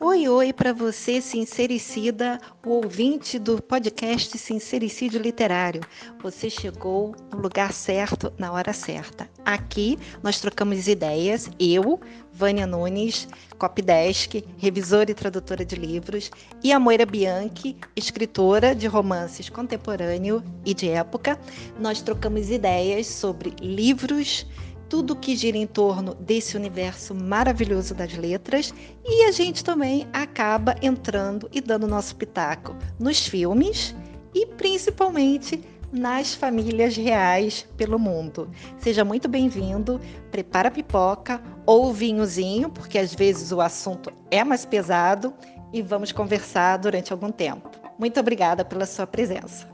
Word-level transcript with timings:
Oi, 0.00 0.28
oi 0.28 0.52
para 0.52 0.72
você, 0.72 1.20
sincericida, 1.20 2.40
o 2.66 2.70
ouvinte 2.70 3.38
do 3.38 3.62
podcast 3.62 4.36
Sincericídio 4.36 5.20
Literário. 5.20 5.80
Você 6.20 6.50
chegou 6.50 7.14
no 7.32 7.38
lugar 7.38 7.72
certo, 7.72 8.32
na 8.36 8.52
hora 8.52 8.72
certa. 8.72 9.30
Aqui 9.44 9.98
nós 10.22 10.40
trocamos 10.40 10.88
ideias, 10.88 11.50
eu, 11.60 12.00
Vânia 12.32 12.66
Nunes, 12.66 13.28
copydesk, 13.58 14.42
revisora 14.56 15.10
e 15.10 15.14
tradutora 15.14 15.64
de 15.64 15.76
livros, 15.76 16.30
e 16.62 16.72
a 16.72 16.80
Moira 16.80 17.04
Bianchi, 17.04 17.76
escritora 17.94 18.74
de 18.74 18.86
romances 18.86 19.50
contemporâneo 19.50 20.42
e 20.64 20.72
de 20.72 20.88
época. 20.88 21.38
Nós 21.78 22.00
trocamos 22.00 22.50
ideias 22.50 23.06
sobre 23.06 23.54
livros, 23.60 24.46
tudo 24.88 25.16
que 25.16 25.36
gira 25.36 25.58
em 25.58 25.66
torno 25.66 26.14
desse 26.14 26.56
universo 26.56 27.14
maravilhoso 27.14 27.94
das 27.94 28.14
letras 28.14 28.72
e 29.04 29.24
a 29.24 29.30
gente 29.30 29.62
também 29.62 30.06
acaba 30.12 30.74
entrando 30.80 31.48
e 31.52 31.60
dando 31.60 31.86
nosso 31.86 32.16
pitaco 32.16 32.74
nos 32.98 33.26
filmes 33.26 33.94
e 34.34 34.46
principalmente 34.46 35.62
nas 35.94 36.34
famílias 36.34 36.96
reais 36.96 37.62
pelo 37.76 37.98
mundo. 38.00 38.50
Seja 38.78 39.04
muito 39.04 39.28
bem-vindo, 39.28 40.00
prepara 40.30 40.66
a 40.68 40.70
pipoca 40.70 41.40
ou 41.64 41.92
vinhozinho, 41.92 42.68
porque 42.68 42.98
às 42.98 43.14
vezes 43.14 43.52
o 43.52 43.60
assunto 43.60 44.12
é 44.30 44.42
mais 44.42 44.66
pesado 44.66 45.32
e 45.72 45.80
vamos 45.80 46.10
conversar 46.10 46.78
durante 46.78 47.12
algum 47.12 47.30
tempo. 47.30 47.70
Muito 47.96 48.18
obrigada 48.18 48.64
pela 48.64 48.86
sua 48.86 49.06
presença. 49.06 49.72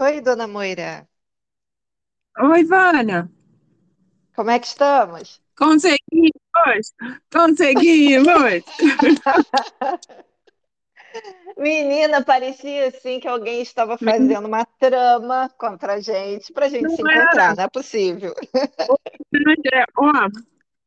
Oi, 0.00 0.20
dona 0.22 0.48
Moira. 0.48 1.06
Oi, 2.40 2.64
Vânia. 2.64 3.30
Como 4.34 4.50
é 4.50 4.58
que 4.58 4.66
estamos? 4.66 5.42
Conseguimos! 5.54 6.94
Conseguimos! 7.30 8.64
Menina, 11.56 12.22
parecia 12.22 12.88
assim 12.88 13.20
que 13.20 13.28
alguém 13.28 13.62
estava 13.62 13.96
fazendo 13.98 14.46
uma 14.46 14.64
trama 14.64 15.50
contra 15.58 15.94
a 15.94 16.00
gente 16.00 16.52
para 16.52 16.66
a 16.66 16.68
gente 16.68 16.82
Não 16.82 16.90
se 16.90 17.02
encontrar, 17.02 17.44
era. 17.44 17.54
não 17.54 17.64
é 17.64 17.68
possível. 17.68 18.34
É, 19.72 19.84
ó, 19.96 20.12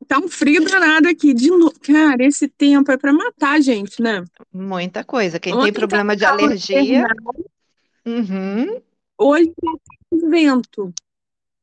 tá 0.07 0.19
um 0.19 0.27
frio 0.27 0.63
danado 0.63 1.07
aqui. 1.07 1.33
De 1.33 1.49
novo. 1.49 1.73
Cara, 1.79 2.23
esse 2.25 2.47
tempo 2.47 2.91
é 2.91 2.97
pra 2.97 3.13
matar 3.13 3.53
a 3.55 3.59
gente, 3.59 4.01
né? 4.01 4.23
Muita 4.51 5.03
coisa. 5.03 5.39
Quem 5.39 5.53
tem 5.53 5.61
Ontem 5.61 5.73
tava 5.73 5.87
problema 5.87 6.15
de 6.15 6.23
calor 6.23 6.43
alergia. 6.45 7.05
Uhum, 8.05 8.81
hoje 9.17 9.51
tá 9.61 9.71
vento. 10.29 10.93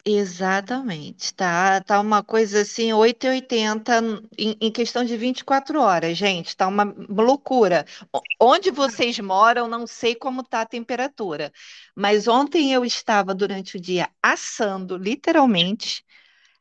Exatamente. 0.05 1.33
Tá, 1.35 1.81
tá 1.81 2.01
uma 2.01 2.23
coisa 2.25 2.63
assim, 2.63 2.93
8,80 2.93 4.01
em, 4.39 4.57
em 4.61 4.71
questão 4.73 5.05
de 5.05 5.17
24 5.17 5.81
horas, 5.81 6.17
gente. 6.19 6.57
Tá 6.57 6.67
uma 6.69 6.85
loucura. 7.09 7.85
O- 8.13 8.23
Onde 8.41 8.71
vocês 8.73 9.19
moram, 9.21 9.69
não 9.69 9.87
sei 9.87 10.15
como 10.17 10.43
tá 10.43 10.63
a 10.63 10.67
temperatura. 10.67 11.53
Mas 11.95 12.27
ontem 12.29 12.73
eu 12.73 12.85
estava 12.85 13.35
durante 13.35 13.77
o 13.77 13.81
dia 13.81 14.09
assando, 14.23 14.97
literalmente. 14.97 16.05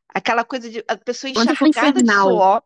Aquela 0.09 0.43
coisa 0.45 0.69
de 0.69 0.83
a 0.87 0.97
pessoa 0.97 1.31
Ontem 1.35 1.55
foi 1.57 1.69
encharcada 1.69 2.01
de 2.03 2.11
infernal. 2.11 2.45
suor. 2.49 2.63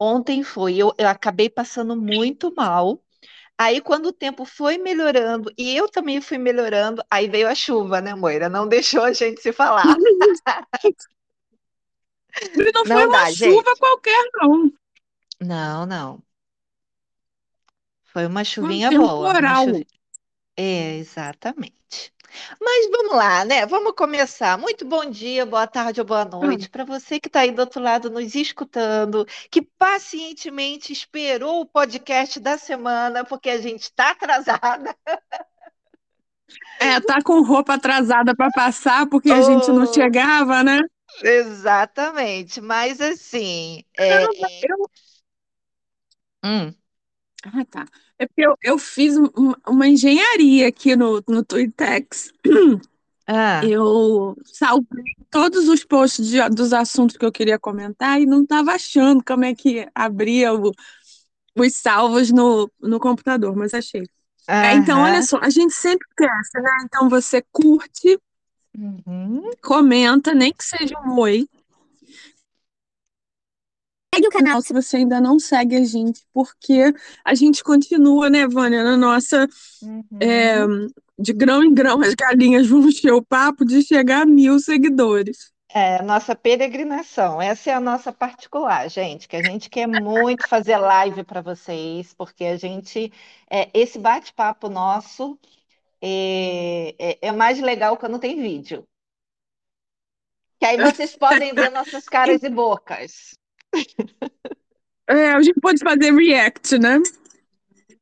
Ontem 0.00 0.42
foi, 0.44 0.76
eu, 0.78 0.94
eu 0.98 1.08
acabei 1.08 1.50
passando 1.50 1.96
muito 1.96 2.54
mal. 2.54 3.02
Aí, 3.62 3.80
quando 3.80 4.06
o 4.06 4.12
tempo 4.12 4.44
foi 4.44 4.76
melhorando 4.76 5.52
e 5.56 5.76
eu 5.76 5.88
também 5.88 6.20
fui 6.20 6.36
melhorando, 6.36 7.00
aí 7.08 7.28
veio 7.28 7.46
a 7.48 7.54
chuva, 7.54 8.00
né, 8.00 8.12
Moira? 8.12 8.48
Não 8.48 8.66
deixou 8.68 9.04
a 9.04 9.12
gente 9.12 9.40
se 9.40 9.52
falar. 9.52 9.84
E 12.56 12.72
não 12.72 12.84
foi 12.84 12.88
Não 12.96 13.08
uma 13.08 13.18
dá, 13.18 13.30
chuva 13.32 13.70
gente. 13.70 13.78
qualquer, 13.78 14.30
não. 14.34 14.72
Não, 15.40 15.86
não. 15.86 16.22
Foi 18.02 18.26
uma 18.26 18.42
Foi 18.42 18.42
um 18.42 18.44
chuvinha 18.44 18.90
boa, 18.90 19.32
uma 19.38 19.54
chuvinha. 19.54 19.86
É, 20.56 20.96
exatamente. 20.96 21.81
Mas 22.60 22.88
vamos 22.90 23.14
lá, 23.16 23.44
né? 23.44 23.66
Vamos 23.66 23.92
começar. 23.94 24.56
Muito 24.58 24.84
bom 24.86 25.04
dia, 25.10 25.44
boa 25.46 25.66
tarde 25.66 26.00
ou 26.00 26.06
boa 26.06 26.24
Ah, 26.40 26.56
noite 26.56 26.68
para 26.70 26.84
você 26.84 27.20
que 27.20 27.28
está 27.28 27.40
aí 27.40 27.50
do 27.52 27.60
outro 27.60 27.80
lado 27.82 28.10
nos 28.10 28.34
escutando, 28.34 29.26
que 29.50 29.62
pacientemente 29.62 30.92
esperou 30.92 31.60
o 31.60 31.66
podcast 31.66 32.40
da 32.40 32.56
semana, 32.58 33.24
porque 33.24 33.50
a 33.50 33.60
gente 33.60 33.82
está 33.82 34.10
atrasada. 34.10 34.94
É, 36.78 37.00
tá 37.00 37.22
com 37.22 37.42
roupa 37.42 37.74
atrasada 37.74 38.34
pra 38.34 38.50
passar 38.50 39.06
porque 39.08 39.32
a 39.32 39.40
gente 39.40 39.70
não 39.72 39.86
Oh, 39.86 39.86
chegava, 39.86 40.62
né? 40.62 40.80
exatamente. 41.22 42.60
Mas 42.60 43.00
assim, 43.00 43.84
é, 43.96 44.06
Caramba, 44.06 44.48
eu... 44.62 44.90
hum, 46.42 46.74
Ah, 47.44 47.64
tá. 47.64 47.84
É 48.22 48.26
porque 48.26 48.46
eu, 48.46 48.56
eu 48.62 48.78
fiz 48.78 49.16
um- 49.16 49.24
um- 49.36 49.54
uma 49.68 49.88
engenharia 49.88 50.68
aqui 50.68 50.94
no, 50.94 51.20
no 51.28 51.44
Tuitex. 51.44 52.32
ah, 53.26 53.60
Eu 53.64 54.36
salvei 54.44 55.14
todos 55.30 55.68
os 55.68 55.84
posts 55.84 56.28
de- 56.28 56.48
dos 56.50 56.72
assuntos 56.72 57.16
que 57.16 57.24
eu 57.24 57.32
queria 57.32 57.58
comentar 57.58 58.20
e 58.20 58.26
não 58.26 58.42
estava 58.42 58.72
achando 58.72 59.22
como 59.24 59.44
é 59.44 59.54
que 59.54 59.88
abria 59.94 60.54
o- 60.54 60.72
os 61.56 61.74
salvos 61.74 62.30
no, 62.30 62.70
no 62.80 63.00
computador, 63.00 63.56
mas 63.56 63.74
achei. 63.74 64.02
É, 64.48 64.74
então, 64.74 65.00
olha 65.00 65.22
só, 65.22 65.38
a 65.38 65.50
gente 65.50 65.72
sempre 65.74 66.06
esquece, 66.10 66.60
né? 66.60 66.70
Então 66.84 67.08
você 67.08 67.42
curte, 67.52 68.18
uhum. 68.78 69.50
comenta, 69.62 70.32
nem 70.32 70.52
que 70.52 70.64
seja 70.64 70.94
um 71.04 71.18
oi. 71.18 71.46
Segue 74.14 74.26
o 74.28 74.30
canal 74.30 74.60
se 74.60 74.72
você 74.74 74.98
ainda 74.98 75.20
não 75.20 75.38
segue 75.38 75.76
a 75.76 75.84
gente, 75.84 76.22
porque 76.34 76.92
a 77.24 77.34
gente 77.34 77.64
continua, 77.64 78.28
né, 78.28 78.46
Vânia, 78.46 78.84
na 78.84 78.96
nossa, 78.96 79.48
é, 80.20 80.64
Uhum. 80.66 80.88
de 81.18 81.32
grão 81.32 81.64
em 81.64 81.72
grão, 81.72 82.00
as 82.02 82.14
galinhas 82.14 82.66
vão 82.68 82.86
encher 82.88 83.12
o 83.12 83.22
papo 83.24 83.64
de 83.64 83.82
chegar 83.82 84.22
a 84.22 84.26
mil 84.26 84.58
seguidores. 84.58 85.52
É, 85.74 86.02
nossa 86.02 86.36
peregrinação. 86.36 87.40
Essa 87.40 87.70
é 87.70 87.74
a 87.74 87.80
nossa 87.80 88.12
particular, 88.12 88.88
gente, 88.90 89.26
que 89.26 89.36
a 89.36 89.42
gente 89.42 89.70
quer 89.70 89.86
muito 89.86 90.46
fazer 90.46 90.76
live 90.76 91.24
para 91.24 91.40
vocês, 91.40 92.12
porque 92.14 92.44
a 92.44 92.56
gente, 92.58 93.10
é, 93.50 93.70
esse 93.72 93.98
bate-papo 93.98 94.68
nosso 94.68 95.38
é, 96.02 96.94
é, 96.98 97.18
é 97.28 97.32
mais 97.32 97.60
legal 97.60 97.96
quando 97.98 98.18
tem 98.18 98.40
vídeo. 98.42 98.86
Que 100.58 100.64
aí 100.66 100.78
vocês 100.78 101.14
podem 101.16 101.54
ver 101.54 101.70
nossas 101.70 102.08
caras 102.08 102.42
e 102.42 102.48
bocas. 102.48 103.34
É, 105.08 105.32
a 105.32 105.42
gente 105.42 105.60
pode 105.60 105.78
fazer 105.82 106.12
react, 106.12 106.78
né? 106.78 106.98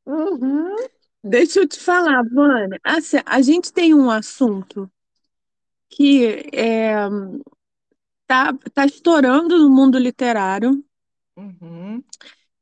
Uhum. 0.06 0.76
Deixa 1.22 1.60
eu 1.60 1.68
te 1.68 1.78
falar, 1.78 2.22
Vânia. 2.24 2.78
Assim, 2.84 3.18
a 3.26 3.42
gente 3.42 3.72
tem 3.72 3.94
um 3.94 4.10
assunto 4.10 4.90
que 5.88 6.48
é, 6.52 6.94
tá, 8.26 8.52
tá 8.72 8.86
estourando 8.86 9.58
no 9.58 9.68
mundo 9.70 9.98
literário, 9.98 10.84
Uhum. 11.36 12.02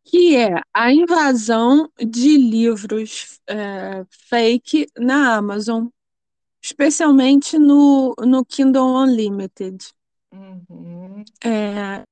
que 0.04 0.36
é 0.36 0.60
a 0.72 0.92
invasão 0.92 1.90
de 1.98 2.36
livros 2.36 3.40
é, 3.46 4.04
fake 4.28 4.86
na 4.98 5.36
Amazon, 5.36 5.88
especialmente 6.62 7.58
no, 7.58 8.14
no 8.20 8.44
Kindle 8.44 8.94
Unlimited. 9.02 9.92
Uhum. 10.32 11.24
É, 11.44 12.04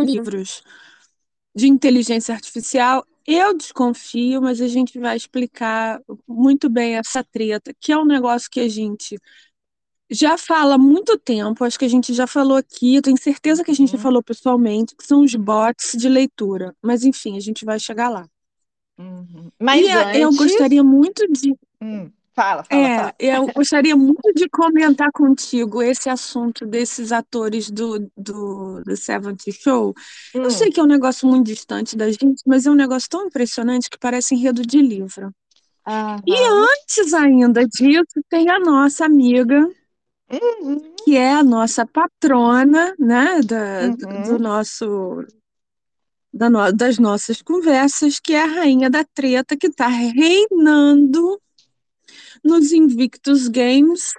livros 0.00 0.62
de 1.54 1.68
inteligência 1.68 2.34
artificial. 2.34 3.04
Eu 3.26 3.56
desconfio, 3.56 4.40
mas 4.42 4.60
a 4.60 4.68
gente 4.68 4.98
vai 4.98 5.16
explicar 5.16 6.00
muito 6.26 6.68
bem 6.70 6.96
essa 6.96 7.22
treta, 7.24 7.74
que 7.80 7.92
é 7.92 7.98
um 7.98 8.04
negócio 8.06 8.50
que 8.50 8.60
a 8.60 8.68
gente 8.68 9.18
já 10.10 10.38
fala 10.38 10.74
há 10.76 10.78
muito 10.78 11.18
tempo, 11.18 11.64
acho 11.64 11.78
que 11.78 11.84
a 11.84 11.88
gente 11.88 12.14
já 12.14 12.26
falou 12.26 12.56
aqui, 12.58 12.96
eu 12.96 13.02
tenho 13.02 13.18
certeza 13.18 13.64
que 13.64 13.70
a 13.70 13.74
gente 13.74 13.92
já 13.92 13.98
Uhum. 13.98 14.02
falou 14.02 14.22
pessoalmente, 14.22 14.96
que 14.96 15.06
são 15.06 15.22
os 15.22 15.34
bots 15.34 15.92
de 15.98 16.08
leitura. 16.08 16.74
Mas 16.82 17.04
enfim, 17.04 17.36
a 17.36 17.40
gente 17.40 17.64
vai 17.64 17.78
chegar 17.80 18.08
lá. 18.10 18.26
Uhum. 18.98 19.52
E 19.70 19.86
Mas 19.86 19.86
eu 20.12 20.32
antes, 20.32 20.34
gostaria 20.34 20.82
muito 20.82 21.26
de, 21.30 21.54
hum, 21.80 22.10
fala, 22.38 22.62
fala, 22.64 22.90
é, 22.90 22.94
fala. 22.94 23.14
eu 23.18 23.48
gostaria 23.54 23.96
muito 23.96 24.32
de 24.34 24.48
comentar 24.48 25.10
contigo 25.12 25.82
esse 25.82 26.10
assunto 26.10 26.66
desses 26.66 27.12
atores 27.12 27.70
do, 27.70 27.98
do, 28.16 28.82
do 28.84 28.96
Seventh 28.96 29.44
Show. 29.52 29.94
Eu 30.42 30.50
sei 30.50 30.68
Hum, 30.68 30.72
que 30.72 30.78
é 30.78 30.82
um 30.82 30.86
negócio 30.86 31.26
muito 31.26 31.46
distante 31.46 31.96
da 31.96 32.10
gente, 32.10 32.42
mas 32.46 32.66
é 32.66 32.70
um 32.70 32.74
negócio 32.74 33.08
tão 33.08 33.26
impressionante 33.26 33.88
que 33.88 33.98
parece 33.98 34.34
enredo 34.34 34.62
de 34.62 34.82
livro. 34.82 35.32
E 36.26 36.34
antes 36.52 37.14
ainda 37.14 37.66
disso, 37.66 38.22
tem 38.30 38.50
a 38.50 38.60
nossa 38.60 39.06
amiga, 39.06 39.68
Uhum. 40.30 40.80
que 41.04 41.16
é 41.16 41.32
a 41.32 41.42
nossa 41.42 41.86
patrona, 41.86 42.94
né, 42.98 43.40
da, 43.42 43.88
do 43.90 44.38
Uhum. 44.38 44.38
nosso, 44.38 45.24
da 46.32 46.48
no- 46.50 46.72
das 46.72 46.98
nossas 46.98 47.40
conversas, 47.42 48.18
que 48.20 48.34
é 48.34 48.42
a 48.42 48.46
rainha 48.46 48.90
da 48.90 49.04
treta, 49.04 49.56
que 49.56 49.66
está 49.68 49.88
reinando 49.88 51.40
nos 52.48 52.72
Invictus 52.72 53.46
Games 53.46 54.12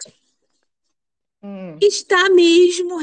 Hum. 1.42 1.78
está 1.82 2.30
mesmo 2.30 3.00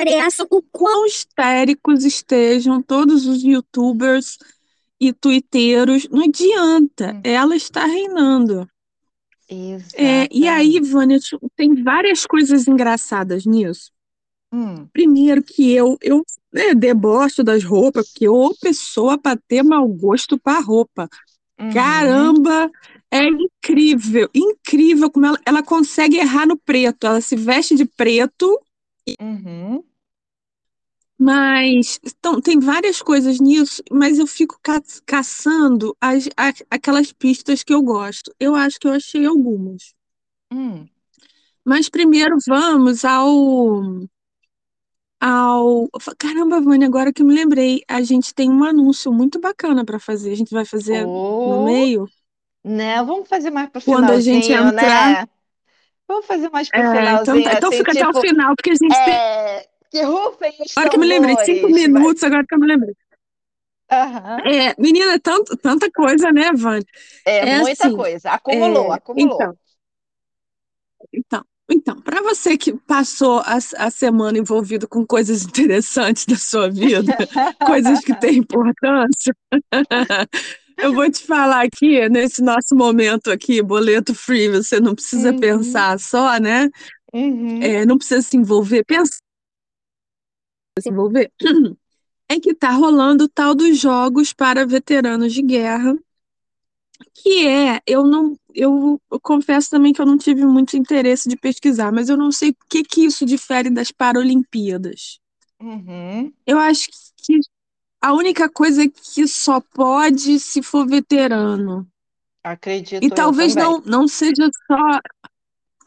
interessa 0.00 0.46
o 0.50 0.62
quão 0.62 1.06
histéricos 1.06 2.04
estejam 2.04 2.82
todos 2.82 3.26
os 3.26 3.42
youtubers 3.42 4.38
e 5.00 5.12
twitteiros, 5.12 6.08
não 6.08 6.24
adianta, 6.24 7.14
Hum. 7.14 7.20
ela 7.24 7.56
está 7.56 7.84
reinando. 7.84 8.68
É, 9.94 10.28
e 10.30 10.48
aí, 10.48 10.80
Vânia, 10.80 11.18
tem 11.56 11.82
várias 11.82 12.24
coisas 12.24 12.66
engraçadas 12.66 13.44
nisso. 13.44 13.90
Hum. 14.52 14.86
Primeiro 14.92 15.42
que 15.42 15.72
eu, 15.72 15.98
eu 16.00 16.24
né, 16.52 16.74
debocho 16.74 17.42
das 17.42 17.64
roupas, 17.64 18.08
porque 18.10 18.28
ô 18.28 18.54
pessoa 18.60 19.18
para 19.18 19.38
ter 19.48 19.62
mau 19.62 19.86
gosto 19.88 20.38
para 20.38 20.60
roupa. 20.60 21.08
Uhum. 21.58 21.72
Caramba, 21.72 22.70
é 23.12 23.24
incrível, 23.28 24.28
incrível 24.34 25.10
como 25.10 25.26
ela, 25.26 25.38
ela 25.46 25.62
consegue 25.62 26.16
errar 26.18 26.46
no 26.46 26.58
preto. 26.58 27.06
Ela 27.06 27.20
se 27.20 27.36
veste 27.36 27.74
de 27.76 27.84
preto, 27.84 28.58
Uhum. 29.20 29.84
mas 31.18 31.98
então, 32.04 32.38
tem 32.40 32.58
várias 32.58 33.00
coisas 33.00 33.40
nisso, 33.40 33.82
mas 33.90 34.18
eu 34.18 34.26
fico 34.26 34.58
ca- 34.62 34.82
caçando 35.06 35.96
as, 36.00 36.26
a- 36.36 36.52
aquelas 36.70 37.12
pistas 37.12 37.62
que 37.62 37.72
eu 37.72 37.82
gosto. 37.82 38.34
Eu 38.40 38.54
acho 38.54 38.78
que 38.78 38.86
eu 38.88 38.92
achei 38.92 39.24
algumas. 39.24 39.94
Hum. 40.50 40.88
Mas 41.64 41.88
primeiro 41.88 42.36
vamos 42.46 43.04
ao 43.04 43.28
ao 45.20 45.88
caramba, 46.18 46.60
Vânia, 46.60 46.86
agora 46.88 47.12
que 47.12 47.22
eu 47.22 47.26
me 47.26 47.34
lembrei, 47.34 47.82
a 47.88 48.02
gente 48.02 48.34
tem 48.34 48.50
um 48.50 48.64
anúncio 48.64 49.12
muito 49.12 49.40
bacana 49.40 49.84
para 49.84 49.98
fazer. 50.00 50.32
A 50.32 50.36
gente 50.36 50.50
vai 50.52 50.64
fazer 50.64 51.10
no 51.44 51.58
Oh, 51.58 51.62
meio, 51.62 52.10
né? 52.64 53.02
Vamos 53.04 53.28
fazer 53.28 53.50
mais 53.50 53.70
pro 53.70 53.80
quando 53.84 54.10
a 54.10 54.20
gente 54.20 54.52
finalzinho, 54.52 54.52
entrar. 54.52 55.16
né? 55.16 55.28
Vamos 56.08 56.26
fazer 56.26 56.50
mais 56.50 56.70
pro 56.70 56.84
É, 56.84 57.12
então, 57.12 57.40
finalzinho, 57.40 57.42
tá, 57.42 57.52
então 57.52 57.70
assim, 57.72 57.72
fica 57.72 57.92
até 57.92 58.06
o 58.08 58.14
tipo, 58.14 58.18
final, 58.18 58.54
porque 58.56 58.70
a 58.70 58.74
gente 58.74 59.00
tem. 59.02 59.20
é, 59.20 59.68
que 59.90 60.02
rufem 60.02 60.56
os 60.60 60.76
Agora 60.76 60.90
que 60.90 60.96
eu 60.96 61.00
me 61.00 61.06
lembrei, 61.06 61.36
cinco 61.38 61.68
tambores, 61.68 61.86
vai. 61.92 62.10
minutos, 62.10 62.22
agora 62.22 62.44
que 62.46 62.54
eu 62.54 62.58
me 62.60 62.66
lembrei. 62.66 62.94
Aham. 63.90 64.42
É, 64.44 64.74
menina, 64.80 65.18
tanto, 65.20 65.56
tanta 65.56 65.90
coisa, 65.90 66.32
né, 66.32 66.52
Vânia? 66.54 66.84
É 67.24 67.44
É 67.44 67.58
muita 67.60 67.90
assim, 67.90 67.90
coisa. 67.90 68.30
Acumulou, 68.30 68.92
é, 68.92 68.92
acumulou. 68.92 69.48
então, 69.48 69.56
então, 71.12 71.44
então, 71.70 72.00
para 72.02 72.20
você 72.22 72.56
que 72.58 72.74
passou 72.86 73.40
a, 73.40 73.56
a 73.78 73.90
semana 73.90 74.38
envolvido 74.38 74.86
com 74.88 75.06
coisas 75.06 75.42
interessantes 75.44 76.26
da 76.26 76.36
sua 76.36 76.68
vida, 76.70 77.14
coisas 77.62 78.02
que 78.04 78.14
têm 78.14 78.38
importância, 78.38 79.34
eu 80.78 80.94
vou 80.94 81.10
te 81.10 81.24
falar 81.24 81.64
aqui, 81.64 82.08
nesse 82.08 82.42
nosso 82.42 82.74
momento 82.74 83.30
aqui, 83.30 83.62
boleto 83.62 84.14
free, 84.14 84.48
você 84.48 84.80
não 84.80 84.94
precisa 84.94 85.34
Uhum, 85.34 85.34
pensar 85.34 85.98
só, 85.98 86.38
né? 86.38 86.68
uhum, 87.12 87.74
É, 87.74 87.86
não 87.86 87.98
precisa 87.98 88.22
se 88.22 88.36
envolver, 88.36 88.84
pensa 88.84 89.18
se 90.80 90.88
envolver. 90.90 91.30
É 92.28 92.40
que 92.40 92.52
tá 92.54 92.70
rolando 92.72 93.24
o 93.24 93.28
tal 93.28 93.54
dos 93.54 93.78
jogos 93.78 94.32
para 94.32 94.66
veteranos 94.66 95.32
de 95.32 95.40
guerra, 95.42 95.94
que 97.14 97.46
é, 97.46 97.80
eu 97.86 98.04
não, 98.06 98.36
eu, 98.54 99.00
eu 99.10 99.20
confesso 99.20 99.70
também 99.70 99.92
que 99.92 100.00
eu 100.00 100.06
não 100.06 100.18
tive 100.18 100.44
muito 100.44 100.76
interesse 100.76 101.28
de 101.28 101.36
pesquisar, 101.36 101.92
mas 101.92 102.08
eu 102.08 102.16
não 102.16 102.30
sei 102.32 102.50
o 102.50 102.56
que 102.68 102.82
que 102.82 103.04
isso 103.04 103.24
difere 103.24 103.70
das 103.70 103.90
Paralimpíadas. 103.90 105.18
uhum. 105.60 106.34
Eu 106.46 106.58
acho 106.58 106.88
que 107.16 107.38
a 108.02 108.12
única 108.12 108.48
coisa 108.48 108.82
que 108.88 109.28
só 109.28 109.60
pode 109.60 110.40
se 110.40 110.60
for 110.60 110.84
veterano. 110.86 111.86
Acredito 112.42 113.04
E 113.04 113.08
talvez 113.08 113.54
não, 113.54 113.80
não 113.82 114.08
seja 114.08 114.50
só, 114.66 115.00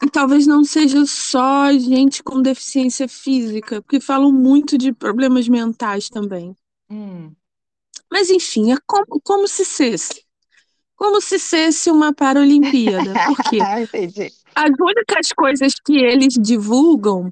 e 0.02 0.10
talvez 0.10 0.46
não 0.46 0.64
seja 0.64 1.04
só 1.04 1.70
gente 1.74 2.22
com 2.22 2.40
deficiência 2.40 3.06
física, 3.06 3.82
porque 3.82 4.00
falam 4.00 4.32
muito 4.32 4.78
de 4.78 4.94
problemas 4.94 5.46
mentais 5.46 6.08
também. 6.08 6.56
Hum. 6.90 7.32
Mas 8.10 8.30
enfim, 8.30 8.72
é 8.72 8.78
como, 8.86 9.20
como 9.22 9.46
se 9.46 9.64
fosse. 9.66 10.24
Como 10.94 11.20
se 11.20 11.38
fosse 11.38 11.90
uma 11.90 12.14
Paralimpíada. 12.14 13.12
Por 13.26 13.50
quê? 13.50 13.58
Entendi. 13.82 14.32
As 14.54 14.70
únicas 14.80 15.32
coisas 15.36 15.74
que 15.84 15.98
eles 15.98 16.32
divulgam 16.40 17.30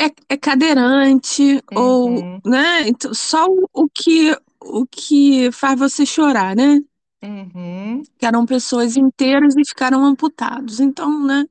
é, 0.00 0.06
é 0.34 0.36
cadeirante 0.36 1.62
ou, 1.74 2.26
Uhum, 2.26 2.40
né? 2.44 2.88
Então, 2.88 3.14
só 3.14 3.46
o, 3.72 3.88
que 3.88 4.36
o 4.60 4.86
que 4.86 5.50
faz 5.52 5.78
você 5.78 6.04
chorar, 6.06 6.54
né? 6.56 6.80
uhum, 7.22 8.06
Que 8.18 8.26
eram 8.26 8.44
pessoas 8.46 8.96
inteiras 8.96 9.54
e 9.56 9.64
ficaram 9.66 10.04
amputados. 10.04 10.80
Então, 10.80 11.24
né? 11.26 11.44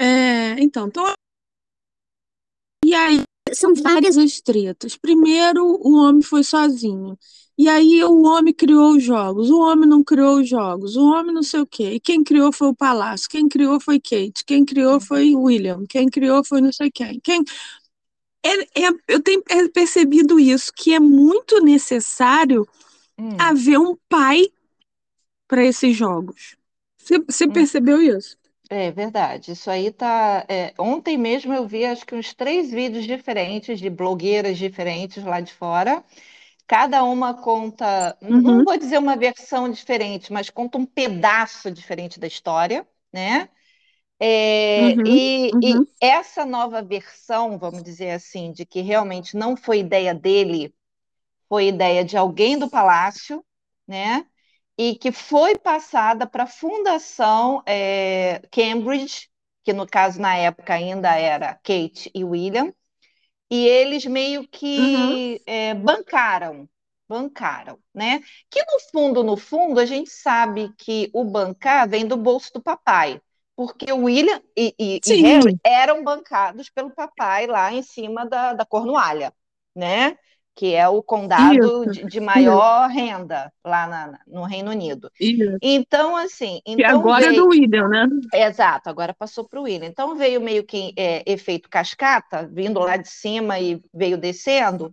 É, 0.00 0.60
então, 0.60 0.86
então, 0.86 1.04
e 2.84 2.94
aí 2.94 3.27
são 3.54 3.74
várias 3.74 4.16
as 4.16 4.40
tretas. 4.40 4.96
Primeiro, 4.96 5.64
o 5.64 5.96
homem 5.96 6.22
foi 6.22 6.42
sozinho. 6.42 7.18
E 7.56 7.68
aí 7.68 8.04
o 8.04 8.22
homem 8.22 8.54
criou 8.54 8.92
os 8.92 9.02
jogos, 9.02 9.50
o 9.50 9.58
homem 9.60 9.88
não 9.88 10.04
criou 10.04 10.40
os 10.40 10.48
jogos, 10.48 10.94
o 10.94 11.04
homem 11.10 11.34
não 11.34 11.42
sei 11.42 11.60
o 11.60 11.66
quê. 11.66 11.94
E 11.94 12.00
quem 12.00 12.22
criou 12.22 12.52
foi 12.52 12.68
o 12.68 12.74
Palácio, 12.74 13.28
quem 13.28 13.48
criou 13.48 13.80
foi 13.80 13.98
Kate, 13.98 14.44
quem 14.46 14.64
criou 14.64 14.94
uhum, 14.94 15.00
foi 15.00 15.34
William, 15.34 15.84
quem 15.88 16.08
criou 16.08 16.44
foi 16.44 16.60
não 16.60 16.72
sei 16.72 16.88
quem. 16.90 17.18
Quem 17.20 17.42
é, 18.44 18.86
é- 18.86 18.98
eu 19.08 19.20
tenho 19.22 19.42
percebido 19.72 20.38
isso, 20.38 20.72
que 20.74 20.94
é 20.94 21.00
muito 21.00 21.60
necessário 21.60 22.66
hum, 23.18 23.36
haver 23.38 23.78
um 23.78 23.96
pai 24.08 24.46
para 25.48 25.64
esses 25.64 25.96
jogos. 25.96 26.56
Você, 26.96 27.18
você 27.18 27.46
hum. 27.46 27.52
percebeu 27.52 28.00
isso? 28.00 28.36
É 28.70 28.90
verdade. 28.90 29.52
Isso 29.52 29.70
aí 29.70 29.90
tá. 29.90 30.44
é, 30.48 30.74
ontem 30.78 31.16
mesmo 31.16 31.54
eu 31.54 31.66
vi 31.66 31.86
acho 31.86 32.04
que 32.04 32.14
uns 32.14 32.34
três 32.34 32.70
vídeos 32.70 33.06
diferentes 33.06 33.78
de 33.80 33.88
blogueiras 33.88 34.58
diferentes 34.58 35.24
lá 35.24 35.40
de 35.40 35.52
fora. 35.54 36.04
Cada 36.66 37.04
uma 37.04 37.34
conta, 37.42 38.16
não 38.20 38.30
Uhum, 38.30 38.64
vou 38.64 38.78
dizer 38.78 38.98
uma 38.98 39.16
versão 39.16 39.70
diferente, 39.70 40.32
mas 40.32 40.50
conta 40.50 40.78
um 40.78 40.86
pedaço 40.86 41.70
diferente 41.70 42.20
da 42.20 42.26
história, 42.28 42.86
né? 43.12 43.48
É, 44.20 44.98
uhum, 44.98 45.06
e, 45.06 45.58
e 45.62 45.76
uhum, 45.76 45.86
essa 46.00 46.44
nova 46.46 46.82
versão, 46.82 47.58
vamos 47.58 47.82
dizer 47.84 48.12
assim, 48.12 48.52
de 48.52 48.66
que 48.66 48.80
realmente 48.82 49.36
não 49.36 49.56
foi 49.56 49.80
ideia 49.80 50.14
dele, 50.14 50.74
foi 51.48 51.68
ideia 51.68 52.04
de 52.04 52.16
alguém 52.16 52.58
do 52.58 52.68
palácio, 52.70 53.44
né? 53.86 54.26
E 54.78 54.96
que 54.96 55.12
foi 55.12 55.58
passada 55.58 56.26
para 56.26 56.44
a 56.44 56.46
Fundação 56.46 57.62
é, 57.66 58.40
Cambridge, 58.52 59.28
que 59.64 59.72
no 59.72 59.86
caso 59.88 60.20
na 60.20 60.36
época 60.36 60.74
ainda 60.74 61.14
era 61.16 61.54
Kate 61.56 62.10
e 62.14 62.24
William, 62.24 62.72
e 63.50 63.66
eles 63.66 64.04
meio 64.06 64.46
uhum. 64.76 65.18
que 65.28 65.42
é, 65.46 65.74
bancaram, 65.74 66.68
bancaram, 67.08 67.78
né? 67.94 68.20
Que 68.50 68.60
no 68.64 68.80
fundo, 68.92 69.24
no 69.24 69.36
fundo, 69.36 69.80
a 69.80 69.86
gente 69.86 70.10
sabe 70.10 70.72
que 70.78 71.10
o 71.14 71.24
bancar 71.24 71.88
vem 71.88 72.06
do 72.06 72.16
bolso 72.16 72.52
do 72.52 72.62
papai, 72.62 73.20
porque 73.56 73.92
William 73.92 74.42
e, 74.56 74.74
e- 74.78 75.02
e 75.06 75.14
Harry 75.16 75.58
eram 75.64 76.04
bancados 76.04 76.70
pelo 76.70 76.90
papai 76.94 77.46
lá 77.46 77.72
em 77.72 77.82
cima 77.82 78.26
da, 78.26 78.52
da 78.54 78.66
Cornualha, 78.66 79.34
né? 79.74 80.16
Que 80.58 80.74
é 80.74 80.88
o 80.88 81.02
condado 81.02 81.86
isso, 81.86 81.88
de, 81.88 82.04
de 82.04 82.20
isso, 82.34 82.60
maior 82.60 82.88
renda 82.90 83.52
lá 83.64 83.86
na- 83.88 84.20
no 84.26 84.44
Reino 84.44 84.72
Unido. 84.72 85.10
isso. 85.20 85.60
Então, 85.62 86.16
assim, 86.16 86.60
então 86.66 87.08
agora 87.08 87.28
é 87.28 87.32
veio. 87.32 87.42
do 87.42 87.48
William, 87.48 87.88
né? 87.88 88.06
Exato, 88.32 88.90
agora 88.90 89.14
passou 89.14 89.48
para 89.48 89.58
o 89.60 89.62
William. 89.64 89.86
Então 89.88 90.16
veio 90.16 90.40
meio 90.40 90.64
que 90.66 90.92
é, 90.96 91.22
efeito 91.30 91.68
cascata, 91.70 92.46
vindo 92.48 92.78
lá 92.80 92.96
de 92.96 93.08
cima 93.08 93.58
e 93.60 93.82
veio 93.94 94.18
descendo. 94.18 94.92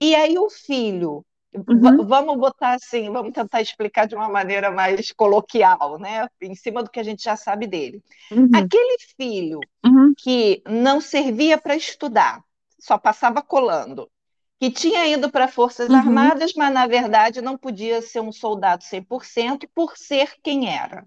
E 0.00 0.14
aí 0.14 0.38
o 0.38 0.48
filho, 0.50 1.24
Uhum, 1.68 2.06
vamos 2.06 2.36
botar 2.38 2.74
assim, 2.74 3.10
vamos 3.10 3.32
tentar 3.32 3.60
explicar 3.62 4.06
de 4.06 4.14
uma 4.14 4.28
maneira 4.28 4.70
mais 4.70 5.10
coloquial, 5.12 5.98
né? 5.98 6.28
Em 6.40 6.54
cima 6.54 6.82
do 6.82 6.90
que 6.90 7.00
a 7.00 7.02
gente 7.02 7.22
já 7.24 7.36
sabe 7.36 7.66
dele. 7.66 8.02
uhum, 8.30 8.52
Aquele 8.52 8.96
filho 9.16 9.68
uhum, 9.84 10.16
que 10.16 10.62
não 10.68 11.00
servia 11.00 11.58
para 11.58 11.76
estudar, 11.76 12.42
só 12.80 12.98
passava 12.98 13.42
colando, 13.42 14.10
que 14.58 14.70
tinha 14.70 15.06
ido 15.06 15.30
para 15.30 15.48
Forças 15.48 15.90
uhum, 15.90 15.96
Armadas, 15.96 16.52
mas 16.54 16.72
na 16.72 16.86
verdade 16.86 17.42
não 17.42 17.58
podia 17.58 18.00
ser 18.02 18.20
um 18.20 18.32
soldado 18.32 18.84
100% 18.84 19.68
por 19.74 19.96
ser 19.96 20.34
quem 20.42 20.68
era 20.68 21.06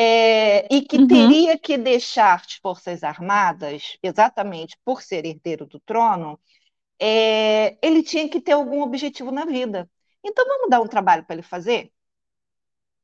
é, 0.00 0.72
e 0.72 0.82
que 0.82 0.96
uhum. 0.96 1.08
teria 1.08 1.58
que 1.58 1.76
deixar 1.76 2.36
as 2.36 2.54
Forças 2.54 3.02
Armadas, 3.02 3.98
exatamente 4.00 4.78
por 4.84 5.02
ser 5.02 5.24
herdeiro 5.24 5.66
do 5.66 5.80
trono, 5.80 6.38
é, 7.00 7.76
ele 7.82 8.04
tinha 8.04 8.28
que 8.28 8.40
ter 8.40 8.52
algum 8.52 8.80
objetivo 8.82 9.32
na 9.32 9.44
vida. 9.44 9.90
Então 10.22 10.46
vamos 10.46 10.70
dar 10.70 10.80
um 10.80 10.86
trabalho 10.86 11.24
para 11.24 11.34
ele 11.34 11.42
fazer? 11.42 11.92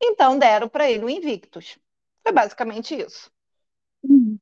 Então 0.01 0.39
deram 0.39 0.69
para 0.69 0.89
ele 0.89 1.05
o 1.05 1.11
Invictus. 1.11 1.77
Foi 2.23 2.33
basicamente 2.33 2.95
isso. 2.95 3.29
uhum. 4.05 4.39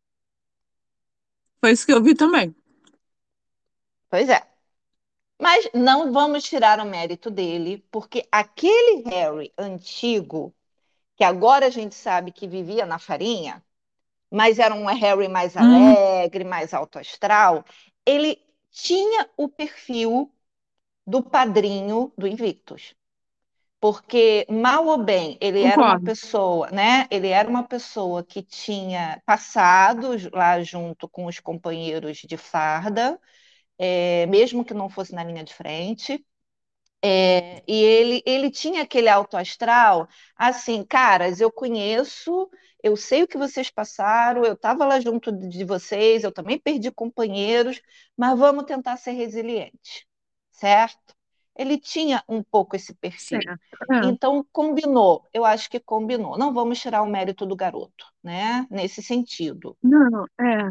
Foi 1.59 1.71
isso 1.71 1.87
que 1.87 1.93
eu 1.93 2.03
vi 2.03 2.15
também. 2.15 2.55
Pois 4.11 4.29
é. 4.29 4.52
Mas 5.43 5.69
não 5.75 6.13
vamos 6.13 6.45
tirar 6.45 6.79
o 6.79 6.85
mérito 6.87 7.29
dele, 7.29 7.85
porque 7.91 8.25
aquele 8.31 9.03
Harry 9.11 9.53
antigo, 9.59 10.55
que 11.17 11.25
agora 11.25 11.67
a 11.67 11.71
gente 11.71 11.95
sabe 11.97 12.33
que 12.33 12.49
vivia 12.49 12.87
na 12.87 12.99
farinha, 12.99 13.65
mas 14.31 14.59
era 14.59 14.75
um 14.75 14.87
Harry 14.87 15.29
mais 15.29 15.57
hum. 15.59 15.97
alegre, 15.97 16.45
mais 16.45 16.75
alto 16.75 16.99
astral, 16.99 17.65
ele 18.07 18.39
tinha 18.71 19.31
o 19.37 19.49
perfil 19.49 20.33
do 21.07 21.23
padrinho 21.23 22.13
do 22.19 22.27
Invictus. 22.29 22.95
Porque, 23.81 24.47
mal 24.49 24.87
ou 24.87 24.99
bem, 25.05 25.37
ele 25.41 25.63
Concordo. 25.63 25.73
era 25.73 25.83
uma 25.83 25.99
pessoa, 25.99 26.71
né? 26.71 27.09
Ele 27.11 27.29
era 27.29 27.49
uma 27.49 27.65
pessoa 27.65 28.23
que 28.25 28.41
tinha 28.43 29.21
passado 29.27 30.11
lá 30.33 30.63
junto 30.63 31.09
com 31.09 31.27
os 31.27 31.41
companheiros 31.41 32.19
de 32.19 32.37
farda, 32.37 33.21
é, 33.85 34.27
mesmo 34.27 34.65
que 34.65 34.73
não 34.73 34.89
fosse 34.89 35.13
na 35.13 35.25
linha 35.25 35.43
de 35.43 35.53
frente. 35.53 36.25
É, 37.05 37.65
e 37.67 37.83
ele, 37.83 38.23
ele 38.25 38.49
tinha 38.49 38.83
aquele 38.83 39.09
alto 39.09 39.37
astral, 39.37 40.09
assim, 40.37 40.85
caras, 40.85 41.41
eu 41.41 41.51
conheço, 41.51 42.49
eu 42.81 42.97
sei 42.97 43.25
o 43.25 43.27
que 43.27 43.37
vocês 43.37 43.71
passaram, 43.71 44.45
eu 44.45 44.53
estava 44.53 44.87
lá 44.87 45.01
junto 45.01 45.33
de 45.33 45.65
vocês, 45.65 46.23
eu 46.23 46.31
também 46.31 46.61
perdi 46.61 46.93
companheiros, 46.93 47.83
mas 48.17 48.39
vamos 48.39 48.67
tentar 48.67 48.97
ser 48.99 49.11
resilientes, 49.13 50.05
certo? 50.53 51.13
Ele 51.57 51.77
tinha 51.77 52.23
um 52.29 52.41
pouco 52.41 52.77
esse 52.77 52.95
perfil. 52.95 53.41
É. 53.41 54.07
Então, 54.07 54.47
combinou, 54.53 55.27
eu 55.35 55.45
acho 55.45 55.69
que 55.69 55.81
combinou. 55.81 56.39
Não 56.39 56.55
vamos 56.55 56.79
tirar 56.79 57.03
o 57.03 57.11
mérito 57.11 57.45
do 57.45 57.57
garoto, 57.57 58.07
né? 58.23 58.65
Nesse 58.71 59.03
sentido. 59.03 59.77
Não, 59.83 60.25
é. 60.41 60.71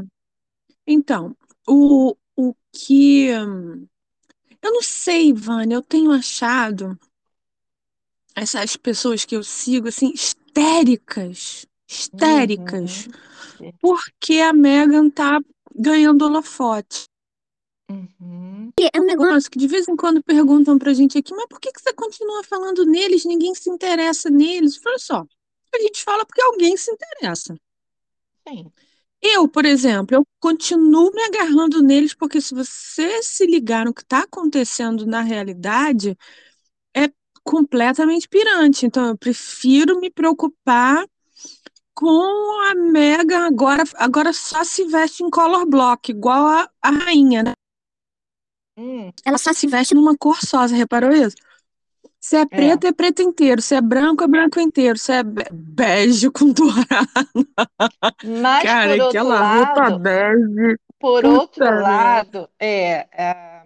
Então, 0.87 1.35
o, 1.67 2.15
o 2.35 2.55
que. 2.71 3.27
Eu 3.27 4.71
não 4.71 4.81
sei, 4.81 5.33
Vânia, 5.33 5.75
eu 5.75 5.81
tenho 5.81 6.11
achado 6.11 6.97
essas 8.35 8.75
pessoas 8.75 9.25
que 9.25 9.35
eu 9.35 9.43
sigo, 9.43 9.87
assim, 9.87 10.11
histéricas, 10.13 11.65
histéricas, 11.87 13.07
uhum. 13.59 13.71
porque 13.79 14.39
a 14.39 14.53
Megan 14.53 15.09
tá 15.09 15.39
ganhando 15.75 16.25
holofote. 16.25 17.05
Uhum. 17.89 18.71
E 18.79 18.89
é 18.93 19.01
um 19.01 19.05
negócio 19.05 19.51
que 19.51 19.59
de 19.59 19.67
vez 19.67 19.87
em 19.87 19.95
quando 19.95 20.23
perguntam 20.23 20.77
pra 20.77 20.93
gente 20.93 21.17
aqui, 21.17 21.33
mas 21.33 21.45
por 21.47 21.59
que, 21.59 21.71
que 21.71 21.81
você 21.81 21.93
continua 21.93 22.43
falando 22.43 22.85
neles? 22.85 23.25
Ninguém 23.25 23.53
se 23.53 23.69
interessa 23.69 24.29
neles. 24.29 24.79
Olha 24.85 24.99
só, 24.99 25.25
a 25.73 25.79
gente 25.79 26.03
fala 26.03 26.25
porque 26.25 26.41
alguém 26.41 26.77
se 26.77 26.91
interessa. 26.91 27.55
Sim. 28.47 28.71
Eu, 29.21 29.47
por 29.47 29.65
exemplo, 29.65 30.15
eu 30.15 30.25
continuo 30.39 31.11
me 31.13 31.21
agarrando 31.23 31.81
neles 31.81 32.13
porque 32.13 32.41
se 32.41 32.55
você 32.55 33.21
se 33.21 33.45
ligar 33.45 33.85
no 33.85 33.93
que 33.93 34.01
está 34.01 34.21
acontecendo 34.23 35.05
na 35.05 35.21
realidade, 35.21 36.17
é 36.95 37.11
completamente 37.43 38.27
pirante. 38.27 38.85
Então, 38.85 39.07
eu 39.07 39.17
prefiro 39.17 39.99
me 39.99 40.09
preocupar 40.09 41.05
com 41.93 42.61
a 42.69 42.73
Mega 42.73 43.45
agora, 43.45 43.83
agora 43.95 44.33
só 44.33 44.63
se 44.63 44.85
veste 44.85 45.23
em 45.23 45.29
color 45.29 45.67
block, 45.67 46.09
igual 46.09 46.47
a, 46.47 46.69
a 46.81 46.89
rainha, 46.89 47.43
né? 47.43 47.53
Hum. 48.77 49.11
Ela 49.23 49.37
só 49.37 49.53
se 49.53 49.67
veste 49.67 49.93
numa 49.93 50.17
cor 50.17 50.37
só, 50.43 50.67
você 50.67 50.75
reparou 50.75 51.11
isso? 51.11 51.35
Se 52.21 52.37
é 52.37 52.45
preto, 52.45 52.85
é. 52.85 52.89
é 52.89 52.93
preto 52.93 53.23
inteiro. 53.23 53.61
Se 53.61 53.73
é 53.73 53.81
branco, 53.81 54.23
é 54.23 54.27
branco 54.27 54.59
inteiro. 54.59 54.95
Se 54.97 55.11
é 55.11 55.23
bege 55.23 56.29
com 56.29 56.51
dourado. 56.53 56.85
Mas, 58.23 58.63
Cara, 58.63 58.95
por 58.95 59.07
aquela 59.07 59.39
lado, 59.39 59.65
roupa 59.65 59.97
bege. 59.97 60.77
Por 60.99 61.25
outro 61.25 61.65
lado, 61.65 62.47
é, 62.59 63.07
é, 63.11 63.63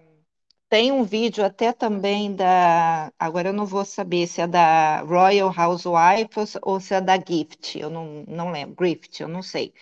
tem 0.69 0.89
um 0.89 1.03
vídeo 1.03 1.43
até 1.43 1.73
também 1.73 2.33
da. 2.33 3.11
Agora 3.19 3.49
eu 3.49 3.53
não 3.53 3.65
vou 3.65 3.83
saber 3.83 4.25
se 4.25 4.39
é 4.39 4.47
da 4.47 5.01
Royal 5.01 5.53
Housewives 5.55 6.57
ou 6.61 6.79
se 6.79 6.93
é 6.93 7.01
da 7.01 7.17
Gift. 7.17 7.77
Eu 7.77 7.89
não, 7.89 8.23
não 8.25 8.51
lembro. 8.51 8.75
Grift, 8.75 9.19
eu 9.19 9.27
não 9.27 9.41
sei. 9.41 9.73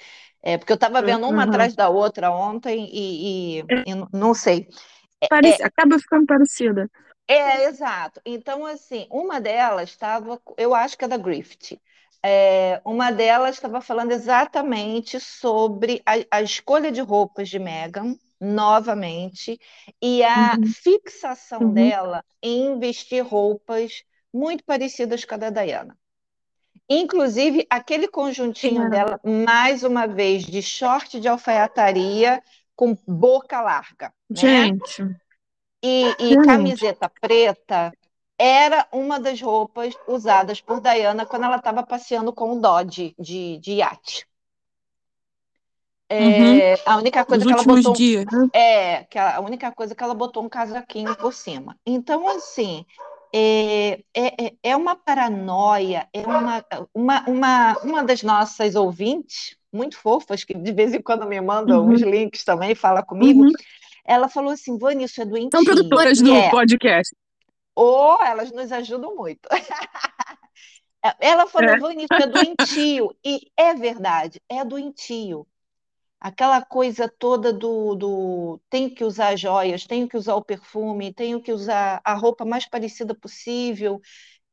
É, 0.41 0.57
porque 0.57 0.73
eu 0.73 0.75
estava 0.75 0.99
vendo 1.01 1.27
uma 1.27 1.43
uhum. 1.43 1.49
atrás 1.49 1.75
da 1.75 1.89
outra 1.89 2.31
ontem 2.31 2.89
e, 2.91 3.59
e, 3.59 3.65
é. 3.69 3.83
e 3.85 4.07
não 4.11 4.33
sei. 4.33 4.67
É, 5.21 5.27
Parece, 5.27 5.61
acaba 5.61 5.99
ficando 5.99 6.25
parecida. 6.25 6.89
É, 7.27 7.65
exato. 7.65 8.21
Então, 8.25 8.65
assim, 8.65 9.07
uma 9.09 9.39
delas 9.39 9.89
estava, 9.89 10.41
eu 10.57 10.73
acho 10.73 10.97
que 10.97 11.05
é 11.05 11.07
da 11.07 11.17
Grift. 11.17 11.79
É, 12.25 12.81
uma 12.85 13.11
delas 13.11 13.55
estava 13.55 13.81
falando 13.81 14.11
exatamente 14.11 15.19
sobre 15.19 16.01
a, 16.05 16.37
a, 16.37 16.41
escolha 16.41 16.91
de 16.91 17.01
roupas 17.01 17.49
de 17.49 17.59
Meghan, 17.59 18.15
novamente, 18.39 19.59
e 20.01 20.23
a 20.23 20.55
uhum. 20.57 20.65
fixação 20.65 21.61
uhum. 21.61 21.73
dela 21.73 22.23
em 22.41 22.79
vestir 22.79 23.21
roupas 23.21 24.03
muito 24.33 24.63
parecidas 24.63 25.25
com 25.25 25.35
a 25.35 25.37
da 25.37 25.49
Diana. 25.49 25.97
Inclusive, 26.89 27.65
aquele 27.69 28.07
conjuntinho 28.07 28.89
dela, 28.89 29.19
mais 29.23 29.83
uma 29.83 30.05
vez, 30.05 30.43
de 30.43 30.61
short 30.61 31.19
de 31.19 31.27
alfaiataria 31.27 32.41
com 32.75 32.97
boca 33.07 33.61
larga. 33.61 34.13
Né? 34.29 34.35
Gente. 34.35 35.03
Né? 35.03 35.15
E, 35.83 36.15
e 36.17 36.45
camiseta 36.45 37.11
preta 37.21 37.93
era 38.39 38.87
uma 38.91 39.19
das 39.19 39.41
roupas 39.41 39.93
usadas 40.07 40.61
por 40.61 40.79
Diana 40.79 41.25
quando 41.25 41.43
ela 41.43 41.57
estava 41.57 41.83
passeando 41.83 42.31
com 42.31 42.53
o 42.53 42.59
Dodge 42.59 43.13
de, 43.19 43.57
de 43.59 43.73
iate. 43.73 44.25
É, 46.09 46.75
uhum. 46.75 46.77
A 46.85 46.97
única 46.97 47.25
coisa 47.25 47.43
Os 47.43 47.47
que 47.47 47.53
ela 47.53 47.63
botou 47.63 47.93
dias, 47.93 48.25
é 48.53 49.03
que 49.05 49.17
a 49.17 49.39
única 49.39 49.71
coisa 49.71 49.95
que 49.95 50.03
ela 50.03 50.13
botou 50.13 50.43
um 50.43 50.49
casaquinho 50.49 51.15
por 51.15 51.33
cima. 51.33 51.75
Então 51.85 52.27
assim 52.27 52.85
é, 53.33 54.03
é, 54.13 54.45
é, 54.45 54.53
é 54.61 54.75
uma 54.75 54.95
paranoia, 54.95 56.07
é 56.13 56.21
uma, 56.21 56.65
uma, 56.93 57.25
uma, 57.27 57.77
uma 57.79 58.03
das 58.03 58.21
nossas 58.21 58.75
ouvintes 58.75 59.57
muito 59.71 59.97
fofas 59.97 60.43
que 60.43 60.53
de 60.53 60.71
vez 60.71 60.93
em 60.93 61.01
quando 61.01 61.25
me 61.25 61.41
mandam 61.41 61.83
uhum. 61.83 61.93
uns 61.93 62.01
links 62.01 62.43
também, 62.43 62.75
fala 62.75 63.01
comigo. 63.01 63.43
Uhum. 63.43 63.51
Ela 64.05 64.27
falou 64.27 64.51
assim, 64.51 64.77
Vânia, 64.77 65.05
isso 65.05 65.21
é 65.21 65.25
doentio. 65.25 65.51
São 65.53 65.63
produtoras 65.63 66.21
do 66.21 66.33
é. 66.33 66.49
podcast. 66.49 67.15
Ou 67.75 68.17
oh, 68.19 68.23
elas 68.23 68.51
nos 68.51 68.71
ajudam 68.71 69.15
muito. 69.15 69.47
Ela 71.19 71.45
falou, 71.47 71.71
é. 71.71 71.79
Vânia, 71.79 72.05
isso 72.09 72.23
é 72.23 72.27
doentio. 72.27 73.15
E 73.25 73.51
é 73.57 73.73
verdade, 73.73 74.41
é 74.47 74.63
doentio. 74.63 75.45
Aquela 76.19 76.61
coisa 76.61 77.11
toda 77.19 77.51
do, 77.51 77.95
do 77.95 78.61
tenho 78.69 78.95
que 78.95 79.03
usar 79.03 79.35
joias, 79.35 79.85
tenho 79.85 80.07
que 80.07 80.15
usar 80.15 80.35
o 80.35 80.43
perfume, 80.43 81.13
tenho 81.13 81.41
que 81.41 81.51
usar 81.51 81.99
a 82.05 82.13
roupa 82.13 82.45
mais 82.45 82.65
parecida 82.65 83.13
possível. 83.13 83.99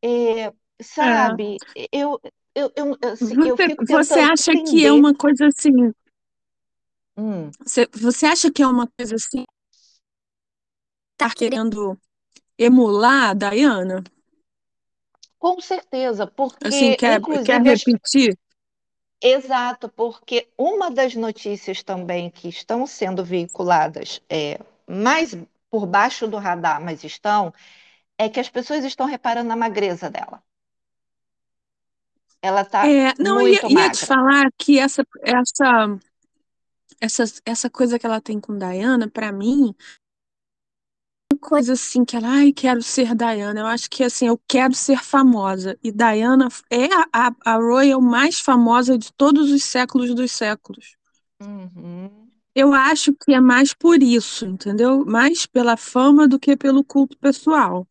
É, 0.02 0.52
sabe, 0.82 1.56
é. 1.76 1.86
eu, 1.92 2.20
eu, 2.52 2.72
eu, 2.74 2.96
assim, 3.04 3.36
você, 3.36 3.50
eu 3.50 3.56
fico 3.56 3.86
Você 3.86 4.18
acha 4.18 4.50
entender. 4.50 4.70
que 4.70 4.84
é 4.84 4.90
uma 4.90 5.14
coisa 5.14 5.46
assim 5.46 5.92
Hum. 7.20 7.50
Você, 7.60 7.86
você 7.92 8.24
acha 8.24 8.50
que 8.50 8.62
é 8.62 8.66
uma 8.66 8.88
coisa 8.98 9.14
assim? 9.14 9.44
Tá 11.18 11.28
querendo 11.28 12.00
emular 12.56 13.30
a 13.30 13.34
Diana? 13.34 14.02
Com 15.38 15.60
certeza, 15.60 16.26
porque 16.26 16.66
assim, 16.66 16.96
quer, 16.96 17.20
quer 17.44 17.60
repetir? 17.60 18.38
Exato, 19.22 19.90
porque 19.90 20.48
uma 20.56 20.90
das 20.90 21.14
notícias 21.14 21.82
também 21.82 22.30
que 22.30 22.48
estão 22.48 22.86
sendo 22.86 23.22
veiculadas 23.22 24.22
é 24.26 24.58
mais 24.88 25.36
por 25.70 25.84
baixo 25.84 26.26
do 26.26 26.38
radar, 26.38 26.80
mas 26.82 27.04
estão, 27.04 27.52
é 28.16 28.30
que 28.30 28.40
as 28.40 28.48
pessoas 28.48 28.82
estão 28.82 29.04
reparando 29.06 29.48
na 29.50 29.56
magreza 29.56 30.08
dela. 30.08 30.42
Ela 32.40 32.62
está 32.62 32.88
é, 32.88 33.12
não, 33.18 33.40
muito 33.40 33.66
ia, 33.70 33.84
ia 33.84 33.90
te 33.90 34.06
falar 34.06 34.50
que 34.56 34.78
essa, 34.78 35.04
essa 35.22 35.98
essa, 37.00 37.24
essa 37.44 37.70
coisa 37.70 37.98
que 37.98 38.06
ela 38.06 38.20
tem 38.20 38.38
com 38.38 38.56
Diana, 38.56 39.08
para 39.08 39.32
mim, 39.32 39.74
coisa 41.40 41.72
assim 41.72 42.04
que 42.04 42.16
ela, 42.16 42.28
ai, 42.28 42.52
quero 42.52 42.82
ser 42.82 43.14
Diana. 43.14 43.60
Eu 43.60 43.66
acho 43.66 43.88
que 43.88 44.04
assim, 44.04 44.26
eu 44.26 44.40
quero 44.46 44.74
ser 44.74 45.02
famosa. 45.02 45.78
E 45.82 45.90
Diana 45.90 46.48
é 46.70 46.86
a, 47.12 47.34
a 47.44 47.56
Royal 47.56 48.00
mais 48.00 48.38
famosa 48.38 48.98
de 48.98 49.12
todos 49.12 49.50
os 49.50 49.64
séculos 49.64 50.14
dos 50.14 50.30
séculos. 50.30 50.96
Uhum. 51.40 52.28
Eu 52.54 52.74
acho 52.74 53.14
que 53.14 53.32
é 53.32 53.40
mais 53.40 53.72
por 53.72 54.02
isso, 54.02 54.44
entendeu? 54.44 55.04
Mais 55.06 55.46
pela 55.46 55.76
fama 55.76 56.28
do 56.28 56.38
que 56.38 56.56
pelo 56.56 56.84
culto 56.84 57.16
pessoal. 57.16 57.86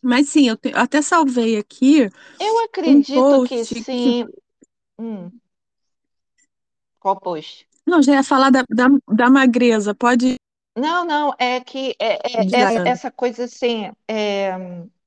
Mas 0.00 0.28
sim, 0.28 0.48
eu, 0.48 0.56
te, 0.56 0.70
eu 0.70 0.78
até 0.78 1.02
salvei 1.02 1.58
aqui. 1.58 2.10
Eu 2.40 2.64
acredito 2.64 3.18
um 3.18 3.46
que 3.46 3.64
sim. 3.64 3.82
Que... 3.82 4.26
Hum. 4.98 5.30
Qual 7.00 7.18
post? 7.20 7.66
Não, 7.86 8.02
já 8.02 8.14
ia 8.14 8.24
falar 8.24 8.50
da, 8.50 8.64
da, 8.70 8.88
da 9.08 9.30
magreza, 9.30 9.94
pode. 9.94 10.36
Não, 10.76 11.04
não, 11.04 11.34
é 11.38 11.60
que 11.60 11.94
é, 12.00 12.14
é, 12.14 12.46
essa, 12.52 12.88
essa, 12.88 13.10
coisa 13.10 13.44
assim, 13.44 13.92
é, 14.08 14.56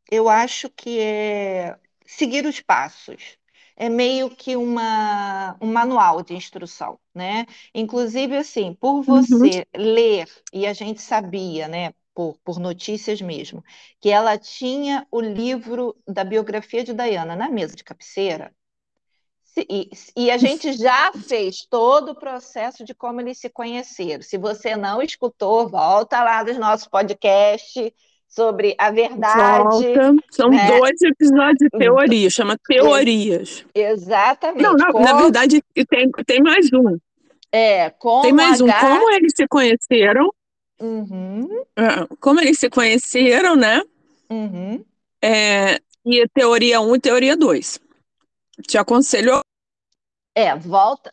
eu 0.10 0.29
acho 0.29 0.69
que 0.69 1.00
é 1.00 1.77
seguir 2.05 2.46
os 2.46 2.62
passos. 2.62 3.38
É 3.75 3.89
meio 3.89 4.29
que 4.29 4.55
uma, 4.55 5.55
um 5.62 5.72
manual 5.72 6.24
de 6.24 6.34
instrução, 6.34 7.00
né? 7.13 7.46
Inclusive, 7.75 8.36
assim, 8.36 8.74
por 8.74 8.96
uhum. 8.96 9.03
você 9.03 9.67
uhum. 9.75 9.93
ler, 9.93 10.27
e 10.51 10.65
a 10.65 10.74
gente 10.74 11.00
sabia, 11.00 11.67
né, 11.67 11.93
por, 12.17 12.36
por 12.43 12.60
notícias 12.60 13.22
mesmo, 13.22 13.63
que 14.01 14.10
ela 14.10 14.36
tinha 14.39 15.05
o 15.12 15.22
livro 15.22 15.96
da 16.07 16.24
biografia 16.24 16.84
de 16.84 16.91
Diana 16.91 17.36
na 17.36 17.48
mesa 17.48 17.75
de 17.75 17.84
cabeceira, 17.84 18.51
E, 19.69 19.89
e, 20.15 20.31
a 20.31 20.37
gente 20.37 20.73
já 20.73 21.11
fez 21.27 21.65
todo 21.69 22.11
o 22.11 22.15
processo 22.15 22.83
de 22.83 22.93
como 22.93 23.21
eles 23.21 23.39
se 23.39 23.49
conheceram. 23.49 24.21
Se 24.21 24.37
você 24.37 24.75
não 24.75 25.01
escutou, 25.01 25.67
volta 25.67 26.23
lá 26.23 26.43
dos 26.43 26.57
nossos 26.57 26.87
podcasts 26.87 27.91
sobre 28.27 28.75
a 28.77 28.91
verdade. 28.91 29.93
Volta. 29.93 30.15
São 30.29 30.49
né? 30.49 30.67
dois 30.67 31.01
episódios 31.01 31.57
de 31.59 31.69
teoria, 31.69 32.29
chama 32.29 32.57
Teorias. 32.67 33.65
Exatamente. 33.73 34.61
Não, 34.61 34.73
não 34.73 34.99
na 34.99 35.13
verdade, 35.13 35.61
tem, 35.89 36.11
tem 36.25 36.41
mais 36.41 36.67
um. 36.73 36.97
É, 37.51 37.89
como 37.91 38.23
Tem 38.23 38.33
mais 38.33 38.61
um. 38.61 38.67
Como 38.67 39.11
eles 39.11 39.33
se 39.35 39.47
conheceram. 39.47 40.29
Uhum. 40.79 41.47
É, 41.75 42.15
como 42.19 42.39
eles 42.39 42.59
se 42.59 42.69
conheceram, 42.69 43.55
né? 43.55 43.81
Uhum. 44.29 44.83
É, 45.21 45.79
e 46.05 46.27
teoria 46.29 46.79
1 46.79 46.89
um 46.89 46.95
e 46.95 46.99
teoria 46.99 47.35
2. 47.35 47.79
Te 48.67 48.77
aconselho. 48.77 49.41
É, 50.38 50.56
volta. 50.56 51.12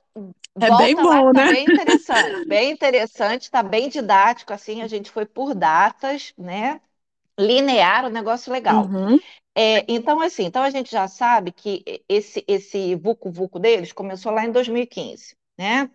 É 0.61 0.69
volta 0.69 0.85
bem 0.85 0.95
bom, 0.95 1.02
lá, 1.04 1.33
tá 1.33 1.47
né? 1.47 1.52
bem 1.52 1.64
interessante, 1.64 2.45
bem 2.47 2.71
interessante, 2.71 3.50
tá 3.50 3.62
bem 3.62 3.88
didático, 3.88 4.52
assim, 4.52 4.83
a 4.83 4.87
gente 4.87 5.11
foi 5.11 5.25
por 5.25 5.54
datas, 5.54 6.35
né? 6.37 6.78
Linear, 7.40 8.04
um 8.04 8.11
negócio 8.11 8.52
legal. 8.52 8.85
Uhum. 8.85 9.19
É, 9.54 9.83
então, 9.88 10.21
assim, 10.21 10.45
então 10.45 10.62
a 10.62 10.69
gente 10.69 10.93
já 10.93 11.09
sabe 11.09 11.52
que 11.52 11.83
esse, 12.07 12.45
esse 12.47 12.95
vucu-vucu 12.97 13.59
deles 13.59 13.93
começou 13.93 14.31
lá 14.31 14.45
em 14.45 14.52
2015, 14.52 15.35
né? 15.57 15.90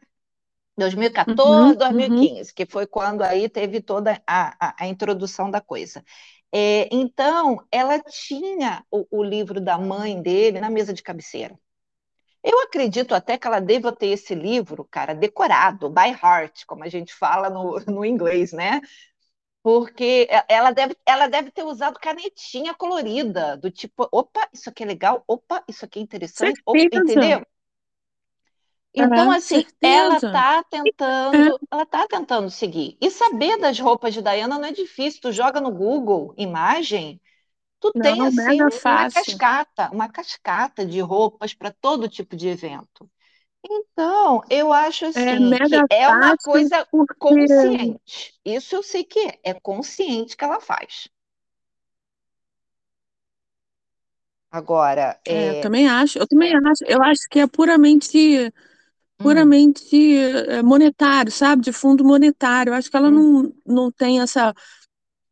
2014, 0.76 1.74
uhum, 1.74 1.76
2015, 1.76 2.50
uhum. 2.50 2.56
que 2.56 2.66
foi 2.66 2.88
quando 2.88 3.22
aí 3.22 3.48
teve 3.48 3.80
toda 3.80 4.20
a, 4.26 4.56
a, 4.60 4.76
a 4.80 4.88
introdução 4.88 5.52
da 5.52 5.62
coisa. 5.62 6.04
É, 6.52 6.90
então, 6.92 7.64
ela 7.72 8.00
tinha 8.00 8.84
o, 8.90 9.06
o, 9.12 9.24
livro 9.24 9.62
da 9.62 9.78
mãe 9.78 10.20
dele 10.20 10.60
na 10.60 10.70
mesa 10.70 10.94
de 10.94 11.04
cabeceira. 11.04 11.56
Eu 12.44 12.62
acredito 12.62 13.14
até 13.14 13.38
que 13.38 13.48
ela 13.48 13.60
deva 13.60 13.92
ter 13.92 14.08
esse 14.08 14.34
livro, 14.36 14.86
cara, 14.90 15.14
decorado, 15.14 15.90
by 15.90 16.10
heart, 16.22 16.66
como 16.66 16.84
a 16.84 16.90
gente 16.90 17.14
fala 17.14 17.50
no, 17.50 17.80
no 17.88 18.06
inglês, 18.06 18.54
né? 18.54 18.82
Porque 19.64 20.28
ela 20.48 20.72
deve, 20.72 20.98
ela 21.06 21.28
deve 21.28 21.52
ter 21.52 21.64
usado 21.64 22.00
canetinha 22.00 22.74
colorida, 22.74 23.58
do 23.58 23.70
tipo, 23.72 24.08
opa, 24.12 24.48
isso 24.54 24.70
aqui 24.70 24.84
é 24.84 24.86
legal, 24.88 25.24
opa, 25.28 25.64
isso 25.68 25.86
aqui 25.86 26.00
é 26.00 26.02
interessante, 26.02 26.62
opa, 26.66 26.88
entendeu? 26.92 27.46
Então, 28.94 29.32
assim, 29.32 29.66
ela 29.82 30.18
está 30.18 30.64
tentando, 30.64 31.60
ela 31.72 31.86
tá 31.86 32.08
tentando 32.08 32.50
seguir. 32.50 32.98
E 33.02 33.10
saber 33.12 33.58
das 33.60 33.80
roupas 33.80 34.14
de 34.14 34.22
Diana 34.22 34.58
não 34.58 34.66
é 34.66 34.72
difícil. 34.72 35.22
Tu 35.22 35.32
joga 35.32 35.62
no 35.62 35.72
Google 35.72 36.34
imagem, 36.38 37.22
tu 37.80 37.94
tem 37.94 38.20
Não, 38.20 38.28
assim 38.28 38.62
uma 38.62 39.08
cascata, 39.10 39.90
uma 39.92 40.10
cascata 40.10 40.86
de 40.86 41.00
roupas 41.02 41.54
para 41.54 41.72
todo 41.72 42.10
tipo 42.10 42.36
de 42.36 42.48
evento. 42.48 43.10
Então, 43.64 44.42
eu 44.50 44.72
acho 44.74 45.06
É 45.14 45.36
assim 45.36 45.58
que 45.62 45.76
mega 45.76 45.86
é 45.90 46.08
uma 46.10 46.38
coisa 46.38 46.86
porque 46.92 47.14
consciente. 47.20 48.34
Isso 48.46 48.76
eu 48.76 48.84
sei 48.84 49.04
que 49.04 49.20
é, 49.20 49.40
é 49.44 49.54
consciente 49.54 50.36
que 50.38 50.44
ela 50.44 50.60
faz. 50.62 51.08
Agora, 54.52 55.20
é, 55.26 55.50
eu 55.50 55.56
é, 55.62 55.62
também 55.62 55.88
acho, 55.88 56.18
eu 56.20 56.28
também 56.28 56.54
acho, 56.56 56.84
eu 56.88 57.02
acho 57.04 57.22
que 57.30 57.40
é 57.40 57.48
puramente 57.48 58.52
hum, 59.20 59.24
puramente 59.24 59.96
é, 60.18 60.64
monetário, 60.64 61.32
sabe? 61.32 61.64
De 61.64 61.74
fundo 61.74 62.04
monetário. 62.06 62.72
Eu 62.72 62.76
acho 62.76 62.90
que 62.92 62.98
ela 62.98 63.10
hum. 63.10 63.12
não, 63.12 63.54
não 63.66 63.92
tem 63.92 64.22
essa, 64.22 64.54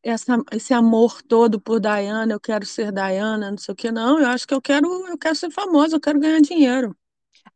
essa, 0.09 0.37
esse 0.51 0.73
amor 0.73 1.21
todo 1.23 1.59
por 1.61 1.79
Diana, 1.79 2.33
eu 2.33 2.39
quero 2.39 2.65
ser 2.65 2.91
Diana, 2.91 3.51
não 3.51 3.57
sei 3.57 3.73
o 3.73 3.75
que, 3.75 3.91
não. 3.91 4.19
Eu 4.19 4.27
acho 4.29 4.47
que 4.47 4.53
eu 4.53 4.61
quero, 4.61 4.87
eu 5.07 5.17
quero 5.17 5.35
ser 5.35 5.51
famosa, 5.51 5.95
eu 5.95 6.01
quero 6.01 6.19
ganhar 6.19 6.41
dinheiro. 6.41 6.95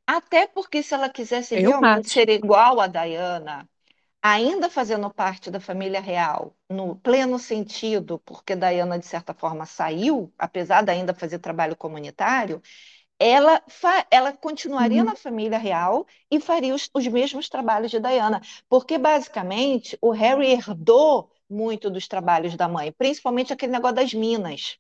Até 0.05 0.48
porque 0.48 0.84
se 0.84 0.93
ela 0.93 1.10
quisesse 1.10 1.55
Eu 1.55 1.77
realmente 1.79 2.10
acho. 2.10 2.12
ser 2.12 2.29
igual 2.29 2.79
a 2.81 2.88
Diana, 2.88 3.70
ainda 4.22 4.70
fazendo 4.70 5.09
parte 5.14 5.51
da 5.51 5.59
família 5.59 6.01
real, 6.01 6.55
no 6.70 6.96
pleno 6.98 7.40
sentido, 7.40 8.20
porque 8.22 8.55
Diana, 8.55 9.00
de 9.00 9.05
certa 9.07 9.33
forma, 9.33 9.66
saiu, 9.66 10.33
apesar 10.37 10.83
de 10.83 10.92
ainda 10.92 11.14
fazer 11.14 11.40
trabalho 11.40 11.75
comunitário, 11.77 12.61
ela, 13.20 13.64
ela 14.11 14.33
continuaria 14.33 15.03
Uhum, 15.03 15.05
na 15.05 15.16
família 15.16 15.57
real 15.59 16.07
e 16.31 16.40
faria 16.42 16.75
os, 16.75 16.90
os 16.94 17.07
mesmos 17.07 17.50
trabalhos 17.50 17.92
de 17.92 18.00
Diana, 18.00 18.42
porque 18.70 18.98
basicamente 18.98 19.98
o 20.01 20.11
Harry 20.11 20.51
herdou 20.53 21.31
muito 21.51 21.90
dos 21.90 22.07
trabalhos 22.07 22.55
da 22.55 22.68
mãe, 22.68 22.92
principalmente 22.94 23.53
aquele 23.53 23.72
negócio 23.74 23.96
das 23.96 24.14
minas, 24.14 24.77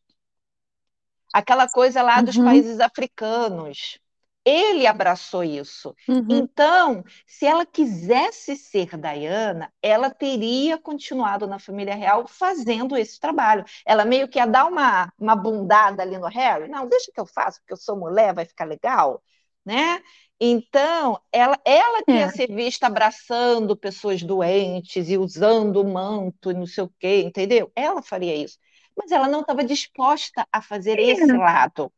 aquela 1.33 1.67
coisa 1.69 2.01
lá 2.01 2.21
dos 2.21 2.37
uhum, 2.37 2.45
países 2.45 2.79
africanos. 2.79 3.99
Ele 4.43 4.87
abraçou 4.87 5.43
isso. 5.43 5.95
uhum. 6.07 6.27
Então, 6.27 7.03
se 7.27 7.45
ela 7.45 7.63
quisesse 7.63 8.55
ser 8.55 8.97
Diana, 8.97 9.71
ela 9.83 10.09
teria 10.09 10.79
continuado 10.79 11.45
na 11.45 11.59
família 11.59 11.93
real 11.93 12.27
fazendo 12.27 12.97
esse 12.97 13.19
trabalho. 13.19 13.63
Ela 13.85 14.03
meio 14.03 14.27
que 14.27 14.39
ia 14.39 14.47
dar 14.47 14.65
uma, 14.65 15.13
uma 15.19 15.35
bundada 15.35 16.01
ali 16.01 16.17
no 16.17 16.27
Harry. 16.27 16.67
Não, 16.67 16.87
deixa 16.89 17.11
que 17.13 17.19
eu 17.21 17.25
faço, 17.27 17.59
porque 17.59 17.73
eu 17.73 17.77
sou 17.77 17.95
mulher, 17.95 18.33
vai 18.33 18.45
ficar 18.45 18.65
legal, 18.65 19.21
né? 19.65 20.01
Então, 20.39 21.19
ela, 21.31 21.59
ela 21.65 22.03
que 22.03 22.11
É, 22.13 22.19
ia 22.19 22.29
ser 22.29 22.47
vista 22.47 22.87
abraçando 22.87 23.77
pessoas 23.77 24.23
doentes 24.23 25.09
e 25.09 25.17
usando 25.17 25.81
o 25.81 25.93
manto 25.93 26.49
e 26.51 26.53
não 26.53 26.65
sei 26.65 26.83
o 26.83 26.93
quê, 26.99 27.21
entendeu? 27.21 27.71
Ela 27.75 28.01
faria 28.01 28.35
isso. 28.35 28.57
Mas 28.97 29.11
ela 29.11 29.27
não 29.27 29.41
estava 29.41 29.63
disposta 29.63 30.47
a 30.51 30.61
fazer 30.61 30.99
esse 30.99 31.29
é. 31.29 31.37
lado. 31.37 31.91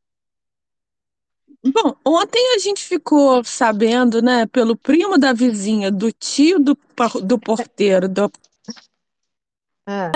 Bom, 1.65 1.95
ontem 2.06 2.56
a 2.56 2.60
gente 2.60 2.84
ficou 2.84 3.43
sabendo, 3.43 4.21
né, 4.21 4.45
pelo 4.47 4.76
primo 4.76 5.17
da 5.17 5.32
vizinha, 5.32 5.89
do 5.89 6.12
tio 6.12 6.60
do, 6.60 6.78
do 7.23 7.39
porteiro, 7.39 8.10
do, 8.10 8.30
Ah, 9.86 10.12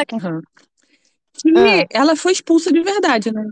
que 1.38 1.50
ah. 1.56 1.86
ela 1.90 2.16
foi 2.16 2.32
expulsa 2.32 2.72
de 2.72 2.82
verdade, 2.82 3.32
né? 3.32 3.44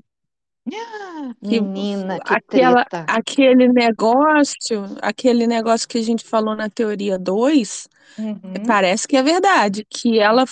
Que 1.44 1.62
Menina, 1.62 2.20
que 2.20 2.34
aquela, 2.34 2.86
treta. 2.86 3.06
aquele 3.12 3.68
negócio, 3.68 4.84
aquele 5.02 5.46
negócio 5.46 5.88
que 5.88 6.00
a 6.00 6.02
gente 6.02 6.24
falou 6.24 6.56
na 6.56 6.70
teoria 6.70 7.20
2, 7.20 7.88
Uhum, 8.18 8.40
parece 8.66 9.08
que 9.08 9.18
é 9.18 9.22
verdade, 9.24 9.86
que 9.90 10.20
ela 10.20 10.46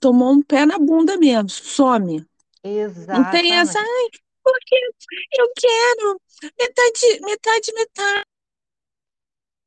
tomou 0.00 0.32
um 0.32 0.42
pé 0.42 0.64
na 0.64 0.78
bunda 0.78 1.16
mesmo, 1.16 1.48
some. 1.50 2.24
Não 3.06 3.30
tem 3.30 3.52
essa, 3.52 3.78
ai, 3.78 4.08
porque 4.42 4.76
eu 5.38 5.50
quero 5.56 6.20
metade, 6.58 7.20
metade, 7.20 7.72
metade. 7.74 8.24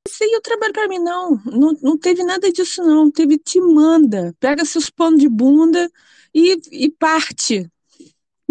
Isso 0.07 0.23
aí 0.23 0.31
eu 0.33 0.41
trabalho 0.41 0.73
pra 0.73 0.87
mim. 0.87 0.99
Não, 0.99 1.41
não, 1.45 1.77
não 1.81 1.97
teve 1.97 2.23
nada 2.23 2.51
disso, 2.51 2.83
não. 2.83 3.09
Teve 3.09 3.37
te 3.37 3.59
manda. 3.61 4.35
Pega 4.39 4.65
seus 4.65 4.89
panos 4.89 5.19
de 5.19 5.29
bunda 5.29 5.89
e, 6.33 6.57
e 6.71 6.91
parte. 6.91 7.69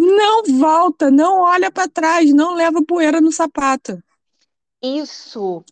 Não 0.03 0.43
volta, 0.59 1.11
não 1.11 1.41
olha 1.41 1.71
pra 1.71 1.89
trás, 1.89 2.33
não 2.35 2.55
leva 2.55 2.85
poeira 2.85 3.21
no 3.21 3.33
sapato. 3.33 4.03
Isso, 4.83 5.65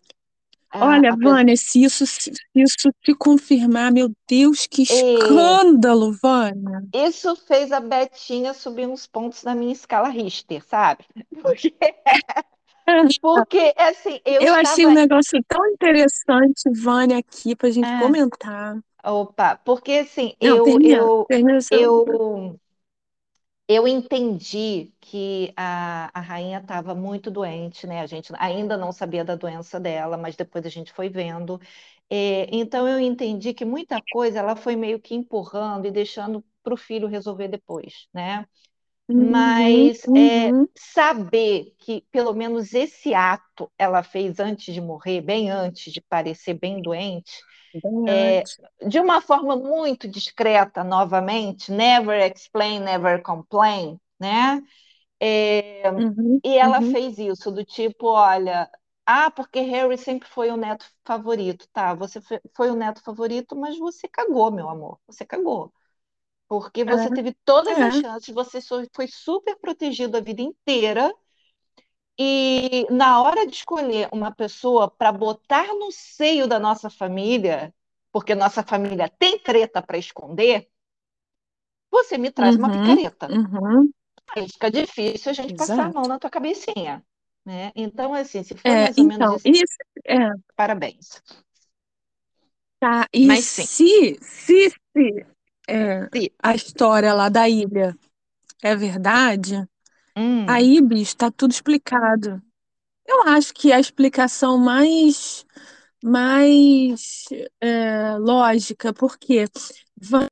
a, 0.71 0.81
Olha, 0.81 1.15
Vânia, 1.15 1.55
se 1.55 1.81
isso, 1.83 2.05
se 2.05 2.31
isso 2.55 2.89
se 3.05 3.15
confirmar, 3.15 3.91
meu 3.91 4.11
Deus, 4.27 4.67
que 4.67 4.81
é, 4.89 5.61
escândalo, 5.61 6.11
Vânia. 6.21 6.81
isso 6.93 7.35
fez 7.35 7.71
a 7.73 7.79
Betinha 7.81 8.53
subir 8.53 8.87
uns 8.87 9.05
pontos 9.07 9.43
na 9.43 9.53
minha 9.55 9.73
escala 9.73 10.07
Richter, 10.09 10.63
sabe? 10.65 11.05
Porque, 11.41 11.73
porque 13.21 13.73
assim, 13.77 14.19
eu 14.25 14.41
Eu 14.41 14.53
achei 14.55 14.85
estava. 14.85 14.87
um 14.87 14.91
negócio 14.91 15.41
tão 15.47 15.65
interessante, 15.67 16.69
Vânia, 16.81 17.17
aqui 17.19 17.55
pra 17.55 17.69
gente 17.69 17.93
Ah, 17.93 17.95
comentar. 17.95 18.77
opa, 19.05 19.57
porque 19.65 19.93
assim, 19.99 20.35
Não, 20.41 20.59
eu, 20.59 20.61
termina, 20.61 21.09
eu, 21.21 21.27
termina 21.27 21.59
eu 21.71 22.29
Eu 23.71 23.87
entendi 23.87 24.93
que 24.99 25.53
a, 25.55 26.09
a 26.17 26.21
rainha 26.21 26.59
estava 26.59 26.95
muito 26.95 27.31
doente, 27.31 27.87
né? 27.87 28.01
A 28.01 28.05
gente 28.07 28.31
ainda 28.37 28.77
não 28.77 28.91
sabia 28.91 29.23
da 29.23 29.35
doença 29.35 29.79
dela, 29.79 30.17
mas 30.17 30.35
depois 30.35 30.65
a 30.65 30.69
gente 30.69 30.91
foi 30.93 31.09
vendo. 31.09 31.59
É, 32.09 32.47
então 32.55 32.87
eu 32.87 32.99
entendi 32.99 33.53
que 33.53 33.63
muita 33.65 34.01
coisa 34.01 34.39
ela 34.39 34.55
foi 34.55 34.75
meio 34.75 34.99
que 34.99 35.15
empurrando 35.15 35.85
e 35.87 35.91
deixando 35.91 36.43
para 36.63 36.73
o 36.73 36.77
filho 36.77 37.07
resolver 37.07 37.47
depois, 37.47 38.07
né? 38.13 38.45
Uhum, 39.09 39.93
Mas 39.93 40.07
é, 40.15 40.53
uhum, 40.53 40.67
saber 40.77 41.75
que 41.79 42.01
pelo 42.11 42.33
menos 42.33 42.73
esse 42.73 43.13
ato 43.13 43.71
ela 43.77 44.03
fez 44.03 44.39
antes 44.39 44.73
de 44.73 44.81
morrer, 44.81 45.21
bem 45.21 45.49
antes 45.49 45.91
de 45.93 46.01
parecer 46.01 46.53
bem 46.55 46.81
doente, 46.81 47.31
é, 48.07 48.47
antes. 48.47 48.59
de 48.87 48.99
uma 48.99 49.21
forma 49.21 49.55
muito 49.55 50.07
discreta, 50.07 50.83
novamente, 50.83 51.71
never 51.71 52.31
explain, 52.31 52.79
never 52.81 53.21
complain, 53.21 53.99
né? 54.19 54.61
É, 55.21 55.83
Uhum, 55.97 56.41
e 56.43 56.57
ela 56.57 56.81
uhum. 56.81 56.81
fez 56.81 57.17
isso, 57.19 57.51
do 57.51 57.65
tipo, 57.65 58.07
olha, 58.09 58.69
ah, 59.05 59.31
porque 59.31 59.61
Harry 59.61 59.97
sempre 59.97 60.27
foi 60.29 60.49
o 60.51 60.57
neto 60.57 60.85
favorito, 61.05 61.67
tá? 61.73 61.93
Você 61.95 62.21
foi 62.55 62.69
o 62.71 62.75
neto 62.75 63.01
favorito, 63.03 63.55
mas 63.55 63.77
você 63.79 64.07
cagou, 64.07 64.51
meu 64.51 64.69
amor, 64.69 64.99
você 65.07 65.25
cagou. 65.25 65.73
Porque 66.47 66.83
você 66.83 67.09
teve 67.11 67.35
todas 67.45 67.79
É, 67.79 67.81
as 67.81 67.95
é. 67.99 68.01
chances, 68.01 68.33
você 68.33 68.59
foi 68.93 69.07
super 69.07 69.57
protegido 69.59 70.17
a 70.17 70.21
vida 70.21 70.41
inteira, 70.41 71.13
E 72.17 72.85
na 72.91 73.21
hora 73.21 73.45
de 73.47 73.53
escolher 73.55 74.09
uma 74.11 74.31
pessoa 74.33 74.89
para 74.89 75.11
botar 75.11 75.67
no 75.75 75.91
seio 75.91 76.47
da 76.47 76.59
nossa 76.59 76.89
família, 76.89 77.73
porque 78.11 78.35
nossa 78.35 78.63
família 78.63 79.09
tem 79.09 79.39
treta 79.39 79.81
para 79.81 79.97
esconder, 79.97 80.69
você 81.89 82.17
me 82.17 82.31
traz 82.31 82.55
uma 82.55 82.69
Uhum, 82.69 82.71
picareta. 82.71 83.33
uhum, 83.53 83.93
Aí 84.35 84.47
fica 84.49 84.71
difícil 84.71 85.31
a 85.31 85.33
gente 85.33 85.53
passar 85.55 85.85
a 85.87 85.89
exato. 85.89 85.93
mão 85.93 86.07
na 86.07 86.19
tua 86.19 86.29
cabecinha, 86.29 87.05
né? 87.45 87.71
Então, 87.75 88.13
assim, 88.13 88.43
se 88.43 88.57
for 88.57 88.75
É, 88.75 88.79
mais 88.79 88.97
ou 88.99 89.05
menos 89.05 89.31
então, 89.31 89.37
isso, 89.45 89.45
isso, 89.45 89.77
é, 90.07 90.17
parabéns. 90.55 91.21
tá, 92.79 93.07
e 93.13 93.35
Mas 93.35 93.45
sim, 93.45 93.67
se, 93.67 94.17
se, 94.21 94.69
se 94.95 95.25
é, 95.69 96.09
se. 96.13 96.33
a 96.43 96.55
história 96.55 97.13
lá 97.13 97.29
da 97.29 97.47
ilha 97.49 97.97
é 98.63 98.75
verdade, 98.75 99.67
Hum, 100.15 100.47
aí, 100.47 100.81
bicho, 100.81 101.15
tá 101.17 101.31
tudo 101.31 101.51
explicado. 101.51 102.41
Eu 103.07 103.23
acho 103.29 103.53
que 103.53 103.71
a 103.73 103.79
explicação 103.79 104.57
mais, 104.57 105.45
mais 106.03 107.25
é, 107.61 108.17
lógica, 108.19 108.93
porque 108.93 109.45
vai 109.97 110.27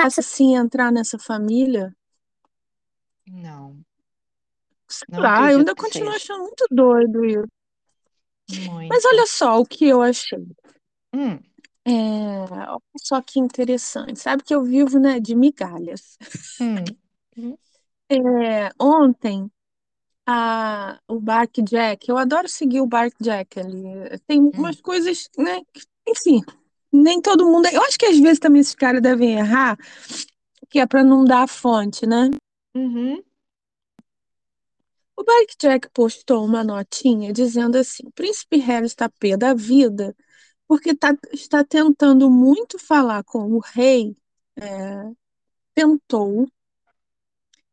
assim 0.00 0.56
entrar 0.56 0.90
nessa 0.90 1.18
família, 1.18 1.94
não, 3.26 3.84
sei 4.88 5.06
não 5.08 5.22
lá, 5.22 5.52
eu 5.52 5.58
ainda 5.58 5.74
continuo 5.76 6.10
seja. 6.10 6.14
achando 6.14 6.42
muito 6.42 6.66
doido 6.70 7.24
isso. 7.24 7.46
Mas 8.90 9.04
Muito. 9.04 9.06
olha 9.06 9.26
só 9.26 9.60
o 9.60 9.64
que 9.66 9.84
eu 9.86 10.02
achei. 10.02 10.44
Hum, 11.12 11.42
É, 11.84 11.90
olha 11.92 12.80
só 12.98 13.20
que 13.22 13.38
interessante. 13.38 14.18
Sabe 14.18 14.42
que 14.42 14.54
eu 14.54 14.62
vivo, 14.64 14.98
né, 14.98 15.20
de 15.20 15.34
migalhas. 15.34 16.18
hum, 16.58 16.98
É, 18.08 18.70
ontem, 18.78 19.50
a, 20.26 20.98
o 21.08 21.20
Bark 21.20 21.62
Jack, 21.62 22.08
eu 22.08 22.18
adoro 22.18 22.48
seguir 22.48 22.80
o 22.80 22.86
Bark 22.86 23.14
Jack 23.20 23.60
ali. 23.60 24.18
Tem 24.26 24.40
hum, 24.40 24.50
umas 24.56 24.80
coisas, 24.80 25.28
né, 25.38 25.62
que, 25.72 25.82
enfim, 26.08 26.42
nem 26.92 27.20
todo 27.20 27.46
mundo. 27.46 27.68
Eu 27.68 27.82
acho 27.82 27.98
que 27.98 28.06
às 28.06 28.18
vezes 28.18 28.38
também 28.38 28.60
esses 28.60 28.74
caras 28.74 29.02
devem 29.02 29.34
errar, 29.38 29.76
que 30.70 30.80
é 30.80 30.86
para 30.86 31.04
não 31.04 31.24
dar 31.24 31.44
a 31.44 31.48
fonte, 31.48 32.06
né? 32.06 32.30
uhum, 32.74 33.22
O 35.16 35.24
Bark 35.24 35.56
Jack 35.60 35.88
postou 35.90 36.44
uma 36.44 36.62
notinha 36.64 37.32
dizendo 37.32 37.76
assim: 37.76 38.10
Príncipe 38.14 38.58
Harry 38.58 38.86
está 38.86 39.08
pé 39.08 39.36
da 39.36 39.54
vida 39.54 40.14
porque 40.68 40.94
tá, 40.94 41.16
está 41.32 41.64
tentando 41.64 42.30
muito 42.30 42.78
falar 42.78 43.24
com 43.24 43.52
o 43.52 43.60
rei. 43.60 44.16
é, 44.56 45.10
tentou 45.74 46.48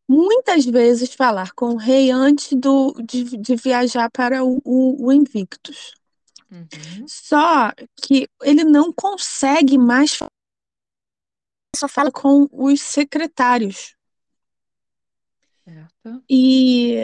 muitas 0.08 0.66
vezes 0.66 1.14
falar 1.14 1.52
com 1.54 1.72
o 1.74 1.78
rei 1.78 2.12
antes 2.12 2.54
do, 2.54 2.94
de, 3.04 3.38
de 3.38 3.56
viajar 3.56 4.10
para 4.12 4.44
o, 4.44 4.62
o, 4.64 5.08
o 5.08 5.12
Invictus. 5.12 5.94
uhum, 6.52 7.06
Só 7.06 7.72
que 8.02 8.28
ele 8.42 8.64
não 8.64 8.92
consegue 8.92 9.78
mais 9.78 10.16
falar, 10.16 10.32
só 11.76 11.88
fala 11.88 12.12
com 12.12 12.48
os 12.52 12.82
secretários. 12.82 13.96
certo. 15.66 16.24
E, 16.30 16.96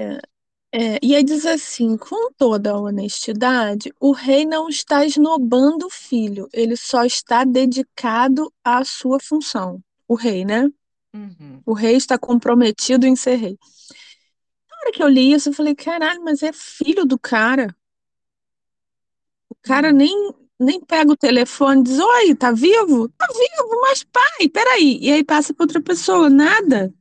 é, 0.73 0.99
e 1.03 1.15
aí 1.15 1.23
diz 1.23 1.45
assim: 1.45 1.97
com 1.97 2.31
toda 2.33 2.71
a 2.71 2.79
honestidade, 2.79 3.91
o 3.99 4.11
rei 4.11 4.45
não 4.45 4.69
está 4.69 5.05
esnobando 5.05 5.87
o 5.87 5.89
filho, 5.89 6.47
ele 6.53 6.75
só 6.77 7.05
está 7.05 7.43
dedicado 7.43 8.53
à 8.63 8.83
sua 8.85 9.19
função. 9.19 9.83
O 10.07 10.15
rei, 10.15 10.45
né? 10.45 10.69
Uhum, 11.13 11.61
O 11.65 11.73
rei 11.73 11.95
está 11.95 12.17
comprometido 12.17 13.05
em 13.05 13.15
ser 13.15 13.35
rei. 13.35 13.57
Na 14.69 14.77
hora 14.77 14.91
que 14.91 15.03
eu 15.03 15.07
li 15.07 15.31
isso, 15.33 15.49
eu 15.49 15.53
falei: 15.53 15.75
caralho, 15.75 16.23
mas 16.23 16.43
é 16.43 16.51
filho 16.53 17.05
do 17.05 17.17
cara. 17.19 17.75
O 19.49 19.55
cara 19.61 19.89
hum, 19.89 19.93
nem, 19.93 20.33
nem 20.59 20.81
pega 20.81 21.11
o 21.11 21.17
telefone 21.17 21.81
e 21.81 21.83
diz: 21.83 21.99
Oi, 21.99 22.35
tá 22.35 22.51
vivo? 22.51 23.09
Tá 23.09 23.27
vivo, 23.27 23.81
mas 23.81 24.03
pai, 24.03 24.49
peraí. 24.49 24.97
E 25.01 25.11
aí 25.11 25.23
passa 25.23 25.53
para 25.53 25.63
outra 25.63 25.81
pessoa, 25.81 26.29
nada. 26.29 26.93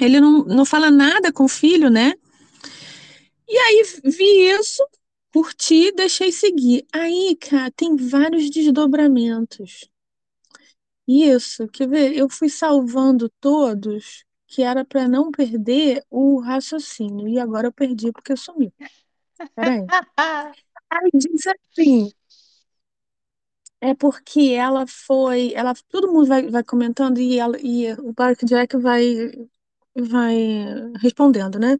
Ele 0.00 0.20
não, 0.20 0.44
não 0.44 0.64
fala 0.64 0.88
nada 0.90 1.32
com 1.32 1.44
o 1.44 1.48
filho, 1.48 1.90
né? 1.90 2.14
E 3.48 3.56
aí 3.56 3.82
vi 4.04 4.48
isso, 4.58 4.82
curti, 5.32 5.92
deixei 5.92 6.32
seguir. 6.32 6.86
Aí, 6.92 7.36
cara, 7.40 7.70
tem 7.70 7.96
vários 7.96 8.50
desdobramentos. 8.50 9.88
Isso, 11.06 11.68
quer 11.68 11.88
ver? 11.88 12.16
Eu 12.16 12.28
fui 12.30 12.48
salvando 12.48 13.28
todos, 13.40 14.24
que 14.46 14.62
era 14.62 14.84
para 14.84 15.06
não 15.08 15.30
perder 15.30 16.02
o 16.10 16.40
raciocínio. 16.40 17.28
E 17.28 17.38
agora 17.38 17.68
eu 17.68 17.72
perdi 17.72 18.10
porque 18.12 18.36
sumiu. 18.36 18.72
Peraí. 19.56 19.92
Aí 20.90 21.10
diz 21.14 21.46
assim. 21.46 22.10
É 23.80 23.94
porque 23.94 24.52
ela 24.52 24.86
foi, 24.86 25.52
ela, 25.54 25.74
todo 25.90 26.10
mundo 26.12 26.26
vai, 26.26 26.48
vai 26.50 26.64
comentando 26.64 27.18
e, 27.20 27.38
ela, 27.38 27.56
e 27.60 27.92
o 27.94 28.12
Bark 28.14 28.42
Jack 28.46 28.76
vai, 28.78 29.04
vai 29.94 30.36
respondendo, 31.02 31.58
né? 31.58 31.78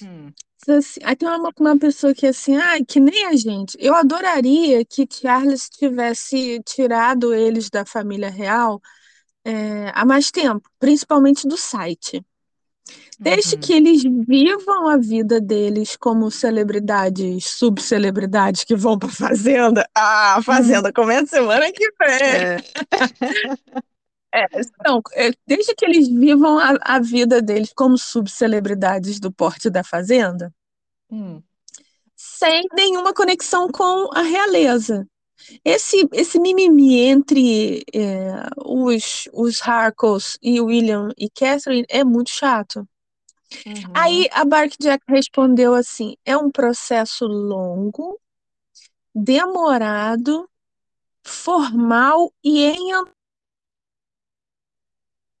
hum, 0.00 0.34
assim- 0.68 1.00
aí 1.04 1.16
tem 1.16 1.28
uma, 1.28 1.50
uma 1.58 1.78
pessoa 1.78 2.14
que 2.14 2.26
é 2.26 2.30
assim, 2.30 2.56
ah, 2.56 2.84
que 2.86 3.00
nem 3.00 3.26
a 3.26 3.36
gente. 3.36 3.76
Eu 3.80 3.94
adoraria 3.94 4.84
que 4.84 5.06
Charles 5.10 5.68
tivesse 5.68 6.60
tirado 6.64 7.34
eles 7.34 7.70
da 7.70 7.84
família 7.86 8.30
real 8.30 8.80
é, 9.44 9.90
há 9.94 10.04
mais 10.06 10.30
tempo, 10.30 10.68
principalmente 10.78 11.48
do 11.48 11.56
site. 11.56 12.24
Desde 13.18 13.56
que 13.58 13.72
uhum, 13.72 13.74
eles 13.74 14.02
vivam 14.28 14.88
a 14.88 14.96
vida 14.98 15.40
deles 15.40 15.96
como 15.96 16.30
celebridades, 16.30 17.46
subcelebridades 17.46 18.64
que 18.64 18.76
vão 18.76 18.98
pra 18.98 19.08
fazenda. 19.08 19.88
Ah, 19.96 20.36
a 20.36 20.42
hum, 20.48 20.82
fazenda 20.82 20.92
começa 20.92 21.26
semana 21.26 21.72
que 21.72 21.90
vem. 21.98 22.20
é, 22.20 22.62
É, 24.36 24.46
não, 24.84 25.00
é, 25.14 25.30
desde 25.46 25.74
que 25.74 25.86
eles 25.86 26.08
vivam 26.08 26.58
a, 26.58 26.76
a 26.82 27.00
vida 27.00 27.40
deles 27.40 27.72
como 27.74 27.96
subcelebridades 27.96 29.18
do 29.18 29.32
porte 29.32 29.70
da 29.70 29.82
fazenda, 29.82 30.52
hum, 31.10 31.42
sem 32.14 32.66
nenhuma 32.74 33.14
conexão 33.14 33.66
com 33.68 34.10
a 34.12 34.20
realeza. 34.20 35.06
Esse, 35.64 36.06
esse 36.12 36.38
mimimi 36.38 36.98
entre 36.98 37.82
é, 37.94 38.48
os, 38.64 39.26
os 39.32 39.62
Harkles 39.62 40.36
e 40.42 40.60
William 40.60 41.08
e 41.16 41.30
Catherine 41.30 41.86
é 41.88 42.04
muito 42.04 42.30
chato. 42.30 42.86
uhum, 43.66 43.92
Aí 43.94 44.28
a 44.32 44.44
Bark 44.44 44.74
Jack 44.78 45.02
respondeu 45.08 45.74
assim: 45.74 46.14
é 46.26 46.36
um 46.36 46.50
processo 46.50 47.26
longo, 47.26 48.20
demorado, 49.14 50.46
formal 51.22 52.30
e 52.42 52.64
em. 52.64 52.92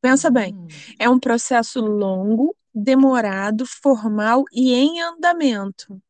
Pensa 0.06 0.30
bem, 0.30 0.56
hum, 0.56 0.94
é 0.98 1.10
um 1.10 1.18
processo 1.18 1.80
longo, 1.80 2.56
demorado, 2.74 3.66
formal 3.66 4.44
e 4.52 4.72
em 4.72 5.00
andamento. 5.02 6.00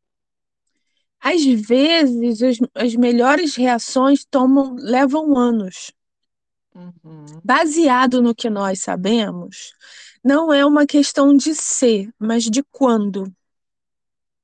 Às 1.20 1.44
vezes, 1.44 2.42
as, 2.42 2.56
as 2.74 2.94
melhores 2.94 3.54
reações 3.54 4.24
tomam, 4.24 4.74
levam 4.78 5.36
anos. 5.36 5.92
uhum, 6.74 7.42
Baseado 7.42 8.20
no 8.20 8.34
que 8.34 8.50
nós 8.50 8.80
sabemos, 8.82 9.72
não 10.22 10.52
é 10.52 10.66
uma 10.66 10.86
questão 10.86 11.34
de 11.34 11.54
ser, 11.54 12.10
mas 12.18 12.44
de 12.44 12.62
quando. 12.70 13.32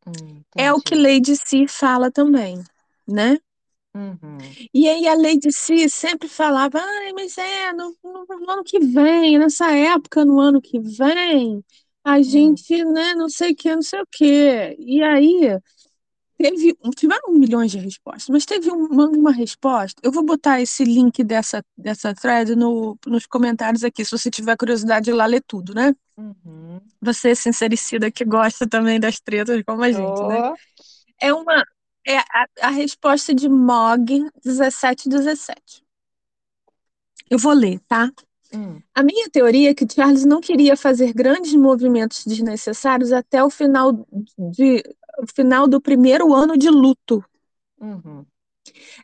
hum, 0.06 0.44
É 0.56 0.72
o 0.72 0.80
que. 0.80 0.94
Lady 0.94 1.36
Si 1.36 1.66
fala 1.68 2.10
também, 2.10 2.62
né? 3.06 3.38
Uhum, 3.94 4.56
E 4.74 4.88
aí 4.88 5.06
a 5.08 5.14
Lady 5.14 5.50
Si 5.52 5.88
sempre 5.88 6.28
falava, 6.28 6.78
ai, 6.80 7.12
mas 7.12 7.36
é 7.38 7.72
no, 7.72 7.96
no- 8.02 8.26
no 8.40 8.50
ano 8.50 8.64
que 8.64 8.78
vem, 8.80 9.38
nessa 9.38 9.70
época, 9.72 10.24
no 10.24 10.40
ano 10.40 10.60
que 10.60 10.78
vem, 10.80 11.64
a 12.04 12.20
hum, 12.26 12.58
gente, 12.60 12.84
né, 12.84 13.14
não 13.14 13.28
sei 13.28 13.52
o 13.52 13.56
que, 13.56 13.74
não 13.74 13.82
sei 13.82 14.00
o 14.00 14.06
quê. 14.10 14.76
E 14.78 15.02
aí 15.02 15.58
teve, 16.38 16.76
tiveram 16.96 17.32
milhões 17.34 17.70
de 17.72 17.78
respostas, 17.78 18.28
mas 18.30 18.46
teve 18.46 18.70
uma, 18.70 19.08
uma 19.08 19.32
resposta. 19.32 20.00
Eu 20.04 20.12
vou 20.12 20.24
botar 20.24 20.60
esse 20.60 20.84
link 20.84 21.24
dessa, 21.24 21.64
dessa 21.76 22.14
thread 22.14 22.56
no, 22.56 22.98
nos 23.06 23.26
comentários 23.26 23.84
aqui, 23.84 24.04
se 24.04 24.12
você 24.12 24.30
tiver 24.30 24.56
curiosidade 24.56 25.06
de 25.06 25.12
lá 25.12 25.26
ler 25.26 25.42
tudo, 25.46 25.74
né? 25.74 25.94
uhum. 26.16 26.80
Você, 27.00 27.34
sincericida, 27.34 28.10
que 28.12 28.24
gosta 28.24 28.68
também 28.68 29.00
das 29.00 29.18
tretas 29.20 29.60
como 29.66 29.82
a 29.82 29.90
gente, 29.92 30.24
né? 30.24 30.42
Oh, 30.42 30.58
É 31.20 31.32
uma. 31.34 31.64
É 32.06 32.16
a, 32.18 32.46
a 32.62 32.70
resposta 32.70 33.34
de 33.34 33.48
Mog 33.48 34.08
1717. 34.44 35.82
Eu 37.30 37.38
vou 37.38 37.52
ler, 37.52 37.80
tá? 37.88 38.10
hum, 38.52 38.82
A 38.94 39.02
minha 39.02 39.30
teoria 39.30 39.70
é 39.70 39.74
que 39.74 39.86
Charles 39.92 40.24
não 40.24 40.40
queria 40.40 40.76
fazer 40.76 41.12
grandes 41.14 41.54
movimentos 41.54 42.24
desnecessários 42.26 43.12
até 43.12 43.42
o 43.44 43.50
final, 43.50 44.06
de, 44.38 44.82
o 45.20 45.26
final 45.34 45.68
do 45.68 45.80
primeiro 45.80 46.34
ano 46.34 46.58
de 46.58 46.70
luto. 46.70 47.24
uhum, 47.78 48.26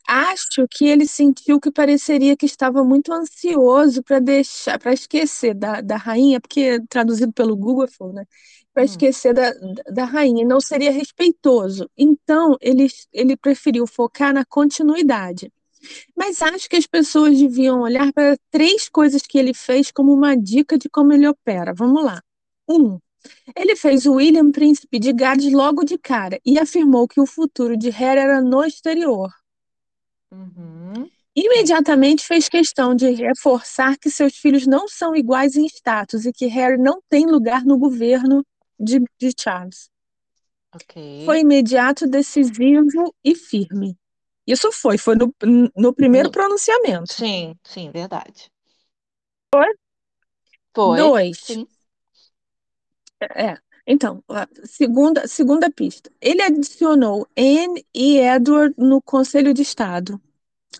Acho 0.07 0.67
que 0.71 0.87
ele 0.87 1.07
sentiu 1.07 1.61
que 1.61 1.71
pareceria 1.71 2.37
que 2.37 2.47
estava 2.47 2.83
muito 2.85 3.13
ansioso 3.13 4.03
para 4.03 4.19
deixar, 4.21 4.79
para 4.79 4.93
esquecer 4.93 5.55
da, 5.55 5.81
da 5.81 5.97
rainha, 5.97 6.41
porque 6.41 6.81
traduzido 6.89 7.33
pelo 7.33 7.57
Google, 7.57 7.89
foi, 7.89 8.13
né? 8.13 8.25
Para 8.79 8.85
esquecer 8.85 9.35
da, 9.35 9.53
da 9.91 10.05
rainha, 10.05 10.47
não 10.47 10.61
seria 10.61 10.93
respeitoso. 10.93 11.91
Então, 11.99 12.57
ele, 12.61 12.87
ele 13.13 13.37
preferiu 13.37 13.89
focar 13.89 14.33
na 14.33 14.45
continuidade. 14.45 15.53
Mas 16.17 16.41
acho 16.41 16.69
que 16.69 16.77
as 16.77 16.87
pessoas 16.87 17.37
deviam 17.37 17.81
olhar 17.81 18.13
para 18.13 18.39
três 18.53 18.89
coisas 18.89 19.23
que 19.23 19.37
ele 19.37 19.53
fez 19.53 19.91
como 19.91 20.15
uma 20.15 20.37
dica 20.37 20.79
de 20.79 20.89
como 20.89 21.13
ele 21.13 21.27
opera. 21.27 21.75
Vamos 21.75 22.05
lá. 22.05 22.23
Um, 22.69 23.01
ele 23.57 23.75
fez 23.75 24.07
o 24.07 24.13
William 24.13 24.53
Príncipe 24.53 25.01
de 25.01 25.13
Gades 25.13 25.53
logo 25.53 25.83
de 25.83 25.99
cara 25.99 26.39
e 26.47 26.57
afirmou 26.57 27.09
que 27.09 27.21
o 27.21 27.27
futuro 27.27 27.77
de 27.77 27.91
Harry 27.91 28.21
era 28.21 28.41
no 28.41 28.63
exterior. 28.63 29.29
Uhum. 30.31 31.11
Imediatamente 31.35 32.25
fez 32.25 32.49
questão 32.49 32.95
de 32.95 33.11
reforçar 33.11 33.99
que 33.99 34.09
seus 34.09 34.37
filhos 34.37 34.69
não 34.69 34.87
são 34.87 35.17
iguais 35.17 35.57
em 35.57 35.67
status 35.67 36.27
e 36.27 36.33
que 36.33 36.47
Harry 36.47 36.79
não 36.81 37.01
tem 37.09 37.27
lugar 37.27 37.65
no 37.65 37.77
governo 37.77 38.45
de, 38.79 39.01
de 39.19 39.33
Charles. 39.39 39.91
Ok. 40.75 41.25
Foi 41.25 41.41
imediato, 41.41 42.07
decisivo 42.07 43.15
e 43.25 43.35
firme. 43.35 43.99
Isso 44.47 44.71
foi, 44.73 44.97
foi 44.97 45.15
no, 45.15 45.35
no 45.77 45.93
primeiro 45.93 46.31
pronunciamento. 46.31 47.13
Sim, 47.13 47.55
sim, 47.65 47.91
verdade. 47.91 48.51
Foi? 49.53 49.67
Foi. 50.75 50.99
Dois. 50.99 51.39
Sim. 51.39 51.67
É. 53.35 53.59
Então, 53.87 54.23
segunda, 54.65 55.27
segunda 55.27 55.71
pista. 55.71 56.11
Ele 56.21 56.43
adicionou 56.43 57.27
Anne 57.37 57.87
e 57.95 58.19
Edward 58.19 58.75
no 58.77 59.01
Conselho 59.01 59.55
de 59.55 59.63
Estado. 59.63 60.21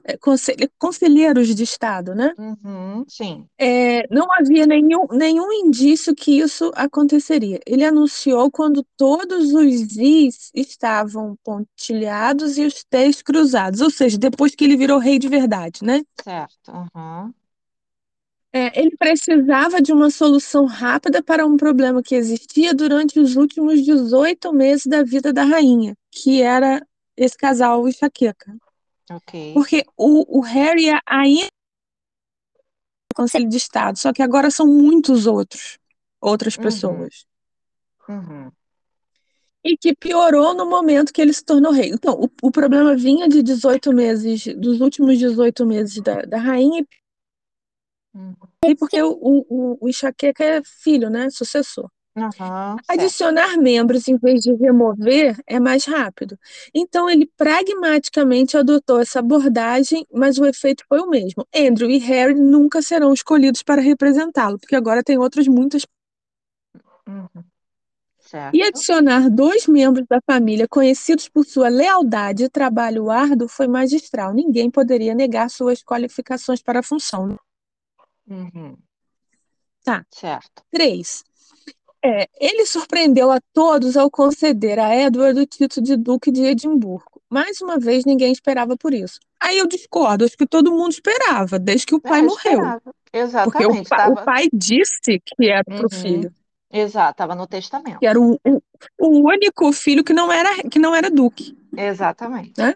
É, 0.05 0.17
conselhe- 0.17 0.71
conselheiros 0.79 1.55
de 1.55 1.63
Estado, 1.63 2.15
né? 2.15 2.33
Uhum, 2.39 3.05
sim. 3.09 3.47
É, 3.61 4.07
não 4.15 4.27
havia 4.33 4.67
nenhum, 4.67 5.07
nenhum 5.11 5.53
indício 5.53 6.15
que 6.15 6.39
isso 6.39 6.71
aconteceria. 6.75 7.59
Ele 7.67 7.85
anunciou 7.85 8.51
quando 8.51 8.87
todos 8.97 9.53
os 9.53 9.97
is 9.97 10.51
estavam 10.55 11.37
pontilhados 11.43 12.57
e 12.57 12.65
os 12.65 12.85
t's 12.85 13.21
cruzados, 13.23 13.81
ou 13.81 13.91
seja, 13.91 14.17
depois 14.17 14.55
que 14.55 14.65
ele 14.65 14.77
virou 14.77 14.99
rei 14.99 15.19
de 15.19 15.29
verdade, 15.29 15.81
né? 15.83 16.03
Certo. 16.23 16.73
Uhum. 16.73 17.35
É, 18.53 18.81
ele 18.81 18.97
precisava 18.97 19.81
de 19.81 19.93
uma 19.93 20.11
solução 20.11 20.65
rápida 20.65 21.23
para 21.23 21.47
um 21.47 21.57
problema 21.57 22.03
que 22.03 22.15
existia 22.15 22.73
durante 22.73 23.21
os 23.21 23.37
últimos 23.37 23.83
18 23.85 24.53
meses 24.53 24.87
da 24.87 25.03
vida 25.03 25.33
da 25.33 25.45
rainha, 25.45 25.95
que 26.11 26.41
era 26.41 26.83
esse 27.17 27.37
casal 27.37 27.87
enxaqueca. 27.87 28.57
Ok. 29.11 29.55
Porque 29.55 29.85
o, 29.97 30.39
o 30.39 30.41
Harry 30.43 30.87
ainda 31.07 31.47
no 33.11 33.15
Conselho 33.17 33.49
de 33.49 33.57
Estado, 33.57 33.99
só 33.99 34.13
que 34.13 34.23
agora 34.23 34.51
são 34.51 34.67
muitos 34.67 35.27
outros, 35.27 35.79
outras 36.21 36.57
Uhum. 36.57 36.63
pessoas. 36.63 37.27
Uhum. 38.09 38.53
E 39.65 39.77
que 39.77 39.95
piorou 39.95 40.55
no 40.55 40.67
momento 40.67 41.13
que 41.13 41.21
ele 41.21 41.33
se 41.33 41.45
tornou 41.45 41.73
rei. 41.73 41.91
Então, 41.91 42.15
o, 42.15 42.29
o 42.47 42.51
problema 42.51 42.97
vinha 42.97 43.29
de 43.29 43.43
18 43.43 43.93
meses, 43.93 44.47
dos 44.57 44.81
últimos 44.81 45.19
18 45.19 45.67
meses 45.67 46.01
da, 46.01 46.23
da 46.23 46.39
rainha, 46.39 46.87
Uhum. 48.15 48.35
e 48.65 48.75
porque 48.75 49.01
o, 49.03 49.13
o, 49.21 49.79
o 49.81 49.89
enxaqueca 49.89 50.43
é 50.45 50.63
filho, 50.65 51.11
né? 51.11 51.29
Sucessor. 51.31 51.91
Uhum. 52.19 52.77
Adicionar 52.89 53.57
membros 53.57 54.09
em 54.09 54.17
vez 54.17 54.43
de 54.43 54.53
remover 54.55 55.37
é 55.47 55.61
mais 55.61 55.85
rápido. 55.85 56.39
Então, 56.75 57.09
ele 57.09 57.31
pragmaticamente 57.37 58.57
adotou 58.57 59.01
essa 59.01 59.21
abordagem, 59.21 60.07
mas 60.13 60.39
o 60.39 60.47
efeito 60.47 60.85
foi 60.89 61.01
o 61.01 61.09
mesmo. 61.09 61.47
Andrew 61.55 61.91
e 61.91 61.99
Harry 61.99 62.35
nunca 62.35 62.83
serão 62.83 63.13
escolhidos 63.13 63.63
para 63.63 63.81
representá-lo, 63.81 64.59
porque 64.59 64.77
agora 64.77 65.03
tem 65.03 65.19
outras 65.19 65.47
muitas. 65.47 65.87
Uhum. 67.07 67.45
E 68.53 68.63
adicionar 68.63 69.31
dois 69.31 69.67
membros 69.67 70.05
da 70.07 70.21
família 70.21 70.69
conhecidos 70.69 71.29
por 71.31 71.47
sua 71.47 71.69
lealdade 71.69 72.45
e 72.45 72.49
trabalho 72.51 73.11
árduo 73.11 73.49
foi 73.49 73.67
magistral. 73.67 74.35
Ninguém 74.35 74.71
poderia 74.71 75.15
negar 75.15 75.49
suas 75.49 75.83
qualificações 75.83 76.61
para 76.61 76.81
a 76.81 76.83
função. 76.83 77.39
Uhum. 78.27 78.77
Tá. 79.83 80.05
Certo. 80.11 80.63
Três. 80.71 81.25
É, 82.05 82.29
ele 82.41 82.65
surpreendeu 82.65 83.31
a 83.31 83.41
todos 83.53 83.97
ao 83.97 84.11
conceder 84.11 84.79
a 84.79 84.95
Edward 84.95 85.41
o 85.41 85.47
título 85.47 85.85
de 85.85 85.97
Duque 85.97 86.31
de 86.31 86.43
Edimburgo. 86.45 87.21
Mais 87.29 87.61
uma 87.61 87.79
vez, 87.79 88.05
ninguém 88.05 88.33
esperava 88.33 88.77
por 88.77 88.95
isso. 88.95 89.19
Aí 89.41 89.59
eu 89.59 89.67
discordo, 89.67 90.25
acho 90.25 90.37
que 90.37 90.47
todo 90.47 90.73
mundo 90.73 90.93
esperava, 90.93 91.59
desde 91.59 91.87
que 91.87 91.95
o 91.95 92.01
pai 92.01 92.21
É, 92.21 92.23
morreu. 92.23 92.53
esperava. 92.53 92.83
Porque 92.83 93.17
o, 93.17 93.21
Exatamente. 93.21 93.89
pa- 93.89 94.09
o 94.09 94.15
Tava... 94.15 94.25
pai 94.25 94.49
disse 94.53 95.21
que 95.25 95.49
era 95.49 95.65
Uhum. 95.69 95.89
filho, 95.91 96.35
Exato, 96.71 97.11
estava 97.13 97.35
no 97.35 97.47
testamento. 97.47 97.99
que 97.99 98.07
era 98.07 98.21
o, 98.21 98.35
o, 98.47 98.63
o 98.99 99.29
único 99.29 99.73
filho 99.73 100.05
que 100.05 100.13
não 100.13 100.31
era, 100.31 100.69
que 100.69 100.79
não 100.79 100.95
era 100.95 101.11
duque. 101.11 101.57
Exatamente. 101.77 102.61
Né? 102.61 102.75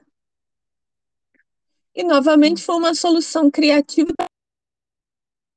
E 1.95 2.03
novamente 2.03 2.63
foi 2.63 2.77
uma 2.77 2.95
solução 2.95 3.51
criativa 3.51 4.13
para 4.17 4.27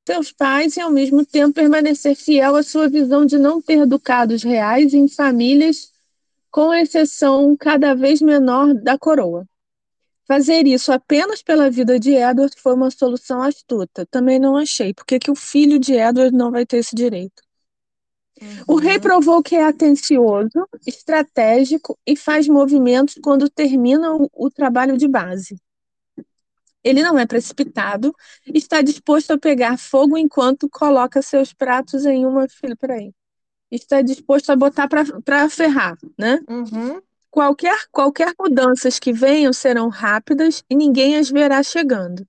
seus 0.06 0.32
pais 0.32 0.76
e 0.76 0.80
ao 0.80 0.90
mesmo 0.90 1.24
tempo 1.26 1.54
permanecer 1.54 2.14
fiel 2.14 2.56
à 2.56 2.62
sua 2.62 2.88
visão 2.88 3.26
de 3.26 3.38
não 3.38 3.60
ter 3.60 3.84
ducados 3.86 4.42
reais 4.42 4.94
em 4.94 5.08
famílias, 5.08 5.92
com 6.50 6.72
exceção 6.72 7.56
cada 7.56 7.94
vez 7.94 8.22
menor 8.22 8.72
da 8.74 8.98
coroa. 8.98 9.44
Fazer 10.26 10.66
isso 10.66 10.92
apenas 10.92 11.42
pela 11.42 11.70
vida 11.70 11.98
de 12.00 12.12
Edward 12.12 12.54
foi 12.60 12.74
uma 12.74 12.90
solução 12.90 13.42
astuta. 13.42 14.06
Também 14.06 14.38
não 14.38 14.56
achei. 14.56 14.92
Por 14.94 15.04
que 15.04 15.18
que 15.18 15.30
o 15.30 15.36
filho 15.36 15.78
de 15.78 15.94
Edward 15.94 16.36
não 16.36 16.50
vai 16.50 16.66
ter 16.66 16.78
esse 16.78 16.94
direito? 16.96 17.42
O 18.68 18.74
Uhum. 18.74 18.78
rei 18.78 18.98
provou 18.98 19.42
que 19.42 19.56
é 19.56 19.64
atencioso, 19.64 20.68
estratégico 20.86 21.98
e 22.06 22.16
faz 22.16 22.48
movimentos 22.48 23.14
quando 23.22 23.48
termina 23.48 24.14
o, 24.14 24.28
o 24.32 24.50
trabalho 24.50 24.96
de 24.96 25.08
base. 25.08 25.56
Ele 26.86 27.02
não 27.02 27.18
é 27.18 27.26
precipitado, 27.26 28.14
está 28.46 28.80
disposto 28.80 29.32
a 29.32 29.38
pegar 29.38 29.76
fogo 29.76 30.16
enquanto 30.16 30.68
coloca 30.70 31.20
seus 31.20 31.52
pratos 31.52 32.06
em 32.06 32.24
uma 32.24 32.48
fila. 32.48 32.76
Peraí. 32.76 33.12
Está 33.68 34.00
disposto 34.02 34.50
a 34.50 34.56
botar 34.56 34.88
para 34.88 35.50
ferrar, 35.50 35.98
né? 36.16 36.38
Uhum. 36.48 37.02
Qualquer, 37.28 37.76
qualquer 37.90 38.32
mudanças 38.38 39.00
que 39.00 39.12
venham 39.12 39.52
serão 39.52 39.88
rápidas 39.88 40.62
e 40.70 40.76
ninguém 40.76 41.16
as 41.16 41.28
verá 41.28 41.60
chegando. 41.60 42.24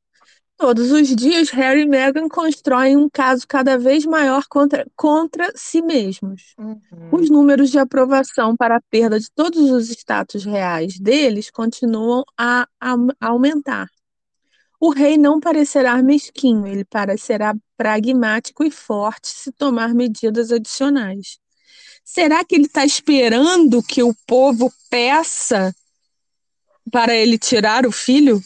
Todos 0.57 0.91
os 0.91 1.15
dias, 1.15 1.51
Harry 1.51 1.81
e 1.81 1.85
Meghan 1.85 2.27
constroem 2.27 2.97
um 2.97 3.07
caso 3.07 3.47
cada 3.47 3.77
vez 3.77 4.07
maior 4.07 4.45
contra, 4.49 4.87
contra 4.95 5.51
si 5.55 5.83
mesmos. 5.83 6.55
Uhum. 6.57 6.79
Os 7.11 7.29
números 7.29 7.69
de 7.69 7.77
aprovação 7.77 8.57
para 8.57 8.77
a 8.77 8.81
perda 8.89 9.19
de 9.19 9.29
todos 9.35 9.69
os 9.69 9.87
status 9.91 10.43
reais 10.43 10.99
deles 10.99 11.51
continuam 11.51 12.23
a, 12.35 12.67
a 12.81 12.95
aumentar. 13.21 13.87
O 14.79 14.91
rei 14.91 15.17
não 15.17 15.39
parecerá 15.39 16.01
mesquinho, 16.03 16.67
ele 16.67 16.85
parecerá 16.85 17.55
pragmático 17.75 18.63
e 18.63 18.69
forte 18.69 19.27
se 19.27 19.51
tomar 19.51 19.93
medidas 19.93 20.51
adicionais. 20.51 21.39
Será 22.03 22.45
que 22.45 22.55
ele 22.55 22.67
está 22.67 22.85
esperando 22.85 23.83
que 23.83 24.03
o 24.03 24.13
povo 24.27 24.71
peça 24.89 25.75
para 26.91 27.13
ele 27.15 27.37
tirar 27.37 27.85
o 27.85 27.91
filho? 27.91 28.41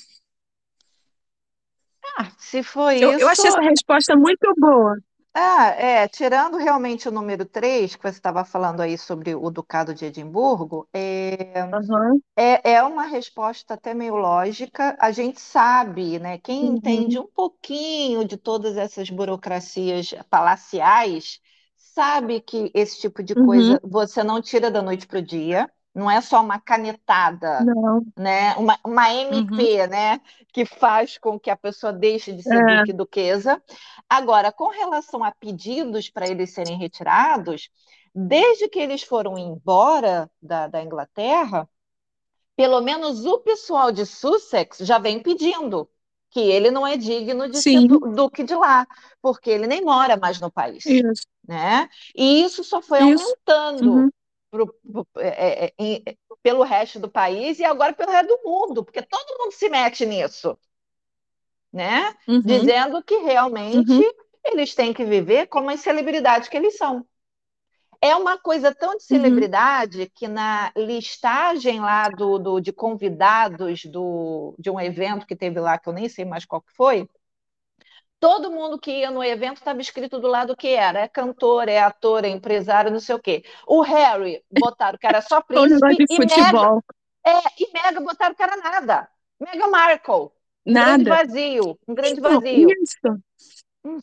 Ah, 2.17 2.32
se 2.39 2.63
foi 2.63 3.00
Eu, 3.00 3.12
isso. 3.12 3.22
eu 3.22 3.28
achei 3.30 3.48
essa 3.48 3.62
resposta 3.62 4.15
muito 4.15 4.54
boa. 4.58 4.98
Ah, 5.34 5.67
é, 5.78 6.08
tirando 6.10 6.58
realmente 6.58 7.08
o 7.08 7.12
número 7.12 7.46
3, 7.46 7.96
que 7.96 8.04
você 8.04 8.17
estava 8.17 8.44
falando 8.44 8.82
aí 8.82 8.98
sobre 8.98 9.34
o 9.34 9.50
Ducado 9.50 9.94
de 9.94 10.06
Edimburgo, 10.06 10.88
é, 10.94 11.74
Uhum, 11.74 12.22
é, 12.38 12.74
é 12.74 12.84
uma 12.84 13.06
resposta 13.06 13.76
até 13.76 13.94
meio 13.94 14.15
lógica. 14.17 14.98
A 15.00 15.12
gente 15.12 15.41
sabe, 15.41 16.20
né? 16.20 16.38
Quem 16.39 16.67
uhum, 16.67 16.70
entende 16.70 17.20
um 17.20 17.28
pouquinho 17.28 18.26
de 18.26 18.38
todas 18.38 18.78
essas 18.78 19.10
burocracias 19.10 20.12
palaciais, 20.30 21.39
sabe 21.78 22.41
que 22.41 22.72
esse 22.76 23.00
tipo 23.02 23.24
de 23.24 23.36
uhum. 23.36 23.78
coisa 23.78 23.82
você 23.84 24.24
não 24.24 24.41
tira 24.41 24.72
da 24.72 24.82
noite 24.82 25.08
para 25.08 25.20
o 25.20 25.22
dia. 25.22 25.70
Não 25.93 26.10
é 26.10 26.21
só 26.21 26.41
uma 26.41 26.60
canetada, 26.60 27.63
Não. 27.65 28.06
né? 28.17 28.56
Uma, 28.56 28.80
uma 28.86 29.10
Uhum. 29.10 29.34
MP, 29.34 29.88
né? 29.88 30.21
Que 30.54 30.65
faz 30.65 31.17
com 31.17 31.39
que 31.39 31.49
a 31.49 31.58
pessoa 31.58 31.91
deixe 31.91 32.32
de 32.32 32.43
ser 32.43 32.62
É. 32.62 32.77
duque 32.77 32.93
duquesa. 32.93 33.62
Agora, 34.10 34.51
com 34.51 34.69
relação 34.69 35.23
a 35.23 35.32
pedidos 35.32 36.10
para 36.10 36.27
eles 36.30 36.54
serem 36.54 36.77
retirados, 36.77 37.69
desde 38.15 38.67
que 38.69 38.80
eles 38.80 39.04
foram 39.04 39.38
embora 39.38 40.30
da, 40.41 40.67
da 40.67 40.82
Inglaterra, 40.82 41.67
pelo 42.56 42.82
menos 42.82 43.25
o 43.25 43.39
pessoal 43.39 43.91
de 43.91 44.06
Sussex 44.06 44.80
já 44.80 44.97
vem 44.99 45.21
pedindo 45.21 45.89
que 46.30 46.39
ele 46.39 46.71
não 46.71 46.88
é 46.88 46.95
digno 46.95 47.49
de 47.49 47.58
ser 47.62 47.82
Sim. 47.82 47.88
du- 47.88 47.99
duque 48.15 48.43
de 48.43 48.56
lá, 48.56 48.88
porque 49.21 49.49
ele 49.49 49.67
nem 49.67 49.82
mora 49.84 50.15
mais 50.15 50.39
no 50.39 50.49
país, 50.51 50.86
Isso. 50.86 51.25
né? 51.47 51.89
E 52.15 52.43
isso 52.43 52.63
só 52.63 52.82
foi 52.82 52.99
Isso. 52.99 53.36
aumentando 53.47 53.91
Uhum. 53.93 54.10
Pro- 54.52 54.76
é, 55.20 55.68
é, 55.68 55.74
em- 55.80 56.04
pelo 56.44 56.64
resto 56.64 57.00
do 57.00 57.10
país 57.12 57.60
e 57.60 57.66
agora 57.66 57.94
pelo 57.94 58.12
resto 58.12 58.30
do 58.30 58.44
mundo, 58.46 58.86
porque 58.86 59.04
todo 59.04 59.40
mundo 59.40 59.54
se 59.54 59.70
mete 59.70 60.06
nisso, 60.06 60.58
né? 61.72 62.14
Uhum. 62.28 62.44
Dizendo 62.44 63.04
que 63.04 63.18
realmente 63.18 64.02
Uhum. 64.02 64.04
eles 64.46 64.74
têm 64.76 64.94
que 64.94 65.06
viver 65.06 65.48
como 65.48 65.70
as 65.70 65.80
celebridades 65.82 66.50
que 66.50 66.58
eles 66.58 66.78
são. 66.78 67.06
É 68.02 68.16
uma 68.16 68.38
coisa 68.40 68.74
tão 68.74 68.98
de 68.98 69.04
celebridade 69.04 70.08
uhum. 70.08 70.12
que 70.16 70.28
na 70.28 70.72
listagem 70.76 71.80
lá 71.82 72.10
do, 72.10 72.40
do, 72.40 72.60
de 72.62 72.74
convidados 72.74 73.86
do, 73.86 74.56
de 74.60 74.70
um 74.72 74.80
evento 74.80 75.26
que 75.28 75.36
teve 75.36 75.60
lá, 75.60 75.78
que 75.78 75.90
eu 75.90 75.94
nem 75.94 76.10
sei 76.10 76.26
mais 76.26 76.46
qual 76.46 76.62
que 76.62 76.72
foi, 76.74 77.08
todo 78.22 78.52
mundo 78.52 78.80
que 78.80 79.00
ia 79.00 79.10
no 79.10 79.24
evento 79.24 79.58
estava 79.58 79.82
escrito 79.82 80.20
do 80.20 80.28
lado 80.28 80.56
que 80.56 80.68
era. 80.70 81.00
É 81.00 81.08
cantor, 81.08 81.68
é 81.68 81.80
ator, 81.80 82.24
é 82.24 82.30
empresário, 82.30 82.92
não 82.92 83.00
sei 83.00 83.16
o 83.16 83.20
quê. 83.20 83.44
O 83.68 83.82
Harry 83.82 84.42
botaram 84.60 84.98
que 84.98 85.08
era 85.08 85.22
só 85.22 85.42
príncipe 85.44 86.06
e 86.08 86.20
Mega, 86.20 86.80
é, 87.26 87.40
e 87.60 87.74
Mega 87.74 88.00
botaram 88.00 88.36
que 88.36 88.44
era 88.44 88.56
nada. 88.58 89.10
Mega 89.40 89.68
Markle. 89.68 90.30
Um 90.66 90.72
nada. 90.72 91.04
grande 91.04 91.10
vazio. 91.10 91.80
Um 91.88 91.96
grande 91.96 92.20
então, 92.20 92.40
vazio. 92.40 92.70
Isso. 92.70 93.22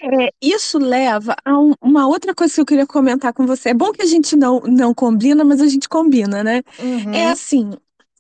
É, 0.03 0.33
isso 0.43 0.77
leva 0.77 1.37
a 1.45 1.57
um, 1.57 1.73
uma 1.81 2.09
outra 2.09 2.35
coisa 2.35 2.53
que 2.53 2.61
eu 2.61 2.67
queria 2.67 2.87
comentar 2.87 3.33
com 3.33 3.47
você. 3.47 3.69
É 3.69 3.75
bom 3.75 3.93
que 3.93 4.03
a 4.03 4.07
gente 4.07 4.35
não, 4.35 4.59
não 4.63 4.93
combina, 4.93 5.45
mas 5.45 5.61
a 5.61 5.69
gente 5.69 5.89
combina, 5.89 6.43
né? 6.43 6.65
Uhum. 6.81 7.15
É 7.15 7.31
assim, 7.31 7.71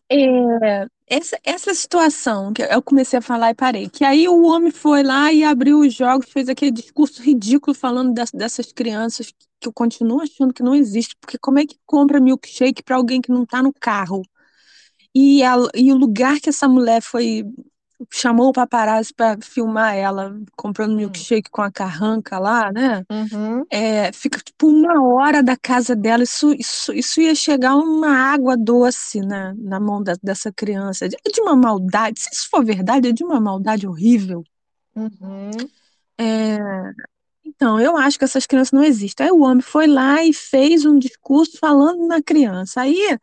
é, 0.09 0.87
essa, 1.09 1.39
essa 1.45 1.75
situação 1.75 2.53
que 2.53 2.63
eu 2.63 2.83
comecei 2.83 3.19
a 3.19 3.23
falar 3.23 3.51
e 3.51 3.55
parei, 3.55 3.89
que 3.89 4.05
aí 4.05 4.29
o 4.29 4.43
homem 4.45 4.71
foi 4.71 5.03
lá 5.03 5.33
e 5.33 5.43
abriu 5.45 5.81
os 5.81 5.95
jogos, 5.95 6.31
fez 6.31 6.49
aquele 6.49 6.71
discurso 6.71 7.23
ridículo 7.23 7.75
falando 7.75 8.13
das, 8.13 8.31
dessas 8.31 8.73
crianças 8.73 9.33
que 9.61 9.69
eu 9.69 9.73
continuo 9.73 10.21
achando 10.21 10.53
que 10.55 10.63
não 10.63 10.75
existe, 10.75 11.17
porque 11.21 11.39
como 11.39 11.59
é 11.59 11.67
que 11.67 11.79
compra 11.87 12.21
milkshake 12.21 12.83
para 12.83 12.97
alguém 12.97 13.21
que 13.21 13.31
não 13.31 13.43
está 13.43 13.63
no 13.63 13.73
carro? 13.73 14.23
E, 15.15 15.43
a, 15.43 15.57
e 15.75 15.93
o 15.93 15.97
lugar 15.97 16.39
que 16.41 16.49
essa 16.51 16.69
mulher 16.69 17.03
foi 17.03 17.45
chamou 18.11 18.49
o 18.49 18.53
paparazzi 18.53 19.13
para 19.13 19.39
filmar 19.41 19.95
ela 19.95 20.37
comprando 20.57 20.93
hum. 20.93 20.97
milkshake 20.97 21.51
com 21.51 21.63
a 21.63 21.71
carranca 21.71 22.39
lá, 22.39 22.73
né? 22.73 23.05
Uhum. 23.11 23.65
É, 23.71 24.13
fica 24.13 24.39
tipo 24.39 24.69
uma 24.69 25.03
hora 25.03 25.43
da 25.43 25.57
casa 25.57 25.97
dela. 25.97 26.23
Isso, 26.23 26.53
isso, 26.53 26.93
isso 26.93 27.21
ia 27.21 27.35
chegar 27.35 27.77
uma 27.77 28.11
água 28.11 28.57
doce 28.57 29.21
na, 29.21 29.55
na 29.55 29.81
mão 29.81 30.03
da, 30.03 30.15
dessa 30.23 30.53
criança. 30.53 31.07
É 31.07 31.09
de 31.09 31.41
uma 31.41 31.57
maldade. 31.57 32.21
Se 32.21 32.31
isso 32.33 32.49
for 32.49 32.65
verdade, 32.65 33.09
é 33.09 33.13
de 33.13 33.25
uma 33.25 33.41
maldade 33.41 33.87
horrível. 33.87 34.45
Uhum. 34.95 35.51
É, 36.19 36.59
então, 37.45 37.81
eu 37.81 37.97
acho 37.97 38.19
que 38.19 38.25
essas 38.25 38.47
crianças 38.47 38.73
não 38.73 38.85
existem. 38.85 39.27
Aí 39.27 39.33
o 39.33 39.41
homem 39.41 39.63
foi 39.63 39.87
lá 39.87 40.23
e 40.25 40.33
fez 40.33 40.85
um 40.85 40.99
discurso 40.99 41.59
falando 41.59 42.07
na 42.07 42.23
criança. 42.23 42.83
Aí 42.83 43.19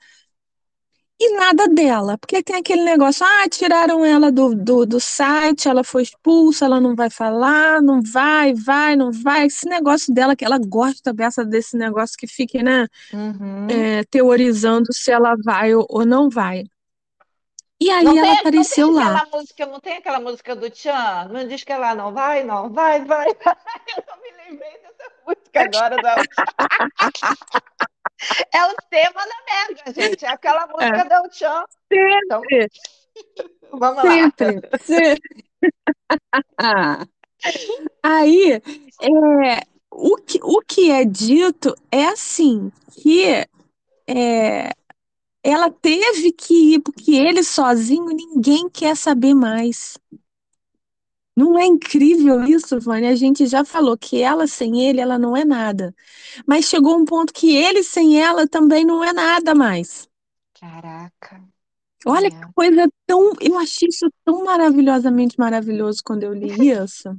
e 1.17 1.34
nada 1.38 1.67
dela, 1.69 2.17
porque 2.17 2.43
tem 2.43 2.58
aquele 2.58 2.84
negócio, 2.84 3.25
ah, 3.25 3.47
tiraram 3.49 4.04
ela 4.04 4.30
do, 4.30 4.54
do, 4.54 4.86
do 4.86 4.99
site, 4.99 5.69
ela 5.69 5.82
foi 5.84 6.04
expulsa, 6.04 6.65
ela 6.65 6.82
não 6.82 6.93
vai 6.93 7.10
falar, 7.10 7.82
não 7.82 8.01
vai, 8.01 8.54
vai, 8.54 8.97
não 8.97 9.12
vai. 9.13 9.45
Esse 9.45 9.67
negócio 9.67 10.13
dela, 10.13 10.36
que 10.36 10.43
ela 10.43 10.60
gosta 10.60 11.13
dessa, 11.13 11.45
desse 11.45 11.78
negócio 11.78 12.17
que 12.17 12.28
fique, 12.28 12.62
né, 12.62 12.88
uhum. 13.13 13.67
é, 13.69 14.04
teorizando 14.06 14.88
se 14.91 15.10
ela 15.10 15.36
vai 15.41 15.73
ou, 15.73 15.86
ou 15.89 16.06
não 16.06 16.30
vai. 16.30 16.65
E 17.80 17.89
aí 17.89 18.04
não 18.04 18.17
ela 18.17 18.28
tem, 18.28 18.39
apareceu 18.39 18.88
não 18.88 18.95
lá. 18.95 19.28
Música, 19.32 19.65
não 19.65 19.80
tem 19.80 19.97
aquela 19.97 20.19
música 20.19 20.56
do 20.56 20.69
Tchan? 20.69 21.30
Não 21.30 21.47
diz 21.47 21.63
que 21.63 21.71
ela 21.71 21.93
não 21.93 22.13
vai, 22.13 22.43
não 22.43 22.69
vai, 22.69 23.04
vai, 23.04 23.28
vai. 23.43 23.56
Eu 23.97 24.04
não 24.08 24.21
me 24.21 24.32
lembrei 24.32 24.71
dessa 24.82 24.94
música 25.26 25.62
agora. 25.62 25.96
Não. 26.02 26.16
É 28.54 28.66
o 28.66 28.76
tema 28.90 29.22
da 29.26 29.68
Mega, 29.68 29.94
gente. 29.94 30.26
É 30.26 30.30
aquela 30.30 30.66
música 30.68 30.86
é. 30.86 31.22
do 31.22 31.34
Chan. 31.34 31.66
Sempre. 31.92 32.20
Então, 32.24 32.42
vamos 33.78 34.02
sempre, 34.02 34.56
lá. 34.56 34.80
Sempre. 34.80 35.46
Aí, 38.02 38.54
é, 38.54 39.62
o, 39.92 40.16
que, 40.18 40.40
o 40.42 40.62
que 40.62 40.92
é 40.92 41.04
dito 41.04 41.76
é 41.92 42.06
assim, 42.06 42.72
que 42.92 43.46
é, 44.08 44.72
ela 45.44 45.70
teve 45.70 46.32
que 46.32 46.76
ir, 46.76 46.80
porque 46.80 47.16
ele 47.16 47.44
sozinho, 47.44 48.08
ninguém 48.08 48.70
quer 48.70 48.96
saber 48.96 49.34
mais. 49.34 49.98
Não 51.36 51.58
é 51.60 51.65
incrível 51.65 52.43
isso, 52.43 52.80
Vânia? 52.80 53.10
A 53.10 53.15
gente 53.15 53.45
já 53.45 53.65
falou 53.65 53.98
que 53.98 54.21
ela 54.21 54.48
sem 54.48 54.88
ele, 54.88 55.02
ela 55.02 55.19
não 55.19 55.36
é 55.36 55.43
nada. 55.43 55.93
Mas 56.48 56.65
chegou 56.65 56.98
um 56.98 57.04
ponto 57.04 57.34
que 57.34 57.54
ele 57.56 57.84
sem 57.84 58.21
ela 58.21 58.48
também 58.48 58.86
não 58.86 59.04
é 59.04 59.12
nada 59.12 59.54
mais. 59.54 60.08
Caraca. 60.60 61.43
Olha 62.06 62.28
é. 62.28 62.30
que 62.30 62.54
coisa 62.54 62.89
tão. 63.06 63.34
Eu 63.41 63.58
achei 63.58 63.89
isso 63.89 64.10
tão 64.24 64.45
maravilhosamente 64.45 65.38
maravilhoso 65.38 66.02
quando 66.06 66.24
eu 66.24 66.34
li 66.34 66.69
isso. 66.69 67.17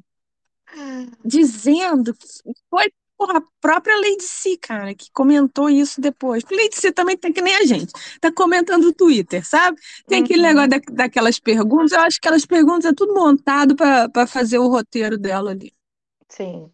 dizendo 1.24 2.14
que 2.14 2.26
foi 2.70 2.90
Porra, 3.18 3.38
a 3.38 3.42
própria 3.60 3.96
Lady 3.96 4.22
C, 4.22 4.58
cara, 4.58 4.94
que 4.94 5.10
comentou 5.10 5.70
isso 5.70 6.00
depois. 6.00 6.44
Lady 6.50 6.76
C 6.76 6.92
também 6.92 7.16
tem 7.16 7.32
que 7.32 7.40
nem 7.40 7.56
a 7.56 7.64
gente. 7.64 7.92
Tá 8.20 8.30
comentando 8.30 8.84
no 8.84 8.92
Twitter, 8.92 9.46
sabe? 9.46 9.78
Tem 10.06 10.18
uhum. 10.18 10.24
aquele 10.24 10.42
negócio 10.42 10.68
da, 10.68 10.78
daquelas 10.92 11.38
perguntas. 11.38 11.92
Eu 11.92 12.00
acho 12.00 12.20
que 12.20 12.26
aquelas 12.28 12.44
perguntas 12.44 12.84
é 12.84 12.94
tudo 12.94 13.14
montado 13.14 13.74
para 13.74 14.26
fazer 14.26 14.58
o 14.58 14.68
roteiro 14.68 15.16
dela 15.16 15.52
ali. 15.52 15.72
Sim. 16.28 16.70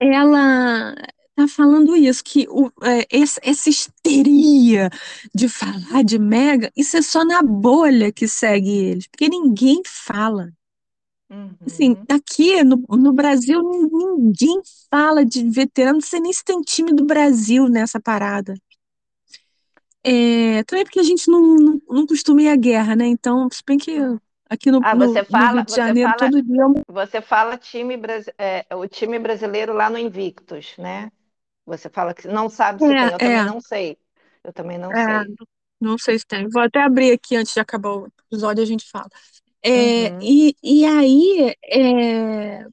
Ela 0.00 0.94
tá 1.36 1.46
falando 1.46 1.94
isso, 1.94 2.24
que 2.24 2.46
o, 2.48 2.72
é, 2.82 3.06
essa, 3.10 3.40
essa 3.44 3.68
histeria 3.68 4.90
de 5.34 5.48
falar 5.48 6.02
de 6.02 6.18
Mega, 6.18 6.72
isso 6.76 6.96
é 6.96 7.02
só 7.02 7.24
na 7.24 7.42
bolha 7.42 8.10
que 8.10 8.26
segue 8.26 8.70
eles, 8.70 9.06
porque 9.06 9.28
ninguém 9.28 9.82
fala. 9.84 10.50
Assim, 11.66 11.90
uhum. 11.90 12.04
aqui 12.08 12.62
no, 12.62 12.76
no 12.88 13.12
Brasil 13.12 13.60
ninguém 13.62 14.60
fala 14.88 15.24
de 15.24 15.48
veterano, 15.50 15.94
não 15.94 16.00
sei 16.00 16.20
nem 16.20 16.32
se 16.32 16.44
tem 16.44 16.60
time 16.60 16.92
do 16.92 17.04
Brasil 17.04 17.68
nessa 17.68 18.00
parada. 18.00 18.54
É, 20.04 20.62
também 20.62 20.84
porque 20.84 21.00
a 21.00 21.02
gente 21.02 21.28
não, 21.28 21.56
não, 21.56 21.82
não 21.90 22.06
costuma 22.06 22.40
ir 22.42 22.48
à 22.48 22.54
guerra, 22.54 22.94
né? 22.94 23.06
Então, 23.06 23.48
se 23.50 23.60
bem 23.66 23.76
que 23.76 23.98
aqui 24.48 24.70
no, 24.70 24.80
ah, 24.84 24.94
você 24.94 25.18
no, 25.20 25.26
fala, 25.26 25.50
no 25.50 25.56
Rio 25.56 25.64
de 25.64 25.74
Janeiro 25.74 26.10
fala, 26.16 26.30
todo 26.30 26.42
dia. 26.42 26.62
É 26.62 26.92
você 26.92 27.20
fala 27.20 27.56
time, 27.58 28.00
é, 28.38 28.64
o 28.76 28.86
time 28.86 29.18
brasileiro 29.18 29.72
lá 29.72 29.90
no 29.90 29.98
Invictus, 29.98 30.74
né? 30.78 31.10
Você 31.66 31.88
fala 31.88 32.14
que 32.14 32.28
não 32.28 32.48
sabe 32.48 32.78
se 32.78 32.84
é, 32.84 32.88
tem, 32.88 32.98
eu 32.98 33.14
é. 33.14 33.18
também 33.18 33.44
não 33.46 33.60
sei. 33.60 33.98
Eu 34.44 34.52
também 34.52 34.78
não 34.78 34.92
é, 34.92 35.24
sei. 35.24 35.34
Não 35.80 35.98
sei 35.98 36.18
se 36.20 36.26
tem. 36.26 36.48
Vou 36.48 36.62
até 36.62 36.82
abrir 36.82 37.10
aqui 37.10 37.34
antes 37.34 37.52
de 37.52 37.58
acabar 37.58 37.90
o 37.90 38.08
episódio 38.30 38.62
a 38.62 38.66
gente 38.66 38.88
fala. 38.88 39.10
É, 39.68 40.10
uhum. 40.12 40.18
e, 40.22 40.56
e 40.62 40.84
aí, 40.84 41.56
é, 41.64 42.64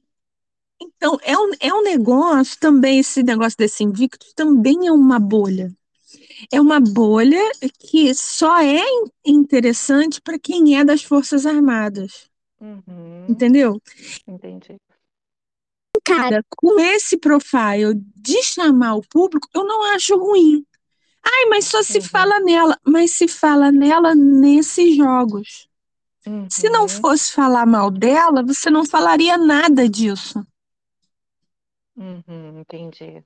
então, 0.80 1.18
é 1.22 1.36
um, 1.36 1.50
é 1.58 1.74
um 1.74 1.82
negócio 1.82 2.56
também, 2.60 3.00
esse 3.00 3.20
negócio 3.22 3.58
desse 3.58 3.82
invicto 3.82 4.26
também 4.36 4.86
é 4.86 4.92
uma 4.92 5.18
bolha. 5.18 5.74
É 6.52 6.60
uma 6.60 6.78
bolha 6.78 7.40
que 7.80 8.14
só 8.14 8.60
é 8.60 8.80
interessante 9.26 10.20
para 10.20 10.38
quem 10.38 10.78
é 10.78 10.84
das 10.84 11.02
Forças 11.02 11.46
Armadas. 11.46 12.30
Uhum. 12.60 13.26
Entendeu? 13.28 13.80
Entendi. 14.26 14.76
Cara, 16.04 16.44
com 16.56 16.78
esse 16.78 17.16
profile 17.16 17.94
de 18.14 18.40
chamar 18.42 18.94
o 18.94 19.02
público, 19.02 19.48
eu 19.52 19.64
não 19.64 19.82
acho 19.94 20.16
ruim. 20.16 20.64
Ai, 21.24 21.46
mas 21.48 21.64
só 21.64 21.82
se 21.82 21.98
uhum. 21.98 22.04
fala 22.04 22.38
nela. 22.38 22.78
Mas 22.86 23.10
se 23.10 23.26
fala 23.26 23.72
nela 23.72 24.14
nesses 24.14 24.96
jogos. 24.96 25.68
Uhum. 26.26 26.46
Se 26.48 26.68
não 26.68 26.88
fosse 26.88 27.32
falar 27.32 27.66
mal 27.66 27.90
dela, 27.90 28.42
você 28.42 28.70
não 28.70 28.84
falaria 28.84 29.36
nada 29.36 29.88
disso. 29.88 30.44
Uhum, 31.96 32.60
entendi. 32.60 33.22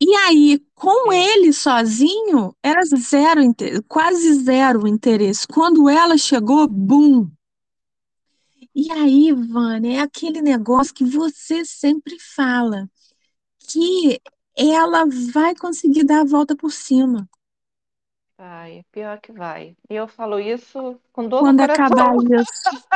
E 0.00 0.14
aí, 0.16 0.58
com 0.74 1.12
ele 1.12 1.52
sozinho, 1.52 2.56
era 2.60 2.82
zero, 2.84 3.40
quase 3.86 4.34
zero 4.42 4.88
interesse. 4.88 5.46
Quando 5.46 5.88
ela 5.88 6.18
chegou, 6.18 6.66
bum! 6.66 7.30
E 8.74 8.90
aí, 8.90 9.32
Vânia, 9.32 9.98
é 9.98 10.00
aquele 10.00 10.42
negócio 10.42 10.92
que 10.92 11.04
você 11.04 11.64
sempre 11.64 12.18
fala, 12.18 12.90
que 13.60 14.20
ela 14.56 15.04
vai 15.32 15.54
conseguir 15.54 16.04
dar 16.04 16.22
a 16.22 16.26
volta 16.26 16.56
por 16.56 16.72
cima. 16.72 17.28
Vai, 18.42 18.84
pior 18.90 19.20
que 19.20 19.30
vai. 19.30 19.76
E 19.88 19.94
eu 19.94 20.08
falo 20.08 20.40
isso 20.40 21.00
com 21.12 21.28
dor 21.28 21.42
Quando 21.42 21.60
no 21.60 21.68
coração. 21.68 21.86
acabar 21.86 22.40
isso. 22.40 22.86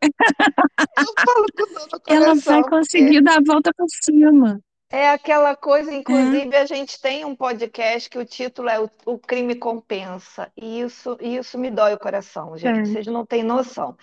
eu 0.96 1.14
falo 1.26 1.46
com 1.54 1.74
dor 1.74 1.88
no 1.92 2.00
coração. 2.00 2.02
Ela 2.08 2.34
vai 2.34 2.62
conseguir 2.62 3.20
dar 3.20 3.36
a 3.36 3.42
volta 3.46 3.70
por 3.76 3.86
cima. 3.90 4.58
É 4.88 5.10
aquela 5.10 5.54
coisa, 5.54 5.92
inclusive, 5.92 6.56
é. 6.56 6.62
a 6.62 6.64
gente 6.64 6.98
tem 6.98 7.26
um 7.26 7.36
podcast 7.36 8.08
que 8.08 8.18
o 8.18 8.24
título 8.24 8.70
é 8.70 8.80
O, 8.80 8.88
o 9.04 9.18
Crime 9.18 9.54
Compensa. 9.54 10.50
E 10.56 10.80
isso, 10.80 11.18
isso 11.20 11.58
me 11.58 11.70
dói 11.70 11.92
o 11.92 11.98
coração, 11.98 12.56
gente. 12.56 12.78
É. 12.78 12.84
Vocês 12.86 13.06
não 13.06 13.26
têm 13.26 13.42
noção. 13.42 13.98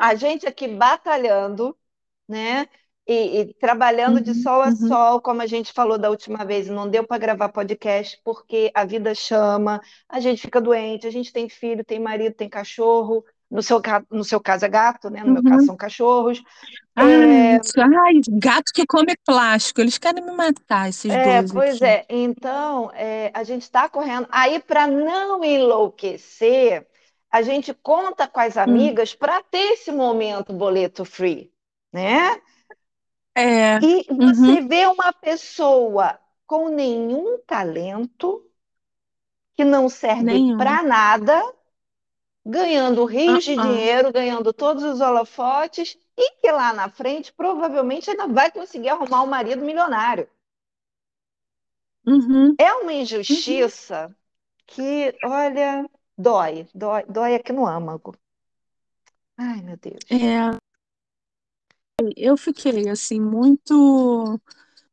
A 0.00 0.14
gente 0.14 0.46
aqui 0.46 0.68
batalhando, 0.68 1.76
né? 2.26 2.66
E, 3.08 3.40
e 3.40 3.54
trabalhando 3.54 4.16
uhum, 4.16 4.22
de 4.22 4.34
sol 4.34 4.62
a 4.62 4.68
uhum. 4.68 4.88
sol, 4.88 5.20
como 5.20 5.40
a 5.40 5.46
gente 5.46 5.72
falou 5.72 5.96
da 5.96 6.10
última 6.10 6.44
vez, 6.44 6.68
não 6.68 6.90
deu 6.90 7.06
para 7.06 7.18
gravar 7.18 7.50
podcast 7.50 8.20
porque 8.24 8.70
a 8.74 8.84
vida 8.84 9.14
chama, 9.14 9.80
a 10.08 10.18
gente 10.18 10.42
fica 10.42 10.60
doente, 10.60 11.06
a 11.06 11.10
gente 11.12 11.32
tem 11.32 11.48
filho, 11.48 11.84
tem 11.84 12.00
marido, 12.00 12.34
tem 12.34 12.48
cachorro, 12.48 13.24
No 13.48 13.62
seu, 13.62 13.80
no 14.10 14.24
seu 14.24 14.40
caso 14.40 14.64
é 14.64 14.68
gato, 14.68 15.08
né? 15.08 15.20
No 15.20 15.26
uhum. 15.26 15.32
meu 15.34 15.42
caso 15.44 15.66
são 15.66 15.76
cachorros. 15.76 16.42
Ai, 16.96 17.54
é... 17.54 17.60
ai, 17.78 18.20
gato 18.28 18.72
que 18.74 18.84
come 18.84 19.14
plástico, 19.24 19.80
eles 19.80 19.98
querem 19.98 20.24
me 20.24 20.32
matar, 20.32 20.88
esses 20.88 21.10
é, 21.10 21.42
dois. 21.42 21.52
Pois 21.52 21.76
aqui. 21.76 21.84
é, 21.84 22.06
então 22.08 22.90
é, 22.92 23.30
a 23.32 23.44
gente 23.44 23.62
está 23.62 23.88
correndo. 23.88 24.26
Aí, 24.32 24.58
para 24.58 24.88
não 24.88 25.44
enlouquecer, 25.44 26.84
a 27.30 27.42
gente 27.42 27.72
conta 27.72 28.26
com 28.26 28.40
as 28.40 28.56
hum. 28.56 28.60
amigas 28.60 29.12
hum. 29.12 29.16
para 29.18 29.40
ter 29.44 29.74
esse 29.74 29.92
momento 29.92 30.52
boleto 30.52 31.04
free, 31.04 31.52
né? 31.92 32.40
É. 33.36 33.78
E 33.80 34.06
você 34.08 34.60
uhum. 34.60 34.66
vê 34.66 34.86
uma 34.86 35.12
pessoa 35.12 36.18
com 36.46 36.70
nenhum 36.70 37.38
talento, 37.46 38.42
que 39.54 39.62
não 39.62 39.90
serve 39.90 40.56
para 40.56 40.82
nada, 40.82 41.42
ganhando 42.44 43.04
rios 43.04 43.46
uh 43.46 43.50
-uh. 43.50 43.56
de 43.56 43.62
dinheiro, 43.62 44.10
ganhando 44.10 44.54
todos 44.54 44.82
os 44.82 45.02
holofotes, 45.02 45.98
e 46.16 46.30
que 46.40 46.50
lá 46.50 46.72
na 46.72 46.88
frente 46.88 47.30
provavelmente 47.30 48.08
ainda 48.08 48.26
vai 48.26 48.50
conseguir 48.50 48.88
arrumar 48.88 49.22
um 49.22 49.26
marido 49.26 49.62
milionário. 49.62 50.26
Uhum. 52.06 52.54
É 52.58 52.72
uma 52.72 52.92
injustiça 52.94 54.06
uhum. 54.06 54.14
que, 54.66 55.14
olha, 55.24 55.86
dói, 56.16 56.66
dói, 56.74 57.04
dói 57.06 57.34
aqui 57.34 57.52
no 57.52 57.66
âmago. 57.66 58.16
Ai, 59.36 59.60
meu 59.60 59.76
Deus. 59.76 60.00
É. 60.10 60.56
Eu 62.16 62.36
fiquei 62.36 62.88
assim 62.90 63.18
muito 63.18 64.38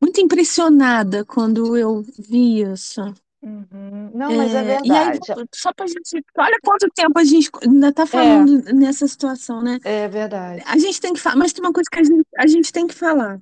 muito 0.01 0.21
impressionada 0.21 1.25
quando 1.25 1.77
eu 1.77 2.01
vi 2.17 2.61
isso. 2.61 3.01
Uhum. 3.41 4.09
Não, 4.13 4.31
mas 4.33 4.53
é, 4.53 4.59
é 4.59 4.63
verdade. 4.63 4.87
E 4.87 4.91
aí, 4.93 5.45
só 5.53 5.73
pra 5.73 5.85
gente. 5.85 6.25
Olha 6.37 6.57
quanto 6.63 6.89
tempo 6.95 7.19
a 7.19 7.23
gente 7.25 7.49
ainda 7.61 7.89
está 7.89 8.05
falando 8.05 8.69
é. 8.69 8.73
nessa 8.73 9.05
situação, 9.05 9.61
né? 9.61 9.79
É 9.83 10.07
verdade. 10.07 10.63
A 10.65 10.77
gente 10.77 11.01
tem 11.01 11.13
que 11.13 11.19
falar, 11.19 11.35
mas 11.35 11.51
tem 11.51 11.63
uma 11.63 11.73
coisa 11.73 11.89
que 11.91 11.99
a 11.99 12.03
gente, 12.03 12.27
a 12.37 12.47
gente 12.47 12.71
tem 12.71 12.87
que 12.87 12.95
falar. 12.95 13.41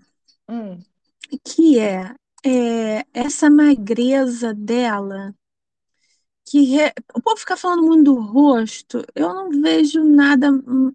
Hum. 0.49 0.79
Que 1.43 1.77
é, 1.77 2.15
é 2.43 3.05
essa 3.13 3.47
magreza 3.47 4.55
dela. 4.55 5.35
Que 6.51 6.63
re... 6.65 6.91
o 7.15 7.21
povo 7.21 7.37
fica 7.37 7.55
falando 7.55 7.81
muito 7.83 8.03
do 8.03 8.19
rosto, 8.19 9.05
eu 9.15 9.33
não 9.33 9.49
vejo 9.61 10.03
nada 10.03 10.49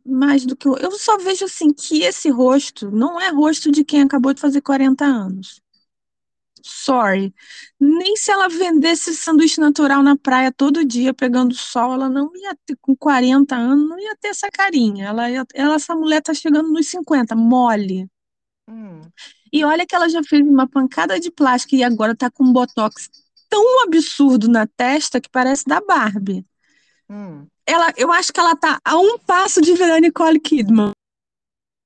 mais 0.05 0.45
do 0.45 0.55
que. 0.55 0.69
Eu 0.69 0.91
só 0.93 1.17
vejo 1.17 1.47
assim 1.47 1.73
que 1.73 2.03
esse 2.03 2.29
rosto 2.29 2.91
não 2.91 3.19
é 3.19 3.31
rosto 3.31 3.71
de 3.73 3.83
quem 3.83 4.03
acabou 4.03 4.35
de 4.35 4.41
fazer 4.43 4.61
40 4.61 5.07
anos. 5.07 5.63
Sorry. 6.63 7.35
Nem 7.81 8.17
se 8.17 8.31
ela 8.31 8.49
vendesse 8.51 9.15
sanduíche 9.15 9.59
natural 9.59 10.03
na 10.03 10.15
praia 10.15 10.53
todo 10.53 10.85
dia 10.85 11.15
pegando 11.15 11.55
sol, 11.55 11.95
ela 11.95 12.11
não 12.11 12.31
ia 12.37 12.55
ter, 12.67 12.77
com 12.83 12.95
40 12.95 13.57
anos, 13.57 13.89
não 13.89 13.99
ia 13.99 14.15
ter 14.17 14.29
essa 14.29 14.51
carinha. 14.51 15.07
Ela, 15.07 15.31
ia, 15.31 15.47
ela 15.55 15.77
essa 15.77 15.95
mulher 15.95 16.21
tá 16.21 16.35
chegando 16.35 16.69
nos 16.71 16.87
50, 16.89 17.35
mole. 17.35 18.11
Hum. 18.69 19.01
E 19.51 19.65
olha 19.65 19.87
que 19.87 19.95
ela 19.95 20.09
já 20.11 20.23
fez 20.23 20.47
uma 20.47 20.69
pancada 20.69 21.19
de 21.19 21.31
plástico 21.31 21.77
e 21.77 21.83
agora 21.83 22.15
tá 22.15 22.31
com 22.31 22.53
botox 22.53 23.09
tão 23.57 23.85
absurdo 23.85 24.49
na 24.49 24.67
testa 24.67 25.19
que 25.19 25.31
parece 25.31 25.65
da 25.65 25.81
Barbie. 25.81 26.45
Hum. 27.09 27.47
Ela, 27.65 27.91
eu 27.97 28.13
acho 28.13 28.31
que 28.31 28.39
ela 28.39 28.55
tá 28.55 28.79
a 28.85 28.99
um 28.99 29.19
passo 29.19 29.63
de 29.63 29.73
virar 29.73 29.99
Nicole 29.99 30.39
Kidman. 30.39 30.93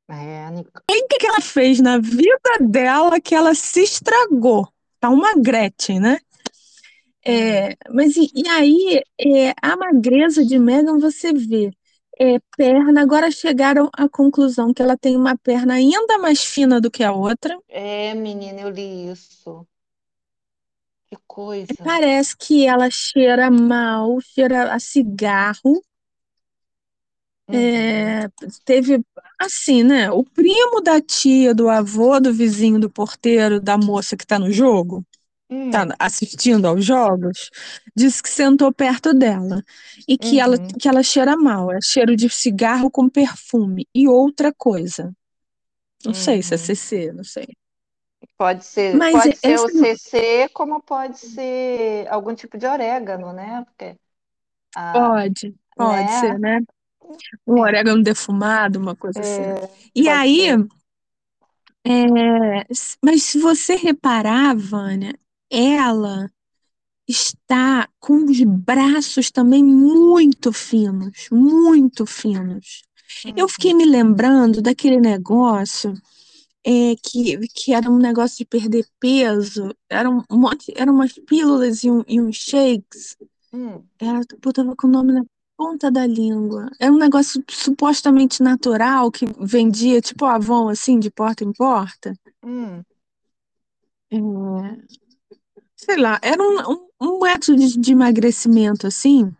É, 0.08 0.50
Nic... 0.50 0.68
O 0.68 1.08
que, 1.08 1.18
que 1.18 1.26
ela 1.26 1.40
fez 1.40 1.78
na 1.78 1.98
vida 1.98 2.58
dela 2.60 3.20
que 3.20 3.36
ela 3.36 3.54
se 3.54 3.82
estragou? 3.82 4.66
Tá 4.98 5.08
uma 5.10 5.34
Gretchen, 5.36 6.00
né? 6.00 6.18
É, 7.24 7.70
hum. 7.70 7.74
mas 7.94 8.16
e, 8.16 8.28
e 8.34 8.48
aí, 8.48 9.02
é, 9.20 9.54
a 9.62 9.76
magreza 9.76 10.44
de 10.44 10.58
Megan, 10.58 10.98
você 10.98 11.32
vê, 11.32 11.70
é, 12.18 12.38
perna, 12.56 13.00
agora 13.00 13.30
chegaram 13.30 13.88
à 13.92 14.08
conclusão 14.08 14.74
que 14.74 14.82
ela 14.82 14.96
tem 14.96 15.16
uma 15.16 15.38
perna 15.38 15.74
ainda 15.74 16.18
mais 16.18 16.42
fina 16.42 16.80
do 16.80 16.90
que 16.90 17.04
a 17.04 17.12
outra. 17.12 17.56
É, 17.68 18.12
menina, 18.14 18.62
eu 18.62 18.70
li 18.70 19.12
isso. 19.12 19.64
Coisa. 21.30 21.68
Parece 21.84 22.36
que 22.36 22.66
ela 22.66 22.90
cheira 22.90 23.48
mal, 23.52 24.20
cheira 24.20 24.74
a 24.74 24.80
cigarro. 24.80 25.80
É, 27.48 28.28
teve 28.64 29.00
assim, 29.38 29.84
né? 29.84 30.10
O 30.10 30.24
primo 30.24 30.80
da 30.80 31.00
tia, 31.00 31.54
do 31.54 31.68
avô, 31.68 32.18
do 32.18 32.34
vizinho, 32.34 32.80
do 32.80 32.90
porteiro, 32.90 33.60
da 33.60 33.78
moça 33.78 34.16
que 34.16 34.24
está 34.24 34.40
no 34.40 34.50
jogo, 34.50 35.06
hum. 35.48 35.70
tá 35.70 35.86
assistindo 36.00 36.66
aos 36.66 36.84
jogos, 36.84 37.48
disse 37.94 38.20
que 38.20 38.28
sentou 38.28 38.72
perto 38.72 39.14
dela 39.14 39.62
e 40.08 40.18
que, 40.18 40.34
uhum. 40.36 40.40
ela, 40.40 40.58
que 40.58 40.88
ela 40.88 41.02
cheira 41.04 41.36
mal, 41.36 41.70
é 41.70 41.78
cheiro 41.80 42.16
de 42.16 42.28
cigarro 42.28 42.90
com 42.90 43.08
perfume 43.08 43.86
e 43.94 44.08
outra 44.08 44.52
coisa. 44.52 45.14
Não 46.04 46.10
uhum. 46.10 46.14
sei 46.14 46.42
se 46.42 46.54
é 46.54 46.56
CC, 46.56 47.12
não 47.12 47.22
sei. 47.22 47.46
Pode 48.40 48.64
ser, 48.64 48.96
Mas 48.96 49.12
pode 49.12 49.36
ser 49.36 49.60
o 49.60 49.68
CC, 49.68 50.48
como 50.54 50.80
pode 50.80 51.18
ser 51.18 52.08
algum 52.08 52.34
tipo 52.34 52.56
de 52.56 52.66
orégano, 52.66 53.34
né? 53.34 53.62
Porque, 53.66 53.98
ah, 54.74 54.92
pode, 54.94 55.54
pode 55.76 56.04
né? 56.04 56.20
ser, 56.20 56.38
né? 56.38 56.60
um 57.46 57.58
é. 57.58 57.60
orégano 57.60 58.02
defumado, 58.02 58.78
uma 58.78 58.96
coisa 58.96 59.20
assim. 59.20 59.42
é, 59.42 59.52
assim. 59.52 59.90
E 59.94 60.08
aí, 60.08 60.48
é, 61.84 62.66
mas 63.04 63.24
se 63.24 63.38
você 63.38 63.74
reparar, 63.74 64.56
Vânia, 64.56 65.14
ela 65.50 66.26
está 67.06 67.86
com 67.98 68.24
os 68.24 68.42
braços 68.42 69.30
também 69.30 69.62
muito 69.62 70.50
finos, 70.50 71.28
muito 71.30 72.06
finos. 72.06 72.84
Uhum. 73.22 73.34
Eu 73.36 73.46
fiquei 73.50 73.74
me 73.74 73.84
lembrando 73.84 74.62
daquele 74.62 74.98
negócio 74.98 75.92
é, 76.64 76.94
que, 76.96 77.38
que 77.48 77.72
era 77.72 77.90
um 77.90 77.98
negócio 77.98 78.38
de 78.38 78.44
perder 78.44 78.86
peso, 78.98 79.74
era 79.88 80.08
um 80.10 80.22
monte, 80.30 80.72
eram 80.76 80.94
umas 80.94 81.12
pílulas 81.12 81.82
e, 81.82 81.90
um, 81.90 82.04
e 82.06 82.20
uns 82.20 82.36
shakes. 82.36 83.16
Hum. 83.52 83.82
Era, 83.98 84.20
eu 84.44 84.52
tava 84.52 84.76
com 84.76 84.86
o 84.86 84.90
nome 84.90 85.12
na 85.12 85.24
ponta 85.56 85.90
da 85.90 86.06
língua. 86.06 86.70
É 86.78 86.90
um 86.90 86.96
negócio 86.96 87.42
supostamente 87.48 88.42
natural 88.42 89.10
que 89.10 89.26
vendia 89.40 90.00
tipo 90.00 90.24
Avon, 90.24 90.68
assim, 90.68 90.98
de 90.98 91.10
porta 91.10 91.44
em 91.44 91.52
porta. 91.52 92.14
Hum. 92.44 92.82
É, 94.12 94.16
sei 95.76 95.96
lá, 95.96 96.18
era 96.22 96.42
um, 96.42 96.72
um, 96.72 96.88
um 97.00 97.20
método 97.20 97.58
de, 97.58 97.78
de 97.78 97.92
emagrecimento, 97.92 98.86
assim, 98.86 99.32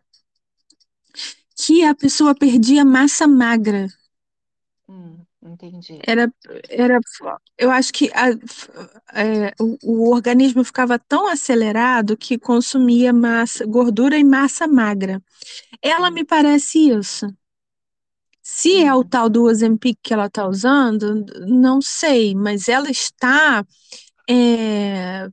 que 1.57 1.85
a 1.85 1.95
pessoa 1.95 2.35
perdia 2.35 2.85
massa 2.85 3.27
magra. 3.27 3.89
Hum, 4.89 5.20
entendi. 5.43 5.99
Era, 6.07 6.33
era, 6.69 7.01
eu 7.57 7.71
acho 7.71 7.93
que 7.93 8.11
a, 8.15 8.31
é, 9.19 9.55
o, 9.59 9.79
o, 9.83 10.11
organismo 10.11 10.63
ficava 10.65 10.99
tão 10.99 11.27
acelerado 11.27 12.17
que 12.17 12.39
consumia 12.39 13.13
massa, 13.13 13.65
gordura 13.67 14.19
e 14.19 14.25
massa 14.25 14.67
magra. 14.67 15.23
Ela 15.83 16.11
me 16.11 16.25
parece 16.25 16.91
isso. 16.91 17.27
Se 18.43 18.83
é 18.83 18.93
o 18.93 18.99
uhum. 18.99 19.09
tal 19.09 19.29
do 19.29 19.45
Ozempic 19.45 19.99
que 20.03 20.13
ela 20.13 20.27
está 20.27 20.47
usando, 20.47 21.25
não 21.47 21.81
sei, 21.81 22.35
mas 22.35 22.69
ela 22.69 22.91
está. 22.91 23.65
É, 24.29 25.29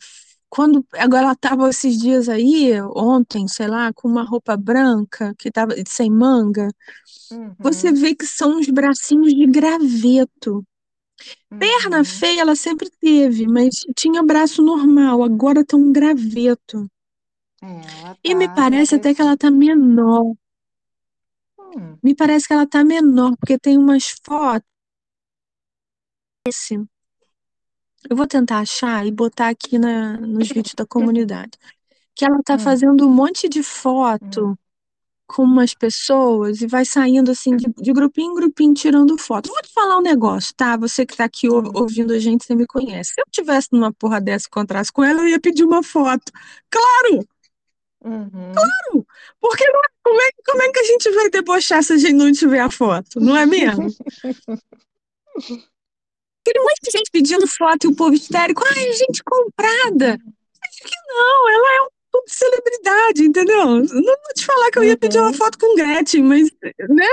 quando 0.50 0.86
agora 0.94 1.24
ela 1.24 1.34
estava 1.34 1.70
esses 1.70 1.98
dias 1.98 2.30
aí, 2.30 2.72
ontem, 2.96 3.48
sei 3.48 3.68
lá, 3.68 3.92
com 3.94 4.08
uma 4.08 4.24
roupa 4.24 4.56
branca 4.56 5.34
que 5.38 5.50
estava 5.50 5.74
sem 5.86 6.10
manga, 6.10 6.70
uhum. 7.32 7.54
você 7.60 7.92
vê 7.92 8.16
que 8.16 8.26
são 8.26 8.60
os 8.60 8.68
bracinhos 8.68 9.34
de 9.34 9.46
graveto. 9.46 10.66
Uhum. 11.52 11.60
Perna 11.60 12.04
feia 12.04 12.42
ela 12.42 12.56
sempre 12.56 12.90
teve, 13.00 13.48
mas 13.48 13.76
tinha 13.96 14.24
braço 14.24 14.62
normal, 14.62 15.24
agora 15.24 15.66
tem 15.66 15.80
um 15.80 15.92
graveto. 15.92 16.90
É, 17.62 18.16
e 18.24 18.36
me 18.36 18.48
tá 18.48 18.56
parece 18.56 18.96
até 18.96 19.14
que 19.14 19.22
ela 19.22 19.36
tá 19.36 19.50
menor. 19.50 20.34
Hum. 21.60 21.98
Me 22.04 22.16
parece 22.16 22.48
que 22.48 22.54
ela 22.54 22.68
tá 22.68 22.84
menor, 22.84 23.36
porque 23.38 23.58
tem 23.58 23.78
umas 23.78 24.16
fotos. 24.24 24.68
Esse. 26.48 26.88
Eu 28.10 28.16
vou 28.16 28.28
tentar 28.28 28.60
achar 28.60 29.06
e 29.06 29.12
botar 29.12 29.50
aqui 29.50 29.78
na, 29.78 30.18
nos 30.18 30.48
vídeos 30.48 30.74
da 30.76 30.86
comunidade. 30.86 31.52
Que 32.16 32.26
ela 32.26 32.42
tá 32.44 32.56
Hum. 32.56 32.60
fazendo 32.60 33.08
um 33.08 33.12
monte 33.12 33.48
de 33.50 33.62
foto 33.64 34.48
Hum. 34.48 34.56
com 35.28 35.44
umas 35.44 35.74
pessoas 35.74 36.62
e 36.62 36.68
vai 36.68 36.86
saindo 36.86 37.32
assim 37.32 37.56
de, 37.58 37.66
de 37.78 37.94
grupinho 37.94 38.32
em 38.32 38.36
grupinho 38.36 38.74
tirando 38.74 39.18
foto. 39.18 39.50
Vou 39.50 39.62
te 39.62 39.72
falar 39.74 39.98
um 39.98 40.02
negócio, 40.02 40.54
tá? 40.56 40.78
Você 40.78 41.06
que 41.06 41.16
tá 41.18 41.26
aqui 41.26 41.50
ou- 41.50 41.72
ouvindo 41.76 42.14
a 42.14 42.20
gente, 42.20 42.46
você 42.46 42.56
me 42.56 42.66
conhece. 42.66 43.14
Se 43.14 43.22
eu 43.22 43.26
tivesse 43.32 43.70
numa 43.72 43.92
porra 43.94 44.22
dessa 44.22 44.46
e 44.48 44.50
encontrasse 44.50 44.92
com 44.92 45.04
ela, 45.04 45.22
eu 45.22 45.28
ia 45.28 45.40
pedir 45.40 45.64
uma 45.64 45.84
foto. 45.84 46.32
Claro! 46.70 47.28
Uhum. 48.06 48.54
Porque 49.42 49.68
não- 49.70 49.82
como 50.04 50.22
é, 50.22 50.30
como 50.46 50.62
é 50.62 50.72
que 50.72 50.80
a 50.80 50.84
gente 50.84 51.12
vai 51.12 51.30
debochar 51.30 51.84
se 51.84 51.94
a 51.94 51.98
gente 51.98 52.14
não 52.14 52.32
tiver 52.32 52.62
a 52.62 52.70
foto? 52.72 53.20
Não 53.20 53.36
é 53.36 53.46
mesmo? 53.46 53.88
Aquele 56.48 56.64
monte 56.64 56.80
de 56.84 56.92
gente 56.98 57.12
pedindo 57.12 57.46
foto 57.48 57.86
e 57.86 57.88
o 57.88 57.96
povo 57.96 58.14
histérico. 58.14 58.64
Ai, 58.66 58.94
gente 58.94 59.22
comprada. 59.24 60.14
Acho 60.14 60.84
que 60.84 60.96
não, 61.08 61.50
ela 61.50 61.76
é 61.76 61.82
um 61.82 61.88
tipo 61.88 62.26
de 62.26 62.34
celebridade, 62.34 63.24
entendeu? 63.24 63.66
Não 63.66 64.04
vou 64.04 64.34
te 64.34 64.46
falar 64.46 64.72
que 64.72 64.80
eu 64.80 64.84
ia 64.84 64.98
pedir 64.98 65.20
uma 65.20 65.28
Uhum. 65.28 65.34
foto 65.34 65.58
com 65.60 65.76
Gretchen, 65.76 66.24
mas, 66.24 66.50
né? 66.90 67.08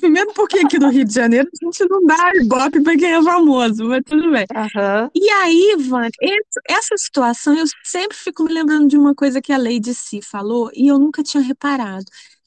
Primeiro 0.00 0.32
porque 0.32 0.58
aqui 0.60 0.78
no 0.78 0.88
Rio 0.88 1.04
de 1.04 1.12
Janeiro 1.14 1.48
a 1.52 1.64
gente 1.64 1.86
não 1.88 2.04
dá 2.04 2.32
ibope 2.34 2.82
para 2.82 2.96
quem 2.96 3.12
é 3.12 3.22
famoso, 3.22 3.84
mas 3.84 4.02
tudo 4.04 4.30
bem. 4.32 4.46
Aham. 4.54 5.10
E 5.14 5.30
aí, 5.30 5.76
Van, 5.78 6.08
essa 6.68 6.96
situação 6.96 7.54
eu 7.56 7.64
sempre 7.84 8.16
fico 8.16 8.42
me 8.44 8.52
lembrando 8.52 8.88
de 8.88 8.96
uma 8.96 9.14
coisa 9.14 9.40
que 9.42 9.52
a 9.52 9.58
Lady 9.58 9.94
Si 9.94 10.20
falou 10.22 10.70
e 10.74 10.88
eu 10.88 10.98
nunca 10.98 11.22
tinha 11.22 11.42
reparado. 11.42 12.04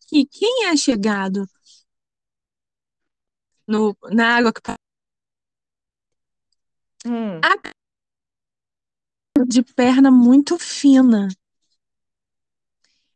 Que 0.10 0.26
quem 0.26 0.66
é 0.66 0.76
chegado 0.76 1.46
no, 3.68 3.96
na 4.12 4.36
água 4.38 4.54
que 4.54 4.62
Hum, 7.06 7.42
de 9.48 9.64
perna 9.64 10.12
muito 10.12 10.58
fina. 10.58 11.28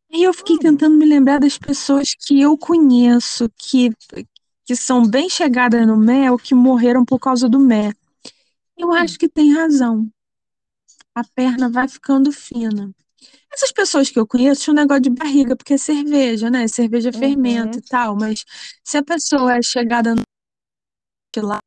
E 0.10 0.24
eu 0.24 0.34
fiquei 0.34 0.56
Hum. 0.56 0.60
tentando 0.60 0.98
me 0.98 1.06
lembrar 1.06 1.40
das 1.40 1.58
pessoas 1.58 2.14
que 2.16 2.42
eu 2.42 2.58
conheço, 2.58 3.50
que, 3.58 3.90
que 4.66 4.76
são 4.76 5.06
bem 5.08 5.30
chegadas 5.30 5.86
no 5.86 5.98
mel, 5.98 6.38
que 6.38 6.56
morreram 6.56 7.06
por 7.06 7.20
causa 7.20 7.48
do 7.48 7.60
mel. 7.60 7.92
Eu 8.78 8.92
acho 8.94 9.18
que 9.18 9.28
tem 9.30 9.54
razão. 9.54 10.10
A 11.16 11.24
perna 11.24 11.70
vai 11.70 11.88
ficando 11.88 12.32
fina. 12.32 12.92
Essas 13.52 13.72
pessoas 13.72 14.10
que 14.10 14.20
eu 14.20 14.28
conheço 14.28 14.62
tinham 14.64 14.74
um 14.76 14.80
negócio 14.80 15.02
de 15.02 15.10
barriga, 15.10 15.56
porque 15.56 15.74
é 15.74 15.78
cerveja, 15.78 16.50
né? 16.50 16.68
Cerveja 16.68 17.12
Uhum. 17.14 17.20
fermenta 17.20 17.80
e 17.80 17.82
tal, 17.82 18.16
mas 18.16 18.44
se 18.84 18.98
a 18.98 19.04
pessoa 19.04 19.58
é 19.58 19.62
chegada 19.62 20.14
no 20.16 20.22
lá, 21.38 21.60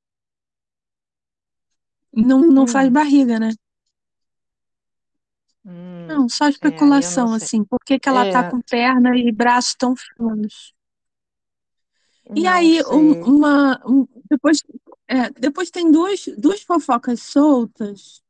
não, 2.13 2.41
não 2.41 2.63
Hum. 2.65 2.67
faz 2.67 2.89
barriga, 2.91 3.39
né? 3.39 3.51
hum. 5.65 6.07
Não, 6.09 6.29
só 6.29 6.45
É, 6.45 6.49
aí 6.49 6.53
eu 6.53 6.53
especulação, 6.53 7.29
não 7.29 7.39
sei. 7.39 7.47
assim. 7.47 7.65
Por 7.65 7.79
que 7.85 7.99
que 7.99 8.09
ela 8.09 8.31
tá 8.31 8.41
É. 8.41 8.51
com 8.51 8.61
perna 8.63 9.17
e 9.17 9.31
braço 9.33 9.77
tão 9.79 9.95
finos? 9.97 10.75
E 12.35 12.43
Não 12.45 12.53
aí, 12.53 12.81
um- 12.83 13.13
sei. 13.13 13.23
uma, 13.23 13.81
um- 13.87 14.07
depois, 14.31 14.63
é, 15.09 15.31
depois 15.31 15.71
tem 15.71 15.91
duas, 15.91 16.25
duas 16.39 16.63
fofocas 16.63 17.23
soltas. 17.23 18.23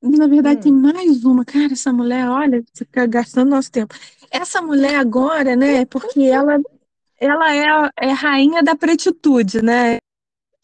Na 0.00 0.26
verdade, 0.28 0.60
tem 0.62 0.72
Hum. 0.72 0.80
mais 0.80 1.24
uma. 1.24 1.44
Cara, 1.44 1.72
essa 1.72 1.92
mulher, 1.92 2.28
olha, 2.28 2.64
fica 2.74 3.06
gastando 3.06 3.50
nosso 3.50 3.70
tempo. 3.70 3.94
Essa 4.30 4.62
mulher 4.62 4.94
agora, 4.96 5.56
né, 5.56 5.84
porque 5.86 6.20
ela, 6.22 6.58
ela 7.18 7.54
é, 7.54 7.90
é 8.08 8.12
rainha 8.12 8.62
da 8.62 8.76
pretitude, 8.76 9.60
né? 9.62 9.98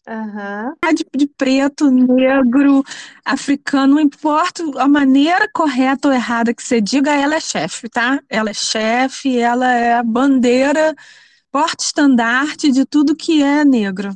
Aham. 0.06 0.74
De, 0.94 1.06
de 1.16 1.26
preto, 1.26 1.90
negro, 1.90 2.84
africano, 3.24 3.94
não 3.94 4.00
importa 4.00 4.62
a 4.78 4.86
maneira 4.86 5.48
correta 5.52 6.08
ou 6.08 6.14
errada 6.14 6.52
que 6.52 6.62
você 6.62 6.80
diga, 6.80 7.10
ela 7.10 7.36
é 7.36 7.40
chefe, 7.40 7.88
tá? 7.88 8.22
Ela 8.28 8.50
é 8.50 8.54
chefe, 8.54 9.38
ela 9.38 9.72
é 9.72 9.94
a 9.94 10.02
bandeira, 10.02 10.94
porta-estandarte 11.50 12.70
de 12.70 12.84
tudo 12.84 13.16
que 13.16 13.42
é 13.42 13.64
negro. 13.64 14.10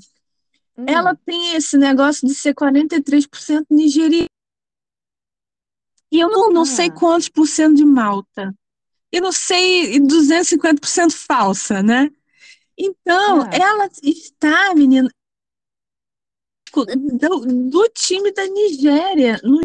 Hum. 0.77 0.85
Ela 0.87 1.17
tem 1.25 1.55
esse 1.55 1.79
negócio 1.79 2.29
de 2.29 2.35
ser 2.35 2.55
43% 2.55 3.65
nigeriana. 3.71 4.27
E 6.13 6.21
eu 6.21 6.31
não, 6.31 6.51
não 6.51 6.65
sei 6.65 6.87
Ah. 6.89 6.93
quantos 6.93 7.29
por 7.29 7.47
cento 7.47 7.77
de 7.77 7.85
malta. 7.85 8.55
E 9.11 9.21
não 9.21 9.33
sei, 9.33 9.95
e 9.95 10.01
250% 10.01 11.13
falsa, 11.15 11.83
né? 11.83 12.11
Então, 12.77 13.43
Ah. 13.43 13.51
ela 13.53 13.89
está, 14.03 14.75
menina, 14.75 15.09
do, 16.71 17.71
do 17.71 17.89
time 17.91 18.33
da 18.33 18.47
Nigéria. 18.47 19.41
No- 19.43 19.61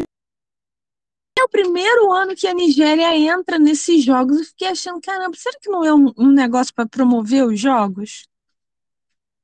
É 1.38 1.42
o 1.42 1.48
primeiro 1.48 2.12
ano 2.12 2.34
que 2.34 2.46
a 2.46 2.54
Nigéria 2.54 3.16
entra 3.16 3.58
nesses 3.58 4.04
jogos. 4.04 4.38
Eu 4.38 4.44
fiquei 4.44 4.68
achando, 4.68 5.00
caramba, 5.00 5.36
será 5.36 5.58
que 5.60 5.68
não 5.70 5.84
é 5.84 5.92
um, 5.92 6.12
um 6.16 6.30
negócio 6.30 6.72
para 6.74 6.88
promover 6.88 7.44
os 7.44 7.58
jogos? 7.60 8.26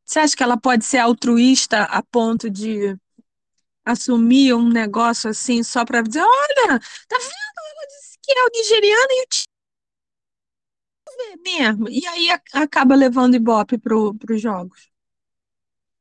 Você 0.04 0.18
acha 0.18 0.36
que 0.36 0.42
ela 0.42 0.56
pode 0.58 0.84
ser 0.84 0.98
altruísta 0.98 1.84
a 1.84 2.02
ponto 2.02 2.50
de 2.50 2.96
assumir 3.84 4.54
um 4.54 4.68
negócio 4.68 5.30
assim 5.30 5.62
só 5.62 5.84
para 5.84 6.02
dizer, 6.02 6.22
olha, 6.22 6.78
tá 7.08 7.18
vendo? 7.18 7.58
Ela 7.58 7.86
disse 7.88 8.18
que 8.22 8.32
é 8.32 8.44
o 8.44 8.50
nigeriano 8.52 9.08
e 9.12 9.22
o 9.22 9.26
time 9.28 9.46
é 11.32 11.36
mesmo. 11.36 11.88
E 11.88 12.06
aí 12.06 12.30
acaba 12.52 12.94
levando 12.94 13.34
ibope 13.36 13.78
pro, 13.78 14.14
pros 14.14 14.40
jogos. 14.40 14.90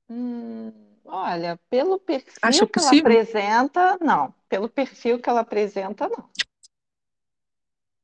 Hum, 0.10 0.74
olha, 1.10 1.60
pelo 1.70 1.99
perfil 1.99 2.39
Acha 2.43 2.66
que 2.68 2.80
ela 2.80 2.91
possível? 2.91 3.12
apresenta, 3.12 3.97
não. 4.01 4.34
Pelo 4.47 4.70
perfil 4.70 5.20
que 5.20 5.30
ela 5.30 5.41
apresenta, 5.41 6.07
não. 6.10 6.30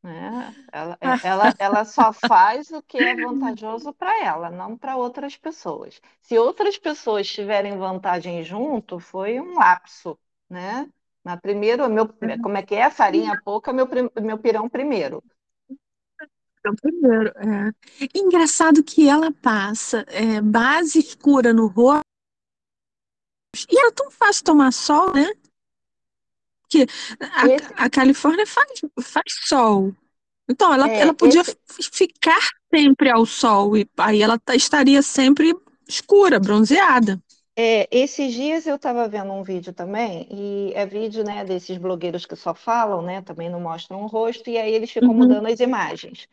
É, 0.04 0.54
ela, 0.72 0.98
é- 1.02 1.28
ela, 1.28 1.56
ela 1.58 1.86
só 1.86 2.14
faz 2.14 2.70
o 2.72 2.82
que 2.84 2.98
é 3.00 3.16
vantajoso 3.16 3.92
para 3.94 4.24
ela, 4.24 4.52
não 4.52 4.78
para 4.78 4.96
outras 4.98 5.36
pessoas. 5.36 6.00
Se 6.22 6.38
outras 6.38 6.78
pessoas 6.78 7.28
tiverem 7.28 7.78
vantagem 7.78 8.44
junto, 8.44 9.00
foi 9.00 9.40
um 9.40 9.56
lapso, 9.56 10.18
né? 10.50 10.88
Na 11.24 11.36
primeiro, 11.38 11.90
meu, 11.90 12.08
como 12.42 12.58
é 12.58 12.62
que 12.62 12.76
é? 12.76 12.90
Farinha 12.92 13.36
pouca, 13.36 13.74
meu, 13.74 13.88
meu 14.22 14.38
pirão 14.38 14.70
primeiro. 14.70 15.24
Então, 16.60 16.76
primeiro, 16.76 17.30
é. 17.38 17.72
Engraçado 18.14 18.84
que 18.84 19.08
ela 19.08 19.32
passa 19.32 20.06
é, 20.08 20.42
base 20.42 21.00
escura 21.00 21.54
no 21.54 21.68
rosto 21.68 22.06
e 23.70 23.78
era 23.80 23.92
tão 23.92 24.10
fácil 24.12 24.44
tomar 24.44 24.72
sol, 24.72 25.14
né? 25.14 25.28
Porque 26.62 26.88
a, 27.22 27.52
Esse- 27.54 27.76
a 27.86 27.90
Califórnia 27.90 28.46
faz, 28.46 28.80
faz 29.02 29.26
sol. 29.48 29.94
Então, 30.50 30.74
ela, 30.74 30.92
É, 30.94 30.98
ela 30.98 31.14
podia 31.14 31.44
esse- 31.44 31.58
ficar 31.94 32.40
sempre 32.74 33.10
ao 33.10 33.26
sol 33.26 33.78
e 33.78 33.88
aí 33.98 34.22
ela 34.22 34.40
tá- 34.40 34.56
estaria 34.56 35.02
sempre 35.02 35.56
escura, 35.88 36.40
bronzeada. 36.40 37.22
É, 37.58 37.88
esses 37.92 38.34
dias 38.34 38.68
eu 38.68 38.76
estava 38.76 39.08
vendo 39.08 39.32
um 39.32 39.42
vídeo 39.44 39.74
também, 39.74 40.28
e 40.30 40.74
é 40.76 40.86
vídeo, 40.86 41.24
né, 41.24 41.46
desses 41.46 41.78
blogueiros 41.78 42.26
que 42.26 42.36
só 42.36 42.54
falam, 42.54 43.02
né, 43.02 43.22
também 43.22 43.50
não 43.50 43.62
mostram 43.62 44.04
o 44.04 44.08
rosto, 44.08 44.50
e 44.50 44.58
aí 44.58 44.74
eles 44.74 44.92
ficam 44.92 45.14
Uhum. 45.14 45.14
mudando 45.14 45.48
as 45.48 45.60
imagens. 45.62 46.28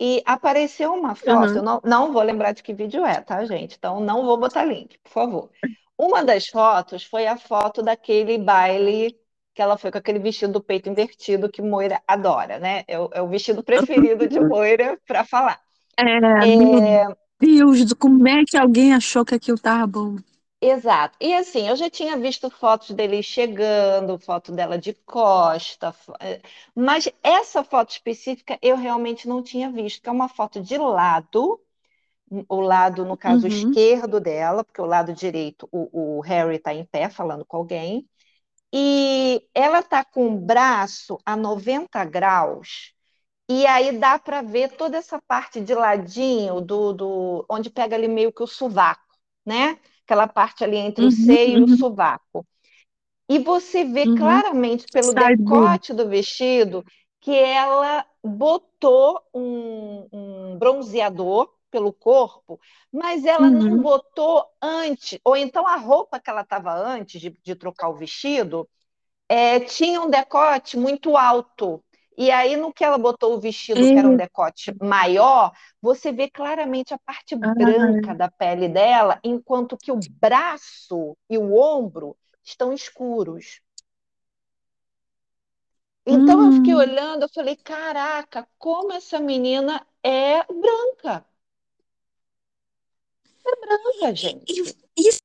E 0.00 0.22
apareceu 0.26 0.94
uma 0.94 1.14
foto, 1.16 1.56
Uhum. 1.56 1.58
eu 1.58 1.64
não, 1.64 1.80
não 1.84 2.12
vou 2.12 2.22
lembrar 2.22 2.52
de 2.52 2.62
que 2.62 2.74
vídeo 2.74 3.04
é, 3.06 3.20
tá, 3.22 3.44
gente? 3.46 3.76
Então 3.78 4.00
não 4.00 4.24
vou 4.26 4.38
botar 4.38 4.64
link, 4.64 4.98
por 5.00 5.10
favor. 5.12 5.50
Uma 5.98 6.24
das 6.24 6.46
fotos 6.46 7.04
foi 7.04 7.26
a 7.26 7.36
foto 7.36 7.82
daquele 7.82 8.38
baile 8.38 9.18
que 9.54 9.62
ela 9.62 9.78
foi 9.78 9.90
com 9.90 9.96
aquele 9.96 10.18
vestido 10.18 10.52
do 10.52 10.62
peito 10.62 10.90
invertido 10.90 11.50
que 11.50 11.62
Moira 11.62 12.02
adora, 12.06 12.58
né? 12.58 12.84
É 12.86 12.98
o, 12.98 13.08
é 13.12 13.22
o 13.22 13.28
vestido 13.28 13.64
preferido 13.64 14.28
de 14.28 14.38
Moira 14.40 14.98
para 15.06 15.24
falar. 15.24 15.58
É, 15.98 16.46
meu 16.46 17.16
Deus, 17.40 17.92
como 17.94 18.28
é 18.28 18.44
que 18.44 18.56
alguém 18.56 18.92
achou 18.92 19.24
que 19.24 19.34
aquilo 19.34 19.58
tava 19.58 19.86
bom? 19.86 20.16
Exato. 20.60 21.16
E 21.20 21.34
assim, 21.34 21.68
eu 21.68 21.76
já 21.76 21.88
tinha 21.88 22.16
visto 22.18 22.50
fotos 22.50 22.90
dele 22.90 23.22
chegando, 23.22 24.18
foto 24.18 24.52
dela 24.52 24.78
de 24.78 24.94
costa, 24.94 25.94
eh, 26.20 26.40
mas 26.74 27.08
essa 27.22 27.62
foto 27.62 27.90
específica 27.90 28.58
eu 28.62 28.76
realmente 28.76 29.28
não 29.28 29.42
tinha 29.42 29.70
visto, 29.70 30.02
que 30.02 30.08
é 30.08 30.12
uma 30.12 30.28
foto 30.28 30.60
de 30.62 30.76
lado, 30.78 31.60
o 32.48 32.60
lado, 32.60 33.04
no 33.04 33.16
caso, 33.16 33.46
Uhum. 33.46 33.46
esquerdo 33.46 34.20
dela, 34.20 34.64
porque 34.64 34.80
o 34.80 34.86
lado 34.86 35.12
direito, 35.12 35.68
o, 35.72 36.18
o 36.18 36.20
Harry 36.22 36.56
está 36.56 36.74
em 36.74 36.84
pé 36.84 37.08
falando 37.08 37.44
com 37.46 37.56
alguém, 37.58 38.08
e 38.72 39.42
ela 39.54 39.82
tá 39.82 40.04
com 40.04 40.28
o 40.28 40.40
braço 40.40 41.18
a 41.24 41.36
90 41.36 42.04
graus, 42.04 42.92
e 43.48 43.66
aí 43.66 43.98
dá 43.98 44.18
para 44.18 44.42
ver 44.42 44.76
toda 44.76 44.96
essa 44.98 45.20
parte 45.28 45.60
de 45.60 45.74
ladinho, 45.74 46.60
do, 46.60 46.92
do, 46.94 47.46
onde 47.50 47.70
pega 47.70 47.96
ali 47.96 48.08
meio 48.08 48.32
que 48.32 48.42
o 48.42 48.46
sovaco, 48.46 49.02
né? 49.46 49.78
Aquela 50.04 50.28
parte 50.28 50.64
ali 50.64 50.76
entre 50.78 51.04
o 51.06 51.10
Uhum, 51.10 51.12
seio 51.12 51.60
e 51.60 51.64
o 51.64 51.68
uhum. 51.68 51.68
sovaco. 51.68 52.46
E 53.28 53.38
você 53.38 53.84
vê 53.84 54.06
Uhum. 54.06 54.42
claramente 54.46 54.88
pelo 54.88 55.12
boob. 55.36 55.80
decote 55.82 55.92
do 55.92 56.08
vestido 56.08 56.84
que 57.20 57.32
ela 57.32 58.06
botou 58.22 59.20
um, 59.34 60.08
um 60.12 60.58
bronzeador 60.58 61.52
pelo 61.76 61.92
corpo, 61.92 62.58
mas 62.92 63.24
ela 63.26 63.50
não 63.50 63.78
Uhum. 63.78 63.82
botou 63.82 64.44
antes, 64.62 65.18
ou 65.24 65.36
então 65.36 65.66
a 65.66 65.76
roupa 65.76 66.18
que 66.18 66.30
ela 66.30 66.40
estava 66.42 66.72
antes 66.74 67.20
de, 67.20 67.30
de 67.30 67.54
trocar 67.54 67.88
o 67.90 67.94
vestido 67.96 68.68
é, 69.28 69.60
tinha 69.60 70.00
um 70.00 70.10
decote 70.10 70.76
muito 70.76 71.16
alto. 71.16 71.82
E 72.18 72.30
aí, 72.30 72.56
no 72.56 72.72
que 72.72 72.84
ela 72.84 72.96
botou 72.98 73.34
o 73.34 73.40
vestido, 73.40 73.88
que 73.88 73.98
era 73.98 74.08
um 74.08 74.16
decote 74.16 74.74
maior, 74.82 75.52
você 75.82 76.12
vê 76.12 76.30
claramente 76.30 76.94
a 76.94 76.98
parte 76.98 77.36
Ah. 77.42 77.52
branca 77.56 78.14
da 78.14 78.30
pele 78.30 78.68
dela, 78.68 79.20
enquanto 79.22 79.76
que 79.76 79.92
o 79.92 79.96
braço 80.20 81.16
e 81.28 81.36
o 81.38 81.54
ombro 81.54 82.16
estão 82.44 82.72
escuros. 82.72 83.60
Então 86.06 86.44
eu 86.44 86.52
fiquei 86.52 86.74
Hum. 86.74 86.76
olhando, 86.76 87.22
eu 87.24 87.28
falei, 87.28 87.56
caraca, 87.56 88.48
como 88.58 88.92
essa 88.92 89.18
menina 89.20 89.86
é 90.02 90.42
branca. 90.44 91.26
É 93.46 93.60
branca, 93.60 94.14
gente. 94.14 94.44
E 94.52 95.08
isso 95.08 95.20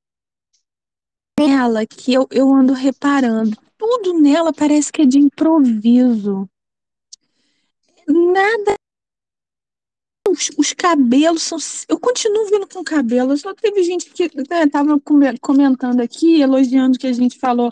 nela 1.39 1.85
que 1.87 2.13
eu, 2.13 2.27
eu 2.31 2.53
ando 2.53 2.73
reparando, 2.73 3.57
tudo 3.77 4.19
nela 4.19 4.53
parece 4.53 4.91
que 4.91 5.01
é 5.01 5.05
de 5.05 5.17
improviso. 5.17 6.47
Nada 8.07 8.75
os, 10.31 10.49
os, 10.57 10.73
cabelos 10.73 11.43
são. 11.43 11.57
Eu 11.89 11.99
continuo 11.99 12.45
vendo 12.47 12.67
com 12.67 12.83
cabelo. 12.83 13.35
Só 13.37 13.53
teve 13.53 13.83
gente 13.83 14.09
que 14.11 14.23
estava 14.23 14.95
né, 14.95 15.35
comentando 15.41 15.99
aqui, 15.99 16.41
elogiando 16.41 16.97
que 16.97 17.07
a 17.07 17.13
gente 17.13 17.37
falou 17.37 17.71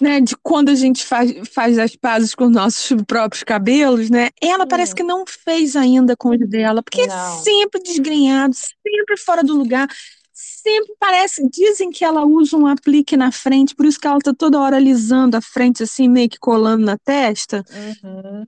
né, 0.00 0.20
de 0.20 0.36
quando 0.36 0.68
a 0.68 0.74
gente 0.74 1.04
faz, 1.04 1.32
faz 1.52 1.78
as 1.78 1.96
pazes 1.96 2.34
com 2.34 2.44
os 2.44 2.52
nossos 2.52 3.02
próprios 3.02 3.42
cabelos, 3.42 4.08
né? 4.08 4.28
Ela 4.40 4.64
hum. 4.64 4.68
parece 4.68 4.94
que 4.94 5.02
não 5.02 5.24
fez 5.26 5.74
ainda 5.74 6.16
com 6.16 6.30
os 6.30 6.48
dela, 6.48 6.82
porque 6.82 7.02
é 7.02 7.06
não. 7.06 7.38
é 7.38 7.42
sempre 7.42 7.82
desgrenhado, 7.82 8.54
sempre 8.54 9.16
fora 9.16 9.42
do 9.42 9.56
lugar, 9.56 9.88
sempre 10.32 10.94
parece. 11.00 11.48
Dizem 11.50 11.90
que 11.90 12.04
ela 12.04 12.24
usa 12.24 12.56
um 12.56 12.66
aplique 12.66 13.16
na 13.16 13.32
frente, 13.32 13.74
por 13.74 13.86
isso 13.86 13.98
que 13.98 14.06
ela 14.06 14.18
tá 14.20 14.32
toda 14.32 14.60
hora 14.60 14.76
alisando 14.76 15.36
a 15.36 15.40
frente, 15.40 15.82
assim, 15.82 16.08
meio 16.08 16.28
que 16.28 16.38
colando 16.38 16.84
na 16.84 16.96
testa. 16.96 17.64
Uhum. 18.04 18.46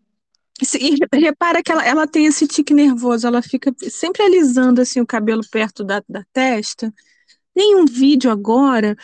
E 0.78 0.98
repara 1.18 1.62
que 1.62 1.72
ela, 1.72 1.84
ela 1.84 2.06
tem 2.06 2.26
esse 2.26 2.46
tique 2.46 2.74
nervoso, 2.74 3.26
ela 3.26 3.40
fica 3.40 3.74
sempre 3.88 4.22
alisando 4.22 4.82
assim 4.82 5.00
o 5.00 5.06
cabelo 5.06 5.40
perto 5.50 5.82
da, 5.82 6.02
da 6.06 6.22
testa. 6.34 6.92
Tem 7.54 7.76
um 7.76 7.86
vídeo 7.86 8.30
agora 8.30 8.94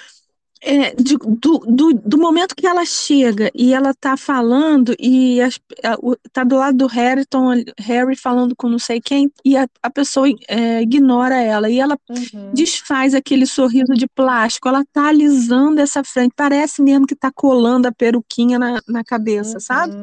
é, 0.63 0.95
de, 0.95 1.17
do, 1.17 1.59
do, 1.67 1.93
do, 1.93 2.19
momento 2.19 2.55
que 2.57 2.67
ela 2.67 2.85
chega 2.85 3.51
e 3.55 3.75
ela 3.75 3.93
tá 3.95 4.17
falando 4.17 4.95
e 4.99 5.41
as, 5.41 5.61
a, 5.85 5.95
o, 6.01 6.17
tá 6.33 6.45
do 6.45 6.57
lado 6.57 6.79
do 6.79 6.87
Harrington, 6.87 7.65
Harry 7.79 8.17
falando 8.17 8.57
com 8.57 8.69
não 8.69 8.79
sei 8.79 9.01
quem 9.01 9.31
e 9.45 9.57
a, 9.57 9.69
a 9.83 9.91
pessoa 9.91 10.27
é, 10.49 10.81
ignora 10.83 11.41
ela 11.41 11.69
e 11.69 11.79
ela 11.79 11.99
uhum. 12.09 12.53
desfaz 12.55 13.15
aquele 13.15 13.47
sorriso 13.47 13.93
de 13.95 14.07
plástico, 14.09 14.69
ela 14.69 14.85
tá 14.93 15.09
alisando 15.09 15.81
essa 15.81 16.03
frente, 16.03 16.33
parece 16.35 16.83
mesmo 16.83 17.07
que 17.07 17.15
tá 17.15 17.31
colando 17.31 17.87
a 17.87 17.93
peruquinha 17.93 18.59
na, 18.59 18.81
na 18.89 19.05
cabeça, 19.05 19.55
uhum. 19.55 19.61
sabe? 19.61 19.95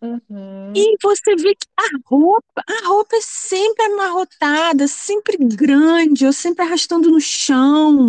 Uhum. 0.00 0.72
E 0.74 0.96
você 1.02 1.34
vê 1.36 1.54
que 1.54 1.66
a 1.78 1.88
roupa, 2.04 2.62
a 2.68 2.86
roupa 2.86 3.16
é 3.16 3.20
sempre 3.22 3.84
amarrotada, 3.86 4.86
sempre 4.86 5.36
grande, 5.38 6.26
ou 6.26 6.32
sempre 6.32 6.64
arrastando 6.64 7.10
no 7.10 7.20
chão, 7.20 8.06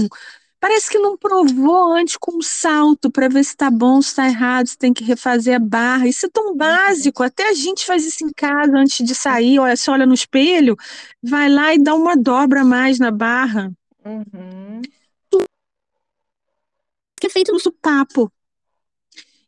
Parece 0.64 0.90
que 0.90 0.98
não 0.98 1.18
provou 1.18 1.92
antes 1.92 2.16
com 2.16 2.38
um 2.38 2.42
salto 2.42 3.12
para 3.12 3.28
ver 3.28 3.44
se 3.44 3.50
está 3.50 3.70
bom, 3.70 4.02
se 4.02 4.08
está 4.08 4.28
errado, 4.28 4.66
se 4.66 4.78
tem 4.78 4.94
que 4.94 5.04
refazer 5.04 5.58
a 5.58 5.60
barra. 5.60 6.08
Isso 6.08 6.26
é 6.26 6.30
tão 6.30 6.52
uhum. 6.52 6.56
básico. 6.56 7.22
Até 7.22 7.50
a 7.50 7.54
gente 7.54 7.86
faz 7.86 8.06
isso 8.06 8.26
em 8.26 8.32
casa 8.32 8.72
antes 8.74 9.06
de 9.06 9.14
sair. 9.14 9.60
Olha, 9.60 9.76
você 9.76 9.92
olha 9.92 10.06
no 10.06 10.14
espelho, 10.14 10.78
vai 11.22 11.50
lá 11.50 11.74
e 11.74 11.84
dá 11.84 11.94
uma 11.94 12.16
dobra 12.16 12.62
a 12.62 12.64
mais 12.64 12.98
na 12.98 13.12
barra. 13.12 13.74
Uhum. 14.06 14.82
Que 17.20 17.28
é 17.28 17.30
feito 17.30 17.52
no 17.52 17.72
papo. 17.74 18.32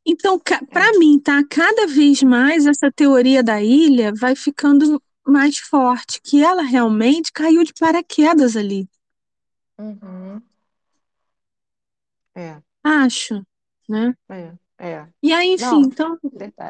Então, 0.06 0.38
para 0.38 0.90
é. 0.90 0.98
mim, 0.98 1.18
tá? 1.18 1.42
Cada 1.50 1.88
vez 1.88 2.22
mais 2.24 2.66
essa 2.66 2.92
teoria 2.92 3.42
da 3.42 3.64
ilha 3.64 4.12
vai 4.14 4.36
ficando 4.36 5.02
mais 5.26 5.60
forte, 5.60 6.20
que 6.22 6.44
ela 6.44 6.62
realmente 6.62 7.32
caiu 7.32 7.64
de 7.64 7.74
paraquedas 7.74 8.58
ali. 8.58 8.86
Uhum. 9.80 10.42
É. 12.36 12.62
Acho, 12.84 13.46
né? 13.88 14.14
É, 14.30 14.54
é. 14.78 15.08
E 15.24 15.32
aí, 15.32 15.54
enfim, 15.54 15.66
Não, 15.66 15.82
então. 15.82 16.20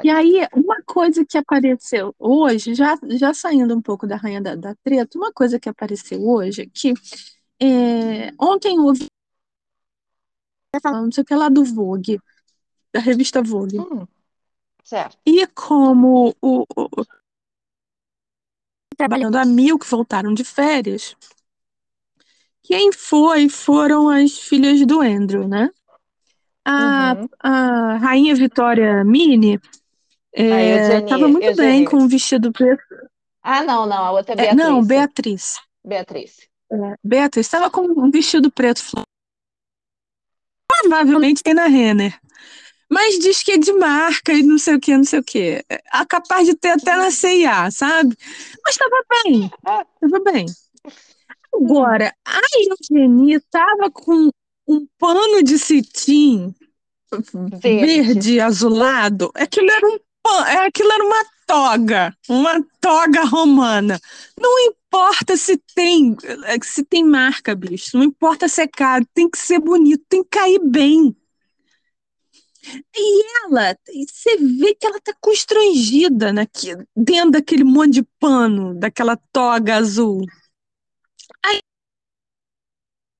E 0.03 0.09
aí, 0.09 0.47
uma 0.53 0.81
coisa 0.83 1.25
que 1.25 1.37
apareceu 1.37 2.13
hoje, 2.19 2.75
já, 2.75 2.97
já 3.11 3.33
saindo 3.33 3.75
um 3.75 3.81
pouco 3.81 4.05
da 4.05 4.15
rainha 4.15 4.41
da, 4.41 4.55
da 4.55 4.75
treta, 4.75 5.17
uma 5.17 5.33
coisa 5.33 5.59
que 5.59 5.67
apareceu 5.67 6.25
hoje 6.25 6.61
é 6.61 6.65
que 6.67 6.93
é, 7.61 8.31
ontem 8.39 8.79
houve. 8.79 9.07
Não 10.83 11.11
sei 11.11 11.23
o 11.23 11.25
que 11.25 11.33
lá 11.33 11.49
do 11.49 11.63
Vogue, 11.63 12.19
da 12.93 12.99
revista 12.99 13.41
Vogue. 13.41 13.79
Hum, 13.79 14.05
certo. 14.83 15.17
E 15.25 15.47
como 15.47 16.35
o, 16.41 16.65
o 16.75 16.89
trabalhando 18.95 19.35
a 19.37 19.45
mil 19.45 19.77
que 19.77 19.89
voltaram 19.89 20.33
de 20.33 20.43
férias, 20.43 21.15
quem 22.65 22.91
foi 22.91 23.47
foram 23.47 24.09
as 24.09 24.39
filhas 24.39 24.83
do 24.85 25.01
Andrew, 25.01 25.47
né? 25.47 25.69
A, 26.65 27.13
uhum. 27.13 27.29
a 27.39 27.97
Rainha 27.97 28.33
Vitória 28.33 29.03
Mini 29.03 29.59
estava 30.33 31.25
é, 31.25 31.27
muito 31.27 31.45
Eugenia. 31.45 31.55
bem 31.55 31.85
com 31.85 31.97
o 31.97 32.07
vestido 32.07 32.51
preto. 32.51 32.83
Ah, 33.43 33.63
não, 33.63 33.85
não, 33.85 34.05
a 34.05 34.11
outra 34.11 34.33
é 34.33 34.35
Beatriz. 34.35 34.59
É, 34.59 34.67
não, 34.67 34.83
Beatriz. 34.83 35.59
Beatriz. 35.83 36.37
É, 36.71 36.95
Beatriz 37.03 37.45
estava 37.45 37.69
com 37.69 37.81
um 37.81 38.09
vestido 38.09 38.51
preto. 38.51 38.81
Provavelmente 40.67 41.43
tem 41.43 41.53
na 41.53 41.67
Renner. 41.67 42.19
Mas 42.89 43.19
diz 43.19 43.43
que 43.43 43.51
é 43.51 43.57
de 43.57 43.71
marca 43.73 44.33
e 44.33 44.41
não 44.41 44.57
sei 44.57 44.75
o 44.75 44.79
que, 44.79 44.97
não 44.97 45.03
sei 45.03 45.19
o 45.19 45.23
que. 45.23 45.63
É 45.69 46.05
capaz 46.07 46.47
de 46.47 46.55
ter 46.55 46.69
até 46.69 46.95
na 46.95 47.11
CIA, 47.11 47.69
sabe? 47.69 48.15
Mas 48.63 48.75
estava 48.75 48.95
bem. 49.23 49.51
Estava 50.01 50.23
bem. 50.31 50.45
Agora, 51.55 52.13
a 52.25 52.41
Eugenie 52.57 53.35
estava 53.35 53.89
com 53.91 54.29
um 54.67 54.87
pano 54.97 55.43
de 55.43 55.57
cetim 55.57 56.53
verde. 57.11 57.59
verde 57.61 58.39
azulado. 58.39 59.31
Aquilo 59.35 59.71
era 59.71 59.87
um 59.87 59.99
é, 60.47 60.65
aquilo 60.65 60.91
era 60.91 61.03
uma 61.03 61.25
toga, 61.45 62.17
uma 62.27 62.65
toga 62.81 63.23
romana. 63.25 63.99
Não 64.39 64.59
importa 64.59 65.37
se 65.37 65.57
tem 65.75 66.15
se 66.63 66.83
tem 66.83 67.03
marca, 67.03 67.55
bicho. 67.55 67.95
Não 67.95 68.03
importa 68.03 68.47
se 68.47 68.61
é 68.63 68.67
caro, 68.67 69.05
tem 69.13 69.29
que 69.29 69.37
ser 69.37 69.59
bonito, 69.59 70.03
tem 70.09 70.23
que 70.23 70.29
cair 70.29 70.59
bem. 70.59 71.15
E 72.95 73.23
ela, 73.43 73.77
você 73.87 74.37
vê 74.37 74.73
que 74.73 74.87
ela 74.87 74.99
tá 74.99 75.13
constrangida 75.21 76.33
naqui, 76.33 76.75
dentro 76.95 77.31
daquele 77.31 77.63
monte 77.63 77.93
de 77.93 78.03
pano, 78.19 78.73
daquela 78.73 79.15
toga 79.31 79.75
azul. 79.75 80.25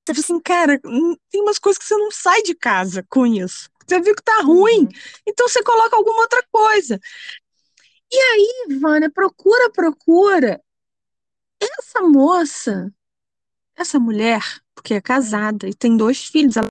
Aí 0.08 0.14
você 0.14 0.22
fala 0.22 0.24
assim, 0.24 0.40
cara, 0.40 0.80
hum, 0.84 1.16
tem 1.30 1.42
umas 1.42 1.58
coisas 1.58 1.78
que 1.78 1.84
você 1.84 1.96
não 1.96 2.10
sai 2.10 2.42
de 2.42 2.54
casa 2.54 3.04
com 3.08 3.26
isso. 3.26 3.68
Você 3.86 4.00
viu 4.00 4.14
que 4.14 4.22
tá 4.22 4.40
ruim, 4.42 4.80
uhum. 4.80 4.88
então 5.26 5.48
você 5.48 5.62
coloca 5.62 5.96
alguma 5.96 6.22
outra 6.22 6.42
coisa. 6.50 7.00
E 8.12 8.16
aí, 8.16 8.78
Vânia, 8.80 9.10
procura, 9.10 9.70
procura. 9.70 10.60
Essa 11.60 12.02
moça, 12.02 12.92
essa 13.76 13.98
mulher, 13.98 14.42
porque 14.74 14.94
é 14.94 15.00
casada 15.00 15.68
e 15.68 15.74
tem 15.74 15.96
dois 15.96 16.24
filhos, 16.24 16.56
ela 16.56 16.68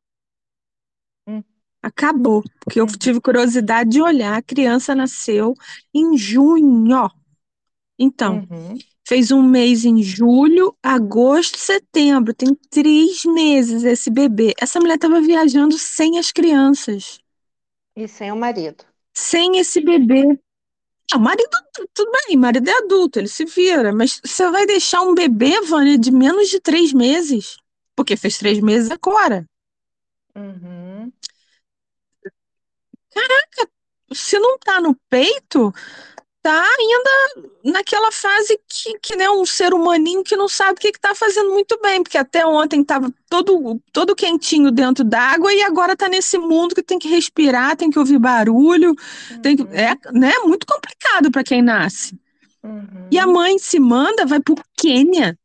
hum. 1.27 1.43
acabou, 1.81 2.43
porque 2.59 2.79
eu 2.79 2.87
tive 2.87 3.19
curiosidade 3.19 3.89
de 3.89 4.01
olhar. 4.01 4.37
A 4.37 4.41
criança 4.41 4.95
nasceu 4.95 5.53
em 5.93 6.17
junho. 6.17 7.09
Então, 7.97 8.47
uhum. 8.49 8.77
Fez 9.07 9.31
um 9.31 9.43
mês 9.43 9.85
em 9.85 10.01
julho, 10.01 10.75
agosto, 10.81 11.59
setembro. 11.59 12.33
Tem 12.33 12.55
três 12.69 13.23
meses 13.23 13.83
esse 13.83 14.09
bebê. 14.09 14.53
Essa 14.59 14.79
mulher 14.79 14.95
estava 14.95 15.21
viajando 15.21 15.77
sem 15.77 16.17
as 16.17 16.31
crianças. 16.31 17.19
E 17.95 18.07
sem 18.07 18.31
o 18.31 18.35
marido. 18.35 18.83
Sem 19.13 19.59
esse 19.59 19.79
bebê. 19.79 20.39
O 21.13 21.19
marido, 21.19 21.49
tudo 21.93 22.11
bem, 22.11 22.35
o 22.35 22.39
marido 22.39 22.67
é 22.67 22.77
adulto, 22.79 23.19
ele 23.19 23.27
se 23.27 23.45
vira. 23.45 23.93
Mas 23.93 24.19
você 24.25 24.49
vai 24.49 24.65
deixar 24.65 25.01
um 25.01 25.13
bebê, 25.13 25.61
Vânia, 25.61 25.99
de 25.99 26.11
menos 26.11 26.49
de 26.49 26.59
três 26.59 26.91
meses? 26.91 27.57
Porque 27.95 28.17
fez 28.17 28.39
três 28.39 28.59
meses 28.59 28.89
agora. 28.89 29.45
Uhum. 30.35 31.11
Caraca, 33.13 33.71
se 34.13 34.37
não 34.39 34.57
tá 34.57 34.81
no 34.81 34.95
peito, 35.09 35.71
tá 36.45 36.63
ainda 36.77 37.49
naquela 37.63 38.11
fase 38.11 38.59
que, 38.69 38.99
que 38.99 39.15
né, 39.15 39.27
um 39.27 39.43
ser 39.47 39.73
humaninho 39.73 40.23
que 40.23 40.35
não 40.35 40.47
sabe 40.47 40.73
o 40.73 40.75
que 40.75 40.89
está 40.89 41.15
fazendo 41.15 41.49
muito 41.49 41.79
bem, 41.81 42.03
porque 42.03 42.19
até 42.19 42.45
ontem 42.45 42.81
estava 42.81 43.11
todo, 43.27 43.81
todo 43.91 44.15
quentinho 44.15 44.69
dentro 44.69 45.03
d'água 45.03 45.51
e 45.51 45.63
agora 45.63 45.93
está 45.93 46.07
nesse 46.07 46.37
mundo 46.37 46.75
que 46.75 46.83
tem 46.83 46.99
que 46.99 47.07
respirar, 47.07 47.75
tem 47.75 47.89
que 47.89 47.97
ouvir 47.97 48.19
barulho, 48.19 48.89
uhum. 49.31 49.41
tem 49.41 49.57
que, 49.57 49.63
uhum. 49.63 49.73
é 49.73 49.95
né, 50.13 50.33
muito 50.43 50.67
complicado 50.67 51.31
para 51.31 51.43
quem 51.43 51.63
nasce. 51.63 52.15
Uhum. 52.63 53.07
E 53.09 53.17
a 53.17 53.25
mãe 53.25 53.57
se 53.57 53.79
manda, 53.79 54.23
vai 54.23 54.39
para 54.39 54.53
o 54.53 54.57
Quênia, 54.77 55.35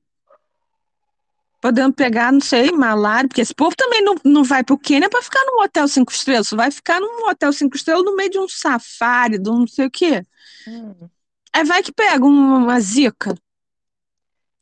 podendo 1.62 1.94
pegar, 1.94 2.30
não 2.30 2.42
sei, 2.42 2.72
malária, 2.72 3.26
porque 3.26 3.40
esse 3.40 3.54
povo 3.54 3.74
também 3.74 4.04
não, 4.04 4.16
não 4.22 4.44
vai 4.44 4.62
para 4.62 4.74
o 4.74 4.78
Quênia 4.78 5.08
para 5.08 5.22
ficar 5.22 5.42
num 5.46 5.62
hotel 5.62 5.88
cinco 5.88 6.12
estrelas, 6.12 6.50
vai 6.50 6.70
ficar 6.70 7.00
num 7.00 7.26
hotel 7.26 7.54
cinco 7.54 7.74
estrelas 7.74 8.04
no 8.04 8.14
meio 8.14 8.28
de 8.28 8.38
um 8.38 8.46
safari, 8.46 9.38
de 9.38 9.48
um 9.48 9.60
não 9.60 9.66
sei 9.66 9.86
o 9.86 9.90
quê. 9.90 10.26
Hum. 10.66 11.08
Aí 11.52 11.64
vai 11.64 11.82
que 11.82 11.92
pega 11.92 12.24
uma 12.24 12.78
zika, 12.80 13.34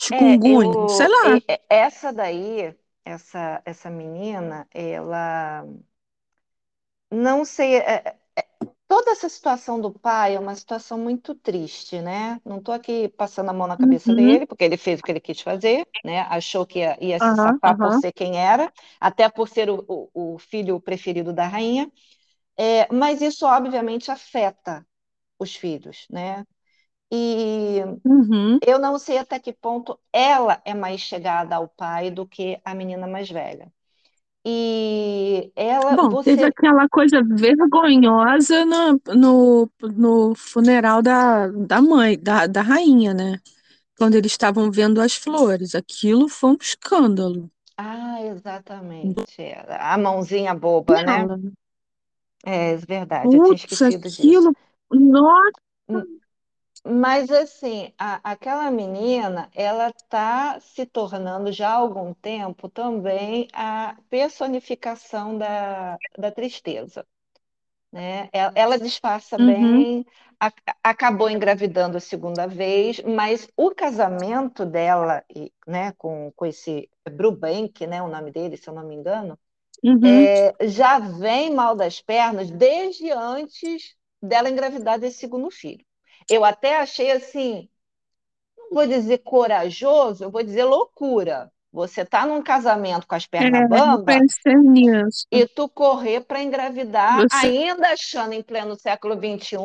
chikungunya, 0.00 0.72
é, 0.72 0.76
eu, 0.76 0.88
sei 0.88 1.08
lá. 1.08 1.22
Essa 1.68 2.12
daí, 2.12 2.74
essa, 3.04 3.62
essa 3.64 3.90
menina, 3.90 4.66
ela 4.72 5.66
não 7.10 7.44
sei. 7.44 7.76
É, 7.76 8.16
é, 8.36 8.46
toda 8.86 9.10
essa 9.10 9.28
situação 9.28 9.80
do 9.80 9.92
pai 9.92 10.36
é 10.36 10.40
uma 10.40 10.54
situação 10.54 10.98
muito 10.98 11.34
triste, 11.34 12.00
né? 12.00 12.40
Não 12.44 12.58
estou 12.58 12.74
aqui 12.74 13.08
passando 13.08 13.50
a 13.50 13.52
mão 13.52 13.66
na 13.66 13.76
cabeça 13.76 14.10
uhum. 14.10 14.16
dele, 14.16 14.46
porque 14.46 14.64
ele 14.64 14.76
fez 14.76 15.00
o 15.00 15.02
que 15.02 15.12
ele 15.12 15.20
quis 15.20 15.40
fazer, 15.40 15.86
né? 16.04 16.20
Achou 16.30 16.64
que 16.64 16.78
ia, 16.78 16.96
ia 17.00 17.18
uhum, 17.20 17.30
se 17.30 17.36
safar 17.36 17.72
uhum. 17.72 17.76
por 17.76 18.00
ser 18.00 18.12
quem 18.12 18.38
era, 18.38 18.72
até 19.00 19.28
por 19.28 19.48
ser 19.48 19.68
o, 19.68 19.84
o, 19.86 20.34
o 20.34 20.38
filho 20.38 20.80
preferido 20.80 21.32
da 21.32 21.46
rainha. 21.46 21.90
É, 22.56 22.92
mas 22.92 23.20
isso, 23.20 23.46
obviamente, 23.46 24.10
afeta 24.10 24.84
os 25.38 25.54
filhos, 25.56 26.06
né? 26.10 26.44
E 27.12 27.80
Uhum. 28.04 28.60
eu 28.60 28.78
não 28.78 28.98
sei 28.98 29.18
até 29.18 29.38
que 29.40 29.52
ponto 29.52 30.00
ela 30.12 30.62
é 30.64 30.74
mais 30.74 31.00
chegada 31.00 31.56
ao 31.56 31.68
pai 31.68 32.10
do 32.10 32.26
que 32.28 32.60
a 32.64 32.74
menina 32.74 33.06
mais 33.06 33.30
velha. 33.30 33.72
E 34.46 35.52
ela, 35.56 35.96
Bom, 35.96 36.16
teve 36.16 36.44
você. 36.44 36.46
aquela 36.46 36.88
coisa 36.88 37.22
vergonhosa 37.22 38.64
no, 38.64 39.00
no, 39.14 39.70
no 39.82 40.34
funeral 40.34 41.00
da, 41.02 41.46
da 41.48 41.80
mãe, 41.80 42.18
da, 42.18 42.46
da 42.46 42.60
rainha, 42.62 43.14
né? 43.14 43.38
Quando 43.98 44.16
eles 44.16 44.32
estavam 44.32 44.70
vendo 44.72 45.00
as 45.00 45.14
flores. 45.14 45.74
Aquilo 45.74 46.28
foi 46.28 46.52
um 46.52 46.58
escândalo. 46.60 47.50
Ah, 47.76 48.20
exatamente. 48.22 49.40
é, 49.42 49.64
A 49.80 49.96
mãozinha 49.98 50.54
boba, 50.54 51.00
né? 51.02 51.28
Ela, 51.28 51.38
É 52.44 52.74
verdade, 52.76 53.36
eu 53.36 53.40
tinha 53.40 53.54
putz, 53.54 53.56
esquecido 53.56 54.10
disso. 54.10 54.50
Nossa, 54.90 55.52
Mas 56.84 57.30
assim, 57.30 57.92
a- 57.98 58.20
aquela 58.32 58.70
menina, 58.70 59.50
ela 59.54 59.90
está 59.90 60.58
se 60.60 60.86
tornando 60.86 61.52
já 61.52 61.70
há 61.70 61.74
algum 61.74 62.14
tempo 62.14 62.68
também 62.68 63.48
a 63.52 63.96
personificação 64.08 65.36
da, 65.36 66.00
da 66.16 66.30
tristeza, 66.32 67.06
né? 67.92 68.28
Ela, 68.32 68.52
ela 68.56 68.78
disfarça 68.80 69.38
uhum, 69.38 69.86
bem, 69.86 70.06
a- 70.40 70.52
acabou 70.84 71.30
engravidando 71.30 71.96
a 71.98 72.00
segunda 72.00 72.46
vez, 72.48 73.00
mas 73.02 73.48
o 73.56 73.72
casamento 73.74 74.66
dela, 74.66 75.24
e, 75.34 75.52
né, 75.66 75.92
com, 75.94 76.32
com 76.36 76.46
esse 76.46 76.90
Brubank, 77.10 77.86
né, 77.86 78.02
o 78.02 78.08
nome 78.08 78.30
dele, 78.32 78.56
se 78.56 78.68
eu 78.70 78.74
não 78.74 78.86
me 78.86 78.94
engano, 78.96 79.38
uhum, 79.82 80.28
é, 80.30 80.54
já 80.68 80.98
vem 80.98 81.54
mal 81.54 81.76
das 81.76 82.00
pernas 82.00 82.50
desde 82.50 83.10
antes 83.10 83.96
dela 84.22 84.50
engravidar 84.50 84.98
desse 84.98 85.18
segundo 85.18 85.50
filho. 85.50 85.84
Eu 86.28 86.44
até 86.44 86.76
achei 86.78 87.10
assim 87.10 87.68
não 88.70 88.74
vou 88.74 88.86
dizer 88.86 89.18
corajoso, 89.18 90.24
eu 90.24 90.30
vou 90.30 90.42
dizer 90.42 90.64
loucura. 90.64 91.50
Você 91.72 92.04
tá 92.04 92.26
num 92.26 92.42
casamento 92.42 93.06
com 93.06 93.14
as 93.14 93.24
é, 93.24 93.28
pernas 93.28 93.62
eu 93.62 93.68
bamba 93.68 94.04
pensei 94.04 94.54
nisso. 94.54 95.26
e 95.30 95.46
tu 95.46 95.68
correr 95.68 96.20
para 96.20 96.42
engravidar, 96.42 97.22
Você 97.22 97.46
ainda 97.46 97.88
achando 97.88 98.32
em 98.32 98.42
pleno 98.42 98.74
século 98.74 99.14
XXI 99.14 99.58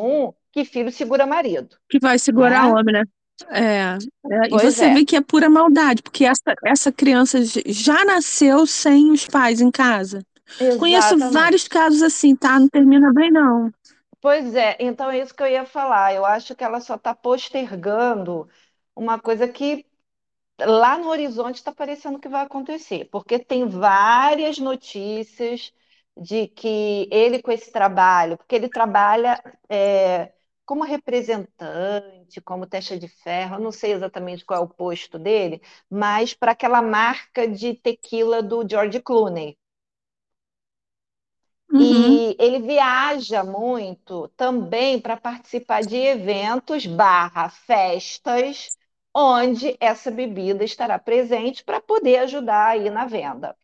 que 0.52 0.64
filho 0.64 0.92
segura 0.92 1.26
marido, 1.26 1.76
que 1.88 1.98
vai 1.98 2.18
segurar 2.18 2.66
né? 2.66 2.72
homem, 2.72 2.92
né? 2.92 3.04
É, 3.48 3.96
é, 4.30 4.46
e 4.46 4.50
você 4.50 4.84
é, 4.84 4.94
vê 4.94 5.04
que 5.04 5.16
é 5.16 5.20
pura 5.20 5.48
maldade, 5.48 6.02
porque 6.02 6.24
essa, 6.24 6.54
essa 6.64 6.92
criança 6.92 7.38
já 7.66 8.04
nasceu 8.04 8.64
sem 8.66 9.10
os 9.10 9.26
pais 9.26 9.60
em 9.60 9.70
casa. 9.70 10.22
Conheço 10.78 11.18
vários 11.18 11.62
exatamente. 11.62 11.68
casos 11.68 12.02
assim, 12.02 12.36
tá? 12.36 12.60
Não 12.60 12.68
termina 12.68 13.12
bem, 13.12 13.32
não. 13.32 13.72
Pois 14.24 14.54
é, 14.54 14.76
então 14.80 15.10
é 15.10 15.18
isso 15.20 15.34
que 15.34 15.42
eu 15.42 15.46
ia 15.48 15.66
falar. 15.66 16.14
Eu 16.14 16.24
acho 16.24 16.54
que 16.56 16.64
ela 16.64 16.80
só 16.80 16.94
está 16.96 17.14
postergando 17.14 18.48
uma 18.96 19.20
coisa 19.20 19.46
que 19.46 19.86
lá 20.60 20.98
no 20.98 21.08
horizonte 21.10 21.56
está 21.56 21.72
parecendo 21.72 22.18
que 22.20 22.28
vai 22.28 22.42
acontecer, 22.44 23.06
porque 23.10 23.38
tem 23.38 23.66
várias 23.68 24.58
notícias 24.58 25.72
de 26.16 26.48
que 26.48 27.08
ele 27.12 27.42
com 27.42 27.52
esse 27.52 27.72
trabalho, 27.72 28.38
porque 28.38 28.54
ele 28.56 28.68
trabalha 28.70 29.42
é, 29.68 30.32
como 30.66 30.84
representante, 30.84 32.40
como 32.42 32.66
testa 32.66 32.98
de 32.98 33.08
ferro, 33.08 33.60
não 33.60 33.72
sei 33.72 33.92
exatamente 33.92 34.44
qual 34.44 34.60
é 34.62 34.64
o 34.64 34.68
posto 34.68 35.18
dele, 35.18 35.62
mas 35.90 36.34
para 36.34 36.52
aquela 36.52 36.82
marca 36.82 37.48
de 37.48 37.74
tequila 37.74 38.42
do 38.42 38.68
George 38.68 39.00
Clooney. 39.02 39.58
Uhum, 41.72 42.20
E 42.20 42.36
ele 42.38 42.60
viaja 42.60 43.42
muito 43.44 44.28
também 44.36 45.00
para 45.00 45.16
participar 45.16 45.82
de 45.84 45.96
eventos 45.96 46.86
barra 46.86 47.48
festas 47.50 48.72
onde 49.14 49.76
essa 49.80 50.10
bebida 50.10 50.64
estará 50.64 50.98
presente 50.98 51.64
para 51.64 51.80
poder 51.80 52.18
ajudar 52.18 52.68
aí 52.70 52.90
na 52.90 53.06
venda. 53.06 53.56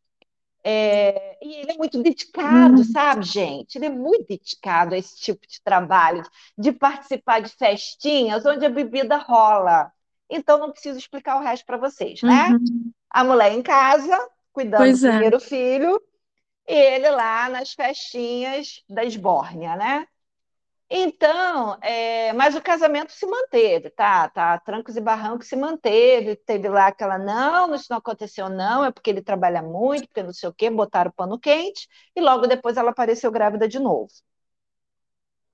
É, 0.62 1.38
e 1.42 1.54
ele 1.56 1.72
é 1.72 1.76
muito 1.78 2.02
dedicado, 2.02 2.84
uhum, 2.84 2.84
sabe, 2.84 3.24
gente? 3.24 3.76
Ele 3.78 3.86
é 3.86 3.90
muito 3.90 4.26
dedicado 4.28 4.94
a 4.94 4.98
esse 4.98 5.16
tipo 5.18 5.46
de 5.46 5.60
trabalho, 5.62 6.22
de 6.58 6.70
participar 6.72 7.40
de 7.40 7.50
festinhas 7.50 8.44
onde 8.46 8.66
a 8.66 8.70
bebida 8.70 9.16
rola. 9.16 9.90
Então, 10.28 10.58
não 10.58 10.70
preciso 10.72 10.98
explicar 10.98 11.36
o 11.36 11.42
resto 11.42 11.64
para 11.66 11.78
vocês, 11.78 12.22
né? 12.22 12.54
uhum. 12.58 12.92
A 13.10 13.24
mulher 13.24 13.52
em 13.52 13.62
casa, 13.62 14.16
cuidando 14.52 14.92
do 14.94 14.98
Pois 14.98 15.04
é. 15.04 15.20
primeiro 15.20 15.40
filho, 15.40 16.00
e 16.68 16.74
ele 16.74 17.10
lá 17.10 17.48
nas 17.48 17.72
festinhas 17.72 18.82
da 18.88 19.04
esbórnia, 19.04 19.76
né? 19.76 20.06
Então, 20.92 21.78
é, 21.82 22.32
mas 22.32 22.56
o 22.56 22.62
casamento 22.62 23.12
se 23.12 23.24
manteve, 23.26 23.90
tá? 23.90 24.28
Tá, 24.28 24.58
trancos 24.58 24.96
e 24.96 25.00
barrancos 25.00 25.46
se 25.48 25.56
manteve. 25.56 26.36
Teve 26.36 26.68
lá 26.68 26.88
aquela, 26.88 27.16
não, 27.18 27.74
isso 27.74 27.86
não 27.90 27.98
aconteceu, 27.98 28.48
não, 28.48 28.84
é 28.84 28.90
porque 28.92 29.10
ele 29.10 29.22
trabalha 29.22 29.62
muito, 29.62 30.08
porque 30.08 30.22
não 30.22 30.32
sei 30.32 30.48
o 30.48 30.54
quê, 30.54 30.68
botaram 30.70 31.12
pano 31.12 31.38
quente, 31.38 31.88
e 32.16 32.20
logo 32.20 32.46
depois 32.48 32.76
ela 32.76 32.90
apareceu 32.90 33.30
grávida 33.30 33.68
de 33.68 33.78
novo. 33.78 34.08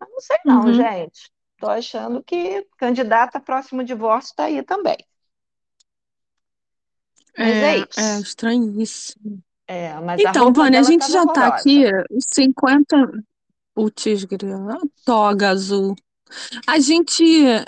Mas 0.00 0.08
não 0.10 0.20
sei 0.20 0.38
não, 0.46 0.72
Uhum. 0.72 0.72
gente. 0.72 1.30
Tô 1.58 1.68
achando 1.68 2.22
que 2.22 2.62
candidata 2.78 3.40
próximo 3.40 3.84
divórcio 3.84 4.30
está 4.30 4.44
aí 4.44 4.62
também. 4.62 4.96
Mas 7.38 7.62
é 7.62 7.76
É, 7.76 7.86
é 7.96 8.20
isso. 8.20 8.20
estranho 8.20 8.80
isso. 8.80 9.14
É, 9.66 9.98
mas 10.00 10.20
Então, 10.20 10.52
Vânia, 10.52 10.80
a 10.80 10.82
gente 10.82 11.10
já 11.10 11.26
tá 11.26 11.46
aqui, 11.46 11.84
horrorosa. 11.84 12.06
os 12.10 12.24
50, 12.32 12.96
o 13.76 13.90
tigre, 13.90 14.52
a 14.52 14.78
toga 15.04 15.50
azul. 15.50 15.94
A 16.66 16.78
gente 16.80 17.24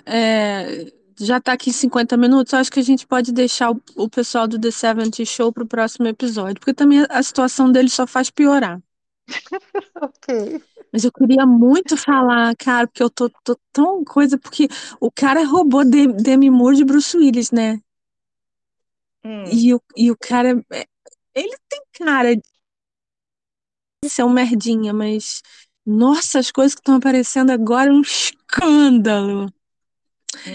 é, 0.06 0.92
já 1.20 1.40
tá 1.40 1.52
aqui 1.54 1.72
50 1.72 2.16
minutos, 2.16 2.54
acho 2.54 2.70
que 2.72 2.80
a 2.80 2.84
gente 2.84 3.06
pode 3.06 3.32
deixar 3.32 3.72
o, 3.72 3.82
o 3.96 4.08
pessoal 4.10 4.48
do 4.48 4.60
The 4.60 4.70
70 4.70 5.24
Show 5.26 5.52
pro 5.52 5.66
próximo 5.66 6.08
episódio, 6.08 6.56
porque 6.60 6.74
também 6.74 7.06
a 7.10 7.22
situação 7.22 7.72
dele 7.72 7.90
só 7.90 8.06
faz 8.06 8.30
piorar. 8.30 8.80
Ok. 10.00 10.28
Mas 10.92 11.04
eu 11.04 11.12
queria 11.12 11.46
muito 11.46 11.96
falar, 11.96 12.54
cara, 12.56 12.86
porque 12.86 13.02
eu 13.02 13.10
tô, 13.10 13.28
tô 13.44 13.58
tão 13.72 14.04
coisa, 14.04 14.38
porque 14.38 14.68
o 15.00 15.10
cara 15.10 15.44
roubou 15.44 15.84
Demi, 15.84 16.14
Demi 16.14 16.50
Moore 16.50 16.76
de 16.76 16.84
Bruce 16.84 17.16
Willis, 17.16 17.50
né? 17.50 17.80
Hum, 19.24 19.60
E 19.60 19.74
o, 19.74 19.80
e 19.96 20.10
o 20.10 20.16
cara, 20.16 20.50
é, 20.72 20.86
ele 21.38 21.56
tem 21.68 21.80
cara 21.92 22.36
de 22.36 24.08
ser 24.08 24.24
um 24.24 24.30
merdinha, 24.32 24.92
mas 24.92 25.42
nossa, 25.86 26.38
as 26.38 26.50
coisas 26.50 26.74
que 26.74 26.80
estão 26.80 26.96
aparecendo 26.96 27.50
agora 27.50 27.90
é 27.90 27.92
um 27.92 28.00
escândalo. 28.02 29.52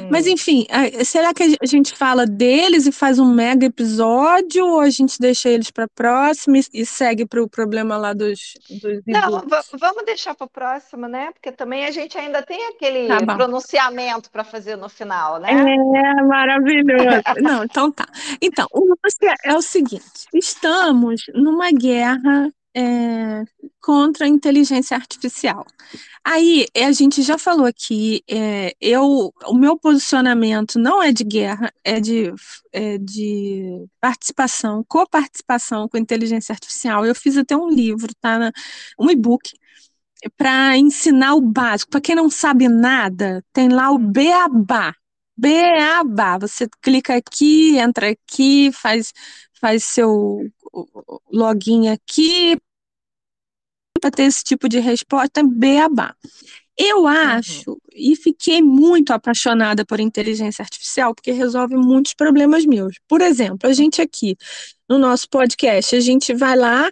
Mas 0.10 0.26
hum. 0.26 0.32
enfim, 0.32 0.66
será 1.04 1.34
que 1.34 1.44
a 1.44 1.66
gente 1.66 1.96
fala 1.96 2.26
deles 2.26 2.86
e 2.86 2.92
faz 2.92 3.20
um 3.20 3.32
mega 3.34 3.66
episódio 3.66 4.66
ou 4.66 4.80
a 4.80 4.90
gente 4.90 5.20
deixa 5.20 5.50
eles 5.50 5.72
para 5.72 5.88
próxima 5.88 6.58
e, 6.74 6.86
segue 6.86 7.26
para 7.26 7.42
o 7.42 7.50
problema 7.50 7.98
lá 7.98 8.14
dos, 8.14 8.54
dos 8.70 9.02
Não, 9.08 9.44
vamos 9.80 10.06
deixar 10.06 10.36
para 10.36 10.46
o 10.46 10.50
próximo, 10.50 11.08
né? 11.08 11.32
Porque 11.34 11.52
também 11.52 11.86
a 11.86 11.92
gente 11.92 12.18
ainda 12.18 12.42
tem 12.42 12.64
Tá 12.64 12.70
aquele 12.70 13.26
bom. 13.26 13.36
pronunciamento 13.36 14.32
para 14.32 14.44
fazer 14.44 14.76
no 14.76 14.88
final, 14.90 15.40
né? 15.40 15.52
É 15.52 16.24
maravilhoso. 16.24 17.04
Não, 17.42 17.64
então 17.64 17.92
tá. 17.92 18.08
Então, 18.42 18.68
o 18.72 18.88
lance 18.88 19.18
é 19.24 19.54
é 19.54 19.56
o 19.56 19.62
seguinte: 19.62 20.28
estamos 20.34 21.24
numa 21.34 21.72
guerra 21.72 22.52
é, 22.76 23.44
contra 23.82 24.26
a 24.26 24.28
inteligência 24.30 24.96
artificial. 24.98 25.66
Aí, 26.24 26.68
eh, 26.74 26.86
a 26.86 26.92
gente 26.92 27.22
já 27.22 27.38
falou 27.38 27.66
aqui, 27.66 28.24
é, 28.30 28.74
eu, 28.82 29.34
o 29.46 29.54
meu 29.56 29.78
posicionamento 29.78 30.80
não 30.80 31.02
é 31.04 31.12
de 31.12 31.24
guerra, 31.24 31.72
é 31.84 32.00
de, 32.00 32.34
é 32.72 32.98
de 32.98 33.86
participação, 34.00 34.84
coparticipação 34.88 35.88
com 35.90 35.98
inteligência 35.98 36.54
artificial. 36.54 37.06
Eu 37.06 37.16
fiz 37.16 37.38
até 37.38 37.56
um 37.58 37.70
livro, 37.70 38.14
tá? 38.22 38.40
na- 38.40 38.52
Um 39.00 39.10
e-book 39.10 39.52
para 40.38 40.78
ensinar 40.78 41.36
o 41.36 41.42
básico. 41.42 41.92
Para 41.92 42.02
quem 42.02 42.16
não 42.16 42.30
sabe 42.30 42.68
nada, 42.70 43.44
tem 43.54 43.70
lá 43.70 43.92
o 43.92 43.98
Beabá. 43.98 44.94
Beabá. 45.38 46.38
Você 46.38 46.68
clica 46.82 47.16
aqui, 47.16 47.78
entra 47.78 48.12
aqui, 48.12 48.72
faz, 48.72 49.12
faz 49.60 49.84
seu 49.86 50.42
login 51.32 51.90
aqui 51.90 52.58
para 54.04 54.12
ter 54.12 54.24
esse 54.24 54.44
tipo 54.44 54.68
de 54.68 54.80
resposta. 54.80 55.42
Beabá. 55.44 56.14
Eu 56.78 57.02
uhum, 57.02 57.08
acho 57.08 57.78
e 57.94 58.16
fiquei 58.16 58.62
muito 58.62 59.14
apaixonada 59.14 59.86
por 59.86 60.00
inteligência 60.00 60.64
artificial 60.64 61.14
porque 61.14 61.32
resolve 61.32 61.76
muitos 61.76 62.14
problemas 62.14 62.66
meus. 62.66 62.96
Por 63.08 63.22
exemplo, 63.22 63.70
a 63.70 63.74
gente 63.74 64.02
aqui 64.02 64.36
no 64.90 64.98
nosso 64.98 65.30
podcast, 65.30 65.96
a 65.96 66.00
gente 66.00 66.34
vai 66.34 66.58
lá, 66.58 66.90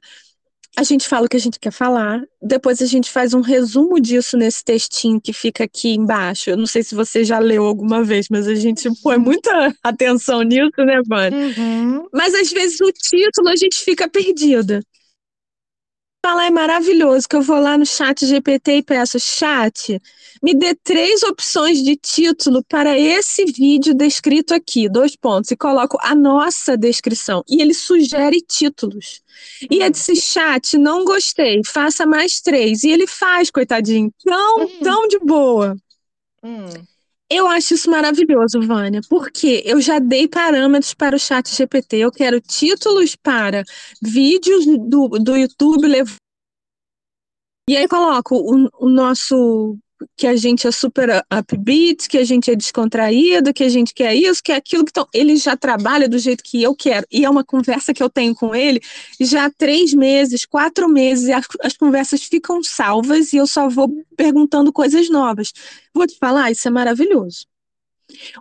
a 0.78 0.84
gente 0.84 1.08
fala 1.08 1.26
o 1.26 1.30
que 1.30 1.36
a 1.36 1.40
gente 1.40 1.60
quer 1.60 1.72
falar, 1.72 2.22
depois 2.42 2.82
a 2.82 2.86
gente 2.86 3.10
faz 3.10 3.34
um 3.34 3.42
resumo 3.42 4.00
disso 4.00 4.38
nesse 4.38 4.64
textinho 4.64 5.20
que 5.20 5.34
fica 5.34 5.64
aqui 5.64 5.90
embaixo. 5.90 6.52
Eu 6.52 6.58
não 6.58 6.68
sei 6.68 6.84
se 6.84 6.96
você 6.96 7.26
já 7.26 7.40
leu 7.40 7.66
alguma 7.66 8.04
vez, 8.04 8.28
mas 8.30 8.48
a 8.48 8.56
gente 8.56 8.88
põe 9.02 9.18
muita 9.18 9.52
atenção 9.84 10.44
nisso, 10.44 10.78
né, 10.78 11.02
Vânia? 11.06 11.38
uhum. 11.38 12.08
Mas 12.14 12.34
às 12.36 12.52
vezes 12.52 12.80
o 12.80 12.92
título 12.92 13.50
a 13.50 13.56
gente 13.56 13.84
fica 13.84 14.08
perdida. 14.08 14.80
Falar 16.24 16.46
é 16.46 16.52
maravilhoso, 16.52 17.28
que 17.28 17.36
eu 17.36 17.42
vou 17.42 17.60
lá 17.60 17.78
no 17.78 17.86
chat 17.86 18.26
GPT 18.26 18.78
e 18.78 18.84
peço, 18.84 19.20
chat, 19.20 20.00
me 20.42 20.54
dê 20.54 20.76
três 20.76 21.24
opções 21.24 21.84
de 21.84 21.96
título 21.96 22.64
para 22.64 22.98
esse 22.98 23.46
vídeo 23.46 23.94
descrito 23.94 24.54
aqui, 24.54 24.88
dois 24.88 25.16
pontos, 25.16 25.52
e 25.52 25.58
coloco 25.58 25.98
a 26.00 26.14
nossa 26.14 26.78
descrição. 26.78 27.44
E 27.50 27.62
ele 27.62 27.74
sugere 27.74 28.40
títulos. 28.42 29.22
E 29.70 29.82
é 29.82 29.90
desse 29.90 30.16
chat, 30.16 30.78
não 30.78 31.04
gostei, 31.04 31.62
faça 31.66 32.06
mais 32.06 32.40
três. 32.40 32.84
E 32.84 32.90
ele 32.90 33.08
faz, 33.08 33.50
coitadinho, 33.50 34.12
tão, 34.24 34.64
hum. 34.64 34.80
tão 34.84 35.08
de 35.08 35.20
boa. 35.20 35.76
Hum. 36.44 36.66
Eu 37.34 37.48
acho 37.48 37.76
isso 37.76 37.90
maravilhoso, 37.90 38.60
Vânia, 38.60 39.00
porque 39.10 39.64
eu 39.66 39.80
já 39.80 40.00
dei 40.00 40.28
parâmetros 40.28 40.94
para 40.94 41.16
o 41.16 41.20
chat 41.20 41.48
GPT. 41.56 42.00
Eu 42.00 42.12
quero 42.12 42.42
títulos 42.42 43.16
para 43.16 43.64
vídeos 44.02 44.66
do, 44.66 45.08
do 45.08 45.38
YouTube. 45.38 45.88
E 47.70 47.78
aí 47.78 47.88
coloco 47.88 48.36
o, 48.36 48.70
o 48.86 48.90
nosso 48.90 49.78
que 50.16 50.28
a 50.28 50.36
gente 50.36 50.68
é 50.68 50.72
super 50.72 51.24
upbeat, 51.32 52.08
que 52.08 52.18
a 52.18 52.24
gente 52.24 52.52
é 52.52 52.56
descontraído, 52.56 53.54
que 53.54 53.64
a 53.64 53.70
gente 53.70 53.94
quer 53.94 54.16
isso, 54.16 54.42
que 54.44 54.52
é 54.52 54.56
aquilo 54.56 54.86
que 54.86 54.92
então, 54.92 55.08
ele 55.14 55.36
já 55.38 55.56
trabalha 55.56 56.08
do 56.08 56.20
jeito 56.20 56.44
que 56.44 56.62
eu 56.62 56.76
quero. 56.76 57.06
E 57.12 57.26
é 57.26 57.30
uma 57.30 57.44
conversa 57.44 57.94
que 57.94 58.04
eu 58.04 58.10
tenho 58.10 58.36
com 58.36 58.54
ele 58.54 58.82
já 59.20 59.46
há 59.46 59.50
três 59.50 59.94
meses, 59.94 60.46
quatro 60.46 60.88
meses, 60.90 61.28
e 61.28 61.34
as, 61.34 61.46
as 61.62 61.78
conversas 61.78 62.24
ficam 62.24 62.62
salvas 62.64 63.34
e 63.34 63.38
eu 63.38 63.48
só 63.48 63.70
vou 63.70 63.90
perguntando 64.16 64.72
coisas 64.74 65.10
novas. 65.10 65.52
Vou 65.94 66.08
te 66.08 66.18
falar, 66.18 66.52
isso 66.52 66.68
é 66.68 66.72
maravilhoso. 66.72 67.51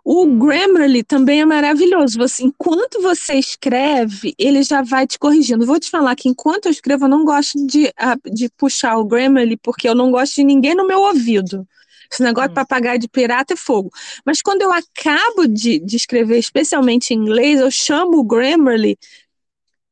O 0.05 0.27
Grammarly 0.27 1.03
também 1.03 1.41
é 1.41 1.45
maravilhoso. 1.45 2.19
Você, 2.19 2.45
enquanto 2.45 3.01
você 3.01 3.35
escreve, 3.35 4.35
ele 4.39 4.63
já 4.63 4.83
vai 4.83 5.07
te 5.07 5.19
corrigindo. 5.19 5.67
Vou 5.67 5.79
te 5.79 5.91
falar 5.91 6.15
que 6.17 6.29
enquanto 6.29 6.67
eu 6.67 6.73
escrevo, 6.73 7.05
eu 7.05 7.09
não 7.09 7.25
gosto 7.25 7.67
de, 7.67 7.93
de 8.33 8.49
puxar 8.57 8.97
o 8.99 9.05
Grammarly, 9.05 9.57
porque 9.57 9.89
eu 9.89 9.95
não 9.95 10.11
gosto 10.11 10.37
de 10.37 10.45
ninguém 10.45 10.75
no 10.75 10.87
meu 10.87 11.01
ouvido. 11.01 11.67
Esse 12.13 12.23
negócio 12.23 12.51
hum. 12.51 12.55
de 12.55 12.61
papagaio 12.61 12.99
de 12.99 13.09
pirata 13.09 13.55
é 13.55 13.57
fogo. 13.57 13.91
Mas 14.25 14.43
quando 14.43 14.63
eu 14.63 14.73
acabo 14.73 15.47
de, 15.47 15.79
de 15.79 15.97
escrever, 15.97 16.39
especialmente 16.39 17.15
em 17.15 17.19
inglês, 17.19 17.61
eu 17.61 17.71
chamo 17.71 18.19
o 18.19 18.25
Grammarly 18.25 18.99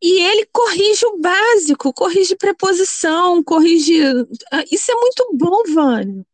e 0.02 0.22
ele 0.22 0.46
corrige 0.52 1.06
o 1.06 1.18
básico, 1.18 1.92
corrige 1.92 2.36
preposição, 2.36 3.42
corrige. 3.42 4.00
Ah, 4.52 4.64
isso 4.70 4.90
é 4.90 4.94
muito 4.94 5.28
bom, 5.34 5.62
Vânia 5.74 6.27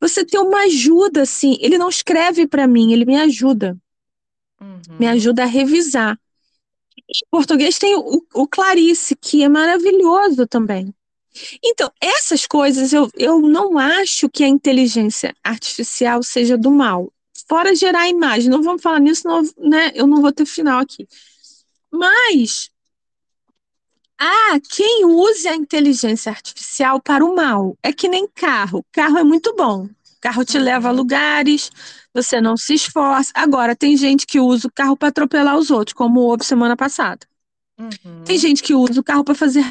você 0.00 0.24
ter 0.24 0.38
uma 0.38 0.62
ajuda, 0.62 1.22
assim. 1.22 1.56
Ele 1.60 1.76
não 1.76 1.88
escreve 1.88 2.46
para 2.46 2.66
mim, 2.66 2.92
ele 2.92 3.04
me 3.04 3.16
ajuda. 3.16 3.76
Uhum. 4.60 4.80
Me 4.98 5.06
ajuda 5.06 5.42
a 5.42 5.46
revisar. 5.46 6.18
Em 6.96 7.28
português 7.30 7.78
tem 7.78 7.94
o, 7.96 8.24
o, 8.34 8.46
Clarice, 8.46 9.16
que 9.16 9.42
é 9.42 9.48
maravilhoso 9.48 10.46
também. 10.46 10.94
Então, 11.62 11.90
essas 12.00 12.46
coisas 12.46 12.92
eu, 12.92 13.08
eu 13.14 13.40
não 13.40 13.78
acho 13.78 14.28
que 14.28 14.42
a 14.42 14.48
inteligência 14.48 15.34
artificial 15.42 16.22
seja 16.22 16.56
do 16.56 16.70
mal. 16.70 17.12
Fora 17.48 17.74
gerar 17.74 18.08
imagem, 18.08 18.50
não 18.50 18.62
vamos 18.62 18.82
falar 18.82 19.00
nisso, 19.00 19.26
não, 19.26 19.42
né? 19.58 19.90
Eu 19.94 20.06
não 20.06 20.20
vou 20.20 20.32
ter 20.32 20.46
final 20.46 20.80
aqui. 20.80 21.08
Mas 21.90 22.69
ah, 24.22 24.60
quem 24.70 25.06
use 25.06 25.48
a 25.48 25.56
inteligência 25.56 26.30
artificial 26.30 27.00
para 27.00 27.24
o 27.24 27.34
mal 27.34 27.74
é 27.82 27.90
que 27.90 28.06
nem 28.06 28.28
carro. 28.28 28.84
Carro 28.92 29.16
é 29.16 29.24
muito 29.24 29.54
bom. 29.56 29.88
Carro 30.20 30.44
te 30.44 30.58
leva 30.58 30.88
a 30.88 30.90
uhum. 30.90 30.98
lugares, 30.98 31.70
você 32.12 32.38
não 32.38 32.54
se 32.54 32.74
esforça. 32.74 33.32
Agora, 33.34 33.74
tem 33.74 33.96
gente 33.96 34.26
que 34.26 34.38
usa 34.38 34.68
o 34.68 34.72
carro 34.72 34.94
para 34.94 35.08
atropelar 35.08 35.56
os 35.56 35.70
outros, 35.70 35.94
como 35.94 36.20
houve 36.20 36.44
semana 36.44 36.76
passada. 36.76 37.26
Uhum. 37.78 38.22
Tem 38.24 38.36
gente 38.36 38.62
que 38.62 38.74
usa 38.74 39.00
o 39.00 39.04
carro 39.04 39.24
para 39.24 39.34
fazer 39.34 39.64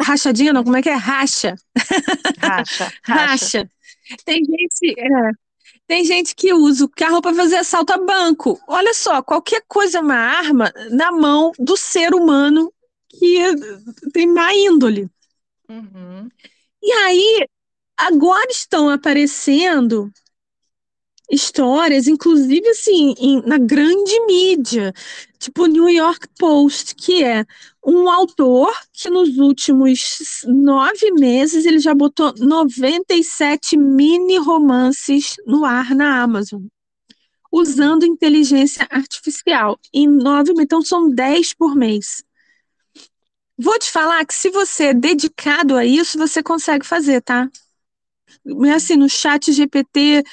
rachadinha, 0.00 0.52
não, 0.52 0.62
como 0.62 0.76
é 0.76 0.82
que 0.82 0.88
é? 0.88 0.94
Racha. 0.94 1.56
Racha. 2.38 2.92
racha. 3.02 3.70
Tem 4.24 4.44
gente, 4.44 5.00
é, 5.00 5.30
tem 5.92 6.06
gente 6.06 6.34
que 6.34 6.54
usa 6.54 6.86
o 6.86 6.88
carro 6.88 7.20
para 7.20 7.36
fazer 7.36 7.56
assalto 7.56 7.92
a 7.92 7.98
banco. 7.98 8.58
Olha 8.66 8.94
só, 8.94 9.22
qualquer 9.22 9.62
coisa 9.68 9.98
é 9.98 10.00
uma 10.00 10.16
arma 10.16 10.72
na 10.90 11.12
mão 11.12 11.52
do 11.58 11.76
ser 11.76 12.14
humano 12.14 12.72
que 13.10 13.36
tem 14.10 14.26
má 14.26 14.54
índole. 14.54 15.10
Uhum. 15.68 16.30
E 16.82 16.92
aí, 16.92 17.46
agora 17.94 18.50
estão 18.50 18.88
aparecendo 18.88 20.10
histórias, 21.30 22.06
inclusive 22.06 22.68
assim, 22.68 23.14
em, 23.18 23.42
na 23.46 23.58
grande 23.58 24.26
mídia, 24.26 24.92
tipo 25.38 25.66
New 25.66 25.88
York 25.88 26.28
Post, 26.38 26.94
que 26.94 27.24
é 27.24 27.44
um 27.84 28.08
autor 28.08 28.72
que 28.92 29.10
nos 29.10 29.38
últimos 29.38 30.42
nove 30.46 31.10
meses 31.12 31.64
ele 31.64 31.78
já 31.78 31.94
botou 31.94 32.34
97 32.36 33.76
mini 33.76 34.38
romances 34.38 35.34
no 35.46 35.64
ar 35.64 35.94
na 35.94 36.22
Amazon, 36.22 36.62
usando 37.50 38.04
inteligência 38.04 38.86
artificial. 38.90 39.78
Em 39.92 40.06
nove, 40.06 40.52
então 40.58 40.82
são 40.82 41.08
dez 41.08 41.52
por 41.54 41.74
mês. 41.74 42.24
Vou 43.58 43.78
te 43.78 43.90
falar 43.90 44.24
que 44.24 44.34
se 44.34 44.50
você 44.50 44.86
é 44.86 44.94
dedicado 44.94 45.76
a 45.76 45.84
isso, 45.84 46.18
você 46.18 46.42
consegue 46.42 46.86
fazer, 46.86 47.20
tá? 47.20 47.48
Assim, 48.74 48.96
no 48.96 49.08
chat 49.08 49.52
GPT 49.52 50.24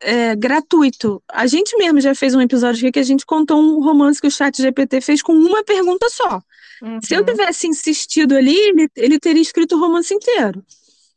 é, 0.00 0.34
gratuito. 0.34 1.22
A 1.28 1.46
gente 1.46 1.76
mesmo 1.76 2.00
já 2.00 2.14
fez 2.14 2.34
um 2.34 2.40
episódio 2.40 2.80
aqui 2.80 2.92
que 2.92 2.98
a 2.98 3.04
gente 3.04 3.24
contou 3.24 3.60
um 3.60 3.82
romance 3.82 4.20
que 4.20 4.26
o 4.26 4.30
chat 4.30 4.60
GPT 4.60 5.00
fez 5.00 5.22
com 5.22 5.32
uma 5.32 5.62
pergunta 5.64 6.08
só. 6.10 6.42
Uhum. 6.82 7.00
Se 7.02 7.14
eu 7.14 7.20
uhum. 7.20 7.26
tivesse 7.26 7.66
insistido 7.66 8.36
ali, 8.36 8.56
ele, 8.56 8.90
ele 8.96 9.18
teria 9.18 9.42
escrito 9.42 9.76
o 9.76 9.80
romance 9.80 10.12
inteiro. 10.12 10.64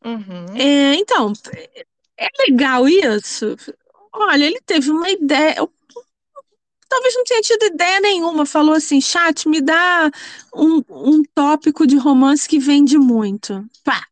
Uhum. 0.05 0.45
É, 0.55 0.95
então, 0.95 1.34
é 2.17 2.28
legal 2.47 2.88
isso? 2.88 3.55
Olha, 4.13 4.45
ele 4.45 4.59
teve 4.65 4.89
uma 4.89 5.09
ideia. 5.09 5.55
Eu, 5.57 5.72
talvez 6.88 7.15
não 7.15 7.24
tenha 7.24 7.41
tido 7.41 7.65
ideia 7.65 7.99
nenhuma. 7.99 8.45
Falou 8.45 8.76
assim: 8.76 9.01
chat, 9.01 9.47
me 9.47 9.61
dá 9.61 10.09
um, 10.55 10.82
um 10.89 11.24
tópico 11.36 11.86
de 11.86 11.97
romance 11.97 12.47
que 12.47 12.59
vende 12.59 12.97
muito. 12.97 13.65
Pá, 13.84 14.05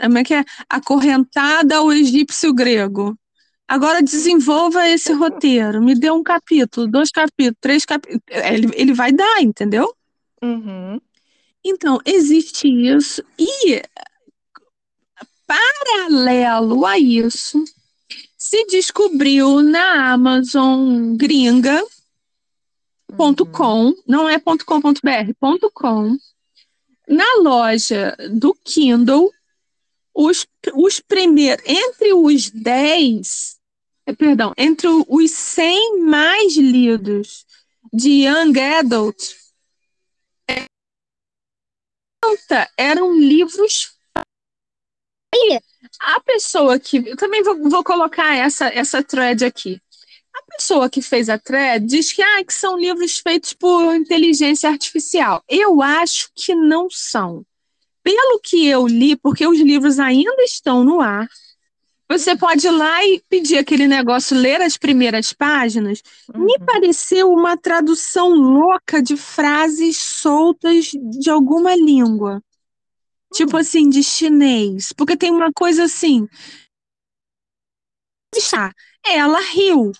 como 0.00 0.18
é 0.18 0.24
que 0.24 0.34
é? 0.34 0.44
Acorrentada 0.68 1.76
ao 1.76 1.92
egípcio 1.92 2.52
grego. 2.52 3.16
Agora 3.66 4.02
desenvolva 4.02 4.88
esse 4.88 5.12
roteiro. 5.12 5.80
Me 5.80 5.94
dê 5.94 6.10
um 6.10 6.22
capítulo, 6.22 6.88
dois 6.88 7.10
capítulos, 7.10 7.58
três 7.60 7.84
capítulos. 7.84 8.20
Ele, 8.28 8.68
ele 8.74 8.92
vai 8.92 9.12
dar, 9.12 9.40
entendeu? 9.40 9.94
Uhum. 10.42 11.00
Então, 11.64 12.00
existe 12.04 12.66
isso. 12.66 13.22
E, 13.38 13.82
paralelo 15.46 16.84
a 16.84 16.98
isso, 16.98 17.62
se 18.36 18.66
descobriu 18.66 19.62
na 19.62 20.12
Amazon 20.12 21.14
gringa. 21.16 21.80
Ponto 23.16 23.44
uhum. 23.44 23.94
não 24.06 24.28
é 24.28 24.38
ponto 24.38 24.64
.com.br, 24.64 25.70
.com, 25.74 26.16
na 27.10 27.34
loja 27.42 28.16
do 28.30 28.54
Kindle, 28.54 29.32
os, 30.14 30.46
os 30.74 31.00
primeiros, 31.00 31.64
entre 31.66 32.14
os 32.14 32.48
10, 32.50 33.58
eh, 34.06 34.14
perdão, 34.14 34.54
entre 34.56 34.86
os 35.08 35.30
100 35.32 36.02
mais 36.02 36.56
lidos 36.56 37.44
de 37.92 38.26
Young 38.26 38.60
Adult, 38.60 39.34
eram 42.76 43.12
livros. 43.18 43.92
A 46.00 46.20
pessoa 46.20 46.78
que. 46.78 46.98
Eu 46.98 47.16
também 47.16 47.42
vou, 47.42 47.68
vou 47.68 47.82
colocar 47.82 48.36
essa, 48.36 48.68
essa 48.68 49.02
thread 49.02 49.44
aqui. 49.44 49.80
A 50.34 50.56
pessoa 50.56 50.88
que 50.90 51.02
fez 51.02 51.28
a 51.28 51.38
thread 51.38 51.86
diz 51.86 52.12
que, 52.12 52.22
ah, 52.22 52.44
que 52.44 52.54
são 52.54 52.78
livros 52.78 53.18
feitos 53.18 53.52
por 53.52 53.94
inteligência 53.94 54.68
artificial. 54.70 55.42
Eu 55.48 55.82
acho 55.82 56.30
que 56.34 56.54
não 56.54 56.88
são. 56.90 57.44
Pelo 58.02 58.40
que 58.40 58.66
eu 58.66 58.86
li, 58.86 59.16
porque 59.16 59.46
os 59.46 59.58
livros 59.58 59.98
ainda 59.98 60.42
estão 60.42 60.84
no 60.84 61.00
ar, 61.00 61.28
você 62.10 62.36
pode 62.36 62.66
ir 62.66 62.70
lá 62.70 63.04
e 63.04 63.22
pedir 63.28 63.56
aquele 63.56 63.86
negócio, 63.86 64.36
ler 64.36 64.60
as 64.60 64.76
primeiras 64.76 65.32
páginas. 65.32 66.02
Uhum. 66.34 66.44
Me 66.44 66.58
pareceu 66.58 67.30
uma 67.30 67.56
tradução 67.56 68.30
louca 68.30 69.00
de 69.00 69.16
frases 69.16 69.96
soltas 69.96 70.86
de 70.86 71.30
alguma 71.30 71.72
língua. 71.76 72.34
Uhum. 72.34 72.40
Tipo 73.32 73.56
assim, 73.56 73.88
de 73.88 74.02
chinês. 74.02 74.92
Porque 74.92 75.16
tem 75.16 75.30
uma 75.30 75.52
coisa 75.52 75.84
assim. 75.84 76.26
Ela 79.06 79.38
riu. 79.40 79.92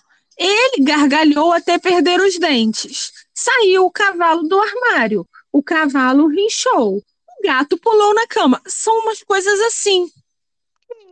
Ele 0.43 0.83
gargalhou 0.83 1.51
até 1.51 1.77
perder 1.77 2.19
os 2.19 2.39
dentes. 2.39 3.13
Saiu 3.31 3.85
o 3.85 3.91
cavalo 3.91 4.41
do 4.41 4.59
armário. 4.59 5.27
O 5.51 5.61
cavalo 5.61 6.25
rinchou. 6.27 6.97
O 6.97 7.43
gato 7.43 7.77
pulou 7.77 8.15
na 8.15 8.25
cama. 8.25 8.59
São 8.65 9.01
umas 9.01 9.21
coisas 9.21 9.59
assim. 9.61 10.09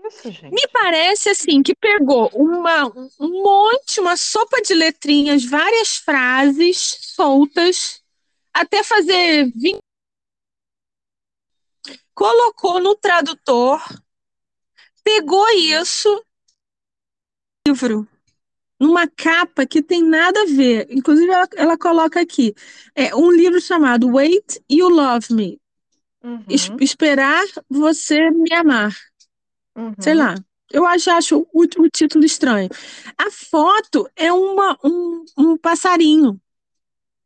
Isso, 0.08 0.44
Me 0.46 0.68
parece 0.74 1.30
assim 1.30 1.62
que 1.62 1.76
pegou 1.76 2.32
uma, 2.34 2.88
um 3.20 3.44
monte, 3.44 4.00
uma 4.00 4.18
sopa 4.18 4.60
de 4.64 4.74
letrinhas, 4.74 5.46
várias 5.46 5.98
frases 5.98 6.98
soltas, 7.16 8.02
até 8.52 8.84
fazer 8.84 9.52
20 9.56 9.80
colocou 12.16 12.82
no 12.82 12.96
tradutor, 12.96 13.82
pegou 15.04 15.48
isso, 15.52 16.22
livro, 17.66 18.06
numa 18.80 19.08
capa 19.08 19.66
que 19.66 19.82
tem 19.82 20.04
nada 20.04 20.42
a 20.42 20.46
ver. 20.46 20.88
Inclusive, 20.90 21.32
ela, 21.32 21.48
ela 21.56 21.78
coloca 21.78 22.20
aqui: 22.20 22.56
é 22.96 23.16
um 23.16 23.32
livro 23.32 23.60
chamado 23.60 24.08
Wait 24.08 24.60
You 24.70 24.90
Love 24.90 25.34
Me. 25.34 25.60
Uhum. 26.24 26.44
Es 26.50 26.72
esperar 26.82 27.44
você 27.70 28.30
me 28.32 28.54
amar. 28.54 28.96
Uhum. 29.76 29.94
Sei 30.00 30.14
lá. 30.14 30.36
Eu 30.72 30.86
acho, 30.86 31.10
acho 31.10 31.48
o, 31.52 31.64
o, 31.64 31.90
título 31.90 32.24
estranho. 32.24 32.70
A 33.18 33.32
foto 33.32 34.08
é 34.16 34.32
uma, 34.32 34.78
um, 34.84 35.26
um 35.36 35.58
passarinho. 35.58 36.40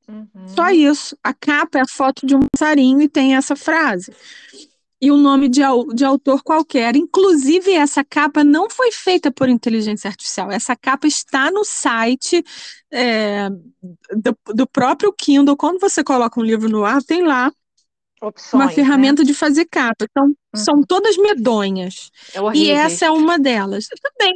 Uhum. 0.07 0.47
Só 0.47 0.69
isso. 0.69 1.17
A 1.21 1.33
capa 1.33 1.79
é 1.79 1.81
a 1.81 1.87
foto 1.87 2.25
de 2.25 2.35
um 2.35 2.41
passarinho 2.51 3.01
e 3.01 3.09
tem 3.09 3.35
essa 3.35 3.55
frase. 3.55 4.13
E 5.03 5.11
o 5.11 5.15
um 5.15 5.17
nome 5.17 5.49
de, 5.49 5.59
de 5.93 6.05
autor 6.05 6.41
qualquer. 6.41 6.95
Inclusive, 6.95 7.73
essa 7.73 8.05
capa 8.05 8.41
não 8.41 8.69
foi 8.69 8.89
feita 8.89 9.29
por 9.29 9.49
inteligência 9.49 10.07
artificial. 10.07 10.49
Essa 10.49 10.77
capa 10.77 11.05
está 11.05 11.51
no 11.51 11.65
site 11.65 12.41
é, 12.89 13.49
do, 14.15 14.37
do 14.53 14.65
próprio 14.65 15.11
Kindle. 15.11 15.57
Quando 15.57 15.77
você 15.77 16.05
coloca 16.05 16.39
um 16.39 16.43
livro 16.43 16.69
no 16.69 16.85
ar, 16.85 17.03
tem 17.03 17.21
lá 17.21 17.51
Opções, 18.21 18.53
uma 18.53 18.67
né? 18.67 18.71
ferramenta 18.71 19.23
né? 19.23 19.27
de 19.27 19.33
fazer 19.33 19.65
capa. 19.65 20.05
Então, 20.09 20.27
uhum. 20.27 20.35
são 20.55 20.81
todas 20.81 21.17
medonhas. 21.17 22.09
É 22.33 22.57
e 22.57 22.71
essa 22.71 23.07
é 23.07 23.11
uma 23.11 23.37
delas. 23.37 23.87
Também. 24.01 24.33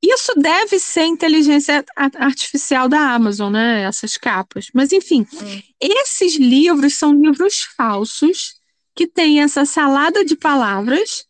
Isso 0.00 0.32
deve 0.36 0.78
ser 0.78 1.06
inteligência 1.06 1.84
artificial 1.96 2.88
da 2.88 3.00
Amazon, 3.00 3.52
né? 3.52 3.82
Essas 3.82 4.16
capas. 4.16 4.68
Mas, 4.72 4.92
enfim, 4.92 5.26
uhum. 5.32 5.62
esses 5.80 6.36
livros 6.36 6.94
são 6.94 7.12
livros 7.12 7.62
falsos 7.76 8.64
que 8.96 9.06
têm 9.06 9.40
essa 9.42 9.64
salada 9.64 10.24
de 10.24 10.34
palavras. 10.34 11.24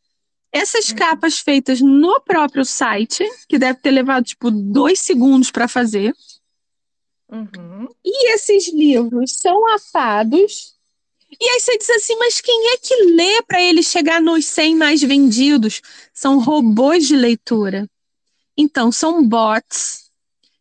Essas 0.50 0.88
uhum. 0.88 0.96
capas 0.96 1.38
feitas 1.38 1.82
no 1.82 2.18
próprio 2.20 2.64
site, 2.64 3.28
que 3.46 3.58
deve 3.58 3.80
ter 3.80 3.90
levado, 3.90 4.24
tipo, 4.24 4.50
dois 4.50 5.00
segundos 5.00 5.50
para 5.50 5.68
fazer. 5.68 6.14
Uhum. 7.28 7.88
E 8.02 8.32
esses 8.32 8.72
livros 8.72 9.34
são 9.38 9.68
afados 9.74 10.76
e 11.40 11.44
aí 11.50 11.60
você 11.60 11.76
diz 11.76 11.90
assim, 11.90 12.16
mas 12.16 12.40
quem 12.40 12.68
é 12.72 12.76
que 12.78 12.94
lê 13.12 13.42
para 13.42 13.60
ele 13.60 13.82
chegar 13.82 14.20
nos 14.20 14.46
100 14.46 14.76
mais 14.76 15.02
vendidos? 15.02 15.82
São 16.12 16.38
robôs 16.38 17.06
de 17.06 17.16
leitura. 17.16 17.88
Então, 18.56 18.90
são 18.92 19.26
bots 19.26 20.10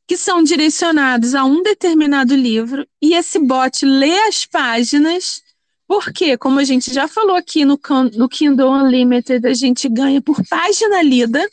que 0.08 0.18
são 0.18 0.44
direcionados 0.44 1.34
a 1.34 1.46
um 1.46 1.64
determinado 1.64 2.36
livro 2.36 2.86
e 3.02 3.16
esse 3.16 3.40
bot 3.40 3.86
lê 3.86 4.16
as 4.28 4.46
páginas, 4.46 5.42
porque, 5.88 6.38
como 6.38 6.60
a 6.60 6.64
gente 6.64 6.94
já 6.94 7.08
falou 7.08 7.36
aqui 7.36 7.64
no, 7.64 7.80
no 8.14 8.28
Kindle 8.28 8.72
Unlimited, 8.72 9.46
a 9.46 9.54
gente 9.54 9.88
ganha 9.88 10.22
por 10.22 10.38
página 10.48 11.02
lida. 11.02 11.48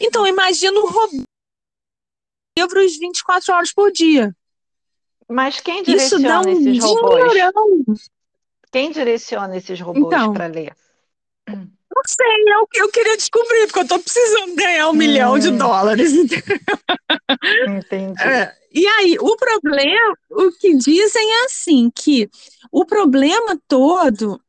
Então, 0.00 0.26
imagina 0.26 0.78
um 0.78 0.86
robô 0.86 1.24
livros 2.58 2.98
24 2.98 3.54
horas 3.54 3.72
por 3.72 3.90
dia. 3.90 4.34
Mas 5.28 5.60
quem 5.60 5.82
direciona 5.82 6.42
um 6.42 6.48
esses 6.50 6.84
robôs? 6.84 7.30
Dinheirão. 7.30 7.84
Quem 8.70 8.90
direciona 8.90 9.56
esses 9.56 9.80
robôs 9.80 10.06
então, 10.06 10.34
para 10.34 10.46
ler? 10.46 10.76
Não 11.94 12.02
sei, 12.06 12.54
eu, 12.54 12.68
eu 12.74 12.88
queria 12.90 13.16
descobrir, 13.16 13.66
porque 13.66 13.80
eu 13.80 13.82
estou 13.82 13.98
precisando 13.98 14.54
ganhar 14.54 14.88
um 14.88 14.92
hum. 14.92 14.94
milhão 14.94 15.38
de 15.38 15.48
hum. 15.48 15.58
dólares. 15.58 16.12
Entendi. 17.68 18.22
É, 18.22 18.54
e 18.72 18.86
aí, 18.86 19.16
o 19.20 19.36
problema, 19.36 20.16
o 20.30 20.50
que 20.52 20.74
dizem 20.74 21.32
é 21.32 21.44
assim, 21.44 21.90
que 21.94 22.28
o 22.70 22.86
problema 22.86 23.58
todo 23.68 24.40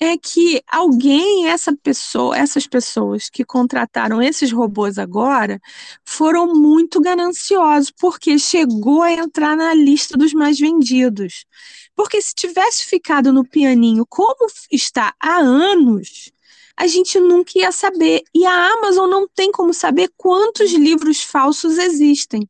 é 0.00 0.18
que 0.18 0.62
alguém, 0.70 1.48
essa 1.48 1.74
pessoa, 1.82 2.36
essas 2.36 2.66
pessoas 2.66 3.30
que 3.30 3.44
contrataram 3.44 4.20
esses 4.20 4.52
robôs 4.52 4.98
agora, 4.98 5.60
foram 6.04 6.52
muito 6.52 7.00
gananciosos, 7.00 7.92
porque 7.98 8.38
chegou 8.38 9.02
a 9.02 9.12
entrar 9.12 9.56
na 9.56 9.72
lista 9.72 10.18
dos 10.18 10.32
mais 10.34 10.58
vendidos. 10.58 11.46
Porque 11.94 12.20
se 12.20 12.34
tivesse 12.34 12.84
ficado 12.84 13.32
no 13.32 13.44
pianinho 13.44 14.04
como 14.08 14.46
está 14.70 15.14
há 15.20 15.36
anos, 15.36 16.32
a 16.76 16.86
gente 16.86 17.18
nunca 17.20 17.52
ia 17.56 17.72
saber. 17.72 18.22
E 18.34 18.44
a 18.44 18.72
Amazon 18.72 19.08
não 19.08 19.28
tem 19.28 19.52
como 19.52 19.72
saber 19.72 20.10
quantos 20.16 20.72
livros 20.72 21.22
falsos 21.22 21.78
existem, 21.78 22.48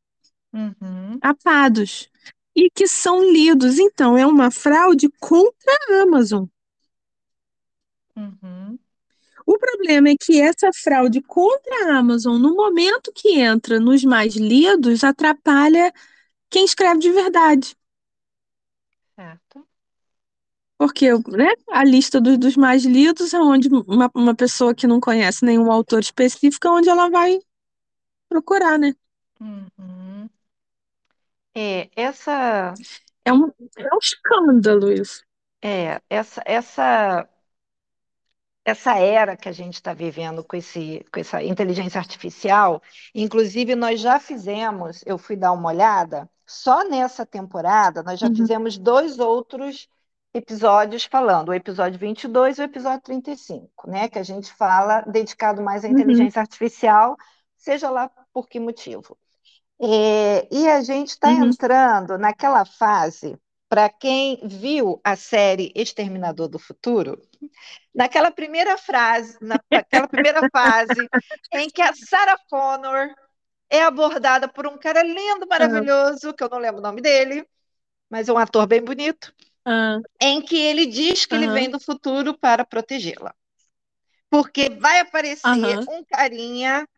uhum. 0.53 1.19
apados, 1.21 2.09
e 2.55 2.71
que 2.71 2.87
são 2.87 3.23
lidos. 3.23 3.79
Então, 3.79 4.17
é 4.17 4.27
uma 4.27 4.51
fraude 4.51 5.09
contra 5.21 5.79
a 5.91 6.03
Amazon. 6.03 6.47
Uhum. 8.17 8.79
O 9.47 9.59
problema 9.59 10.09
é 10.09 10.15
que 10.19 10.41
essa 10.41 10.71
fraude 10.73 11.21
contra 11.21 11.87
a 11.87 11.99
Amazon, 11.99 12.41
no 12.41 12.55
momento 12.55 13.13
que 13.15 13.41
entra 13.41 13.79
nos 13.79 14.03
mais 14.03 14.37
lidos, 14.37 15.05
atrapalha 15.05 15.93
quem 16.49 16.65
escreve 16.65 17.01
de 17.01 17.11
verdade. 17.11 17.77
Porque 20.77 21.11
né, 21.13 21.53
a 21.71 21.85
lista 21.85 22.21
dos, 22.21 22.37
dos 22.37 22.57
mais 22.57 22.85
lidos 22.85 23.33
é 23.33 23.39
onde 23.39 23.69
uma, 23.69 24.11
uma 24.15 24.35
pessoa 24.35 24.75
que 24.75 24.87
não 24.87 25.01
conhece 25.01 25.45
nenhum 25.45 25.71
autor 25.71 26.01
específico, 26.01 26.67
é 26.67 26.71
onde 26.71 26.89
ela 26.89 27.09
vai 27.09 27.39
procurar, 28.29 28.79
né? 28.79 28.95
Uhum. 29.41 30.29
É, 31.55 31.89
essa. 31.95 32.75
É 33.25 33.33
um, 33.33 33.47
é 33.77 33.95
um 33.95 33.99
escândalo 33.99 34.93
isso. 34.93 35.23
É, 35.63 36.01
essa, 36.11 36.43
essa 36.45 37.29
essa 38.65 38.99
era 38.99 39.37
que 39.37 39.49
a 39.49 39.53
gente 39.53 39.75
está 39.75 39.93
vivendo 39.93 40.43
com, 40.43 40.57
esse, 40.57 41.05
com 41.13 41.21
essa 41.21 41.43
inteligência 41.43 41.99
artificial, 41.99 42.83
inclusive 43.15 43.75
nós 43.75 44.01
já 44.01 44.19
fizemos, 44.19 45.03
eu 45.05 45.19
fui 45.19 45.37
dar 45.37 45.53
uma 45.53 45.69
olhada, 45.69 46.29
só 46.47 46.83
nessa 46.89 47.27
temporada 47.27 48.03
nós 48.03 48.19
já 48.19 48.27
uhum. 48.27 48.35
fizemos 48.35 48.79
dois 48.79 49.19
outros 49.19 49.87
episódios 50.35 51.05
falando, 51.05 51.51
o 51.51 51.55
episódio 51.55 51.99
22 51.99 52.59
e 52.59 52.61
o 52.61 52.65
episódio 52.65 53.01
35, 53.03 53.89
né, 53.89 54.09
que 54.09 54.19
a 54.19 54.23
gente 54.25 54.53
fala 54.53 55.03
dedicado 55.03 55.63
mais 55.63 55.85
à 55.85 55.89
uhum. 55.89 55.95
inteligência 55.95 56.41
uhum. 56.41 56.43
artificial, 56.43 57.17
seja 57.57 57.89
lá 57.89 58.11
por 58.33 58.49
que 58.49 58.59
motivo. 58.59 59.17
É, 59.81 60.49
e 60.51 60.69
a 60.69 60.83
gente 60.83 61.11
está 61.11 61.29
uhum. 61.29 61.45
entrando 61.45 62.19
naquela 62.19 62.65
fase, 62.65 63.39
para 63.69 63.89
quem 63.89 64.41
viu 64.45 65.01
a 65.05 65.17
série 65.17 65.73
Exterminador 65.75 66.49
do 66.49 66.59
Futuro, 66.59 67.21
naquela 67.95 68.31
primeira 68.31 68.77
frase, 68.77 69.39
naquela 69.41 70.09
primeira 70.09 70.41
fase 70.53 71.09
em 71.53 71.69
que 71.71 71.83
a 71.83 71.93
Sarah 71.93 72.39
Connor 72.49 73.15
é 73.71 73.83
abordada 73.83 74.49
por 74.49 74.67
um 74.67 74.79
cara 74.79 75.03
lindo, 75.03 75.47
maravilhoso, 75.49 76.35
que 76.35 76.43
eu 76.43 76.49
não 76.49 76.59
lembro 76.59 76.81
o 76.81 76.83
nome 76.83 77.01
dele, 77.01 77.47
mas 78.09 78.29
é 78.29 78.33
um 78.33 78.39
ator 78.39 78.67
bem 78.67 78.83
bonito, 78.83 79.35
uhum. 79.67 80.03
em 80.21 80.43
que 80.43 80.57
ele 80.57 80.87
diz 80.87 81.27
que 81.27 81.35
uhum. 81.35 81.43
ele 81.43 81.53
vem 81.53 81.71
do 81.71 81.81
futuro 81.81 82.37
para 82.37 82.65
protegê-la. 82.65 83.35
Porque 84.31 84.69
vai 84.69 85.01
aparecer 85.01 85.49
uhum. 85.49 86.01
um 86.01 86.05
carinha, 86.05 86.89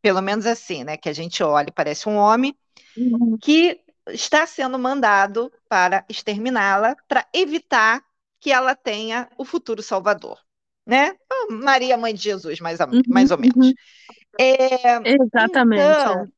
pelo 0.00 0.22
menos 0.22 0.46
assim, 0.46 0.84
né, 0.84 0.96
que 0.96 1.08
a 1.08 1.12
gente 1.12 1.42
olha 1.42 1.68
e 1.68 1.72
parece 1.72 2.08
um 2.08 2.16
homem, 2.16 2.56
uhum. 2.96 3.36
que 3.40 3.80
está 4.08 4.46
sendo 4.46 4.78
mandado 4.78 5.52
para 5.68 6.04
exterminá-la, 6.08 6.96
para 7.06 7.26
evitar 7.32 8.02
que 8.40 8.50
ela 8.50 8.74
tenha 8.74 9.28
o 9.38 9.44
futuro 9.44 9.82
Salvador, 9.82 10.38
né? 10.84 11.14
Maria, 11.50 11.96
mãe 11.96 12.12
de 12.12 12.22
Jesus, 12.22 12.58
mais, 12.60 12.80
ou, 12.80 12.88
uhum, 12.88 13.02
mais 13.06 13.30
ou 13.30 13.38
menos. 13.38 13.68
Uhum. 13.68 13.72
É, 14.38 15.14
Exatamente. 15.14 15.82
Então, 15.82 16.28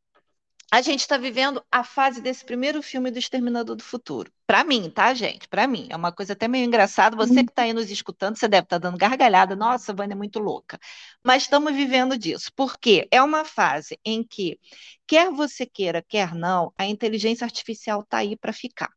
a 0.70 0.80
gente 0.80 1.00
está 1.00 1.16
vivendo 1.16 1.64
a 1.70 1.84
fase 1.84 2.20
desse 2.20 2.44
primeiro 2.44 2.82
filme 2.82 3.10
do 3.10 3.18
Exterminador 3.18 3.76
do 3.76 3.82
Futuro. 3.82 4.32
Para 4.46 4.64
mim, 4.64 4.90
tá, 4.90 5.14
gente? 5.14 5.48
Para 5.48 5.66
mim. 5.66 5.86
É 5.90 5.96
uma 5.96 6.12
coisa 6.12 6.32
até 6.32 6.48
meio 6.48 6.64
engraçada. 6.64 7.16
Você 7.16 7.32
uhum. 7.32 7.44
que 7.44 7.52
está 7.52 7.62
aí 7.62 7.72
nos 7.72 7.90
escutando, 7.90 8.36
você 8.36 8.48
deve 8.48 8.64
estar 8.64 8.80
tá 8.80 8.88
dando 8.88 8.98
gargalhada. 8.98 9.54
Nossa, 9.56 9.92
a 9.92 9.94
Vânia 9.94 10.14
é 10.14 10.16
muito 10.16 10.38
louca. 10.38 10.78
Mas 11.22 11.44
estamos 11.44 11.74
vivendo 11.74 12.18
disso. 12.18 12.50
Porque 12.56 13.06
é 13.10 13.22
uma 13.22 13.44
fase 13.44 13.98
em 14.04 14.22
que, 14.22 14.58
quer 15.06 15.30
você 15.30 15.64
queira, 15.64 16.02
quer 16.02 16.34
não, 16.34 16.72
a 16.76 16.86
inteligência 16.86 17.44
artificial 17.44 18.00
está 18.00 18.18
aí 18.18 18.36
para 18.36 18.52
ficar. 18.52 18.90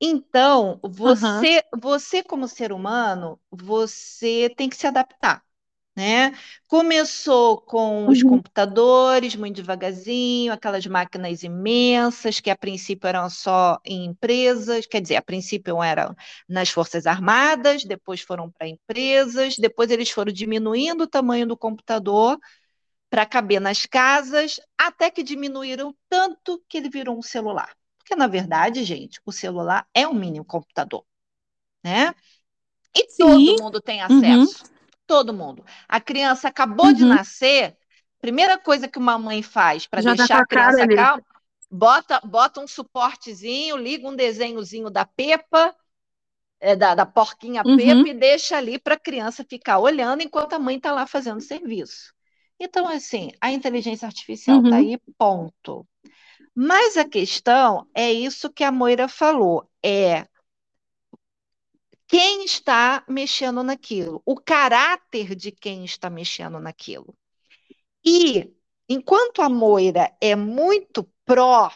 Então, 0.00 0.78
você, 0.82 1.64
uhum. 1.72 1.80
você 1.80 2.22
como 2.22 2.48
ser 2.48 2.72
humano, 2.72 3.40
você 3.50 4.52
tem 4.56 4.68
que 4.68 4.76
se 4.76 4.86
adaptar. 4.86 5.42
Né? 6.00 6.32
Começou 6.66 7.60
com 7.60 8.08
os 8.08 8.22
uhum. 8.22 8.30
computadores, 8.30 9.36
muito 9.36 9.56
devagarzinho, 9.56 10.50
aquelas 10.50 10.86
máquinas 10.86 11.42
imensas 11.42 12.40
que 12.40 12.48
a 12.48 12.56
princípio 12.56 13.06
eram 13.06 13.28
só 13.28 13.78
em 13.84 14.06
empresas, 14.06 14.86
quer 14.86 15.02
dizer, 15.02 15.16
a 15.16 15.22
princípio 15.22 15.82
eram 15.82 16.16
nas 16.48 16.70
Forças 16.70 17.06
Armadas, 17.06 17.84
depois 17.84 18.22
foram 18.22 18.50
para 18.50 18.66
empresas, 18.66 19.56
depois 19.58 19.90
eles 19.90 20.08
foram 20.08 20.32
diminuindo 20.32 21.04
o 21.04 21.06
tamanho 21.06 21.46
do 21.46 21.54
computador 21.54 22.38
para 23.10 23.26
caber 23.26 23.60
nas 23.60 23.84
casas, 23.84 24.58
até 24.78 25.10
que 25.10 25.22
diminuíram 25.22 25.94
tanto 26.08 26.64
que 26.66 26.78
ele 26.78 26.88
virou 26.88 27.18
um 27.18 27.22
celular. 27.22 27.76
Porque, 27.98 28.16
na 28.16 28.26
verdade, 28.26 28.84
gente, 28.84 29.20
o 29.26 29.32
celular 29.32 29.86
é 29.92 30.08
um 30.08 30.14
mini 30.14 30.42
computador, 30.42 31.04
né? 31.84 32.14
E 32.96 33.06
Sim. 33.10 33.18
todo 33.18 33.62
mundo 33.62 33.82
tem 33.82 33.98
uhum. 33.98 34.18
acesso. 34.18 34.64
Uhum. 34.64 34.79
Todo 35.10 35.34
mundo. 35.34 35.64
A 35.88 36.00
criança 36.00 36.46
acabou 36.46 36.86
uhum. 36.86 36.92
de 36.92 37.04
nascer, 37.04 37.76
primeira 38.20 38.56
coisa 38.56 38.86
que 38.86 38.96
uma 38.96 39.18
mãe 39.18 39.42
faz 39.42 39.84
para 39.84 40.00
tá 40.00 40.14
deixar 40.14 40.36
tá 40.36 40.42
a 40.42 40.46
criança 40.46 40.86
calma, 40.86 41.24
bota, 41.68 42.20
bota 42.20 42.60
um 42.60 42.68
suportezinho, 42.68 43.76
liga 43.76 44.08
um 44.08 44.14
desenhozinho 44.14 44.88
da 44.88 45.04
Pepa, 45.04 45.74
é, 46.60 46.76
da, 46.76 46.94
da 46.94 47.04
porquinha 47.04 47.60
uhum. 47.66 47.76
Pepa 47.76 48.08
e 48.08 48.14
deixa 48.14 48.56
ali 48.56 48.78
para 48.78 48.94
a 48.94 49.00
criança 49.00 49.44
ficar 49.44 49.80
olhando 49.80 50.22
enquanto 50.22 50.52
a 50.52 50.60
mãe 50.60 50.76
está 50.76 50.92
lá 50.92 51.04
fazendo 51.08 51.40
serviço. 51.40 52.14
Então, 52.60 52.86
assim, 52.86 53.32
a 53.40 53.50
inteligência 53.50 54.06
artificial 54.06 54.58
está 54.58 54.76
uhum. 54.76 54.76
aí, 54.76 54.98
ponto. 55.18 55.84
Mas 56.54 56.96
a 56.96 57.04
questão 57.04 57.84
é 57.92 58.12
isso 58.12 58.48
que 58.48 58.62
a 58.62 58.70
Moira 58.70 59.08
falou, 59.08 59.68
é 59.84 60.28
quem 62.10 62.44
está 62.44 63.04
mexendo 63.08 63.62
naquilo, 63.62 64.20
o 64.26 64.34
caráter 64.34 65.36
de 65.36 65.52
quem 65.52 65.84
está 65.84 66.10
mexendo 66.10 66.58
naquilo. 66.58 67.14
E 68.04 68.52
enquanto 68.88 69.40
a 69.40 69.48
Moira 69.48 70.12
é 70.20 70.34
muito 70.34 71.08
pró, 71.24 71.70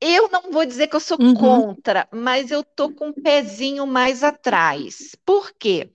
eu 0.00 0.30
não 0.30 0.50
vou 0.50 0.64
dizer 0.64 0.86
que 0.86 0.96
eu 0.96 1.00
sou 1.00 1.20
uhum. 1.20 1.34
contra, 1.34 2.08
mas 2.10 2.50
eu 2.50 2.64
tô 2.64 2.90
com 2.90 3.08
um 3.08 3.12
pezinho 3.12 3.86
mais 3.86 4.24
atrás. 4.24 5.14
Por 5.26 5.52
quê? 5.52 5.92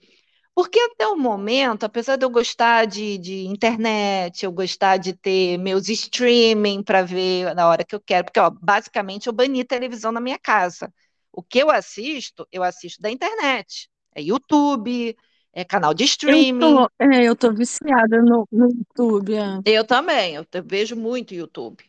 Porque 0.54 0.80
até 0.80 1.08
o 1.08 1.18
momento, 1.18 1.86
apesar 1.86 2.18
de 2.18 2.24
eu 2.24 2.30
gostar 2.30 2.86
de, 2.86 3.18
de 3.18 3.48
internet, 3.48 4.46
eu 4.46 4.52
gostar 4.52 4.98
de 4.98 5.14
ter 5.14 5.58
meus 5.58 5.90
streaming 5.90 6.84
para 6.84 7.02
ver 7.02 7.56
na 7.56 7.68
hora 7.68 7.84
que 7.84 7.96
eu 7.96 8.00
quero, 8.00 8.26
porque 8.26 8.40
ó, 8.40 8.52
basicamente 8.52 9.26
eu 9.26 9.34
bani 9.34 9.64
televisão 9.64 10.12
na 10.12 10.22
minha 10.22 10.38
casa. 10.38 10.94
O 11.34 11.42
que 11.42 11.60
eu 11.60 11.72
assisto, 11.72 12.48
eu 12.52 12.64
assisto 12.64 13.02
da 13.02 13.10
internet. 13.10 13.90
É 14.16 14.22
YouTube, 14.22 15.18
é 15.52 15.64
canal 15.66 15.94
de 15.94 16.04
streaming. 16.04 16.64
Eu 16.64 16.78
tô, 16.78 16.92
é, 17.00 17.24
eu 17.24 17.36
tô 17.36 17.52
viciada 17.52 18.22
no, 18.22 18.48
no 18.52 18.70
YouTube. 18.70 19.36
É. 19.36 19.62
Eu 19.66 19.84
também, 19.84 20.36
eu 20.36 20.46
vejo 20.64 20.96
muito 20.96 21.34
YouTube. 21.34 21.84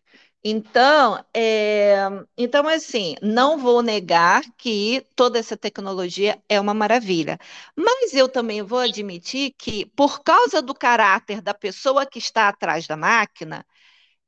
Então, 0.47 1.24
é, 1.34 1.97
então, 2.36 2.68
assim, 2.68 3.14
não 3.22 3.57
vou 3.57 3.80
negar 3.80 4.42
que 4.59 5.07
toda 5.16 5.38
essa 5.38 5.57
tecnologia 5.57 6.38
é 6.47 6.61
uma 6.61 6.74
maravilha, 6.74 7.38
mas 7.74 8.12
eu 8.12 8.28
também 8.28 8.62
vou 8.62 8.78
admitir 8.78 9.55
que, 9.57 9.86
por 9.97 10.22
causa 10.22 10.61
do 10.61 10.74
caráter 10.74 11.40
da 11.40 11.55
pessoa 11.55 12.05
que 12.05 12.18
está 12.18 12.49
atrás 12.49 12.86
da 12.86 12.95
máquina, 12.95 13.64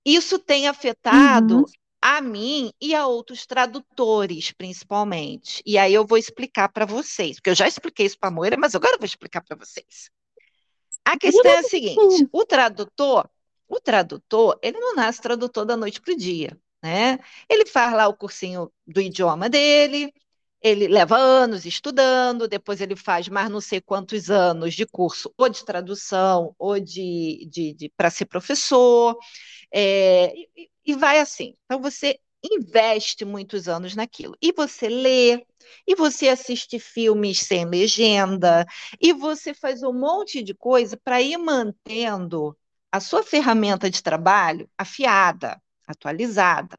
isso 0.06 0.38
tem 0.38 0.68
afetado 0.68 1.58
uhum. 1.58 1.64
A 2.06 2.20
mim 2.20 2.72
e 2.80 2.94
a 2.94 3.06
outros 3.06 3.46
tradutores, 3.46 4.52
principalmente. 4.52 5.60
E 5.66 5.76
aí 5.76 5.92
eu 5.92 6.06
vou 6.06 6.16
explicar 6.16 6.68
para 6.68 6.86
vocês, 6.86 7.36
porque 7.36 7.50
eu 7.50 7.54
já 7.54 7.66
expliquei 7.66 8.06
isso 8.06 8.18
para 8.18 8.28
a 8.28 8.32
Moira, 8.32 8.56
mas 8.56 8.74
agora 8.76 8.94
eu 8.94 8.98
vou 8.98 9.06
explicar 9.06 9.42
para 9.42 9.56
vocês. 9.56 10.08
A 11.04 11.18
questão 11.18 11.50
é 11.50 11.58
a 11.58 11.62
seguinte: 11.64 12.28
o 12.32 12.44
tradutor 12.44 13.28
o 13.68 13.80
tradutor, 13.80 14.56
ele 14.62 14.78
não 14.78 14.94
nasce 14.94 15.20
tradutor 15.20 15.64
da 15.64 15.76
noite 15.76 16.00
para 16.00 16.12
o 16.12 16.16
dia, 16.16 16.56
né? 16.82 17.18
Ele 17.48 17.66
faz 17.66 17.92
lá 17.92 18.06
o 18.06 18.16
cursinho 18.16 18.70
do 18.86 19.00
idioma 19.00 19.48
dele, 19.48 20.12
ele 20.62 20.88
leva 20.88 21.16
anos 21.16 21.66
estudando, 21.66 22.48
depois 22.48 22.80
ele 22.80 22.96
faz 22.96 23.28
mais 23.28 23.50
não 23.50 23.60
sei 23.60 23.80
quantos 23.80 24.30
anos 24.30 24.74
de 24.74 24.86
curso, 24.86 25.32
ou 25.36 25.48
de 25.48 25.64
tradução, 25.64 26.54
ou 26.58 26.78
de, 26.78 27.46
de, 27.50 27.72
de 27.74 27.88
para 27.96 28.10
ser 28.10 28.26
professor, 28.26 29.16
é, 29.72 30.32
e, 30.36 30.70
e 30.86 30.94
vai 30.94 31.18
assim. 31.18 31.54
Então, 31.64 31.80
você 31.80 32.18
investe 32.42 33.24
muitos 33.24 33.68
anos 33.68 33.94
naquilo. 33.94 34.36
E 34.40 34.52
você 34.52 34.88
lê, 34.88 35.44
e 35.86 35.94
você 35.94 36.28
assiste 36.28 36.78
filmes 36.78 37.40
sem 37.40 37.64
legenda, 37.64 38.64
e 39.00 39.12
você 39.12 39.52
faz 39.52 39.82
um 39.82 39.92
monte 39.92 40.42
de 40.42 40.54
coisa 40.54 40.96
para 40.96 41.20
ir 41.20 41.36
mantendo 41.38 42.56
a 42.90 43.00
sua 43.00 43.22
ferramenta 43.22 43.90
de 43.90 44.02
trabalho 44.02 44.70
afiada, 44.78 45.60
atualizada. 45.86 46.78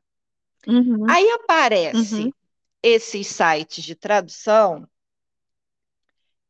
Uhum. 0.65 1.05
Aí 1.09 1.29
aparece 1.31 2.23
uhum. 2.23 2.31
esses 2.81 3.27
sites 3.27 3.83
de 3.83 3.95
tradução 3.95 4.87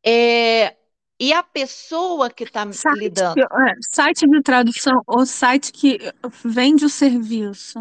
é, 0.06 0.78
e 1.20 1.34
a 1.34 1.42
pessoa 1.42 2.30
que 2.30 2.44
está 2.44 2.66
lidando. 2.94 3.42
É, 3.42 3.74
site 3.82 4.28
de 4.28 4.42
tradução 4.42 5.02
ou 5.08 5.26
site 5.26 5.72
que 5.72 6.00
vende 6.44 6.86
o 6.86 6.90
serviço. 6.90 7.80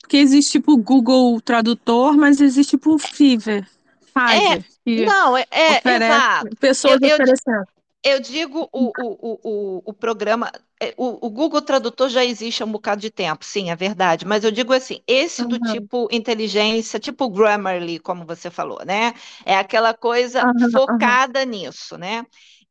Porque 0.00 0.16
existe 0.16 0.52
tipo 0.52 0.72
o 0.72 0.76
Google 0.78 1.40
Tradutor, 1.40 2.16
mas 2.16 2.40
existe 2.40 2.70
tipo 2.70 2.94
o 2.94 2.98
Fiverr. 2.98 3.68
Fiverr 4.14 4.64
é, 4.86 5.04
não, 5.06 5.36
é, 5.36 5.46
é 5.50 5.96
exato. 5.96 6.56
Pessoas 6.56 7.00
eu, 7.02 7.14
oferecendo. 7.14 7.64
Eu 8.02 8.20
digo 8.20 8.68
o, 8.72 8.92
o, 8.98 9.38
o, 9.42 9.82
o 9.84 9.92
programa, 9.92 10.50
é, 10.80 10.94
o, 10.96 11.26
o, 11.26 11.30
Google 11.30 11.60
Tradutor 11.60 12.08
já 12.08 12.24
existe 12.24 12.62
há 12.62 12.66
um 12.66 12.70
bocado 12.70 13.00
de 13.00 13.10
tempo, 13.10 13.44
sim, 13.44 13.70
é 13.70 13.76
verdade, 13.76 14.24
mas 14.24 14.44
eu 14.44 14.52
digo 14.52 14.72
assim, 14.72 15.02
esse 15.06 15.42
uhum. 15.42 15.48
do 15.48 15.58
tipo 15.58 16.08
inteligência, 16.10 17.00
tipo 17.00 17.28
Grammarly, 17.28 17.98
como 17.98 18.24
você 18.24 18.50
falou, 18.50 18.80
né? 18.86 19.12
É 19.44 19.56
aquela 19.56 19.92
coisa 19.92 20.46
uhum, 20.46 20.70
focada 20.70 21.40
uhum. 21.40 21.46
nisso, 21.46 21.98
né? 21.98 22.24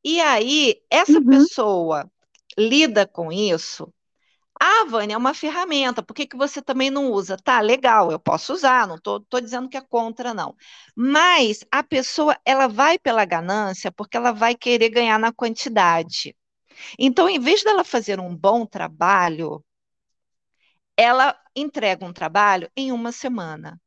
E 0.08 0.22
aí, 0.22 0.82
essa 0.89 1.20
uhum. 1.20 1.26
pessoa 1.26 2.10
lida 2.58 3.05
com 3.05 3.32
isso 3.32 3.93
ah, 4.60 4.86
Vânia, 4.86 5.14
é 5.14 5.18
uma 5.18 5.34
ferramenta, 5.34 6.01
por 6.01 6.14
que, 6.16 6.26
que 6.26 6.36
você 6.38 6.62
também 6.62 6.89
não 6.89 7.12
usa? 7.12 7.38
Tá, 7.38 7.60
legal, 7.62 8.12
eu 8.12 8.20
posso 8.20 8.53
usar, 8.53 8.88
não 8.88 8.95
estou 8.95 9.22
dizendo 9.41 9.70
que 9.70 9.78
é 9.78 9.82
contra, 9.82 10.34
não. 10.34 10.55
Mas 10.95 11.64
a 11.72 11.84
pessoa, 11.84 12.36
ela 12.43 12.68
vai 12.68 12.97
pela 12.97 13.24
ganância 13.26 13.91
porque 13.91 14.18
ela 14.18 14.32
vai 14.32 14.55
querer 14.55 14.89
ganhar 14.89 15.20
na 15.20 15.32
quantidade. 15.32 16.36
Então, 16.97 17.30
em 17.30 17.39
vez 17.39 17.64
dela 17.64 17.84
fazer 17.84 18.20
um 18.20 18.36
bom 18.36 18.66
trabalho, 18.66 19.64
ela 20.95 21.39
entrega 21.55 22.05
um 22.05 22.14
trabalho 22.14 22.70
em 22.76 22.91
uma 22.91 23.12
semana. 23.12 23.80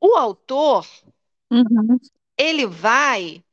O 0.00 0.16
autor, 0.16 0.86
uhum. 1.50 1.98
Ele 2.40 2.66
vai 2.66 3.44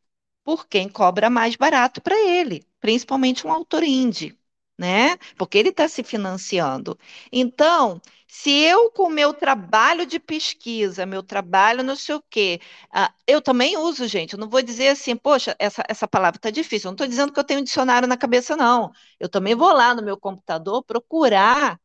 por 0.43 0.67
quem 0.67 0.89
cobra 0.89 1.29
mais 1.29 1.55
barato 1.55 2.01
para 2.01 2.15
ele 2.19 2.67
principalmente 2.79 3.45
um 3.45 3.51
autor 3.51 3.83
indie, 3.83 4.37
né? 4.77 5.17
Porque 5.37 5.57
ele 5.57 5.69
está 5.69 5.87
se 5.87 6.03
financiando. 6.03 6.97
Então, 7.31 8.01
se 8.27 8.51
eu, 8.51 8.91
com 8.91 9.09
meu 9.09 9.33
trabalho 9.33 10.05
de 10.05 10.19
pesquisa, 10.19 11.05
meu 11.05 11.23
trabalho 11.23 11.83
não 11.83 11.95
sei 11.95 12.15
o 12.15 12.23
quê, 12.29 12.59
uh, 12.95 13.11
eu 13.25 13.41
também 13.41 13.77
uso, 13.77 14.07
gente, 14.07 14.33
eu 14.33 14.39
não 14.39 14.49
vou 14.49 14.61
dizer 14.61 14.89
assim, 14.89 15.15
poxa, 15.15 15.55
essa, 15.59 15.83
essa 15.87 16.07
palavra 16.07 16.37
está 16.37 16.49
difícil, 16.51 16.87
eu 16.87 16.91
não 16.91 16.95
estou 16.95 17.07
dizendo 17.07 17.33
que 17.33 17.39
eu 17.39 17.43
tenho 17.43 17.59
um 17.61 17.63
dicionário 17.63 18.07
na 18.07 18.17
cabeça, 18.17 18.55
não. 18.55 18.91
Eu 19.19 19.29
também 19.29 19.55
vou 19.55 19.71
lá 19.73 19.93
no 19.95 20.03
meu 20.03 20.17
computador 20.17 20.83
procurar 20.83 21.79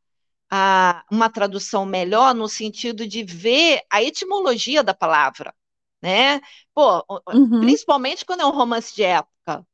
a, 0.50 1.04
uma 1.10 1.30
tradução 1.30 1.84
melhor 1.86 2.34
no 2.34 2.48
sentido 2.48 3.06
de 3.08 3.24
ver 3.24 3.82
a 3.90 4.02
etimologia 4.02 4.82
da 4.82 4.94
palavra, 4.94 5.54
né? 6.02 6.40
Pô, 6.74 7.04
uhum. 7.32 7.60
principalmente 7.60 8.24
quando 8.24 8.40
é 8.40 8.46
um 8.46 8.50
romance 8.50 8.94
de 8.94 9.04
época. 9.04 9.64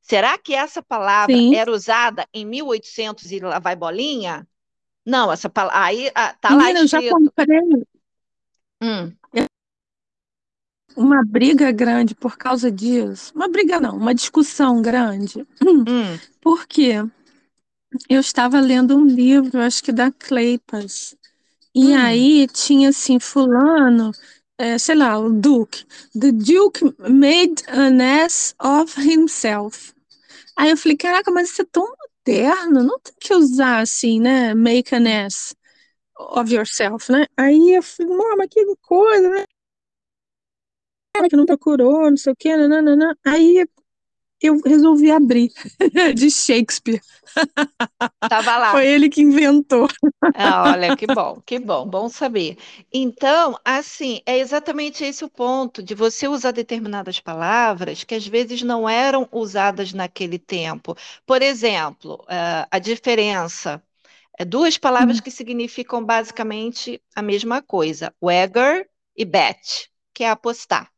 Será 0.00 0.38
que 0.38 0.54
essa 0.54 0.82
palavra 0.82 1.36
Sim. 1.36 1.54
era 1.54 1.70
usada 1.70 2.26
em 2.32 2.46
1800 2.46 3.30
e 3.30 3.40
lá 3.40 3.58
vai 3.58 3.76
bolinha? 3.76 4.48
Não, 5.04 5.30
essa 5.30 5.50
palavra. 5.50 5.78
Aí 5.84 6.10
ah, 6.14 6.34
tá 6.40 6.50
Menina, 6.50 6.78
lá 6.78 6.84
escrito. 6.84 7.04
Eu 7.04 7.10
já 7.10 7.14
comprei 7.14 7.60
hum. 8.82 9.12
uma 10.96 11.22
briga 11.22 11.70
grande 11.70 12.14
por 12.14 12.38
causa 12.38 12.70
disso. 12.70 13.32
Uma 13.34 13.48
briga 13.48 13.78
não, 13.78 13.96
uma 13.96 14.14
discussão 14.14 14.80
grande. 14.80 15.46
Hum. 15.60 16.18
Por 16.40 16.66
quê? 16.66 17.04
Eu 18.08 18.20
estava 18.20 18.60
lendo 18.60 18.96
um 18.96 19.04
livro, 19.04 19.60
acho 19.60 19.82
que 19.82 19.92
da 19.92 20.10
Cleipas. 20.10 21.14
E 21.74 21.88
hum. 21.88 21.96
aí 21.96 22.46
tinha 22.46 22.88
assim, 22.88 23.20
fulano 23.20 24.12
é, 24.58 24.78
sei 24.78 24.94
lá, 24.96 25.18
o 25.18 25.30
Duke. 25.32 25.84
The 26.18 26.32
Duke 26.32 26.84
made 26.98 27.62
an 27.68 28.00
ass 28.00 28.54
of 28.60 28.94
himself. 29.00 29.94
Aí 30.56 30.70
eu 30.70 30.76
falei, 30.76 30.96
caraca, 30.96 31.30
mas 31.30 31.50
isso 31.50 31.62
é 31.62 31.66
tão 31.66 31.86
moderno, 32.26 32.84
não 32.84 32.98
tem 33.00 33.14
que 33.20 33.34
usar 33.34 33.80
assim, 33.80 34.20
né? 34.20 34.54
Make 34.54 34.94
an 34.94 35.26
ass 35.26 35.54
of 36.18 36.52
yourself, 36.54 37.10
né? 37.12 37.26
Aí 37.36 37.74
eu 37.76 37.82
falei, 37.82 38.16
mama, 38.16 38.48
que 38.48 38.64
coisa, 38.82 39.30
né? 39.30 39.44
Que 41.28 41.36
não 41.36 41.46
procurou, 41.46 42.10
não 42.10 42.16
sei 42.16 42.32
o 42.32 42.36
quê, 42.36 42.56
nananana. 42.56 43.16
Aí 43.26 43.66
eu 44.40 44.60
resolvi 44.64 45.10
abrir 45.10 45.52
de 46.14 46.30
Shakespeare. 46.30 47.00
Tava 48.28 48.56
lá. 48.56 48.70
Foi 48.72 48.86
ele 48.86 49.08
que 49.08 49.22
inventou. 49.22 49.88
Ah, 50.34 50.72
olha, 50.72 50.96
que 50.96 51.06
bom, 51.06 51.40
que 51.44 51.58
bom, 51.58 51.86
bom 51.86 52.08
saber. 52.08 52.56
Então, 52.92 53.58
assim, 53.64 54.20
é 54.26 54.38
exatamente 54.38 55.04
esse 55.04 55.24
o 55.24 55.28
ponto 55.28 55.82
de 55.82 55.94
você 55.94 56.26
usar 56.26 56.52
determinadas 56.52 57.20
palavras 57.20 58.04
que 58.04 58.14
às 58.14 58.26
vezes 58.26 58.62
não 58.62 58.88
eram 58.88 59.28
usadas 59.30 59.92
naquele 59.92 60.38
tempo. 60.38 60.96
Por 61.26 61.42
exemplo, 61.42 62.24
eh, 62.28 62.66
a 62.70 62.78
diferença 62.78 63.82
é 64.38 64.44
duas 64.44 64.78
palavras 64.78 65.18
hum. 65.18 65.22
que 65.22 65.30
significam 65.30 66.04
basicamente 66.04 67.00
a 67.14 67.22
mesma 67.22 67.60
coisa, 67.60 68.14
Wagger 68.20 68.88
e 69.16 69.24
Bet 69.24 69.90
que 70.18 70.24
é 70.24 70.30
apostar, 70.30 70.90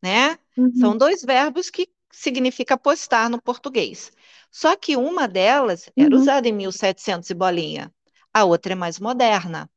né? 0.00 0.38
Uhum. 0.56 0.72
São 0.76 0.96
dois 0.96 1.24
verbos 1.24 1.68
que 1.68 1.88
significa 2.12 2.74
apostar 2.74 3.30
no 3.30 3.42
português. 3.42 4.12
Só 4.52 4.76
que 4.76 4.96
uma 4.96 5.26
delas 5.28 5.90
era 5.98 6.14
Uhum. 6.14 6.16
usada 6.16 6.48
em 6.48 6.52
1700 6.52 7.30
e 7.30 7.34
bolinha, 7.34 7.92
a 8.34 8.44
outra 8.44 8.72
é 8.74 8.76
mais 8.76 9.00
moderna. 9.00 9.70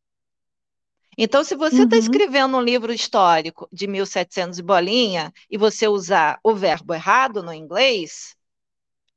Então, 1.18 1.44
se 1.44 1.56
você 1.56 1.84
está 1.84 1.98
Uhum. 1.98 1.98
escrevendo 1.98 2.58
um 2.58 2.62
livro 2.62 2.92
histórico 2.92 3.68
de 3.72 3.88
1700 3.88 4.60
e 4.60 4.64
bolinha 4.64 5.32
e 5.50 5.58
você 5.58 5.88
usar 5.88 6.40
o 6.44 6.54
verbo 6.54 6.94
errado 6.94 7.42
no 7.42 7.54
inglês, 7.54 8.36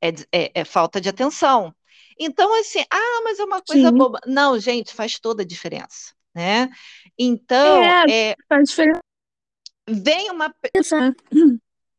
é, 0.03 0.11
é- 0.33 0.53
é 0.63 0.65
falta 0.65 1.01
de 1.01 1.09
atenção. 1.11 1.75
Então, 2.19 2.55
assim, 2.61 2.85
ah, 2.91 3.23
mas 3.25 3.39
é 3.41 3.45
uma 3.45 3.63
coisa 3.63 3.91
Sim. 3.91 3.93
boba. 3.93 4.21
Não, 4.27 4.59
gente, 4.61 4.95
faz 4.95 5.19
toda 5.21 5.43
a 5.43 5.47
diferença, 5.47 6.15
né? 6.35 6.71
Então, 7.19 7.97
É. 8.03 8.09
é, 8.09 8.37
Faz 8.49 8.69
diferença. 8.71 9.01
vem 9.89 10.31
uma? 10.31 10.53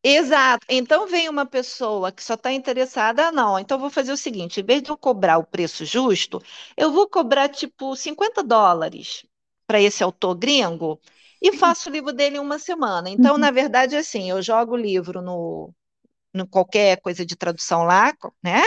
Exato. 0.03 0.65
Então 0.69 1.07
vem 1.07 1.27
uma 1.27 1.45
pessoa 1.45 2.11
que 2.11 2.23
só 2.23 2.35
está 2.35 2.51
interessada, 2.53 3.27
ah, 3.27 3.31
não, 3.31 3.59
então 3.59 3.77
vou 3.77 3.89
fazer 3.89 4.11
o 4.13 4.17
seguinte, 4.17 4.61
em 4.61 4.63
vez 4.63 4.81
de 4.81 4.89
eu 4.89 4.97
cobrar 4.97 5.37
o 5.37 5.43
preço 5.45 5.83
justo, 5.85 6.41
eu 6.77 6.91
vou 6.91 7.07
cobrar 7.09 7.49
tipo 7.49 7.95
50 7.97 8.41
dólares 8.41 9.25
para 9.67 9.81
esse 9.81 10.01
autor 10.03 10.35
gringo 10.35 10.99
e 11.41 11.51
faço 11.53 11.89
o 11.89 11.91
livro 11.91 12.13
dele 12.13 12.37
em 12.37 12.39
uma 12.39 12.57
semana. 12.59 13.09
Então, 13.09 13.33
Uhum. 13.33 13.39
na 13.41 13.51
verdade, 13.51 13.95
assim, 13.95 14.29
eu 14.29 14.41
jogo 14.41 14.73
o 14.73 14.77
livro 14.77 15.21
no, 15.21 15.73
no 16.33 16.47
qualquer 16.47 17.01
coisa 17.01 17.25
de 17.25 17.35
tradução 17.35 17.83
lá, 17.83 18.13
né? 18.43 18.61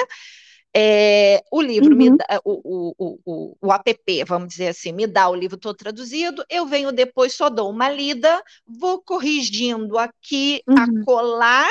É, 0.74 1.42
o 1.50 1.60
livro 1.60 1.94
me 1.96 2.08
Uhum. 2.08 2.16
dá, 2.16 2.40
o, 2.44 2.94
o, 2.96 3.18
o, 3.26 3.56
o, 3.60 3.72
app, 3.72 4.24
vamos 4.24 4.48
dizer 4.50 4.68
assim, 4.68 4.92
me 4.92 5.06
dá 5.06 5.28
o 5.28 5.34
livro 5.34 5.58
todo 5.58 5.76
traduzido, 5.76 6.44
eu 6.48 6.66
venho 6.66 6.90
depois, 6.92 7.34
só 7.34 7.50
dou 7.50 7.70
uma 7.70 7.90
lida, 7.90 8.42
vou 8.66 9.02
corrigindo 9.02 9.98
aqui, 9.98 10.62
Uhum. 10.66 11.06
acolá, 11.06 11.68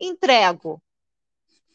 entrego. 0.00 0.82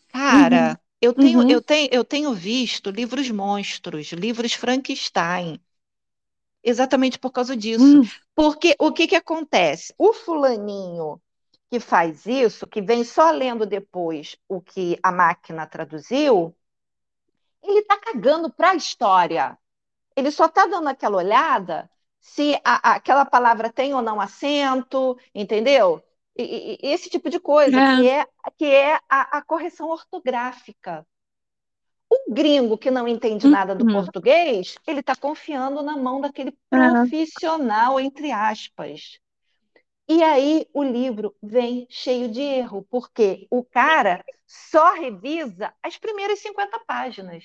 Cara, 0.08 0.80
eu 1.02 1.14
tenho, 1.14 1.42
Uhum. 1.42 1.50
eu 1.50 1.62
tenho, 1.62 1.90
eu 1.92 2.04
tenho 2.06 2.34
visto 2.34 2.90
livros 2.90 3.30
monstros, 3.30 4.12
livros 4.14 4.54
Frankenstein, 4.54 5.60
exatamente 6.64 7.20
por 7.20 7.32
causa 7.32 7.56
disso. 7.56 8.00
Hum. 8.00 8.12
Porque 8.36 8.76
o 8.80 8.92
que 8.92 9.08
que 9.08 9.16
acontece? 9.16 9.94
O 9.98 10.14
fulaninho 10.14 11.22
que 11.74 11.80
faz 11.80 12.28
isso, 12.28 12.68
que 12.68 12.84
vem 12.84 13.04
só 13.04 13.32
lendo 13.32 13.66
depois 13.66 14.38
o 14.48 14.62
que 14.62 15.00
a 15.02 15.12
máquina 15.12 15.66
traduziu, 15.66 16.56
ele 17.64 17.80
está 17.80 17.98
cagando 17.98 18.52
para 18.52 18.72
a 18.72 18.76
história. 18.76 19.58
Ele 20.16 20.32
só 20.32 20.46
está 20.48 20.66
dando 20.68 20.90
aquela 20.90 21.18
olhada 21.18 21.90
se 22.20 22.56
a- 22.66 22.92
a- 22.92 22.96
aquela 22.96 23.26
palavra 23.26 23.72
tem 23.72 23.94
ou 23.96 24.02
não 24.02 24.22
acento, 24.22 25.18
entendeu? 25.36 26.04
E, 26.38 26.76
e- 26.84 26.94
esse 26.94 27.10
tipo 27.10 27.30
de 27.30 27.40
coisa, 27.40 27.78
É. 27.78 27.96
que 27.96 28.10
é, 28.10 28.28
que 28.58 28.66
é 28.66 28.96
a, 29.10 29.38
a 29.40 29.42
correção 29.44 29.90
ortográfica. 29.90 31.06
O 32.10 32.34
gringo 32.34 32.78
que 32.78 32.92
não 32.92 33.08
entende 33.08 33.48
nada 33.48 33.76
do 33.76 33.84
Uhum. 33.86 33.94
português, 33.94 34.78
ele 34.88 35.00
está 35.02 35.16
confiando 35.16 35.82
na 35.82 35.98
mão 35.98 36.22
daquele 36.22 36.52
É. 36.72 36.78
profissional, 36.78 38.00
entre 38.00 38.32
aspas. 38.32 39.20
E 40.08 40.24
aí 40.24 40.66
o 40.74 40.82
livro 40.84 41.36
vem 41.42 41.86
cheio 41.90 42.30
de 42.32 42.40
erro, 42.42 42.86
porque 42.90 43.48
o 43.50 43.64
cara 43.66 44.24
só 44.48 44.94
revisa 44.94 45.74
as 45.84 45.98
primeiras 45.98 46.40
50 46.40 46.80
páginas. 46.86 47.44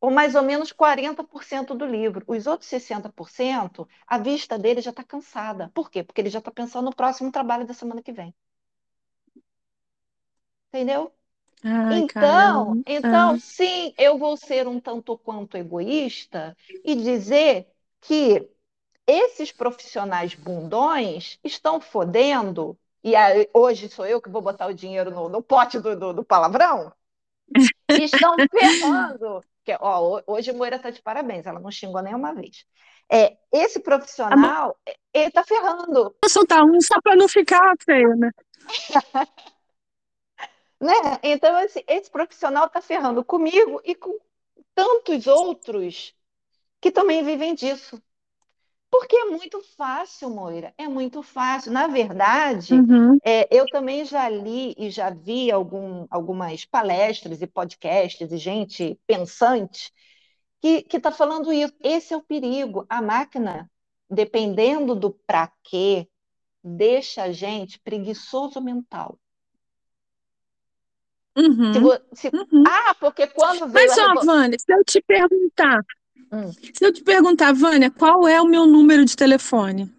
Ou 0.00 0.08
mais 0.18 0.32
ou 0.36 0.42
menos 0.50 0.70
40% 0.70 1.74
do 1.74 1.84
livro. 1.84 2.24
Os 2.28 2.46
outros 2.46 2.68
60%, 2.70 3.88
a 4.06 4.18
vista 4.18 4.56
dele 4.58 4.80
já 4.80 4.90
está 4.90 5.02
cansada. 5.02 5.68
Por 5.74 5.90
quê? 5.90 6.02
Porque 6.04 6.20
ele 6.20 6.30
já 6.30 6.38
está 6.38 6.50
pensando 6.52 6.84
no 6.86 6.94
próximo 6.96 7.32
trabalho 7.32 7.66
da 7.66 7.74
semana 7.74 8.00
que 8.02 8.12
vem. 8.12 8.32
Entendeu? 10.72 11.12
Ai, 11.64 12.02
Então, 12.02 12.78
caramba. 12.84 12.84
então, 12.86 13.36
sim, 13.38 13.94
eu 13.98 14.18
vou 14.18 14.36
ser 14.36 14.68
um 14.68 14.80
tanto 14.80 15.18
quanto 15.18 15.56
egoísta 15.58 16.56
e 16.84 16.96
dizer 16.96 17.68
que 18.00 18.48
esses 19.06 19.52
profissionais 19.52 20.34
bundões 20.34 21.38
estão 21.44 21.80
fodendo, 21.80 22.78
e 23.02 23.14
aí, 23.14 23.48
hoje 23.52 23.88
sou 23.88 24.06
eu 24.06 24.20
que 24.20 24.30
vou 24.30 24.40
botar 24.40 24.66
o 24.66 24.74
dinheiro 24.74 25.10
no, 25.10 25.28
no 25.28 25.42
pote 25.42 25.78
do, 25.78 25.98
do, 25.98 26.12
do 26.14 26.24
palavrão, 26.24 26.92
estão 27.88 28.36
ferrando. 28.50 29.44
Que, 29.64 29.76
ó, 29.80 30.22
hoje 30.26 30.52
Moira 30.52 30.76
está 30.76 30.90
de 30.90 31.02
parabéns, 31.02 31.46
ela 31.46 31.60
não 31.60 31.70
xingou 31.70 32.02
nenhuma 32.02 32.34
vez. 32.34 32.66
É, 33.10 33.36
esse 33.52 33.80
profissional, 33.80 34.76
ele 35.12 35.28
está 35.28 35.44
ferrando. 35.44 36.14
Vou 36.22 36.30
soltar 36.30 36.62
um 36.64 36.80
só 36.80 37.00
para 37.02 37.16
não 37.16 37.28
ficar 37.28 37.74
feio, 37.84 38.16
né? 38.16 38.30
Né? 40.80 40.92
Então, 41.22 41.58
esse, 41.60 41.82
esse 41.88 42.10
profissional 42.10 42.66
está 42.66 42.78
ferrando 42.78 43.24
comigo 43.24 43.80
e 43.84 43.94
com 43.94 44.18
tantos 44.74 45.26
outros 45.26 46.14
que 46.78 46.90
também 46.90 47.24
vivem 47.24 47.54
disso. 47.54 48.02
Porque 48.96 49.16
é 49.16 49.24
muito 49.24 49.60
fácil, 49.76 50.30
Moira, 50.30 50.72
é 50.78 50.86
muito 50.86 51.20
fácil. 51.20 51.72
Na 51.72 51.88
verdade, 51.88 52.74
Uhum. 52.74 53.18
é, 53.24 53.48
eu 53.50 53.66
também 53.66 54.04
já 54.04 54.28
li 54.28 54.72
e 54.78 54.88
já 54.88 55.10
vi 55.10 55.50
algum, 55.50 56.06
algumas 56.08 56.64
palestras 56.64 57.42
e 57.42 57.46
podcasts 57.48 58.30
e 58.30 58.36
gente 58.38 58.96
pensante 59.04 59.92
que 60.60 60.86
está 60.92 61.10
falando 61.10 61.52
isso. 61.52 61.74
Esse 61.80 62.14
é 62.14 62.16
o 62.16 62.22
perigo. 62.22 62.86
A 62.88 63.02
máquina, 63.02 63.68
dependendo 64.08 64.94
do 64.94 65.10
para 65.10 65.50
quê, 65.64 66.08
deixa 66.62 67.24
a 67.24 67.32
gente 67.32 67.80
preguiçoso 67.80 68.60
mental. 68.60 69.18
Se 71.72 71.78
Uhum. 71.78 71.82
vo- 71.84 72.00
se- 72.14 72.32
Uhum. 72.32 72.64
Ah, 72.64 72.94
porque 73.00 73.26
quando 73.26 73.66
veio 73.68 73.90
Mas, 73.90 73.98
a 73.98 74.06
ó, 74.06 74.14
Vânia, 74.24 74.58
se 74.58 74.72
eu 74.72 74.84
te 74.84 75.02
perguntar, 75.02 75.82
Hum. 76.32 76.50
se 76.72 76.84
eu 76.84 76.92
te 76.92 77.02
perguntar, 77.02 77.52
Vânia, 77.52 77.90
qual 77.90 78.26
é 78.26 78.40
o 78.40 78.46
meu 78.48 78.66
número 78.66 79.04
de 79.04 79.16
telefone? 79.16 79.90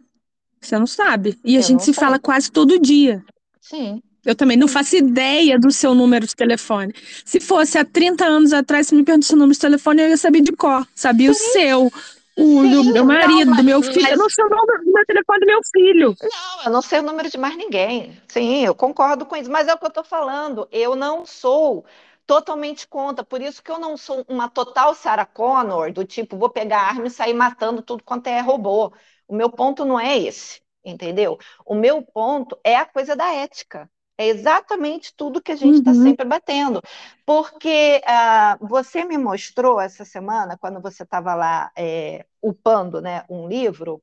Você 0.59 0.77
não 0.77 0.87
sabe. 0.87 1.37
E 1.43 1.55
a 1.55 1.59
Eu 1.59 1.63
gente 1.63 1.73
não 1.73 1.79
se 1.85 1.93
fala 1.93 2.17
quase 2.19 2.51
todo 2.51 2.79
dia. 2.79 3.23
Sim. 3.61 4.01
Eu 4.25 4.35
também 4.35 4.57
não 4.57 4.67
faço 4.67 4.95
ideia 4.95 5.59
do 5.59 5.71
seu 5.71 5.93
número 5.93 6.25
de 6.25 6.35
telefone. 6.35 6.93
Se 7.23 7.39
fosse 7.39 7.77
há 7.77 7.85
30 7.85 8.25
anos 8.25 8.51
atrás, 8.53 8.87
se 8.87 8.95
me 8.95 9.03
perguntasse 9.03 9.33
o 9.33 9.37
número 9.37 9.53
de 9.53 9.59
telefone, 9.59 10.01
eu 10.01 10.09
ia 10.09 10.17
saber 10.17 10.41
de 10.41 10.51
cor. 10.51 10.85
Sabia 10.95 11.29
o 11.29 11.33
seu, 11.35 11.91
o 12.35 12.61
do 12.63 12.83
Sim, 12.83 12.91
meu 12.91 13.05
não, 13.05 13.05
marido, 13.05 13.45
do 13.51 13.55
mas- 13.57 13.65
meu 13.65 13.81
filho. 13.83 14.01
mas- 14.01 14.11
Eu 14.13 14.17
não 14.17 14.29
sei 14.29 14.43
o 14.43 14.49
número 14.49 14.83
do 14.83 14.91
meu 14.91 15.05
telefone 15.05 15.39
do 15.41 15.45
meu 15.45 15.59
filho. 15.71 16.15
Não, 16.23 16.63
eu 16.65 16.71
não 16.71 16.81
sei 16.81 16.99
o 16.99 17.03
número 17.03 17.29
de 17.29 17.37
mais 17.37 17.55
ninguém. 17.55 18.17
Sim, 18.27 18.65
eu 18.65 18.73
concordo 18.73 19.27
com 19.27 19.35
isso, 19.35 19.51
mas 19.51 19.67
é 19.67 19.73
o 19.73 19.77
que 19.77 19.85
eu 19.85 19.89
estou 19.89 20.03
falando. 20.03 20.67
Eu 20.71 20.95
não 20.95 21.23
sou 21.23 21.85
totalmente 22.25 22.87
contra, 22.87 23.23
por 23.25 23.41
isso 23.41 23.61
que 23.63 23.71
eu 23.71 23.79
não 23.79 23.97
sou 23.97 24.25
uma 24.27 24.49
total 24.49 24.95
Sarah 24.95 25.25
Connor, 25.25 25.91
do 25.93 26.05
tipo, 26.05 26.37
vou 26.37 26.49
pegar 26.49 26.79
a 26.81 26.87
arma 26.87 27.07
e 27.07 27.11
sair 27.11 27.33
matando 27.33 27.81
tudo 27.81 28.03
quanto 28.03 28.27
é 28.27 28.39
robô. 28.41 28.93
O 29.27 29.35
meu 29.35 29.49
ponto 29.49 29.85
não 29.85 29.99
é 29.99 30.17
esse, 30.17 30.61
entendeu? 30.83 31.37
O 31.65 31.75
meu 31.75 32.01
ponto 32.03 32.59
é 32.63 32.75
a 32.77 32.85
coisa 32.85 33.15
da 33.15 33.33
ética. 33.33 33.89
É 34.17 34.27
exatamente 34.27 35.13
tudo 35.15 35.41
que 35.41 35.51
a 35.51 35.55
gente 35.55 35.75
está 35.75 35.93
Uhum. 35.93 35.93
sempre 35.93 36.25
batendo. 36.25 36.81
Porque 37.25 38.01
ah, 38.05 38.57
você 38.61 39.03
me 39.03 39.17
mostrou 39.17 39.79
essa 39.79 40.05
semana, 40.05 40.57
quando 40.57 40.81
você 40.81 41.03
estava 41.03 41.33
lá 41.35 41.71
é, 41.75 42.25
upando 42.41 43.01
né, 43.01 43.25
um 43.29 43.47
livro, 43.47 44.01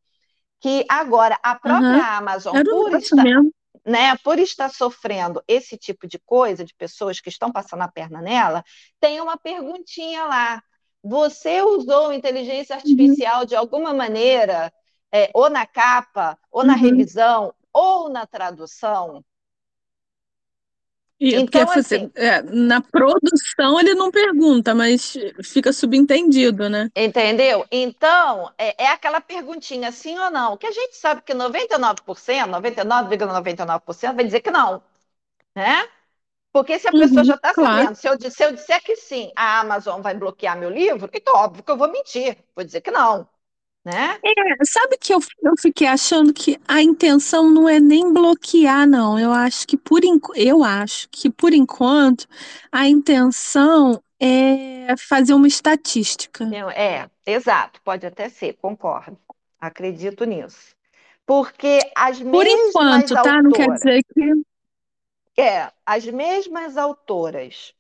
que 0.61 0.85
agora 0.89 1.39
a 1.43 1.55
própria 1.59 1.99
Uhum. 1.99 2.07
Amazon, 2.19 2.61
Era 2.61 2.65
por 2.69 2.93
negócio 2.93 2.95
estar, 2.95 3.27
mesmo. 3.27 3.53
Né, 3.85 4.17
por 4.19 4.39
estar 4.39 4.69
sofrendo 4.71 5.43
esse 5.49 5.77
tipo 5.77 6.07
de 6.07 6.19
coisa, 6.19 6.65
de 6.65 6.75
pessoas 6.75 7.21
que 7.21 7.29
estão 7.29 7.51
passando 7.53 7.83
a 7.83 7.89
perna 7.89 8.21
nela, 8.21 8.65
tem 9.01 9.21
uma 9.21 9.37
perguntinha 9.37 10.25
lá. 10.25 10.63
Você 11.03 11.63
usou 11.63 12.13
inteligência 12.13 12.77
artificial 12.77 13.45
de 13.45 13.57
alguma 13.57 13.93
maneira, 13.93 14.73
é, 15.13 15.31
ou 15.35 15.51
na 15.51 15.67
capa, 15.67 16.39
ou 16.51 16.65
na 16.65 16.75
Uhum. 16.75 16.79
revisão, 16.79 17.55
ou 17.73 18.09
na 18.09 18.27
tradução? 18.27 19.25
E, 21.25 21.41
Então, 21.41 21.65
porque 21.65 21.65
você- 21.67 21.81
assim- 21.81 22.11
é, 22.17 22.43
na 22.43 22.81
produção 22.81 23.79
ele 23.81 23.95
não 23.95 24.11
pergunta, 24.11 24.75
mas 24.75 25.15
fica 25.45 25.73
subentendido, 25.73 26.69
né? 26.69 26.91
Entendeu? 26.95 27.67
Então, 27.73 28.53
é, 28.59 28.85
é 28.85 28.87
aquela 28.89 29.21
perguntinha, 29.21 29.91
sim 29.91 30.19
ou 30.19 30.31
não, 30.31 30.57
que 30.59 30.67
a 30.67 30.71
gente 30.73 30.95
sabe 30.97 31.23
que 31.23 31.33
99%, 31.33 32.51
99,99% 32.51 34.15
vai 34.17 34.25
dizer 34.27 34.41
que 34.43 34.51
não, 34.51 34.83
né? 35.57 35.89
Porque 36.53 36.79
se 36.79 36.89
a 36.89 36.95
pessoa 36.95 37.25
Uhum, 37.25 37.27
já 37.27 37.37
está 37.37 37.53
claro. 37.53 37.89
sabendo, 37.93 37.97
se 37.97 38.09
eu, 38.09 38.19
se 38.31 38.45
eu 38.45 38.53
disser 38.53 38.83
que 38.83 38.97
sim, 38.97 39.33
a 39.37 39.61
Amazon 39.61 40.03
vai 40.03 40.15
bloquear 40.15 40.57
meu 40.59 40.71
livro, 40.71 41.11
então 41.15 41.35
óbvio 41.37 41.65
que 41.65 41.71
eu 41.73 41.79
vou 41.79 41.89
mentir, 41.93 42.39
vou 42.57 42.65
dizer 42.65 42.81
que 42.83 42.91
não, 42.93 43.29
né? 43.85 44.23
É, 44.25 44.65
sabe 44.65 44.97
que 44.99 45.13
eu, 45.13 45.19
eu 45.43 45.53
fiquei 45.61 45.87
achando 45.87 46.33
que 46.33 46.59
a 46.69 46.81
intenção 46.81 47.51
não 47.51 47.69
é 47.69 47.81
nem 47.81 48.13
bloquear, 48.13 48.87
não. 48.87 49.19
Eu 49.19 49.33
acho 49.33 49.67
que 49.67 49.77
por 49.77 50.01
eu 50.37 50.63
acho 50.63 51.09
que 51.11 51.29
por 51.31 51.53
enquanto 51.53 52.27
a 52.71 52.89
intenção 52.89 54.01
é 54.21 54.95
fazer 54.97 55.35
uma 55.35 55.49
estatística. 55.49 56.49
Eu- 56.51 56.71
É, 56.71 57.11
exato, 57.27 57.81
pode 57.83 58.07
até 58.07 58.29
ser, 58.29 58.55
concordo, 58.55 59.19
acredito 59.61 60.25
nisso. 60.25 60.75
Porque 61.27 61.81
as 61.97 62.21
Por 62.31 62.47
enquanto, 62.47 63.07
mesmas 63.07 63.17
tá? 63.23 63.41
Não 63.43 63.53
quer 63.53 63.69
autoras, 63.69 63.83
dizer 63.83 64.03
que. 64.15 64.43
é, 65.39 65.71
as 65.87 66.05
mesmas 66.07 66.77
autoras 66.77 67.75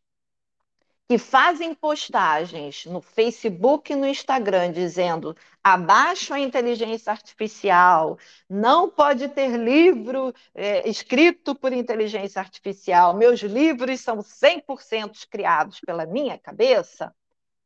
que 1.12 1.18
fazem 1.18 1.74
postagens 1.74 2.86
no 2.86 3.02
Facebook 3.02 3.92
e 3.92 3.96
no 3.96 4.06
Instagram 4.06 4.72
dizendo 4.72 5.36
abaixo 5.62 6.32
a 6.32 6.40
inteligência 6.40 7.10
artificial, 7.10 8.18
não 8.48 8.88
pode 8.88 9.28
ter 9.28 9.58
livro 9.58 10.32
é, 10.54 10.88
escrito 10.88 11.54
por 11.54 11.70
inteligência 11.70 12.40
artificial, 12.40 13.14
meus 13.14 13.40
livros 13.40 14.00
são 14.00 14.22
100% 14.22 15.28
criados 15.28 15.80
pela 15.80 16.06
minha 16.06 16.38
cabeça, 16.38 17.14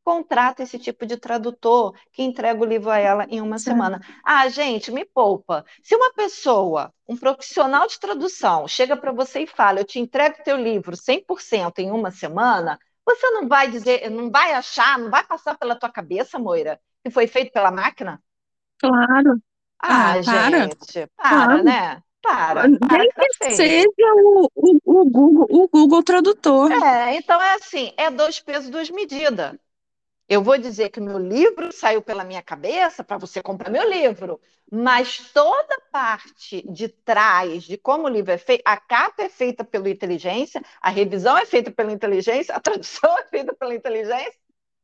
contrata 0.03 0.65
esse 0.65 0.77
tipo 0.77 1.07
de 1.07 1.17
tradutor 1.17 1.95
que 2.11 2.25
entrega 2.25 2.61
o 2.61 2.67
livro 2.67 2.91
a 2.91 2.99
ela 2.99 3.27
em 3.29 3.41
uma 3.41 3.59
Sim. 3.59 3.67
semana. 3.67 4.01
Ah, 4.25 4.49
gente, 4.49 4.91
me 4.91 5.05
poupa. 5.05 5.65
Se 5.85 5.95
uma 5.95 6.13
pessoa, 6.13 6.93
um 7.09 7.17
profissional 7.17 7.87
de 7.87 8.01
tradução, 8.01 8.67
chega 8.67 8.97
para 8.97 9.13
você 9.13 9.43
e 9.43 9.47
fala: 9.47 9.79
Eu 9.79 9.85
te 9.85 10.01
entrego 10.01 10.43
teu 10.43 10.57
livro 10.57 10.97
100% 10.97 11.79
em 11.79 11.93
uma 11.93 12.11
semana, 12.11 12.77
você 13.07 13.31
não 13.31 13.49
vai 13.49 13.71
dizer, 13.71 14.11
não 14.11 14.31
vai 14.31 14.53
achar, 14.53 14.99
não 14.99 15.11
vai 15.11 15.25
passar 15.27 15.57
pela 15.59 15.77
tua 15.79 15.91
cabeça, 15.91 16.39
Moira, 16.39 16.81
que 17.05 17.11
foi 17.11 17.27
feito 17.27 17.53
pela 17.53 17.71
máquina? 17.71 18.23
Claro. 18.79 19.41
Ah, 19.83 20.21
Ah, 20.23 20.23
gente, 20.23 21.07
para, 21.17 21.59
né? 21.63 22.03
Para, 22.23 22.69
para 22.71 23.07
Nem 23.07 23.09
que 23.09 23.15
tá 23.15 23.27
que 23.29 23.35
feio. 23.39 23.55
seja 23.55 24.15
o, 24.17 24.49
o, 24.55 24.79
o 24.85 25.05
Google, 25.11 25.47
o 25.51 25.69
Google 25.69 26.03
Tradutor. 26.03 26.71
É, 26.71 27.15
então 27.17 27.41
é 27.41 27.55
assim, 27.55 27.93
é 27.97 28.11
dois 28.11 28.41
pesos, 28.41 28.71
duas 28.71 28.91
medidas. 28.91 29.57
Eu 30.29 30.43
vou 30.43 30.59
dizer 30.59 30.91
que 30.91 30.99
o 30.99 31.03
meu 31.05 31.19
livro 31.19 31.71
saiu 31.73 32.03
pela 32.03 32.25
minha 32.25 32.43
cabeça 32.43 33.05
para 33.05 33.17
você 33.17 33.41
comprar 33.41 33.71
meu 33.71 33.89
livro, 33.89 34.41
mas 34.71 35.31
toda 35.33 35.75
a 35.77 35.81
parte 35.93 36.63
de 36.73 36.89
trás 36.89 37.63
de 37.63 37.79
como 37.79 38.05
o 38.07 38.09
livro 38.09 38.33
é 38.33 38.39
feito, 38.39 38.63
a 38.65 38.77
capa 38.77 39.23
é 39.23 39.29
feita 39.29 39.65
pela 39.65 39.89
inteligência, 39.89 40.61
a 40.81 40.91
revisão 40.91 41.39
é 41.39 41.47
feita 41.47 41.71
pela 41.71 41.93
inteligência, 41.93 42.55
a 42.55 42.61
tradução 42.61 43.17
é 43.19 43.25
feita 43.29 43.55
pela 43.55 43.75
inteligência. 43.75 44.35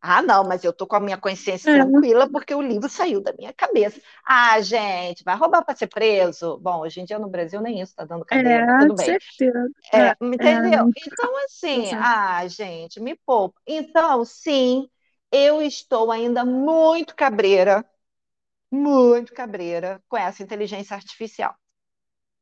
Ah, 0.00 0.20
não, 0.22 0.44
mas 0.44 0.64
eu 0.64 0.70
estou 0.72 0.86
com 0.86 0.96
a 0.96 1.00
minha 1.00 1.16
consciência 1.18 1.68
É. 1.68 1.70
tranquila 1.70 2.28
porque 2.30 2.54
o 2.54 2.60
livro 2.62 2.88
saiu 2.88 3.20
da 3.20 3.32
minha 3.34 3.52
cabeça. 3.52 4.00
Ah, 4.26 4.60
gente, 4.60 5.22
vai 5.24 5.36
roubar 5.36 5.64
para 5.64 5.76
ser 5.76 5.86
preso? 5.88 6.58
Bom, 6.58 6.80
hoje 6.80 7.00
em 7.00 7.04
dia 7.04 7.18
no 7.20 7.28
Brasil 7.28 7.60
nem 7.60 7.80
isso 7.80 7.92
está 7.92 8.04
dando 8.04 8.24
cadeia, 8.24 8.60
mas 8.60 8.74
É, 8.74 8.76
tudo 8.76 8.94
bem. 8.94 9.16
certeza. 9.18 9.70
É, 9.92 9.98
É, 9.98 10.16
entendeu? 10.22 10.84
é, 10.84 10.92
Então, 10.96 11.36
assim, 11.44 11.92
ah, 11.98 12.46
gente, 12.48 13.00
me 13.00 13.16
poupa. 13.26 13.60
Então, 13.66 14.24
sim, 14.24 14.88
eu 15.32 15.62
estou 15.62 16.12
ainda 16.12 16.44
muito 16.44 17.14
cabreira, 17.16 17.84
muito 18.70 19.34
cabreira 19.34 20.02
com 20.08 20.16
essa 20.18 20.42
inteligência 20.44 20.96
artificial. 20.96 21.56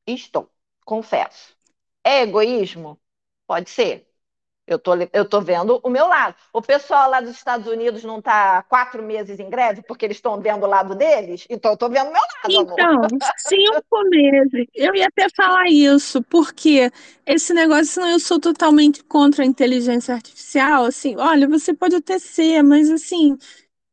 Estou, 0.06 0.50
confesso. 0.86 1.56
É 2.04 2.22
egoísmo? 2.22 3.00
Pode 3.48 3.70
ser. 3.70 4.09
Eu 4.72 4.78
tô, 4.78 4.92
eu 5.12 5.24
tô 5.24 5.40
vendo 5.40 5.80
o 5.82 5.90
meu 5.90 6.06
lado. 6.06 6.34
O 6.52 6.62
pessoal 6.62 7.10
lá 7.10 7.20
dos 7.20 7.32
Estados 7.32 7.66
Unidos 7.66 8.04
não 8.04 8.18
está 8.18 8.62
quatro 8.62 9.02
meses 9.02 9.40
em 9.40 9.50
greve 9.50 9.82
porque 9.82 10.04
eles 10.04 10.16
estão 10.16 10.40
vendo 10.40 10.64
o 10.64 10.68
lado 10.68 10.94
deles? 10.94 11.46
Então 11.50 11.72
eu 11.72 11.76
tô 11.76 11.88
vendo 11.88 12.08
o 12.08 12.12
meu 12.12 12.22
lado, 12.22 12.56
amor. 12.56 12.76
Então, 12.78 13.18
cinco 13.36 14.04
meses. 14.08 14.66
Eu 14.74 14.94
ia 14.94 15.06
até 15.06 15.26
falar 15.34 15.68
isso, 15.68 16.22
porque 16.22 16.90
esse 17.26 17.52
negócio, 17.52 18.00
não, 18.00 18.10
eu 18.10 18.20
sou 18.20 18.38
totalmente 18.38 19.02
contra 19.04 19.42
a 19.42 19.46
inteligência 19.46 20.14
artificial. 20.14 20.84
Assim, 20.84 21.16
olha, 21.16 21.48
você 21.48 21.74
pode 21.74 21.96
até 21.96 22.18
ser, 22.18 22.62
mas 22.62 22.90
assim, 22.90 23.36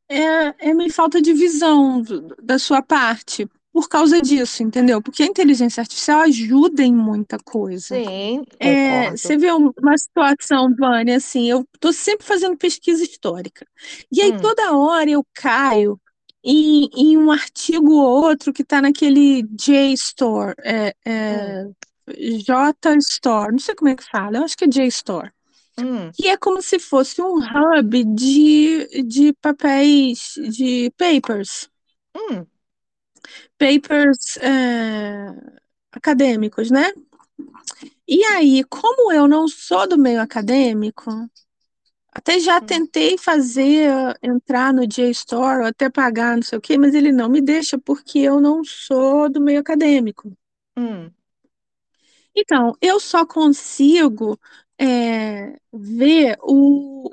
é, 0.09 0.69
é 0.69 0.89
falta 0.91 1.21
de 1.21 1.33
visão 1.33 2.01
da 2.41 2.59
sua 2.59 2.81
parte 2.81 3.47
por 3.77 3.87
causa 3.89 4.19
disso, 4.21 4.63
entendeu? 4.63 5.01
Porque 5.03 5.21
a 5.23 5.27
inteligência 5.27 5.81
artificial 5.81 6.21
ajuda 6.21 6.81
em 6.83 6.93
muita 6.95 7.37
coisa. 7.37 8.03
Sim, 8.03 8.43
É, 8.59 9.11
você 9.11 9.37
vê 9.37 9.51
um- 9.53 9.71
uma 9.81 9.97
situação, 9.97 10.75
Vânia, 10.75 11.17
assim, 11.17 11.49
eu 11.49 11.65
estou 11.75 11.93
sempre 11.93 12.25
fazendo 12.27 12.57
pesquisa 12.57 13.03
histórica. 13.03 13.67
E 14.11 14.21
aí 14.21 14.33
Hum. 14.33 14.41
toda 14.41 14.77
hora 14.77 15.09
eu 15.09 15.25
caio 15.33 15.99
em, 16.43 16.89
em 16.95 17.17
um 17.17 17.31
artigo 17.31 17.91
ou 17.93 18.23
outro 18.25 18.53
que 18.53 18.63
está 18.63 18.81
naquele 18.81 19.43
JSTOR, 19.43 20.55
é, 20.63 20.95
é, 21.05 21.65
JSTOR, 22.45 23.51
não 23.51 23.59
sei 23.59 23.75
como 23.75 23.89
é 23.91 23.95
que 23.95 24.03
fala, 24.03 24.37
eu 24.39 24.43
acho 24.45 24.57
que 24.57 24.65
é 24.65 24.67
JSTOR. 24.67 25.31
Hum, 25.77 26.13
Que 26.13 26.29
é 26.29 26.37
como 26.37 26.61
se 26.61 26.79
fosse 26.79 27.21
um 27.21 27.35
hub 27.39 28.03
de, 28.15 29.03
de 29.03 29.33
papéis, 29.41 30.33
de 30.51 30.91
papers, 30.97 31.69
hum, 32.15 32.47
papers 33.57 34.37
é, 34.37 35.33
acadêmicos, 35.91 36.71
né? 36.71 36.91
E 38.07 38.23
aí, 38.23 38.63
como 38.63 39.11
eu 39.11 39.27
não 39.27 39.47
sou 39.47 39.87
do 39.87 39.97
meio 39.97 40.21
acadêmico, 40.21 41.11
até 42.11 42.39
já 42.39 42.59
hum, 42.59 42.65
tentei 42.65 43.17
fazer, 43.17 43.91
entrar 44.23 44.73
no 44.73 44.87
JSTOR, 44.87 45.59
ou 45.59 45.65
até 45.65 45.89
pagar, 45.89 46.35
não 46.35 46.43
sei 46.43 46.57
o 46.57 46.61
quê, 46.61 46.77
mas 46.77 46.95
ele 46.95 47.11
não 47.11 47.29
me 47.29 47.41
deixa 47.41 47.77
porque 47.77 48.19
eu 48.19 48.39
não 48.41 48.63
sou 48.63 49.29
do 49.29 49.39
meio 49.41 49.59
acadêmico. 49.59 50.31
hum. 50.77 51.11
Então, 52.35 52.75
eu 52.81 52.99
só 52.99 53.25
consigo 53.25 54.39
é, 54.79 55.57
ver 55.73 56.37
o, 56.41 57.09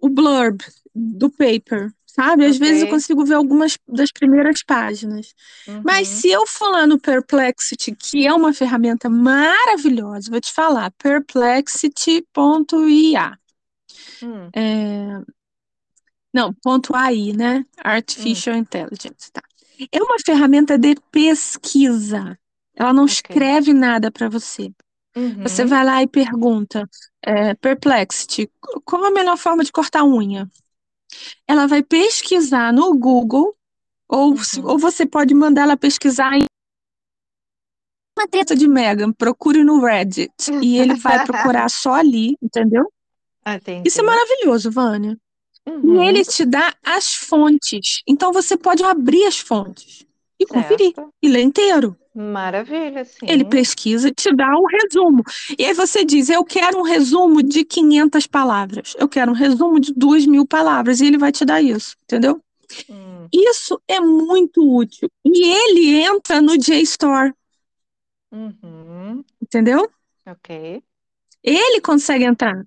o 0.00 0.08
blurb 0.08 0.64
do 0.94 1.30
paper, 1.30 1.92
sabe? 2.08 2.44
Às 2.46 2.56
vezes 2.58 2.82
eu 2.82 2.88
consigo 2.88 3.24
ver 3.24 3.34
algumas 3.34 3.76
das 3.88 4.10
primeiras 4.12 4.62
páginas. 4.64 5.34
Mas 5.82 6.08
Uhum. 6.08 6.08
se 6.08 6.28
eu 6.30 6.46
for 6.46 6.70
lá 6.70 6.86
no 6.86 6.98
Perplexity, 7.00 7.94
que 7.94 8.26
é 8.26 8.32
uma 8.34 8.52
ferramenta 8.52 9.08
maravilhosa, 9.10 10.30
vou 10.30 10.40
te 10.40 10.52
falar, 10.52 10.90
perplexity.ia. 10.92 13.38
Hum, 14.20 14.50
É, 14.54 15.20
não, 16.32 16.54
ponto 16.54 16.94
.ai, 16.94 17.32
né? 17.34 17.64
hum. 18.16 18.44
Artificial 18.46 18.56
Intelligence, 18.56 19.30
tá. 19.32 19.42
É 19.92 20.02
uma 20.02 20.16
ferramenta 20.24 20.78
de 20.78 20.94
pesquisa. 21.10 22.38
Ela 22.74 22.92
não 22.92 23.06
Ok. 23.06 23.06
escreve 23.06 23.72
nada 23.72 24.10
para 24.10 24.28
você. 24.28 24.72
Você 25.42 25.56
Uhum. 25.56 25.66
vai 25.66 25.84
lá 25.84 26.02
e 26.02 26.08
pergunta, 26.08 26.88
é, 27.22 27.54
Perplexity, 27.54 28.50
qual 28.84 29.04
a 29.06 29.10
melhor 29.10 29.38
forma 29.38 29.64
de 29.64 29.72
cortar 29.72 30.04
unha? 30.04 30.50
Ela 31.46 31.66
vai 31.66 31.82
pesquisar 31.82 32.72
no 32.72 32.94
Google, 32.96 33.56
ou, 34.08 34.30
Uhum. 34.32 34.38
ou 34.64 34.78
você 34.78 35.04
pode 35.06 35.34
mandar 35.34 35.62
ela 35.62 35.76
pesquisar 35.76 36.34
em 36.36 36.44
uma 38.18 38.26
treta 38.26 38.56
de 38.56 38.66
Megan, 38.66 39.12
procure 39.12 39.62
no 39.62 39.80
Reddit. 39.80 40.32
E 40.62 40.78
ele 40.78 40.94
vai 40.96 41.24
procurar 41.24 41.68
só 41.70 41.94
ali, 41.94 42.36
entendeu? 42.42 42.92
Isso 43.46 44.00
é 44.00 44.02
Entendi. 44.02 44.02
maravilhoso, 44.02 44.70
Vânia. 44.70 45.16
E 45.66 45.70
Uhum. 45.70 46.02
ele 46.02 46.24
te 46.24 46.44
dá 46.46 46.74
as 46.84 47.14
fontes. 47.14 48.02
Então 48.06 48.32
você 48.32 48.56
pode 48.56 48.82
abrir 48.82 49.24
as 49.24 49.38
fontes 49.38 50.06
e 50.40 50.46
conferir 50.46 50.94
Certo. 50.94 51.12
e 51.22 51.28
ler 51.28 51.42
inteiro. 51.42 51.96
Maravilha, 52.20 53.04
Ele 53.22 53.44
sim. 53.44 53.48
pesquisa 53.48 54.08
e 54.08 54.12
te 54.14 54.34
dá 54.34 54.48
um 54.58 54.64
resumo. 54.66 55.22
E 55.56 55.64
aí 55.64 55.72
você 55.72 56.04
diz: 56.04 56.28
Eu 56.28 56.44
quero 56.44 56.78
um 56.78 56.82
resumo 56.82 57.42
de 57.42 57.64
500 57.64 58.26
palavras. 58.26 58.94
Eu 58.98 59.08
quero 59.08 59.30
um 59.30 59.34
resumo 59.34 59.78
de 59.78 59.92
2 59.94 60.26
mil 60.26 60.46
palavras. 60.46 61.00
E 61.00 61.06
ele 61.06 61.18
vai 61.18 61.30
te 61.30 61.44
dar 61.44 61.62
isso, 61.62 61.94
entendeu? 62.02 62.40
Hum, 62.88 63.28
Isso 63.32 63.80
é 63.86 64.00
muito 64.00 64.60
útil. 64.62 65.08
E 65.24 65.44
ele 65.44 65.96
entra 66.00 66.40
no 66.42 66.56
JSTOR, 66.58 67.32
Uhum. 68.32 69.24
entendeu? 69.42 69.88
Ok. 70.26 70.82
Ele 71.42 71.80
consegue 71.80 72.24
entrar. 72.24 72.64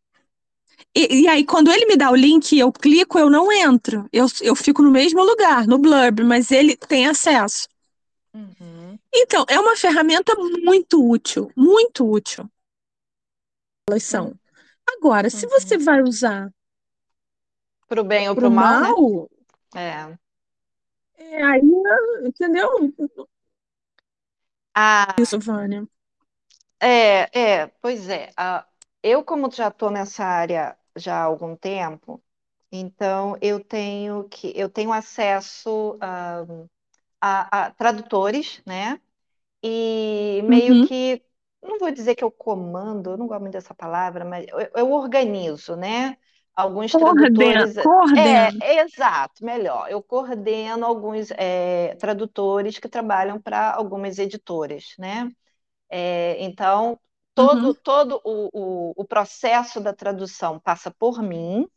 E, 0.96 1.22
e 1.22 1.28
aí, 1.28 1.46
quando 1.46 1.72
ele 1.72 1.86
me 1.86 1.96
dá 1.96 2.12
o 2.12 2.16
link 2.16 2.52
e 2.54 2.60
eu 2.60 2.72
clico, 2.72 3.18
eu 3.18 3.30
não 3.30 3.52
entro. 3.52 4.08
Eu, 4.12 4.26
eu 4.42 4.56
fico 4.56 4.82
no 4.82 4.92
mesmo 4.92 5.24
lugar, 5.24 5.68
no 5.68 5.78
Blurb, 5.78 6.24
mas 6.24 6.52
ele 6.52 6.76
tem 6.76 7.08
acesso. 7.08 7.68
Uhum. 8.34 8.81
Então, 9.14 9.46
é 9.50 9.58
uma 9.60 9.76
ferramenta 9.78 10.34
muito 10.36 11.02
útil, 11.10 11.50
muito 11.56 12.06
útil. 12.10 12.50
Elas 13.88 14.04
são. 14.04 14.36
Agora, 14.98 15.30
se 15.30 15.46
você 15.48 15.78
Uhum. 15.78 15.78
vai 15.78 16.02
usar 16.02 16.52
Pro 17.88 18.04
bem 18.04 18.28
ou 18.28 18.36
pro 18.36 18.50
pro 18.50 18.50
mal, 18.50 18.80
né? 18.80 18.96
mal, 18.96 19.30
É. 19.76 20.18
é 21.18 21.44
aí, 21.44 21.62
entendeu? 22.26 22.70
Ah, 24.76 25.16
Isso, 25.18 25.40
Vânia. 25.40 25.88
é, 26.80 27.30
é, 27.64 27.68
pois 27.82 28.10
é. 28.10 28.32
Ah, 28.38 28.66
eu, 29.04 29.24
como 29.24 29.52
já 29.52 29.68
estou 29.70 29.90
nessa 29.92 30.24
área 30.26 30.78
já 30.96 31.16
há 31.18 31.24
algum 31.24 31.56
tempo, 31.56 32.24
então 32.72 33.38
eu 33.42 33.64
tenho 33.64 34.28
que 34.30 34.52
eu 34.56 34.70
tenho 34.70 34.92
acesso 34.94 35.98
ah, 36.02 36.46
a, 37.22 37.68
a 37.68 37.72
tradutores, 37.72 38.62
né? 38.66 39.00
E 39.64 40.42
meio 40.46 40.76
Uhum. 40.76 40.80
que, 40.80 41.24
não 41.62 41.80
vou 41.80 41.92
dizer 41.92 42.16
que 42.16 42.24
eu 42.24 42.32
comando, 42.32 43.12
eu 43.12 43.18
não 43.18 43.28
gosto 43.28 43.42
muito 43.42 43.54
dessa 43.54 43.74
palavra, 43.76 44.26
mas 44.26 44.46
eu, 44.50 44.60
eu 44.76 44.92
organizo, 44.92 45.76
né? 45.76 46.18
alguns 46.56 46.96
Coordena, 46.96 47.66
tradutores. 47.76 47.76
coordena. 47.82 48.64
É, 48.64 48.82
exato, 48.82 49.44
melhor. 49.46 49.90
Eu 49.90 50.04
coordeno 50.04 50.86
alguns 50.86 51.32
é, 51.32 51.96
tradutores 51.96 52.78
que 52.80 52.90
trabalham 52.90 53.42
para 53.42 53.74
algumas 53.76 54.20
editoras, 54.20 54.94
né? 55.00 55.32
É, 55.90 56.42
então, 56.44 57.00
todo, 57.36 57.74
Uhum, 57.74 57.76
todo 57.76 58.22
o, 58.26 58.92
o, 58.92 58.94
o 58.98 59.06
processo 59.06 59.80
da 59.82 59.94
tradução 59.94 60.60
passa 60.60 60.92
por 60.92 61.22
mim, 61.22 61.68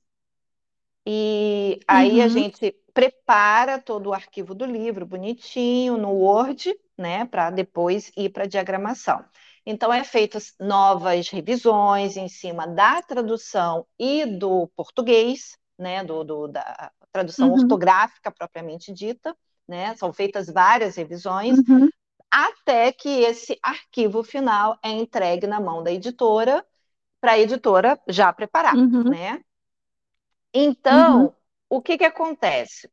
e 1.07 1.81
aí 1.89 2.21
a 2.21 2.29
uhum, 2.29 2.29
gente 2.29 2.75
prepara 2.95 3.81
todo 3.81 4.09
o 4.11 4.15
arquivo 4.15 4.55
do 4.55 4.65
livro 4.65 5.07
bonitinho 5.07 5.99
no 5.99 6.11
Word, 6.13 6.75
né, 6.99 7.27
para 7.27 7.51
depois 7.51 8.13
ir 8.17 8.31
para 8.31 8.45
a 8.45 8.47
diagramação. 8.49 9.25
Então 9.67 9.93
é 9.93 10.05
feitas 10.05 10.55
novas 10.61 11.29
revisões 11.29 12.17
em 12.17 12.29
cima 12.29 12.67
da 12.69 13.03
tradução 13.03 13.87
e 13.99 14.27
do 14.27 14.69
português, 14.77 15.59
né, 15.79 16.05
do, 16.05 16.25
do 16.25 16.49
da 16.49 16.93
tradução 17.13 17.53
uhum, 17.53 17.53
ortográfica 17.53 18.31
propriamente 18.31 18.93
dita, 18.93 19.37
né? 19.69 19.97
São 19.97 20.13
feitas 20.13 20.49
várias 20.49 20.97
revisões 20.97 21.63
uhum, 21.69 21.91
até 22.31 22.93
que 22.93 23.09
esse 23.09 23.59
arquivo 23.63 24.23
final 24.23 24.79
é 24.83 24.91
entregue 24.91 25.47
na 25.47 25.61
mão 25.61 25.83
da 25.83 25.93
editora 25.93 26.65
para 27.21 27.33
a 27.33 27.41
editora 27.41 28.01
já 28.09 28.33
preparar, 28.33 28.83
uhum, 28.83 29.05
né? 29.09 29.43
uhum, 30.91 31.31
Então, 31.33 31.35
o 31.69 31.83
que 31.83 31.99
que 31.99 32.05
acontece? 32.05 32.91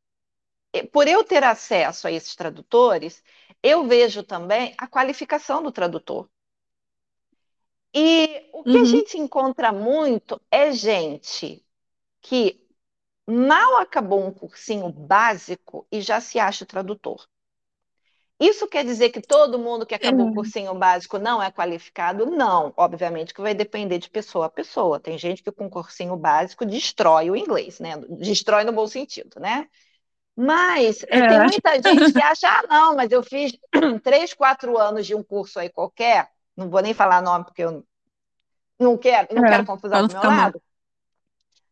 Por 0.94 1.08
eu 1.08 1.24
ter 1.24 1.44
acesso 1.44 2.08
a 2.08 2.12
esses 2.12 2.36
tradutores, 2.36 3.24
eu 3.64 3.88
vejo 3.88 4.24
também 4.24 4.76
a 4.78 4.88
qualificação 4.88 5.64
do 5.64 5.72
tradutor. 5.72 6.30
E 7.94 8.50
o 8.54 8.64
que 8.66 8.78
a 8.78 8.84
uhum, 8.84 8.86
gente 8.86 9.18
encontra 9.18 9.72
muito 9.72 10.42
é 10.52 10.72
gente 10.72 11.66
que 12.22 12.68
mal 13.28 13.78
acabou 13.78 14.26
um 14.26 14.34
cursinho 14.34 14.92
básico 14.92 15.88
e 15.92 16.02
já 16.02 16.22
se 16.22 16.40
acha 16.40 16.66
tradutor. 16.68 17.28
Isso 18.42 18.68
quer 18.68 18.84
dizer 18.84 19.12
que 19.12 19.22
todo 19.22 19.60
mundo 19.60 19.86
que 19.86 19.94
acabou 19.94 20.26
o 20.26 20.32
é, 20.32 20.34
cursinho 20.34 20.74
básico 20.74 21.20
não 21.20 21.42
é 21.42 21.52
qualificado? 21.52 22.26
Não, 22.26 22.74
obviamente 22.76 23.36
que 23.36 23.42
vai 23.42 23.54
depender 23.54 24.00
de 24.00 24.10
pessoa 24.10 24.48
a 24.48 24.50
pessoa. 24.50 25.00
Tem 25.00 25.16
gente 25.16 25.44
que 25.44 25.52
com 25.52 25.70
cursinho 25.70 26.18
básico 26.18 26.66
destrói 26.66 27.30
o 27.30 27.36
inglês, 27.36 27.80
né? 27.80 27.98
Destrói 28.10 28.64
no 28.64 28.72
bom 28.72 28.88
sentido, 28.88 29.40
né? 29.40 29.70
Mas 30.36 31.04
é, 31.04 31.28
tem 31.28 31.40
muita 31.40 31.80
gente 31.80 32.12
que 32.12 32.20
acha, 32.20 32.48
ah, 32.50 32.64
não, 32.68 32.96
mas 32.96 33.12
eu 33.12 33.22
fiz 33.22 33.56
três, 34.04 34.34
quatro 34.34 34.76
anos 34.76 35.06
de 35.06 35.14
um 35.14 35.22
curso 35.22 35.60
aí 35.60 35.70
qualquer, 35.70 36.28
não 36.58 36.68
vou 36.68 36.82
nem 36.82 36.96
falar 36.96 37.22
nome 37.22 37.46
porque 37.46 37.64
eu 37.64 37.86
não 38.80 38.98
quero, 38.98 39.36
não 39.36 39.44
quero 39.44 39.62
é, 39.62 39.66
confusão 39.66 40.00
para 40.00 40.02
não 40.02 40.08
do 40.08 40.14
meu 40.14 40.22
ficar 40.22 40.32
mal. 40.32 40.46
lado, 40.46 40.62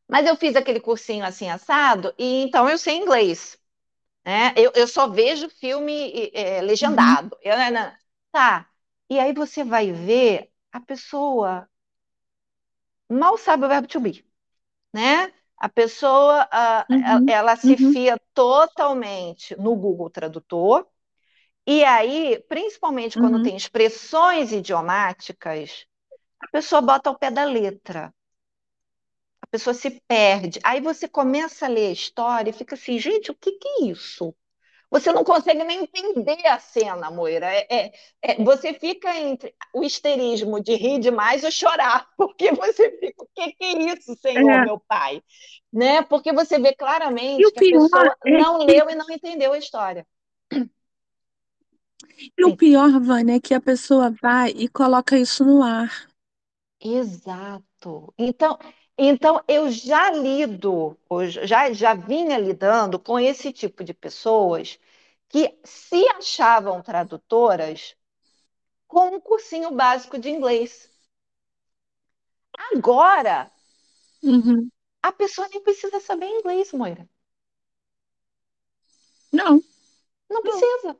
mas 0.07 0.27
eu 0.27 0.35
fiz 0.35 0.55
aquele 0.55 0.79
cursinho 0.79 1.25
assim 1.25 1.49
assado, 1.49 2.13
e 2.17 2.43
então 2.43 2.69
eu 2.69 2.77
sei 2.77 2.95
inglês. 2.95 3.58
Né? 4.25 4.53
Eu, 4.57 4.71
eu 4.75 4.87
só 4.87 5.07
vejo 5.09 5.49
filme 5.49 6.31
é, 6.33 6.61
Uhum, 6.81 7.17
legendado. 7.21 7.37
Eu, 7.41 7.57
né, 7.57 7.71
né, 7.71 7.97
tá. 8.31 8.69
E 9.09 9.19
aí 9.19 9.33
você 9.33 9.63
vai 9.63 9.91
ver 9.91 10.51
a 10.71 10.79
pessoa 10.79 11.67
mal 13.09 13.37
sabe 13.37 13.65
o 13.65 13.69
verbo 13.69 13.87
to 13.87 13.99
be, 13.99 14.25
né? 14.93 15.33
A 15.57 15.69
pessoa, 15.69 16.47
ah, 16.51 16.87
ela, 16.91 17.23
uhum, 17.23 17.27
ela 17.27 17.55
se 17.57 17.77
uhum, 17.79 17.95
fia 17.95 18.19
totalmente 18.33 19.55
no 19.57 19.75
Google 19.75 20.09
Tradutor, 20.09 20.87
e 21.67 21.83
aí, 21.85 22.39
principalmente 22.49 23.17
quando 23.19 23.39
uhum. 23.39 23.41
tem 23.41 23.57
expressões 23.57 24.51
idiomáticas, 24.53 25.85
a 26.41 26.47
pessoa 26.49 26.81
bota 26.81 27.09
ao 27.09 27.17
pé 27.19 27.31
da 27.31 27.45
letra. 27.45 28.13
A 29.49 29.51
pessoa 29.51 29.73
se 29.73 29.89
perde. 30.07 30.59
Aí 30.63 30.79
você 30.79 31.07
começa 31.07 31.65
a 31.65 31.69
ler 31.69 31.87
a 31.87 31.91
história 31.91 32.51
e 32.51 32.53
fica 32.53 32.75
assim, 32.75 32.99
gente, 32.99 33.31
o 33.31 33.35
que 33.35 33.51
que 33.53 33.67
é 33.67 33.85
isso? 33.85 34.35
Você 34.91 35.11
não 35.11 35.23
consegue 35.23 35.63
nem 35.63 35.83
entender 35.83 36.47
a 36.47 36.59
cena, 36.59 37.11
Moira. 37.11 37.47
É, 37.47 37.67
é, 37.69 37.91
é, 38.23 38.43
você 38.43 38.73
fica 38.73 39.15
entre 39.17 39.55
o 39.73 39.83
histerismo 39.83 40.61
de 40.61 40.75
rir 40.75 40.99
demais 40.99 41.43
ou 41.43 41.51
chorar, 41.51 42.07
porque 42.17 42.51
você 42.53 42.91
fica, 42.99 43.23
o 43.23 43.27
que, 43.35 43.53
que 43.53 43.63
é 43.63 43.93
isso, 43.93 44.15
Senhor, 44.17 44.59
É. 44.61 44.65
meu 44.65 44.79
Pai? 44.87 45.21
Né? 45.73 46.01
Porque 46.03 46.33
você 46.33 46.59
vê 46.59 46.73
claramente 46.75 47.51
que 47.51 47.59
a 47.59 47.61
pior 47.61 47.89
pessoa 47.89 48.17
é 48.25 48.39
não 48.39 48.57
leu 48.59 48.89
e 48.89 48.95
não 48.95 49.09
entendeu 49.11 49.53
a 49.53 49.57
história. 49.57 50.07
e 52.37 52.43
o 52.43 52.55
pior, 52.55 52.99
Vânia, 52.99 53.35
é 53.35 53.39
que 53.39 53.53
a 53.53 53.61
pessoa 53.61 54.09
vai 54.21 54.49
e 54.51 54.67
coloca 54.67 55.17
isso 55.17 55.45
no 55.45 55.61
ar. 55.61 56.09
exato. 56.79 58.13
Então, 58.17 58.57
então 59.07 59.43
eu 59.47 59.69
já 59.71 60.11
lido, 60.11 60.97
já, 61.45 61.71
já 61.73 61.93
vinha 61.95 62.37
lidando 62.37 62.99
com 62.99 63.19
esse 63.19 63.51
tipo 63.53 63.83
de 63.83 63.93
pessoas 63.93 64.79
que 65.29 65.57
se 65.63 66.07
achavam 66.09 66.81
tradutoras 66.81 67.95
com 68.87 69.15
um 69.17 69.21
cursinho 69.21 69.71
básico 69.71 70.17
de 70.19 70.29
inglês. 70.29 70.89
Agora, 72.73 73.37
Uhum. 74.23 74.71
a 75.03 75.11
pessoa 75.11 75.49
nem 75.49 75.61
precisa 75.61 75.99
saber 75.99 76.27
inglês, 76.27 76.71
Moira. 76.71 77.05
Não, 79.31 79.63
Não 80.29 80.41
não. 80.43 80.69
precisa. 80.69 80.97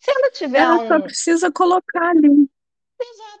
Se 0.00 0.10
ela 0.12 0.30
tiver 0.32 0.66
Ela 0.66 0.78
só 0.86 1.00
um, 1.00 1.00
precisa 1.00 1.52
colocar 1.52 2.10
ali. 2.10 2.48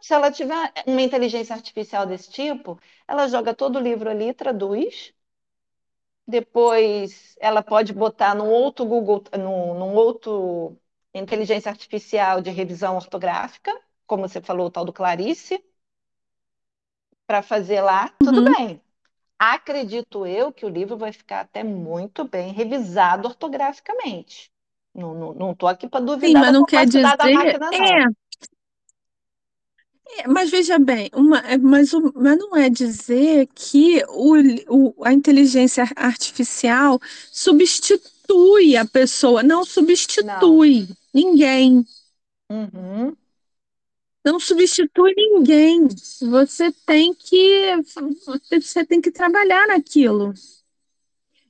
Se 0.00 0.14
ela 0.14 0.30
tiver 0.30 0.72
uma 0.86 1.02
inteligência 1.02 1.54
artificial 1.54 2.06
desse 2.06 2.30
tipo, 2.30 2.78
ela 3.08 3.28
joga 3.28 3.54
todo 3.54 3.76
o 3.76 3.82
livro 3.82 4.08
ali, 4.10 4.32
traduz, 4.34 5.12
depois 6.26 7.36
ela 7.40 7.62
pode 7.62 7.92
botar 7.92 8.34
num 8.34 8.48
outro 8.48 8.84
Google, 8.86 9.22
num, 9.38 9.74
num 9.78 9.94
outro 9.94 10.78
inteligência 11.14 11.70
artificial 11.70 12.40
de 12.40 12.50
revisão 12.50 12.96
ortográfica, 12.96 13.70
como 14.06 14.28
você 14.28 14.40
falou, 14.40 14.66
o 14.66 14.70
tal 14.70 14.84
do 14.84 14.92
Clarice, 14.92 15.62
para 17.26 17.42
fazer 17.42 17.80
lá, 17.80 18.08
tudo 18.22 18.42
Uhum. 18.42 18.54
bem. 18.56 18.80
Acredito 19.38 20.26
eu 20.26 20.52
que 20.52 20.66
o 20.66 20.68
livro 20.70 20.96
vai 20.98 21.12
ficar 21.12 21.40
até 21.42 21.64
muito 21.64 22.24
bem 22.28 22.52
revisado 22.52 23.28
ortograficamente. 23.28 24.50
Não 24.94 25.52
estou 25.52 25.68
aqui 25.68 25.88
para 25.88 26.04
Sim, 26.22 26.34
duvidar 26.34 26.44
mas 26.44 26.52
da 26.52 26.52
não 26.52 26.64
quer 26.64 26.86
capacidade 26.86 27.16
da 27.18 27.28
dizer. 27.28 27.28
máquina, 27.30 27.72
não. 27.72 28.06
É, 28.06 28.23
é, 30.06 30.28
mas 30.28 30.50
veja 30.50 30.78
bem, 30.78 31.10
uma, 31.14 31.38
é, 31.40 31.56
mas, 31.58 31.92
o- 31.92 32.12
mas 32.14 32.38
não 32.38 32.56
é 32.56 32.68
dizer 32.70 33.48
que 33.54 34.02
o, 34.08 34.34
o- 34.68 35.04
a 35.04 35.12
inteligência 35.12 35.84
artificial 35.96 37.00
substitui 37.32 38.76
a 38.76 38.84
pessoa. 38.84 39.42
Não 39.42 39.58
Não. 39.60 39.64
substitui 39.64 40.88
ninguém. 41.12 41.84
Uhum. 42.50 43.16
Não 44.24 44.40
substitui 44.40 45.14
ninguém. 45.16 45.86
Você 46.20 46.72
tem 46.86 47.12
que, 47.14 47.76
você 47.82 48.60
você 48.60 48.84
tem 48.84 49.00
que 49.00 49.10
trabalhar 49.10 49.66
naquilo. 49.66 50.32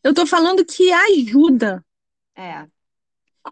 Eu 0.04 0.10
estou 0.10 0.24
falando 0.26 0.64
que 0.64 0.92
ajuda. 0.92 1.84
É, 2.36 2.68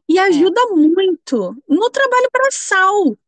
E 0.09 0.19
é. 0.19 0.23
ajuda 0.23 0.67
muito 0.69 1.57
no 1.69 1.91
trabalho 1.91 2.29
braçal. 2.33 3.19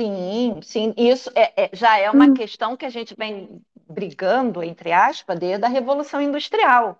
Sim, 0.00 0.60
sim. 0.62 0.92
Isso 0.96 1.30
é, 1.36 1.64
é- 1.66 1.70
já 1.72 1.98
é 1.98 2.10
uma 2.10 2.28
Hum, 2.28 2.28
questão 2.28 2.76
que 2.76 2.84
a 2.84 2.90
gente 2.90 3.14
vem 3.16 3.60
brigando, 3.88 4.62
entre 4.62 4.90
aspas, 4.92 5.38
desde 5.38 5.64
a 5.64 5.68
Revolução 5.68 6.20
Industrial. 6.20 6.98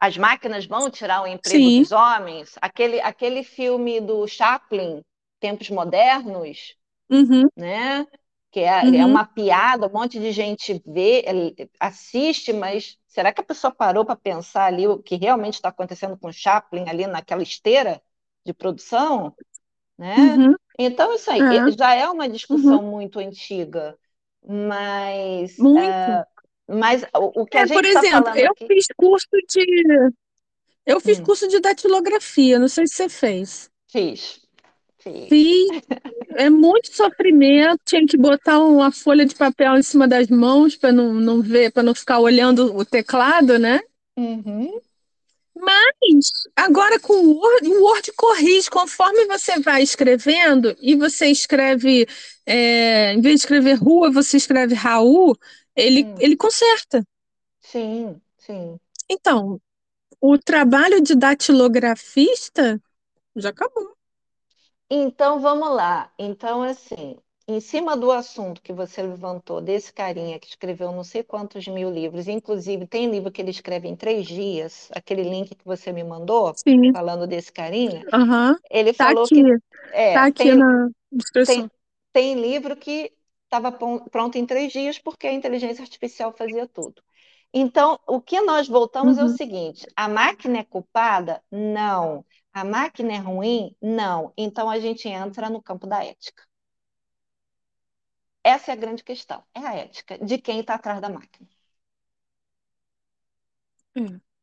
As 0.00 0.16
máquinas 0.18 0.66
vão 0.66 0.90
tirar 0.90 1.22
o 1.22 1.28
emprego 1.28 1.70
Sim. 1.70 1.86
dos 1.86 1.92
homens? 1.92 2.56
Aquele, 2.62 3.00
aquele 3.00 3.44
filme 3.44 4.00
do 4.00 4.26
Chaplin, 4.28 5.02
Tempos 5.40 5.70
Modernos, 5.70 6.76
Uhum, 7.10 7.48
né? 7.56 8.06
Que 8.50 8.60
é, 8.60 8.98
é 9.00 9.06
uhum, 9.06 9.06
uma 9.06 9.24
piada, 9.26 9.86
um 9.88 9.92
monte 9.92 10.18
de 10.20 10.30
gente 10.32 10.82
vê, 10.86 11.24
assiste, 11.80 12.52
mas 12.52 12.98
será 13.06 13.32
que 13.32 13.40
a 13.40 13.44
pessoa 13.44 13.74
parou 13.74 14.04
para 14.04 14.16
pensar 14.16 14.66
ali 14.66 14.86
o 14.88 15.02
que 15.02 15.16
realmente 15.16 15.54
está 15.54 15.70
acontecendo 15.70 16.18
com 16.18 16.28
o 16.28 16.32
Chaplin 16.32 16.88
ali 16.88 17.06
naquela 17.06 17.42
esteira 17.42 18.02
de 18.44 18.52
produção, 18.54 19.34
né? 19.98 20.42
uhum, 20.42 20.56
Então, 20.78 21.14
isso 21.14 21.30
aí 21.30 21.42
é, 21.56 21.70
já 21.78 21.94
é 21.94 22.08
uma 22.08 22.28
uhum, 22.50 22.78
discussão 22.78 22.82
muito 22.82 23.18
antiga, 23.18 23.98
mas, 24.46 25.58
muito. 25.58 25.72
eh, 25.74 26.26
mas 26.68 27.02
o, 27.14 27.42
o 27.42 27.46
que 27.46 27.58
a 27.58 27.64
É, 27.64 27.66
por 27.66 27.84
gente 27.84 27.86
está 27.86 28.04
exemplo, 28.04 28.30
falando 28.30 28.44
eu 28.46 28.52
aqui, 28.52 28.66
fiz 28.66 28.86
curso 28.96 29.28
de 29.48 29.64
eu 30.86 31.00
fiz 31.00 31.18
hum, 31.18 31.20
curso 31.20 31.48
de 31.48 31.58
datilografia, 31.60 32.56
não 32.58 32.68
sei 32.68 32.86
se 32.86 32.94
você 32.94 33.08
fez. 33.08 33.70
fiz, 33.88 34.40
fiz. 34.98 35.62
Fiz, 35.68 35.82
é 36.36 36.50
muito 36.50 36.94
sofrimento, 36.94 37.80
tinha 37.86 38.06
que 38.06 38.16
botar 38.16 38.58
uma 38.60 38.92
folha 38.92 39.26
de 39.26 39.34
papel 39.34 39.76
em 39.76 39.82
cima 39.82 40.06
das 40.08 40.28
mãos 40.28 40.76
para 40.76 40.92
não, 40.92 41.14
não 41.14 41.42
ver, 41.42 41.72
para 41.72 41.82
não 41.82 41.94
ficar 41.94 42.20
olhando 42.20 42.76
o 42.76 42.84
teclado, 42.84 43.58
né? 43.58 43.80
Uhum, 44.16 44.80
Mas 45.64 46.48
agora 46.56 46.98
com 46.98 47.12
o 47.12 47.36
Word, 47.38 47.68
o 47.68 47.82
Word 47.84 48.12
corrige 48.16 48.68
conforme 48.68 49.26
você 49.26 49.60
vai 49.60 49.80
escrevendo 49.80 50.76
e 50.80 50.96
você 50.96 51.26
escreve, 51.26 52.04
é, 52.44 53.12
em 53.12 53.20
vez 53.20 53.36
de 53.36 53.40
escrever 53.42 53.74
rua, 53.74 54.10
você 54.10 54.36
escreve 54.36 54.74
Raul, 54.74 55.38
ele, 55.76 56.02
hum. 56.02 56.16
ele 56.18 56.36
conserta. 56.36 57.06
Sim, 57.60 58.20
sim. 58.38 58.76
Então, 59.08 59.60
o 60.20 60.36
trabalho 60.36 61.00
de 61.00 61.14
datilografista 61.14 62.82
já 63.36 63.50
acabou. 63.50 63.96
Então 64.90 65.38
vamos 65.38 65.70
lá. 65.76 66.12
Então, 66.18 66.62
assim, 66.62 67.16
em 67.48 67.60
cima 67.60 67.96
do 67.96 68.10
assunto 68.12 68.62
que 68.62 68.72
você 68.72 69.02
levantou, 69.02 69.60
desse 69.60 69.92
carinha 69.92 70.38
que 70.38 70.46
escreveu 70.48 70.92
não 70.92 71.04
sei 71.04 71.22
quantos 71.22 71.66
mil 71.68 71.90
livros, 71.90 72.28
inclusive 72.28 72.86
tem 72.86 73.10
livro 73.10 73.30
que 73.32 73.40
ele 73.42 73.50
escreve 73.50 73.88
em 73.88 73.96
três 73.96 74.26
dias, 74.26 74.88
aquele 74.92 75.22
link 75.22 75.54
que 75.54 75.64
você 75.64 75.92
me 75.92 76.04
mandou, 76.04 76.58
Sim. 76.66 76.92
falando 76.92 77.26
desse 77.26 77.52
carinha, 77.52 78.06
Uhum. 78.12 78.54
ele 78.70 78.92
Tá 78.96 79.10
falou 79.10 79.28
aqui. 79.28 79.42
que 79.42 79.42
é, 79.92 80.20
Tá 80.20 80.26
aqui 80.26 80.54
tem, 80.54 80.54
na 80.54 80.88
descrição. 81.12 81.64
tem, 81.64 81.70
tem 82.12 82.40
livro 82.40 82.76
que 82.76 83.12
estava 83.44 83.72
pronto 84.10 84.38
em 84.38 84.46
três 84.46 84.72
dias 84.72 84.98
porque 84.98 85.26
a 85.26 85.32
inteligência 85.32 85.82
artificial 85.82 86.32
fazia 86.32 86.66
tudo. 86.68 87.02
Então, 87.52 87.98
o 88.06 88.20
que 88.20 88.40
nós 88.42 88.68
voltamos 88.68 89.18
é 89.18 89.24
o 89.24 89.28
Uhum. 89.28 89.28
seguinte: 89.28 89.86
a 89.96 90.08
máquina 90.08 90.58
é 90.58 90.64
culpada? 90.64 91.42
Não. 91.50 92.24
A 92.52 92.64
máquina 92.64 93.12
é 93.14 93.18
ruim? 93.18 93.76
Não. 93.82 94.32
Então 94.36 94.70
a 94.70 94.78
gente 94.80 95.08
entra 95.08 95.50
no 95.50 95.62
campo 95.62 95.86
da 95.86 96.04
ética. 96.04 96.42
Essa 98.44 98.72
é 98.72 98.74
a 98.74 98.76
grande 98.76 99.04
questão. 99.04 99.44
É 99.54 99.60
a 99.60 99.74
ética 99.74 100.18
de 100.18 100.38
quem 100.38 100.60
está 100.60 100.74
atrás 100.74 101.00
da 101.00 101.08
máquina. 101.08 101.48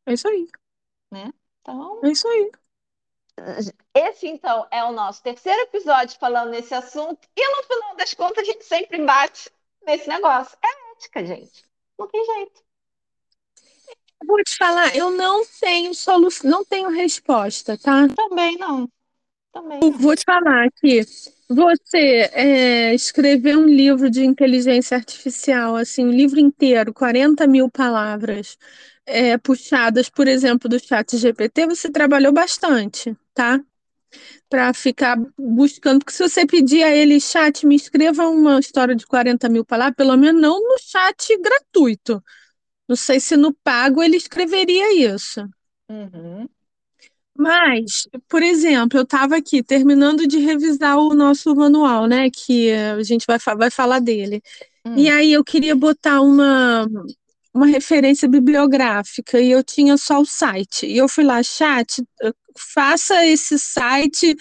É 0.06 0.14
isso 0.14 0.28
aí. 0.28 0.48
Né? 1.12 1.32
Então, 1.62 2.02
É 2.04 2.10
isso 2.10 2.28
aí. 2.28 2.52
esse 3.96 4.28
então 4.28 4.68
é 4.72 4.84
o 4.84 4.92
nosso 4.92 5.22
terceiro 5.24 5.62
episódio 5.62 6.18
falando 6.20 6.52
nesse 6.52 6.74
assunto. 6.74 7.28
E 7.36 7.56
no 7.56 7.64
final 7.64 7.96
das 7.96 8.14
contas, 8.14 8.44
a 8.44 8.46
gente 8.52 8.64
sempre 8.66 9.04
bate 9.06 9.50
nesse 9.86 10.08
negócio. 10.08 10.58
É 10.64 10.68
a 10.68 10.92
ética, 10.94 11.26
gente. 11.26 11.66
Não 11.98 12.08
tem 12.08 12.24
jeito. 12.26 12.64
Vou 14.26 14.44
te 14.44 14.56
falar, 14.58 14.96
eu 14.96 15.12
não 15.12 15.46
tenho 15.60 15.94
solução, 15.96 16.50
não 16.50 16.66
tenho 16.66 16.90
resposta, 16.90 17.78
tá? 17.78 18.08
Também 18.10 18.58
não. 18.58 18.90
Também 19.52 19.80
não. 19.80 19.92
Vou 19.92 20.16
te 20.16 20.24
falar 20.26 20.70
que 20.72 21.02
você 21.50 22.30
é, 22.34 22.94
escrever 22.94 23.58
um 23.58 23.66
livro 23.66 24.10
de 24.10 24.24
inteligência 24.24 24.96
artificial, 24.98 25.76
assim, 25.76 26.06
um 26.06 26.12
livro 26.12 26.40
inteiro, 26.40 26.94
40 26.94 27.48
mil 27.48 27.70
palavras, 27.70 28.58
é, 29.06 29.38
puxadas, 29.38 30.10
por 30.10 30.28
exemplo, 30.28 30.70
do 30.70 30.80
chat 30.80 31.18
GPT, 31.18 31.66
você 31.68 31.92
trabalhou 31.92 32.32
bastante, 32.32 33.16
tá? 33.34 33.60
Para 34.50 34.74
ficar 34.74 35.18
buscando, 35.38 36.00
porque 36.00 36.14
se 36.14 36.28
você 36.28 36.46
pedir 36.46 36.84
a 36.84 36.96
ele, 36.96 37.20
chat, 37.20 37.66
me 37.66 37.76
escreva 37.76 38.28
uma 38.30 38.60
história 38.60 38.96
de 38.96 39.06
40 39.06 39.50
mil 39.50 39.66
palavras, 39.66 39.96
pelo 39.96 40.18
menos 40.18 40.42
não 40.42 40.60
no 40.60 40.78
chat 40.80 41.38
gratuito. 41.42 42.24
Não 42.88 42.96
sei 42.96 43.20
se 43.20 43.38
no 43.38 43.54
pago 43.54 44.04
ele 44.04 44.18
escreveria 44.18 45.16
isso. 45.16 45.48
Uhum. 45.90 46.48
Mas, 47.40 48.06
por 48.28 48.44
exemplo, 48.44 49.00
eu 49.00 49.04
estava 49.04 49.38
aqui 49.38 49.64
terminando 49.64 50.28
de 50.28 50.40
revisar 50.40 50.98
o 50.98 51.16
nosso 51.16 51.56
manual, 51.56 52.06
né? 52.06 52.30
Que 52.30 52.74
a 52.74 53.02
gente 53.02 53.26
vai, 53.26 53.38
vai 53.56 53.72
falar 53.72 54.00
dele. 54.00 54.42
Hum. 54.86 54.96
E 54.98 55.10
aí 55.10 55.32
eu 55.32 55.42
queria 55.42 55.74
botar 55.74 56.20
uma, 56.20 56.86
uma 57.54 57.66
referência 57.66 58.28
bibliográfica 58.28 59.40
e 59.40 59.52
eu 59.52 59.64
tinha 59.64 59.96
só 59.96 60.20
o 60.20 60.26
site. 60.26 60.86
E 60.86 60.98
eu 60.98 61.08
fui 61.08 61.24
lá, 61.24 61.42
chat, 61.42 62.04
faça 62.58 63.26
esse 63.26 63.58
site 63.58 64.36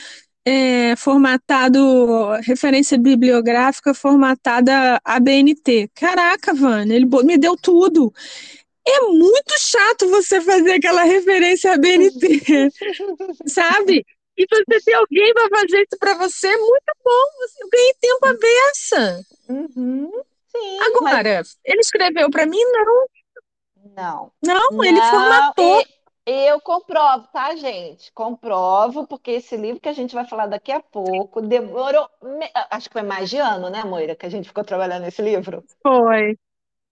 eh, 0.44 0.96
formatado, 0.96 2.32
referência 2.42 2.98
bibliográfica 2.98 3.94
formatada 3.94 5.00
ABNT. 5.04 5.88
Caraca, 5.94 6.52
Vânia, 6.52 6.96
ele 6.96 7.06
me 7.24 7.38
deu 7.38 7.56
tudo. 7.56 8.12
É 8.90 9.00
muito 9.02 9.52
chato 9.58 10.08
você 10.08 10.40
fazer 10.40 10.72
aquela 10.72 11.02
referência 11.02 11.72
ABNT, 11.74 12.70
sabe? 13.46 14.04
E 14.36 14.46
você 14.48 14.80
ter 14.84 14.94
alguém 14.94 15.34
para 15.34 15.48
fazer 15.48 15.78
isso 15.82 15.98
para 15.98 16.14
você 16.14 16.46
é 16.48 16.56
muito 16.56 16.92
bom. 17.04 17.24
Eu 17.60 17.68
ganhei 17.70 17.94
tempo 18.00 18.26
a 18.26 18.34
beça. 18.34 19.20
Uhum. 19.48 20.10
Sim, 20.48 20.78
mas 20.78 20.86
Agora, 20.96 21.42
ele 21.64 21.80
escreveu 21.80 22.30
para 22.30 22.46
mim? 22.46 22.62
Não, 22.72 23.06
não. 23.96 24.32
não, 24.42 24.84
ele 24.84 24.98
Não, 24.98 25.10
formatou. 25.10 25.84
e 26.26 26.46
eu 26.50 26.60
comprovo, 26.60 27.26
tá, 27.32 27.54
gente? 27.56 28.12
Comprovo, 28.12 29.06
porque 29.06 29.32
esse 29.32 29.56
livro 29.56 29.80
que 29.80 29.88
a 29.88 29.92
gente 29.92 30.14
vai 30.14 30.26
falar 30.26 30.46
daqui 30.46 30.72
a 30.72 30.80
pouco 30.80 31.42
demorou, 31.42 32.08
acho 32.70 32.88
que 32.88 32.92
foi 32.92 33.02
mais 33.02 33.28
de 33.28 33.38
ano, 33.38 33.68
né, 33.70 33.84
Moira, 33.84 34.14
que 34.16 34.26
a 34.26 34.30
gente 34.30 34.48
ficou 34.48 34.64
trabalhando 34.64 35.02
nesse 35.02 35.20
livro? 35.22 35.64
Foi, 35.82 36.38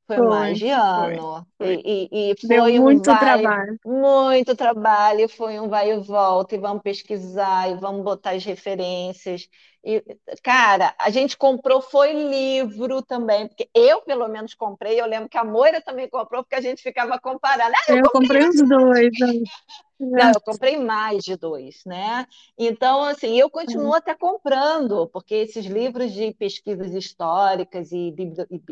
Foi 0.06 0.20
Foi, 0.20 0.22
mais 0.22 0.58
de 0.58 0.68
foi, 0.94 1.14
ano. 1.14 1.46
foi. 1.58 1.84
E, 1.84 2.08
e- 2.12 2.30
e 2.32 2.36
deu 2.42 2.64
foi 2.64 2.78
um 2.80 2.98
muito 2.98 3.04
vai, 3.04 3.16
trabalho. 3.16 3.78
muito 3.84 4.54
trabalho, 4.56 5.28
foi 5.28 5.58
um 5.60 5.68
vai 5.68 5.90
e 5.92 5.98
volta, 6.00 6.54
e 6.54 6.58
vamos 6.58 6.82
pesquisar, 6.82 7.68
e 7.70 7.74
vamos 7.76 8.04
botar 8.04 8.30
as 8.32 8.44
referências. 8.44 9.48
E, 9.88 10.02
cara, 10.42 10.92
a 10.98 11.10
gente 11.10 11.36
comprou 11.36 11.80
foi 11.80 12.12
livro 12.12 13.02
também, 13.02 13.46
porque 13.46 13.70
eu, 13.72 14.02
pelo 14.02 14.26
menos, 14.26 14.52
comprei. 14.52 15.00
Eu 15.00 15.06
lembro 15.06 15.28
que 15.28 15.38
a 15.38 15.44
Moira 15.44 15.80
também 15.80 16.08
comprou, 16.08 16.42
porque 16.42 16.56
a 16.56 16.60
gente 16.60 16.82
ficava 16.82 17.20
comparando. 17.20 17.72
Ah, 17.72 17.92
eu 17.92 17.98
Eu 17.98 18.10
comprei 18.10 18.48
os 18.48 18.68
dois. 18.68 19.12
não, 20.00 20.32
eu 20.32 20.40
comprei 20.40 20.76
mais 20.76 21.22
de 21.22 21.36
dois, 21.36 21.84
né? 21.86 22.26
Então, 22.58 23.04
assim, 23.04 23.38
eu 23.38 23.48
continuo 23.48 23.94
até 23.94 24.12
comprando, 24.12 25.08
porque 25.12 25.36
esses 25.36 25.66
livros 25.66 26.12
de 26.12 26.34
pesquisas 26.34 26.92
históricas 26.92 27.92
e, 27.92 28.12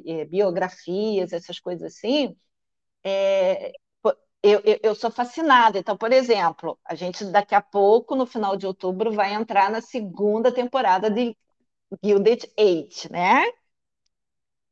eh, 0.07 0.25
biografias, 0.25 1.33
essas 1.33 1.61
coisas 1.61 1.95
assim, 1.95 2.35
é, 3.05 3.73
eu, 4.45 4.61
eu, 4.65 4.79
eu 4.83 4.95
sou 4.95 5.11
fascinada. 5.11 5.79
Então, 5.79 5.97
por 5.97 6.13
exemplo, 6.13 6.79
a 6.85 6.95
gente 6.95 7.25
daqui 7.25 7.55
a 7.55 7.63
pouco, 7.63 8.15
no 8.15 8.27
final 8.27 8.57
de 8.57 8.67
outubro, 8.67 9.13
vai 9.13 9.33
entrar 9.35 9.71
na 9.71 9.81
segunda 9.81 10.53
temporada 10.53 11.11
de 11.11 11.37
Gilded 12.03 12.51
Age, 12.59 13.11
né? 13.11 13.45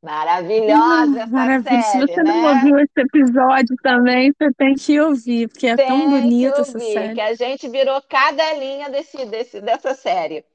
Maravilhosa 0.01 1.21
essa 1.21 1.27
maravilha. 1.27 1.81
Se 1.81 1.91
série, 1.91 2.07
você 2.07 2.23
não 2.23 2.41
né? 2.41 2.49
ouviu 2.49 2.77
esse 2.79 2.99
episódio 2.99 3.75
também, 3.81 4.31
você 4.33 4.53
tem 4.53 4.75
que 4.75 4.99
ouvir, 4.99 5.47
porque 5.47 5.67
é 5.67 5.77
tão 5.77 5.87
Tem 5.87 6.09
bonita 6.09 6.61
essa 6.61 6.79
série. 6.79 7.13
que 7.15 7.21
a 7.21 7.33
gente 7.33 7.67
virou 7.69 8.01
cadelinha 8.03 8.89
desse, 8.89 9.25
desse, 9.25 9.61
dessa 9.61 9.95
série. 9.95 10.45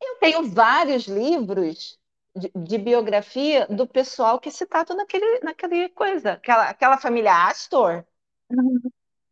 Eu 0.00 0.16
tenho 0.16 0.44
vários 0.50 1.06
livros 1.06 1.98
de, 2.36 2.50
de 2.54 2.78
biografia 2.78 3.66
do 3.68 3.86
pessoal 3.86 4.38
que 4.38 4.48
é 4.48 4.52
citado 4.52 4.94
naquele, 4.94 5.40
naquele 5.40 5.88
coisa, 5.90 6.32
aquela, 6.32 6.68
aquela 6.68 6.98
família 6.98 7.48
Astor, 7.48 8.04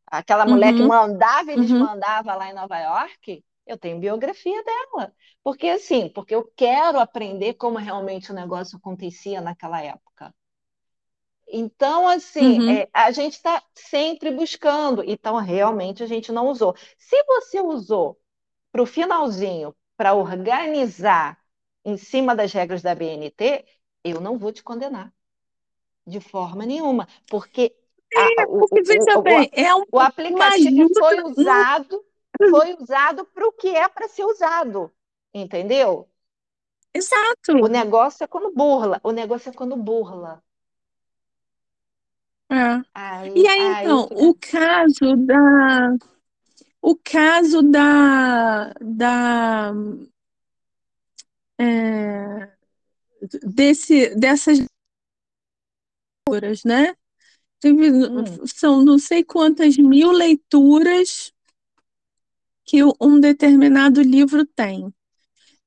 aquela 0.06 0.47
mulher 0.47 0.72
que 0.74 0.82
Uhum, 0.82 0.88
mandava 0.88 1.52
e 1.52 1.56
uhum. 1.56 1.59
desmandava 1.59 2.34
lá 2.34 2.51
em 2.51 2.55
Nova 2.55 2.78
York. 2.78 3.44
Eu 3.66 3.78
tenho 3.78 3.98
biografia 4.01 4.62
dela. 4.64 5.12
Porque 5.43 5.68
assim, 5.68 6.09
porque 6.09 6.34
eu 6.34 6.44
quero 6.56 6.98
aprender 7.01 7.55
como 7.55 7.78
realmente 7.78 8.30
o 8.30 8.34
negócio 8.34 8.76
acontecia 8.78 9.40
naquela 9.40 9.80
época. 9.82 10.34
Então, 11.48 12.09
assim, 12.09 12.60
Uhum. 12.60 12.66
é, 12.66 12.88
a 12.93 13.10
gente 13.12 13.34
está 13.34 13.62
sempre 13.74 14.30
buscando. 14.30 15.02
Então, 15.05 15.36
realmente, 15.36 16.02
a 16.02 16.06
gente 16.06 16.32
não 16.32 16.48
usou. 16.48 16.74
Se 16.98 17.22
você 17.24 17.60
usou 17.60 18.18
para 18.72 18.82
o 18.82 18.86
finalzinho, 18.86 19.76
para 19.97 20.14
organizar 20.14 21.38
em 21.84 21.97
cima 21.98 22.34
das 22.36 22.52
regras 22.52 22.82
da 22.82 22.94
BNT, 22.94 23.66
eu 24.05 24.20
não 24.20 24.38
vou 24.38 24.52
te 24.52 24.62
condenar 24.62 25.12
de 26.06 26.20
forma 26.20 26.66
nenhuma, 26.66 27.09
porque 27.28 27.76
a- 28.18 28.47
o, 28.48 28.60
Porque 28.68 28.82
o- 28.82 29.20
o- 29.20 29.22
bem, 29.22 29.51
é 29.52 29.74
um, 29.74 29.84
o 29.93 30.01
aplicativo 30.01 30.88
foi 30.94 31.22
usado, 31.22 32.05
foi 32.51 32.74
usado 32.80 33.24
para 33.26 33.47
o 33.47 33.52
que 33.52 33.68
é 33.68 33.88
para 33.88 34.09
ser 34.09 34.24
usado, 34.24 34.93
entendeu? 35.32 36.09
O 36.94 36.94
Exato. 36.94 37.68
negócio 37.68 38.24
é 38.24 38.26
quando 38.26 38.52
burla, 38.52 39.01
o 39.02 39.12
negócio 39.12 39.51
é 39.51 39.52
quando 39.52 39.76
burla. 39.76 40.43
É. 42.51 42.82
Aí, 42.94 43.32
E 43.36 43.47
aí, 43.47 43.60
aí 43.60 43.84
então, 43.84 44.09
fica. 44.09 44.24
o 44.24 44.34
caso 44.34 45.16
da, 45.16 45.97
o 46.80 46.97
caso 46.97 47.62
da, 47.62 48.72
da, 48.80 49.72
é, 51.59 52.51
desse, 53.43 54.14
dessas 54.14 54.59
né? 56.64 56.94
Teve- 57.60 57.90
Hum, 57.90 58.24
são 58.46 58.84
não 58.84 58.98
sei 58.98 59.24
quantas 59.24 59.76
mil 59.76 60.10
leituras 60.12 61.32
que 62.64 62.80
um 63.00 63.20
determinado 63.20 64.02
livro 64.02 64.44
tem. 64.44 64.92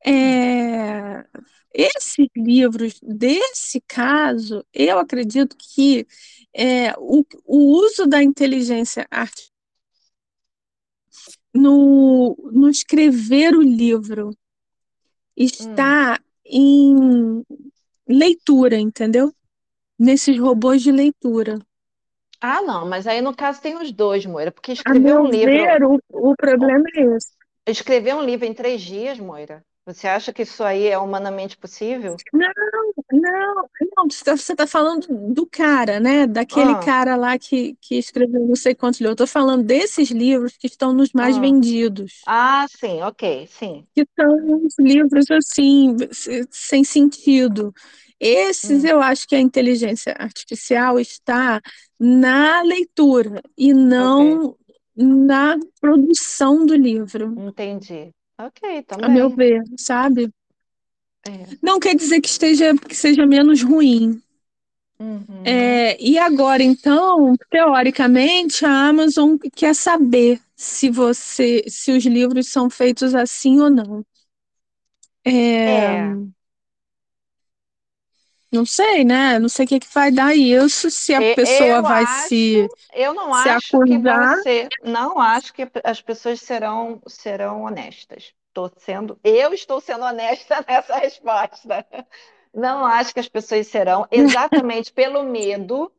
É, 0.05 1.25
esses 1.73 2.27
livros, 2.35 2.99
desse 3.01 3.81
caso, 3.87 4.65
eu 4.73 4.99
acredito 4.99 5.55
que 5.57 6.07
é, 6.53 6.93
o, 6.97 7.25
o 7.45 7.57
uso 7.85 8.07
da 8.07 8.23
inteligência 8.23 9.07
artificial 9.11 9.53
no, 11.53 12.35
no 12.51 12.69
escrever 12.69 13.55
o 13.55 13.61
livro 13.61 14.31
hum, 15.57 15.95
está 16.15 16.19
em 16.45 17.43
leitura, 18.07 18.77
entendeu? 18.79 19.33
Nesses 19.99 20.39
robôs 20.39 20.81
de 20.81 20.91
leitura. 20.91 21.59
Ah, 22.41 22.61
não, 22.61 22.85
mas 22.87 23.07
aí 23.07 23.21
no 23.21 23.33
caso 23.35 23.61
tem 23.61 23.75
os 23.77 23.91
dois, 23.93 24.25
Moira, 24.25 24.51
porque 24.51 24.71
A 24.85 24.91
escrever 24.91 25.13
um 25.15 25.25
livro, 25.29 25.73
ver, 25.73 25.83
o, 25.85 25.99
o 26.31 26.35
problema 26.35 26.83
é 26.95 27.15
esse. 27.15 27.31
escrever 27.65 28.13
um 28.15 28.21
livro 28.25 28.45
em 28.45 28.53
três 28.53 28.81
dias, 28.81 29.17
Moira, 29.19 29.65
você 29.85 30.07
acha 30.09 30.33
que 30.33 30.41
isso 30.41 30.61
aí 30.63 30.87
é 30.87 30.97
humanamente 30.97 31.57
possível? 31.57 32.21
Não, 32.33 32.49
não, 33.11 33.69
não, 33.97 34.07
você 34.09 34.53
está 34.53 34.67
falando 34.67 35.07
do 35.33 35.45
cara, 35.47 35.99
né? 35.99 36.27
Daquele 36.27 36.75
Ah, 36.75 36.75
cara 36.75 37.15
lá 37.15 37.37
que, 37.37 37.75
que 37.81 37.95
escreveu 37.97 38.47
não 38.47 38.55
sei 38.55 38.75
quantos 38.75 38.99
livros. 38.99 39.11
Eu 39.11 39.25
estou 39.25 39.27
falando 39.27 39.63
desses 39.63 40.09
livros 40.11 40.57
que 40.57 40.67
estão 40.67 40.93
nos 40.93 41.11
mais 41.13 41.37
ah. 41.37 41.37
vendidos, 41.37 42.27
Ah, 42.27 42.67
sim, 42.69 43.01
ok, 43.03 43.47
sim. 43.47 43.87
que 43.95 44.05
são 44.19 44.35
uns 44.57 44.75
livros 44.79 45.25
assim, 45.31 45.95
se- 46.11 46.47
sem 46.51 46.83
sentido. 46.83 47.73
Esses 48.19 48.83
Hum, 48.83 48.83
eu 48.83 49.01
acho 49.01 49.27
que 49.27 49.35
a 49.35 49.39
inteligência 49.39 50.13
artificial 50.17 50.99
está 50.99 51.61
na 51.99 52.61
leitura 52.61 53.41
e 53.57 53.73
não 53.73 54.55
na 54.95 55.57
produção 55.79 56.65
do 56.65 56.75
livro, 56.75 57.37
entendi. 57.37 58.13
Ok, 58.37 58.83
a 59.01 59.09
meu 59.09 59.29
também. 59.29 59.35
ver, 59.35 59.63
sabe? 59.77 60.31
É. 61.27 61.59
Não 61.61 61.79
quer 61.79 61.95
dizer 61.95 62.21
que 62.21 62.27
esteja, 62.29 62.75
que 62.75 62.95
seja 62.95 63.25
menos 63.25 63.61
ruim. 63.61 64.21
Uhum. 64.99 65.43
É, 65.45 66.01
e 66.01 66.17
agora, 66.17 66.61
então, 66.61 67.33
teoricamente, 67.49 68.65
a 68.65 68.87
Amazon 68.89 69.37
quer 69.55 69.73
saber 69.73 70.41
se 70.55 70.89
você, 70.89 71.63
se 71.67 71.91
os 71.91 72.05
livros 72.05 72.49
são 72.49 72.69
feitos 72.69 73.15
assim 73.15 73.59
ou 73.59 73.69
não. 73.69 74.05
É, 75.25 75.31
É, 75.65 76.15
não 78.51 78.65
sei, 78.65 79.03
né? 79.03 79.39
Não 79.39 79.49
sei 79.49 79.65
o 79.65 79.67
que 79.67 79.79
que 79.79 79.93
vai 79.93 80.11
dar 80.11 80.35
isso, 80.35 80.89
se 80.89 81.13
a 81.13 81.19
pessoa 81.35 81.67
eu 81.77 81.83
vai 81.83 82.03
acho, 82.03 82.27
se, 82.27 82.67
eu 82.93 83.13
não 83.13 83.33
se 83.33 83.49
acho 83.49 83.79
que 83.81 83.93
acusar. 83.93 84.41
ser, 84.41 84.67
não 84.83 85.19
acho 85.19 85.53
que 85.53 85.67
as 85.83 86.01
pessoas 86.01 86.41
serão, 86.41 87.01
serão 87.07 87.63
honestas. 87.63 88.33
Estou 88.47 88.71
sendo, 88.77 89.19
eu 89.23 89.53
estou 89.53 89.79
sendo 89.79 90.03
honesta 90.03 90.63
nessa 90.67 90.97
resposta. 90.97 91.85
Não 92.53 92.83
acho 92.85 93.13
que 93.13 93.19
as 93.19 93.29
pessoas 93.29 93.67
serão, 93.67 94.07
exatamente 94.11 94.91
pelo 94.91 95.23
medo 95.23 95.91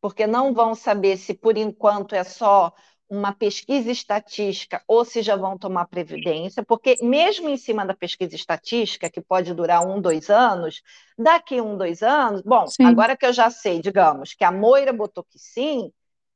porque 0.00 0.26
não 0.26 0.52
vão 0.54 0.74
saber 0.74 1.16
se 1.16 1.34
por 1.34 1.56
enquanto 1.56 2.14
é 2.14 2.24
só 2.24 2.72
uma 3.08 3.32
pesquisa 3.32 3.90
estatística 3.90 4.82
ou 4.86 5.04
se 5.04 5.22
já 5.22 5.36
vão 5.36 5.56
tomar 5.58 5.86
previdência, 5.86 6.64
porque 6.64 6.96
mesmo 7.02 7.48
em 7.48 7.56
cima 7.56 7.86
da 7.86 7.94
pesquisa 7.94 8.34
estatística, 8.34 9.10
que 9.10 9.20
pode 9.20 9.54
durar 9.54 9.86
um, 9.86 10.00
dois 10.00 10.28
anos, 10.30 10.82
daqui 11.18 11.60
um, 11.60 11.76
dois 11.76 12.02
anos, 12.02 12.42
bom, 12.42 12.66
Sim. 12.66 12.84
agora 12.86 13.16
que 13.16 13.24
eu 13.26 13.32
já 13.32 13.50
sei, 13.50 13.80
digamos, 13.80 14.34
que 14.34 14.44
a 14.44 14.50
Moira 14.52 14.92
botou 14.92 15.24
que 15.24 15.38
sim, 15.38 15.92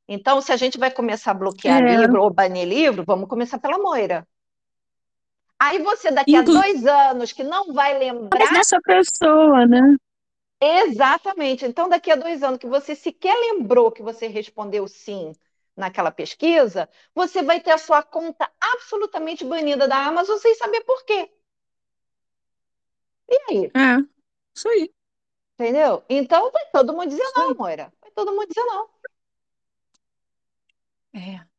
então 0.07 0.41
se 0.41 0.51
a 0.51 0.57
gente 0.57 0.77
vai 0.77 0.91
começar 0.91 1.31
a 1.31 1.33
bloquear 1.35 1.81
É, 1.81 1.81
livro 1.83 2.21
ou 2.21 2.29
banir 2.33 2.67
livro, 2.67 3.03
vamos 3.05 3.27
começar 3.29 3.59
pela 3.59 3.77
Moira. 3.77 4.27
Aí 5.59 5.79
você, 5.81 6.11
daqui 6.11 6.35
a 6.35 6.41
inclusive 6.41 6.63
dois 6.63 6.85
anos, 6.85 7.31
que 7.31 7.43
não 7.43 7.73
vai 7.73 7.97
lembrar 7.97 8.51
dessa 8.51 8.79
pessoa, 8.81 9.65
né? 9.65 9.95
Exatamente. 10.59 11.65
Então, 11.65 11.89
daqui 11.89 12.11
a 12.11 12.15
dois 12.15 12.43
anos 12.43 12.59
que 12.59 12.67
você 12.67 12.95
sequer 12.95 13.35
lembrou 13.35 13.91
que 13.91 14.03
você 14.03 14.27
respondeu 14.27 14.87
sim 14.87 15.33
naquela 15.75 16.11
pesquisa, 16.11 16.89
você 17.15 17.41
vai 17.43 17.59
ter 17.61 17.71
a 17.71 17.77
sua 17.77 18.03
conta 18.03 18.49
absolutamente 18.59 19.43
banida 19.45 19.87
da 19.87 20.05
Amazon 20.05 20.37
sem 20.37 20.55
saber 20.55 20.81
por 20.83 21.03
quê. 21.05 21.29
E 23.27 23.35
aí? 23.49 23.71
É, 23.75 23.97
isso 24.55 24.67
aí, 24.69 24.93
Entendeu? 25.57 26.03
Então, 26.09 26.51
vai 26.51 26.65
todo 26.71 26.91
mundo 26.93 27.07
dizer 27.09 27.21
isso 27.23 27.33
não, 27.37 27.49
aí. 27.49 27.55
Moira. 27.55 27.93
Vai 28.01 28.11
todo 28.11 28.31
mundo 28.33 28.47
dizer 28.47 28.65
não. 28.65 28.89
É. 31.13 31.51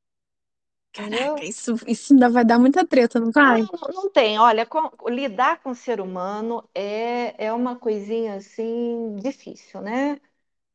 Caraca, 0.92 1.42
isso, 1.42 1.74
isso 1.86 2.12
ainda 2.12 2.28
vai 2.28 2.44
dar 2.44 2.58
muita 2.58 2.86
treta, 2.86 3.18
não 3.18 3.30
vai? 3.30 3.62
não, 3.62 3.94
não 3.94 4.10
tem. 4.10 4.38
Olha, 4.38 4.66
com- 4.66 4.90
lidar 5.08 5.62
com 5.62 5.70
o 5.70 5.74
ser 5.74 6.00
humano 6.00 6.68
é, 6.74 7.46
é 7.46 7.52
uma 7.52 7.76
coisinha 7.76 8.34
assim 8.36 9.16
difícil, 9.16 9.80
né? 9.80 10.20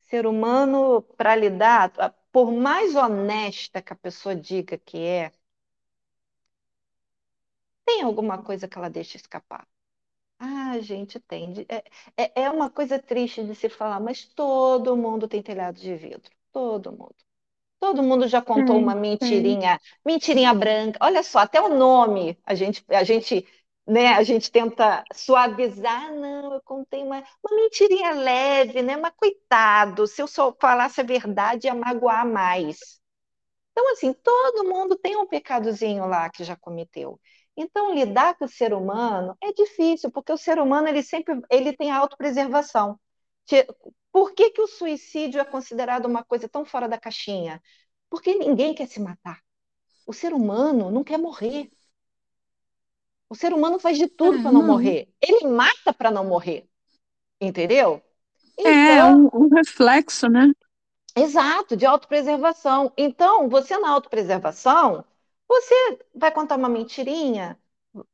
Ser 0.02 0.26
humano, 0.26 1.02
para 1.16 1.36
lidar, 1.36 1.92
por 2.38 2.52
mais 2.52 2.94
honesta 2.94 3.82
que 3.82 3.92
a 3.92 3.96
pessoa 3.96 4.36
diga 4.36 4.78
que 4.78 4.96
é, 4.98 5.32
tem 7.84 8.02
alguma 8.02 8.40
coisa 8.42 8.68
que 8.68 8.78
ela 8.78 8.88
deixa 8.88 9.16
escapar. 9.16 9.66
Ah, 10.38 10.78
gente, 10.80 11.20
tem. 11.20 11.66
É, 11.68 11.84
é, 12.16 12.42
é 12.44 12.50
uma 12.50 12.70
coisa 12.70 12.98
triste 12.98 13.44
de 13.44 13.54
se 13.56 13.68
falar, 13.68 14.00
mas 14.00 14.24
todo 14.24 14.96
mundo 14.96 15.26
tem 15.28 15.42
telhado 15.42 15.80
de 15.80 15.96
vidro. 15.96 16.30
Todo 16.52 16.92
mundo. 16.92 17.16
Todo 17.80 18.02
mundo 18.02 18.28
já 18.28 18.42
contou 18.42 18.78
uma 18.78 18.94
mentirinha, 18.94 19.80
mentirinha 20.04 20.54
branca. 20.54 20.98
Olha 21.02 21.22
só, 21.24 21.40
até 21.40 21.60
o 21.60 21.76
nome 21.76 22.38
a 22.44 22.54
gente, 22.54 22.84
a 22.88 23.04
gente, 23.04 23.46
né, 23.88 24.08
a 24.14 24.22
gente 24.22 24.50
tenta 24.52 25.04
suavizar. 25.14 26.12
Não, 26.14 26.54
eu 26.54 26.62
contei 26.62 27.02
uma, 27.02 27.18
uma 27.42 27.56
mentirinha 27.56 28.12
leve, 28.12 28.82
né? 28.82 28.96
Mas 28.96 29.12
coitado, 29.16 30.06
se 30.06 30.22
eu 30.22 30.26
só 30.28 30.54
falasse 30.60 31.00
a 31.00 31.04
verdade, 31.04 31.66
ia 31.66 31.74
magoar 31.74 32.26
mais. 32.26 33.00
Então, 33.72 33.92
assim, 33.92 34.12
todo 34.12 34.64
mundo 34.68 34.96
tem 34.96 35.16
um 35.16 35.26
pecadozinho 35.26 36.06
lá 36.06 36.30
que 36.30 36.44
já 36.44 36.56
cometeu. 36.56 37.20
Então, 37.56 37.94
lidar 37.94 38.36
com 38.36 38.44
o 38.44 38.48
ser 38.48 38.74
humano 38.74 39.36
é 39.42 39.52
difícil, 39.52 40.10
porque 40.10 40.32
o 40.32 40.36
ser 40.38 40.58
humano 40.58 40.88
ele 40.88 41.02
sempre 41.02 41.40
ele 41.50 41.72
tem 41.76 41.90
autopreservação. 41.90 42.98
Por 44.12 44.32
que 44.34 44.50
que 44.50 44.60
o 44.60 44.66
suicídio 44.66 45.40
é 45.40 45.44
considerado 45.44 46.06
uma 46.06 46.24
coisa 46.24 46.48
tão 46.48 46.64
fora 46.64 46.88
da 46.88 46.98
caixinha? 46.98 47.62
Porque 48.10 48.34
ninguém 48.34 48.74
quer 48.74 48.86
se 48.88 49.00
matar. 49.00 49.40
O 50.06 50.12
ser 50.12 50.32
humano 50.34 50.90
não 50.90 51.04
quer 51.04 51.18
morrer. 51.18 51.70
O 53.30 53.34
ser 53.34 53.52
humano 53.54 53.78
faz 53.78 53.98
de 53.98 54.08
É, 54.22 54.28
tudo 54.28 54.40
para 54.40 54.52
não 54.52 54.62
não. 54.62 54.66
morrer. 54.66 55.08
Ele 55.20 55.48
mata 55.48 55.92
para 55.92 56.10
não 56.10 56.24
morrer, 56.24 56.68
entendeu? 57.40 58.02
É 58.64 59.04
Então, 59.04 59.04
um, 59.04 59.28
um 59.34 59.48
reflexo, 59.48 60.28
né? 60.28 60.52
Exato, 61.16 61.76
de 61.76 61.84
autopreservação. 61.86 62.92
Então, 62.96 63.48
você 63.48 63.76
na 63.78 63.90
autopreservação, 63.90 65.04
você 65.48 65.74
vai 66.14 66.30
contar 66.32 66.56
uma 66.56 66.68
mentirinha, 66.68 67.58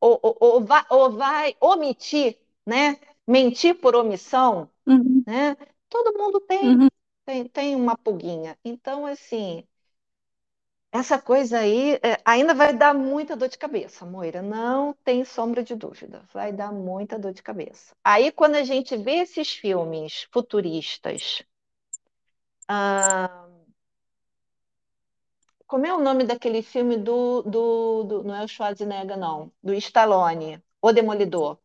ou, 0.01 0.19
ou, 0.23 0.37
ou 0.41 0.65
vai, 0.65 0.85
ou 0.91 1.11
vai 1.13 1.57
omitir, 1.61 2.39
né? 2.67 2.99
Mentir 3.27 3.81
por 3.81 3.95
omissão, 3.97 4.71
Uhum, 4.87 5.25
né? 5.27 5.57
Todo 5.91 6.19
mundo 6.19 6.41
tem, 6.43 6.79
uhum. 6.79 6.89
tem, 7.27 7.49
tem 7.49 7.77
uma 7.77 7.97
pulguinha. 7.99 8.59
Então, 8.65 9.07
assim, 9.07 9.67
essa 10.95 11.19
coisa 11.21 11.59
aí 11.59 11.95
é, 12.03 12.19
ainda 12.25 12.55
vai 12.55 12.73
dar 12.75 12.95
muita 12.95 13.37
dor 13.37 13.49
de 13.51 13.59
cabeça, 13.59 14.07
Moira. 14.07 14.41
Não 14.43 14.95
tem 15.05 15.25
sombra 15.25 15.63
de 15.63 15.75
dúvida. 15.75 16.25
Vai 16.33 16.53
dar 16.55 16.73
muita 16.73 17.19
dor 17.19 17.33
de 17.35 17.43
cabeça. 17.43 17.95
Aí, 18.05 18.33
quando 18.33 18.55
a 18.57 18.65
gente 18.65 18.97
vê 18.97 19.17
esses 19.17 19.53
filmes 19.53 20.27
futuristas, 20.33 21.45
ah, 22.69 23.49
Como 25.67 25.85
é 25.87 25.93
o 25.95 26.01
nome 26.01 26.25
daquele 26.25 26.63
filme 26.63 26.97
do, 26.97 27.43
do, 27.43 28.05
do- 28.05 28.23
Não 28.25 28.35
é 28.35 28.45
o 28.45 28.49
Schwarzenegger, 28.49 29.19
não. 29.19 29.53
Do 29.63 29.75
Stallone, 29.75 30.63
O 30.81 30.91
Demolidor. 30.93 31.59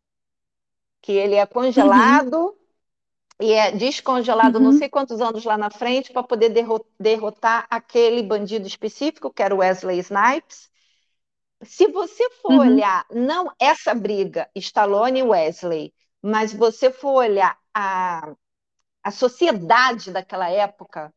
Que 1.02 1.12
ele 1.14 1.36
é 1.36 1.46
Uhum, 1.76 2.24
congelado 2.26 2.58
e 3.42 3.54
é 3.54 3.72
descongelado 3.72 4.60
não 4.60 4.72
uhum, 4.72 4.74
sei 4.74 4.90
quantos 4.90 5.22
anos 5.22 5.44
lá 5.46 5.58
na 5.58 5.70
frente 5.72 6.12
para 6.14 6.24
poder 6.24 6.50
derro- 6.50 6.86
derrotar 7.00 7.66
aquele 7.70 8.22
bandido 8.24 8.68
específico, 8.68 9.32
que 9.34 9.42
era 9.44 9.56
o 9.56 9.60
Wesley 9.60 10.00
Snipes. 10.00 10.70
Se 11.64 11.88
você 11.92 12.30
for 12.42 12.50
uhum, 12.50 12.70
olhar, 12.70 13.06
não 13.12 13.52
essa 13.60 13.94
briga, 13.96 14.50
Stallone 14.56 15.20
e 15.20 15.24
Wesley, 15.24 15.94
mas 16.22 16.54
você 16.54 16.92
for 16.92 17.14
olhar 17.16 17.58
a, 17.74 18.34
a 19.04 19.12
sociedade 19.12 20.12
daquela 20.12 20.50
época, 20.50 21.14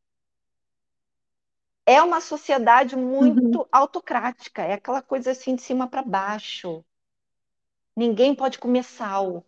é 1.87 2.03
uma 2.03 2.21
sociedade 2.21 2.97
uhum. 3.21 3.37
muito 3.37 3.69
autocrática, 3.71 4.63
é 4.63 4.73
aquela 4.75 5.01
coisa 5.03 5.31
assim 5.31 5.55
de 5.55 5.63
cima 5.63 5.89
para 5.89 6.03
baixo. 6.03 6.85
Ninguém 7.97 8.35
pode 8.35 8.59
comer 8.59 8.85
sal, 8.85 9.47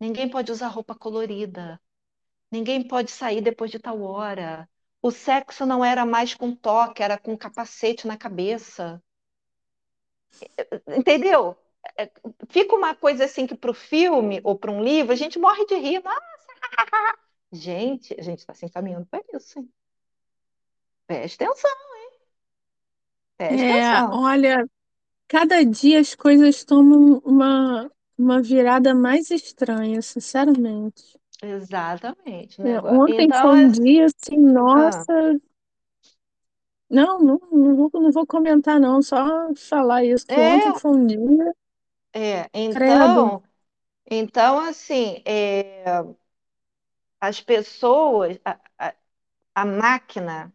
ninguém 0.00 0.30
pode 0.30 0.52
usar 0.52 0.68
roupa 0.68 0.94
colorida, 0.94 1.80
ninguém 2.56 2.86
pode 2.86 3.10
sair 3.10 3.40
depois 3.40 3.70
de 3.70 3.78
tal 3.78 4.00
hora. 4.02 4.68
O 5.02 5.10
sexo 5.10 5.66
não 5.66 5.84
era 5.84 6.04
mais 6.06 6.34
com 6.34 6.54
toque, 6.54 7.02
era 7.02 7.18
com 7.18 7.36
capacete 7.36 8.06
na 8.06 8.16
cabeça. 8.16 9.02
Entendeu? 10.96 11.56
É, 11.96 12.10
Fica 12.50 12.74
uma 12.74 12.94
coisa 12.94 13.24
assim 13.24 13.46
que 13.46 13.54
para 13.56 13.70
o 13.70 13.74
filme 13.74 14.40
ou 14.44 14.58
para 14.58 14.70
um 14.72 14.82
livro 14.82 15.12
a 15.12 15.16
gente 15.16 15.38
morre 15.38 15.64
de 15.66 15.74
rir. 15.76 16.02
Nossa, 16.02 16.20
gente, 17.52 18.14
a 18.18 18.22
gente 18.22 18.38
está 18.40 18.54
se 18.54 18.66
encaminhando 18.66 19.06
para 19.06 19.22
isso, 19.34 19.58
hein? 19.58 19.68
Preste 21.06 21.44
atenção, 21.44 21.76
preste 23.38 23.62
É, 23.62 23.64
atenção. 23.64 24.10
olha, 24.10 24.66
cada 25.28 25.64
dia 25.64 26.00
as 26.00 26.14
coisas 26.14 26.64
tomam 26.64 27.20
uma, 27.24 27.90
uma 28.18 28.42
virada 28.42 28.94
mais 28.94 29.30
estranha, 29.30 30.02
sinceramente. 30.02 31.18
Exatamente, 31.42 32.60
É, 32.62 32.68
negócio. 32.68 33.02
ontem 33.02 33.30
Então, 33.30 33.38
foi 33.40 33.50
um 33.50 33.70
assim, 33.70 33.80
dia 33.80 34.06
assim, 34.06 34.36
ah, 34.74 35.06
nossa, 35.08 35.12
Não, 36.90 37.20
não, 37.20 37.38
não 37.52 37.76
vou, 37.76 37.90
não 37.94 38.10
vou 38.12 38.26
comentar, 38.26 38.80
não, 38.80 39.00
só 39.02 39.54
falar 39.54 40.04
isso, 40.04 40.26
que 40.26 40.40
ontem 40.40 40.72
É, 40.72 40.80
foi 40.80 40.90
um 40.92 41.06
dia, 41.06 41.54
é. 42.14 42.48
credo. 42.68 43.32
Então, 43.32 43.42
então 44.10 44.58
assim, 44.60 45.22
é, 45.26 45.84
as 47.20 47.40
pessoas, 47.40 48.38
a, 48.44 48.58
a, 48.78 48.94
a 49.56 49.64
máquina, 49.66 50.52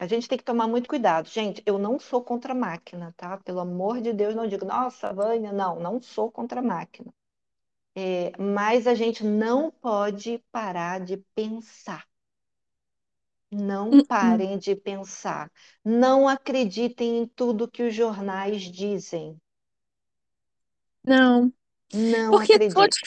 a 0.00 0.06
gente 0.08 0.28
tem 0.28 0.38
que 0.38 0.44
tomar 0.44 0.68
muito 0.68 0.88
cuidado. 0.88 1.28
Gente, 1.28 1.62
eu 1.66 1.78
não 1.78 1.98
sou 2.00 2.22
contra 2.24 2.52
a 2.52 2.56
máquina, 2.56 3.14
tá? 3.16 3.38
Pelo 3.38 3.60
amor 3.60 4.00
de 4.02 4.12
Deus, 4.14 4.34
não 4.36 4.48
digo, 4.48 4.64
nossa, 4.66 5.12
Vânia, 5.14 5.52
não, 5.52 5.80
não 5.80 6.00
sou 6.02 6.30
contra 6.32 6.60
a 6.60 6.64
máquina. 6.64 7.12
É, 7.96 8.30
mas 8.38 8.86
a 8.86 8.94
gente 8.94 9.24
não 9.24 9.70
pode 9.72 10.38
parar 10.52 11.00
de 11.00 11.16
pensar. 11.34 12.06
Não 13.50 13.92
Uh-uh. 13.92 14.06
parem 14.06 14.56
de 14.56 14.76
pensar. 14.76 15.50
Não 15.84 16.28
acreditem 16.28 17.18
em 17.22 17.26
tudo 17.26 17.68
que 17.68 17.82
os 17.82 17.92
jornais 17.92 18.62
dizem. 18.62 19.36
Não, 21.04 21.52
Não 21.92 22.30
porque 22.30 22.58
te 22.88 23.00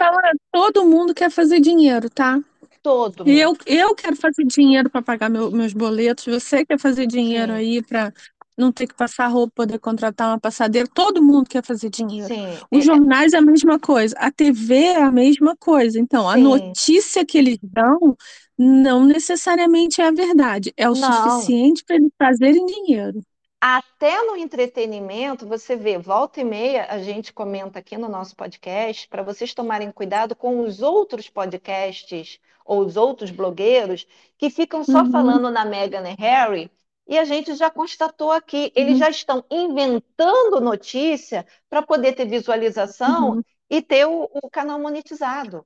todo 0.52 0.86
mundo 0.86 1.14
quer 1.14 1.30
fazer 1.32 1.60
dinheiro, 1.60 2.10
tá? 2.10 2.40
Todo 2.82 3.26
Eu, 3.26 3.54
mundo. 3.54 3.66
eu 3.66 3.96
quero 3.96 4.16
fazer 4.16 4.46
dinheiro 4.46 4.90
para 4.90 5.02
pagar 5.02 5.30
meu- 5.30 5.52
meus 5.52 5.74
boletos, 5.74 6.26
você 6.26 6.66
quer 6.66 6.80
fazer 6.80 7.08
dinheiro 7.08 7.52
Sim, 7.52 7.54
aí 7.54 7.84
para 7.84 8.14
não 8.60 8.72
ter 8.72 8.88
que 8.88 8.96
passar 8.96 9.28
roupa, 9.28 9.54
poder 9.56 9.80
contratar 9.80 10.30
uma 10.30 10.40
passadeira, 10.40 10.88
todo 10.94 11.22
mundo 11.24 11.48
quer 11.50 11.64
fazer 11.66 11.90
dinheiro. 11.90 12.32
sim, 12.32 12.62
Os 12.72 12.84
é- 12.92 12.96
é- 12.96 13.00
jornais 13.00 13.34
é 13.34 13.38
a 13.38 13.42
mesma 13.42 13.80
coisa, 13.80 14.16
a 14.20 14.32
TV 14.32 14.76
é 14.76 15.04
a 15.04 15.12
mesma 15.12 15.56
coisa. 15.58 16.00
Então, 16.00 16.30
a 16.30 16.36
sim. 16.36 16.76
notícia 16.78 17.26
que 17.26 17.38
eles 17.38 17.58
dão 17.64 18.16
não 18.58 19.06
necessariamente 19.06 20.02
é 20.02 20.08
a 20.08 20.12
verdade, 20.12 20.74
é 20.78 20.90
o 20.90 20.94
Não. 20.94 20.94
suficiente 20.96 21.84
para 21.86 21.96
eles 21.96 22.12
fazerem 22.20 22.66
dinheiro. 22.66 23.22
Até 23.62 24.22
no 24.24 24.36
entretenimento, 24.38 25.46
você 25.48 25.76
vê, 25.76 25.98
volta 25.98 26.40
e 26.42 26.44
meia, 26.44 26.86
a 26.90 27.00
gente 27.02 27.32
comenta 27.34 27.80
aqui 27.80 27.98
no 27.98 28.08
nosso 28.10 28.36
podcast, 28.36 29.08
para 29.08 29.24
vocês 29.24 29.54
tomarem 29.54 29.92
cuidado 29.92 30.36
com 30.36 30.60
os 30.62 30.82
outros 30.82 31.30
podcasts 31.30 32.38
ou 32.66 32.82
os 32.86 32.96
outros 32.98 33.32
blogueiros 33.32 34.06
que 34.38 34.50
ficam 34.50 34.84
só 34.84 35.04
Uhum, 35.04 35.06
falando 35.06 35.50
na 35.52 35.64
Meghan 35.66 36.04
e 36.10 36.16
Harry, 36.20 36.70
e 37.10 37.18
a 37.18 37.26
gente 37.26 37.56
já 37.56 37.72
constatou 37.72 38.32
aqui, 38.32 38.72
eles 38.76 38.94
uhum, 38.94 39.00
já 39.00 39.10
estão 39.10 39.44
inventando 39.50 40.62
notícia 40.62 41.44
para 41.68 41.82
poder 41.82 42.14
ter 42.14 42.28
visualização 42.28 43.32
uhum. 43.32 43.44
e 43.68 43.82
ter 43.82 44.06
o, 44.06 44.30
o 44.32 44.48
canal 44.48 44.80
monetizado. 44.80 45.66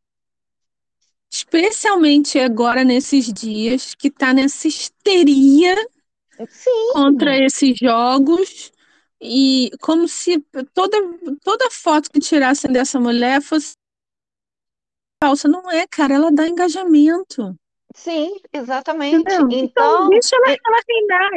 Especialmente 1.30 2.40
agora 2.40 2.86
nesses 2.86 3.26
dias 3.34 3.94
que 3.94 4.08
está 4.08 4.34
nessa 4.34 4.70
histeria 4.70 5.76
contra 6.94 7.36
Sim, 7.36 7.44
esses 7.44 7.78
jogos 7.78 8.72
e 9.20 9.70
como 9.82 10.08
se 10.08 10.40
toda, 10.74 10.98
toda 11.44 11.70
foto 11.70 12.10
que 12.10 12.22
tirassem 12.22 12.72
dessa 12.72 13.02
mulher 13.02 13.42
fosse 13.42 13.74
falsa. 15.22 15.50
Não 15.50 15.70
é, 15.70 15.86
cara, 15.88 16.14
ela 16.14 16.32
dá 16.32 16.48
engajamento, 16.48 17.54
sim, 17.94 18.40
exatamente. 18.52 19.24
entendeu? 19.24 19.48
Então, 19.50 20.04
Então, 20.06 20.08
deixa 20.08 20.36
ela, 20.36 20.48
ela 20.68 20.82
reinar. 20.88 21.30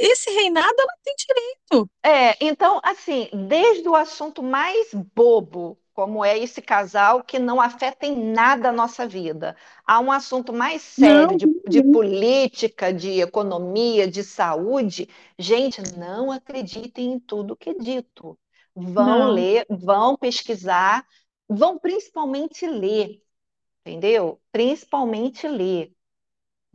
Esse, 0.00 0.30
reinado 0.30 0.74
ela 0.78 0.92
tem 1.04 1.14
direito. 1.16 1.90
É, 2.02 2.36
então, 2.44 2.80
assim, 2.84 3.28
desde 3.48 3.88
o 3.88 3.96
assunto 3.96 4.42
mais 4.42 4.94
bobo, 5.14 5.76
como 5.92 6.24
é 6.24 6.38
esse 6.38 6.62
casal, 6.62 7.22
que 7.24 7.38
não 7.38 7.60
afeta 7.60 8.06
em 8.06 8.32
nada 8.32 8.68
a 8.68 8.72
nossa 8.72 9.06
vida, 9.08 9.56
a 9.84 9.98
um 9.98 10.12
assunto 10.12 10.52
mais 10.52 10.82
sério 10.82 11.36
Não, 11.36 11.36
de, 11.36 11.46
de 11.68 11.82
política, 11.82 12.92
de 12.92 13.20
economia, 13.20 14.06
de 14.08 14.22
saúde, 14.22 15.08
gente, 15.38 15.82
não 15.98 16.30
acreditem 16.30 17.12
em 17.14 17.18
tudo 17.20 17.56
que 17.56 17.70
é 17.70 17.74
dito. 17.74 18.38
Vão 18.74 19.24
não, 19.24 19.32
ler, 19.32 19.66
vão 19.68 20.16
pesquisar, 20.16 21.04
vão 21.48 21.78
principalmente 21.78 22.66
ler, 22.66 23.20
entendeu? 23.84 24.40
Principalmente 24.52 25.48
ler, 25.48 25.95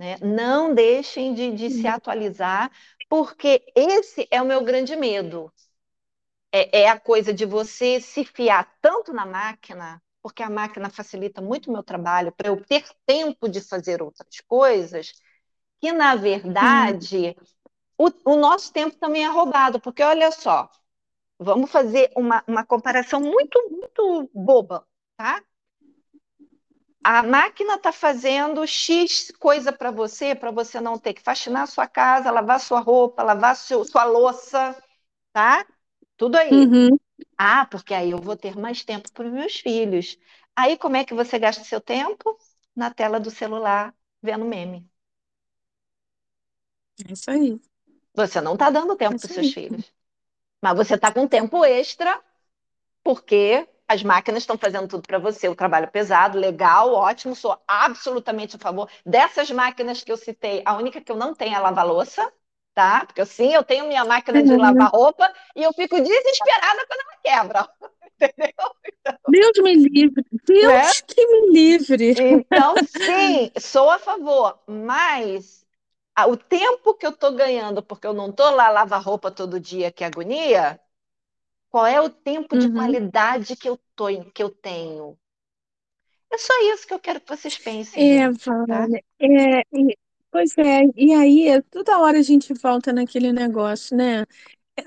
né? 0.01 0.17
Não 0.21 0.73
deixem 0.73 1.33
de, 1.35 1.51
de 1.53 1.69
se 1.69 1.87
atualizar, 1.87 2.71
porque 3.07 3.63
esse 3.75 4.27
é 4.31 4.41
o 4.41 4.45
meu 4.45 4.63
grande 4.63 4.95
medo 4.95 5.53
é, 6.51 6.81
é 6.83 6.89
a 6.89 6.99
coisa 6.99 7.33
de 7.33 7.45
você 7.45 7.99
se 8.01 8.25
fiar 8.25 8.69
tanto 8.81 9.13
na 9.13 9.25
máquina, 9.25 10.01
porque 10.21 10.43
a 10.43 10.49
máquina 10.49 10.89
facilita 10.89 11.41
muito 11.41 11.69
o 11.69 11.73
meu 11.73 11.83
trabalho, 11.83 12.31
para 12.31 12.49
eu 12.49 12.63
ter 12.65 12.85
tempo 13.05 13.47
de 13.49 13.61
fazer 13.61 14.01
outras 14.01 14.39
coisas, 14.47 15.13
que 15.81 15.91
na 15.91 16.15
verdade 16.15 17.35
o, 17.97 18.09
o 18.33 18.37
nosso 18.37 18.73
tempo 18.73 18.97
também 18.97 19.25
é 19.25 19.29
roubado, 19.29 19.79
porque 19.81 20.03
olha 20.03 20.31
só, 20.31 20.69
vamos 21.39 21.71
fazer 21.71 22.11
uma, 22.17 22.43
uma 22.47 22.65
comparação 22.65 23.21
muito, 23.21 23.59
muito 23.71 24.29
boba, 24.33 24.87
tá? 25.17 25.43
A 27.03 27.23
máquina 27.23 27.75
está 27.75 27.91
fazendo 27.91 28.65
X 28.67 29.31
coisa 29.39 29.71
para 29.73 29.89
você, 29.91 30.35
para 30.35 30.51
você 30.51 30.79
não 30.79 30.97
ter 30.99 31.13
que 31.13 31.21
faxinar 31.21 31.67
sua 31.67 31.87
casa, 31.87 32.31
lavar 32.31 32.59
sua 32.59 32.79
roupa, 32.79 33.23
lavar 33.23 33.55
seu, 33.55 33.83
sua 33.85 34.03
louça, 34.05 34.75
tá? 35.33 35.65
Tudo 36.17 36.37
aí. 36.37 36.71
Uhum, 36.71 36.97
Ah, 37.37 37.65
porque 37.67 37.93
aí 37.93 38.11
eu 38.11 38.19
vou 38.21 38.37
ter 38.37 38.57
mais 38.57 38.83
tempo 38.85 39.11
para 39.13 39.27
os 39.27 39.33
meus 39.33 39.57
filhos. 39.59 40.17
Aí 40.55 40.77
como 40.77 40.97
é 40.97 41.05
que 41.05 41.13
você 41.15 41.39
gasta 41.39 41.63
seu 41.65 41.81
tempo? 41.81 42.37
Na 42.75 42.91
tela 42.93 43.19
do 43.19 43.31
celular, 43.31 43.95
vendo 44.23 44.45
meme. 44.45 44.89
é 47.07 47.11
isso 47.13 47.29
aí, 47.31 47.59
Você 48.13 48.41
não 48.41 48.53
está 48.53 48.69
dando 48.69 48.95
é 49.09 49.15
tempo 49.15 49.19
para 49.19 49.27
os 49.27 49.31
seus 49.33 49.51
filhos, 49.51 49.91
mas 50.61 50.75
você 50.77 50.95
está 50.95 51.13
com 51.13 51.27
tempo 51.27 51.65
extra 51.65 52.21
porque 53.03 53.67
as 53.91 54.03
máquinas 54.03 54.43
estão 54.43 54.57
fazendo 54.57 54.87
tudo 54.87 55.03
para 55.07 55.19
você. 55.19 55.47
O 55.49 55.55
trabalho 55.55 55.87
pesado, 55.89 56.37
legal, 56.39 56.93
ótimo, 56.93 57.35
sou 57.35 57.59
absolutamente 57.67 58.55
a 58.55 58.59
favor 58.59 58.89
dessas 59.05 59.49
máquinas 59.51 60.03
que 60.03 60.11
eu 60.11 60.17
citei. 60.17 60.61
A 60.65 60.75
única 60.77 61.01
que 61.01 61.11
eu 61.11 61.15
não 61.17 61.33
tenho 61.35 61.53
é 61.53 61.55
a 61.57 61.59
lava-louça, 61.61 62.31
tá? 62.73 63.05
Porque 63.05 63.25
sim, 63.25 63.53
eu 63.53 63.63
tenho 63.63 63.87
minha 63.87 64.05
máquina 64.05 64.43
de 64.43 64.55
lavar 64.55 64.89
roupa 64.91 65.31
e 65.55 65.63
eu 65.63 65.73
fico 65.73 65.99
desesperada 66.01 66.85
quando 66.87 67.01
ela 67.01 67.17
quebra, 67.23 67.69
entendeu? 68.21 68.71
Deus 69.27 69.53
me 69.63 69.75
livre, 69.75 70.23
Né? 70.59 70.93
Deus 70.93 71.01
que 71.01 71.25
me 71.27 71.51
livre. 71.53 72.13
Então, 72.13 72.77
sim, 72.77 73.51
sou 73.59 73.89
a 73.89 73.97
favor, 73.99 74.59
mas 74.67 75.65
o 76.27 76.35
tempo 76.37 76.93
que 76.95 77.05
eu 77.05 77.11
estou 77.11 77.31
ganhando, 77.33 77.81
porque 77.83 78.05
eu 78.07 78.13
não 78.13 78.29
estou 78.29 78.49
lá 78.51 78.69
lavar 78.69 79.01
roupa 79.01 79.31
todo 79.31 79.59
dia, 79.59 79.91
que 79.91 80.03
agonia, 80.03 80.79
qual 81.71 81.87
é 81.87 81.99
o 82.01 82.09
tempo 82.09 82.57
de 82.57 82.69
Uhum. 82.69 82.69
qualidade 82.69 83.55
que 83.55 83.67
eu 83.69 83.79
tô, 83.95 84.07
que 84.33 84.43
eu 84.43 84.51
tenho? 84.51 85.17
É 86.31 86.37
só 86.37 86.53
isso 86.73 86.87
que 86.87 86.93
eu 86.93 86.99
quero 86.99 87.21
que 87.21 87.27
vocês 87.29 87.57
pensem, 87.57 88.09
É, 88.09 88.27
tá? 88.65 88.89
É, 89.19 89.61
e- 89.73 89.97
pois 90.31 90.57
é, 90.57 90.83
e 90.95 91.13
aí 91.13 91.61
toda 91.63 91.99
hora 91.99 92.19
a 92.19 92.21
gente 92.21 92.53
volta 92.53 92.93
naquele 92.93 93.31
negócio, 93.33 93.95
né? 93.97 94.25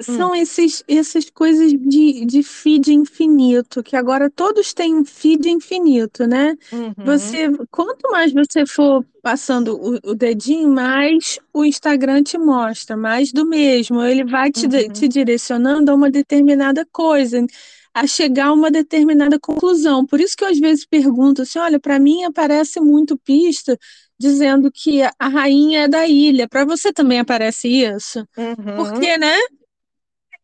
Hum, 0.06 0.30
São 0.30 0.34
esses, 0.34 0.82
essas 0.88 1.30
coisas 1.30 1.70
de, 1.72 2.24
de 2.26 2.42
feed 2.42 2.92
infinito, 2.92 3.82
que 3.82 3.96
agora 3.96 4.30
todos 4.30 4.72
têm 4.74 4.94
um 4.94 5.04
feed 5.04 5.48
infinito, 5.48 6.26
né? 6.26 6.54
uhum, 6.72 6.98
Você, 7.02 7.48
quanto 7.70 8.10
mais 8.10 8.32
você 8.32 8.66
for 8.66 9.04
passando 9.22 9.76
o, 9.76 10.10
o 10.10 10.14
dedinho, 10.14 10.68
mais 10.70 11.38
o 11.52 11.64
Instagram 11.64 12.22
te 12.22 12.38
mostra, 12.38 12.96
mais 12.96 13.30
do 13.32 13.46
mesmo. 13.46 14.02
Ele 14.02 14.24
vai 14.24 14.50
te, 14.50 14.66
de- 14.66 14.90
te 14.90 15.06
uhum, 15.06 15.08
direcionando 15.08 15.90
a 15.92 15.94
uma 15.94 16.10
determinada 16.10 16.84
coisa, 16.90 17.44
a 17.92 18.06
chegar 18.06 18.46
a 18.46 18.52
uma 18.52 18.70
determinada 18.70 19.38
conclusão. 19.38 20.04
Por 20.06 20.20
isso 20.20 20.36
que 20.36 20.44
eu 20.44 20.48
às 20.48 20.58
vezes 20.58 20.84
pergunto 20.86 21.42
assim, 21.42 21.58
olha, 21.58 21.78
para 21.78 21.98
mim 22.00 22.24
aparece 22.24 22.80
muito 22.80 23.16
pista 23.18 23.78
dizendo 24.18 24.70
que 24.72 25.02
a 25.02 25.28
rainha 25.28 25.82
é 25.84 25.88
da 25.88 26.06
ilha. 26.08 26.48
Para 26.48 26.64
você 26.64 26.92
também 26.92 27.18
aparece 27.20 27.68
isso? 27.68 28.26
uhum, 28.36 28.74
Porque, 28.74 29.16
né? 29.18 29.36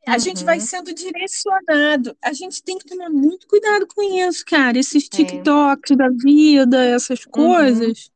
A 0.06 0.18
gente 0.18 0.44
vai 0.44 0.58
uhum, 0.58 0.60
sendo 0.60 0.92
direcionado. 0.94 2.16
A 2.22 2.32
gente 2.32 2.62
tem 2.62 2.78
que 2.78 2.86
tomar 2.86 3.10
muito 3.10 3.46
cuidado 3.46 3.86
com 3.86 4.02
isso, 4.02 4.44
cara. 4.44 4.78
Esses 4.78 5.08
sim, 5.12 5.44
TikToks 5.44 5.96
da 5.96 6.08
vida, 6.08 6.84
essas 6.84 7.24
uhum. 7.24 7.30
coisas. 7.30 8.10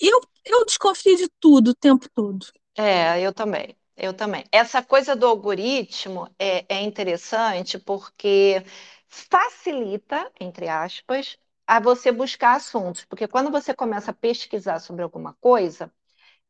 Eu, 0.00 0.20
eu 0.44 0.64
desconfio 0.66 1.16
de 1.16 1.28
tudo 1.40 1.70
o 1.70 1.74
tempo 1.74 2.08
todo. 2.14 2.46
É, 2.76 3.20
eu 3.20 3.32
também. 3.32 3.76
Eu 3.96 4.14
também. 4.14 4.44
Essa 4.50 4.82
coisa 4.82 5.14
do 5.14 5.26
algoritmo 5.26 6.28
é, 6.38 6.64
é 6.76 6.80
interessante 6.82 7.78
porque 7.78 8.64
facilita, 9.08 10.30
entre 10.40 10.68
aspas, 10.68 11.38
a 11.66 11.78
você 11.80 12.10
buscar 12.10 12.56
assuntos. 12.56 13.04
Porque 13.04 13.28
quando 13.28 13.50
você 13.50 13.74
começa 13.74 14.10
a 14.10 14.14
pesquisar 14.14 14.78
sobre 14.80 15.02
alguma 15.02 15.34
coisa, 15.34 15.92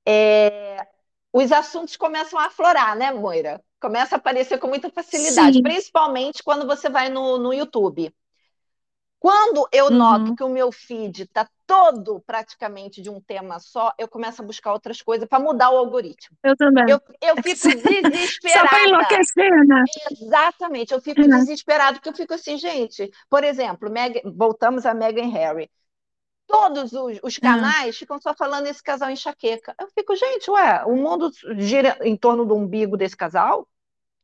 é, 0.06 0.86
os 1.32 1.52
assuntos 1.52 1.97
começam 1.97 2.39
a 2.39 2.47
aflorar, 2.47 2.97
né, 2.97 3.12
Moira? 3.12 3.62
Começa 3.83 4.15
a 4.15 4.19
aparecer 4.19 4.59
com 4.59 4.69
muita 4.69 4.89
facilidade, 4.89 5.57
Sim. 5.57 5.63
principalmente 5.63 6.41
quando 6.45 6.65
você 6.65 6.89
vai 6.89 7.09
no, 7.09 7.37
no 7.37 7.53
YouTube. 7.53 8.15
Quando 9.19 9.69
eu 9.73 9.91
noto 9.91 10.31
Uhum. 10.31 10.37
que 10.37 10.45
o 10.45 10.49
meu 10.49 10.71
feed 10.71 11.23
está 11.23 11.49
todo 11.67 12.21
praticamente 12.25 13.03
de 13.03 13.11
um 13.11 13.21
tema 13.21 13.59
só, 13.59 13.93
eu 13.99 14.07
começo 14.07 14.41
a 14.41 14.45
buscar 14.45 14.73
outras 14.73 15.03
coisas 15.03 15.29
para 15.29 15.41
mudar 15.41 15.71
o 15.71 15.79
algoritmo. 15.79 16.37
Eu 16.45 16.57
também. 16.57 16.85
Eu, 16.89 17.01
eu 17.21 17.35
fico 17.43 17.43
desesperada. 17.75 18.61
Só 18.61 18.69
para 18.69 18.85
enlouquecer, 18.89 19.67
né? 19.67 19.83
Exatamente, 20.13 20.95
eu 20.95 21.01
fico 21.01 21.21
uhum. 21.21 21.29
desesperada, 21.29 21.95
porque 21.95 22.09
eu 22.09 22.15
fico 22.15 22.35
assim, 22.35 22.57
gente, 22.57 23.11
por 23.29 23.43
exemplo, 23.43 23.91
Meg, 23.91 24.23
voltamos 24.25 24.87
a 24.87 24.95
Meghan 24.95 25.29
Harry. 25.31 25.69
Todos 26.47 26.93
os, 26.93 27.19
os 27.23 27.37
canais 27.39 27.95
uhum. 27.95 27.99
ficam 27.99 28.21
só 28.21 28.33
falando 28.33 28.65
desse 28.65 28.83
casal 28.83 29.11
enxaqueca. 29.11 29.75
Eu 29.81 29.89
fico, 29.89 30.15
gente, 30.15 30.51
ué, 30.51 30.85
o 30.85 30.95
mundo 30.95 31.33
gira 31.59 31.99
em 32.03 32.17
torno 32.17 32.45
do 32.45 32.55
umbigo 32.55 32.97
desse 32.97 33.17
casal? 33.17 33.67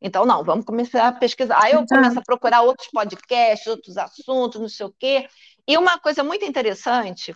Então, 0.01 0.25
não, 0.25 0.43
vamos 0.43 0.65
começar 0.65 1.07
a 1.07 1.11
pesquisar. 1.11 1.59
Aí 1.61 1.73
eu 1.73 1.85
começo 1.85 2.19
a 2.19 2.23
procurar 2.23 2.61
outros 2.61 2.87
podcasts, 2.89 3.67
outros 3.67 3.97
assuntos, 3.97 4.61
não 4.61 4.69
sei 4.69 4.85
o 4.85 4.95
quê. 4.97 5.27
E 5.67 5.77
uma 5.77 5.99
coisa 5.99 6.23
muito 6.23 6.45
interessante, 6.45 7.35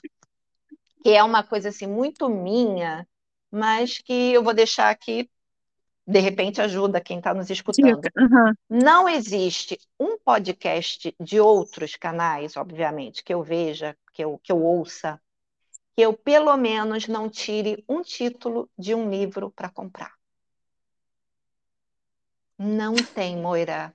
que 1.04 1.10
é 1.10 1.22
uma 1.24 1.44
coisa 1.44 1.70
assim 1.70 1.88
muito 1.88 2.30
minha, 2.30 3.06
mas 3.52 3.98
que 3.98 4.34
eu 4.34 4.42
vou 4.42 4.54
deixar 4.54 4.90
aqui, 4.90 5.30
de 6.08 6.20
repente 6.20 6.62
ajuda 6.62 7.02
quem 7.02 7.18
está 7.18 7.34
nos 7.34 7.50
escutando. 7.50 8.10
Uhum. 8.18 8.54
Não 8.70 9.10
existe 9.10 9.78
um 10.00 10.18
podcast 10.18 11.14
de 11.20 11.40
outros 11.40 11.96
canais, 11.96 12.56
obviamente, 12.56 13.24
que 13.24 13.34
eu 13.34 13.44
veja, 13.44 13.96
que 14.14 14.24
eu, 14.24 14.40
que 14.42 14.52
eu 14.52 14.64
ouça, 14.64 15.20
que 15.96 16.02
eu 16.02 16.14
pelo 16.14 16.56
menos 16.58 17.08
não 17.08 17.30
tire 17.30 17.84
um 17.88 18.02
título 18.02 18.70
de 18.78 18.96
um 18.96 19.10
livro 19.10 19.52
para 19.52 19.70
comprar. 19.70 20.12
Não 22.58 22.96
tem, 22.96 23.38
Moira. 23.38 23.94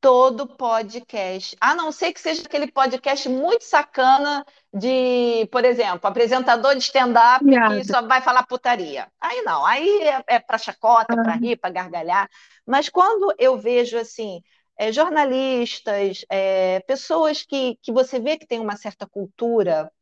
Todo 0.00 0.46
podcast, 0.46 1.54
a 1.60 1.74
não 1.74 1.92
ser 1.92 2.12
que 2.14 2.20
seja 2.20 2.42
aquele 2.42 2.72
podcast 2.72 3.28
muito 3.28 3.64
sacana 3.64 4.46
de, 4.72 5.46
por 5.52 5.62
exemplo, 5.62 6.08
apresentador 6.08 6.74
de 6.74 6.80
stand-up 6.80 7.44
que 7.44 7.84
só 7.84 8.00
vai 8.00 8.22
falar 8.22 8.46
putaria. 8.46 9.08
Aí 9.20 9.42
não, 9.42 9.64
aí 9.66 10.02
é, 10.08 10.24
é 10.26 10.38
para 10.38 10.56
chacota, 10.56 11.14
para 11.14 11.34
rir, 11.34 11.56
para 11.56 11.68
gargalhar. 11.68 12.30
Mas 12.66 12.88
quando 12.88 13.34
eu 13.38 13.58
vejo 13.58 13.98
assim, 13.98 14.40
é, 14.78 14.90
jornalistas, 14.90 16.24
é, 16.30 16.80
pessoas 16.80 17.42
que, 17.42 17.76
que 17.82 17.92
você 17.92 18.18
vê 18.18 18.38
que 18.38 18.46
tem 18.46 18.58
uma 18.58 18.78
certa 18.78 19.06
cultura, 19.06 19.92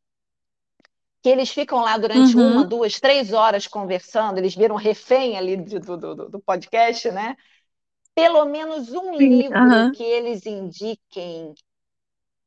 que 1.21 1.27
eles 1.27 1.49
ficam 1.49 1.81
lá 1.81 1.97
durante 1.97 2.37
uhum. 2.37 2.51
uma, 2.51 2.65
duas, 2.65 2.97
três 2.99 3.33
horas 3.33 3.67
conversando, 3.67 4.37
eles 4.37 4.55
viram 4.55 4.77
refém 4.77 5.37
ali 5.37 5.57
do, 5.57 5.97
do, 5.97 6.29
do 6.29 6.39
podcast, 6.39 7.11
né? 7.11 7.35
Pelo 8.19 8.45
menos 8.45 8.89
um 8.91 9.15
Sim, 9.17 9.17
livro 9.17 9.91
que 9.93 10.03
eles 10.03 10.45
indiquem, 10.45 11.53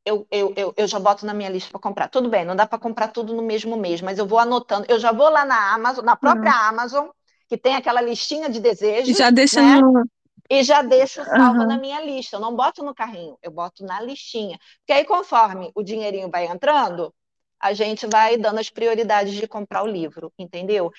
eu, 0.05 0.27
eu, 0.31 0.53
eu, 0.57 0.75
eu 0.77 0.87
já 0.87 0.99
boto 0.99 1.25
na 1.25 1.33
minha 1.33 1.49
lista 1.49 1.71
para 1.71 1.81
comprar. 1.81 2.09
Tudo 2.09 2.29
bem, 2.29 2.45
não 2.45 2.57
dá 2.57 2.67
para 2.67 2.79
comprar 2.79 3.09
tudo 3.09 3.35
no 3.35 3.43
mesmo 3.43 3.77
mês, 3.77 4.01
mas 4.01 4.19
eu 4.19 4.27
vou 4.27 4.39
anotando. 4.39 4.87
Eu 4.89 4.99
já 4.99 5.13
vou 5.13 5.29
lá 5.29 5.45
na 5.45 5.75
Amazon, 5.75 6.05
na 6.05 6.17
própria 6.17 6.53
Amazon, 6.69 7.09
que 7.49 7.57
tem 7.57 7.77
aquela 7.77 8.01
listinha 8.01 8.49
de 8.49 8.61
desejos. 8.61 9.17
Já 9.17 9.31
deixa 9.31 9.63
né? 9.63 9.81
no... 9.81 10.05
E 10.51 10.63
já 10.63 10.83
deixo 10.83 11.25
salvo 11.25 11.65
na 11.65 11.79
minha 11.79 12.01
lista. 12.05 12.37
Eu 12.37 12.41
não 12.41 12.55
boto 12.55 12.83
no 12.85 12.95
carrinho, 12.95 13.39
eu 13.43 13.51
boto 13.51 13.85
na 13.85 14.01
listinha. 14.01 14.59
Porque 14.79 14.93
aí, 14.93 15.05
conforme 15.05 15.71
o 15.75 15.83
dinheirinho 15.83 16.31
vai 16.31 16.47
entrando, 16.47 17.15
a 17.59 17.73
gente 17.73 18.07
vai 18.07 18.37
dando 18.37 18.59
as 18.59 18.69
prioridades 18.69 19.33
de 19.35 19.47
comprar 19.47 19.83
o 19.85 19.87
livro, 19.87 20.33
entendeu? 20.39 20.91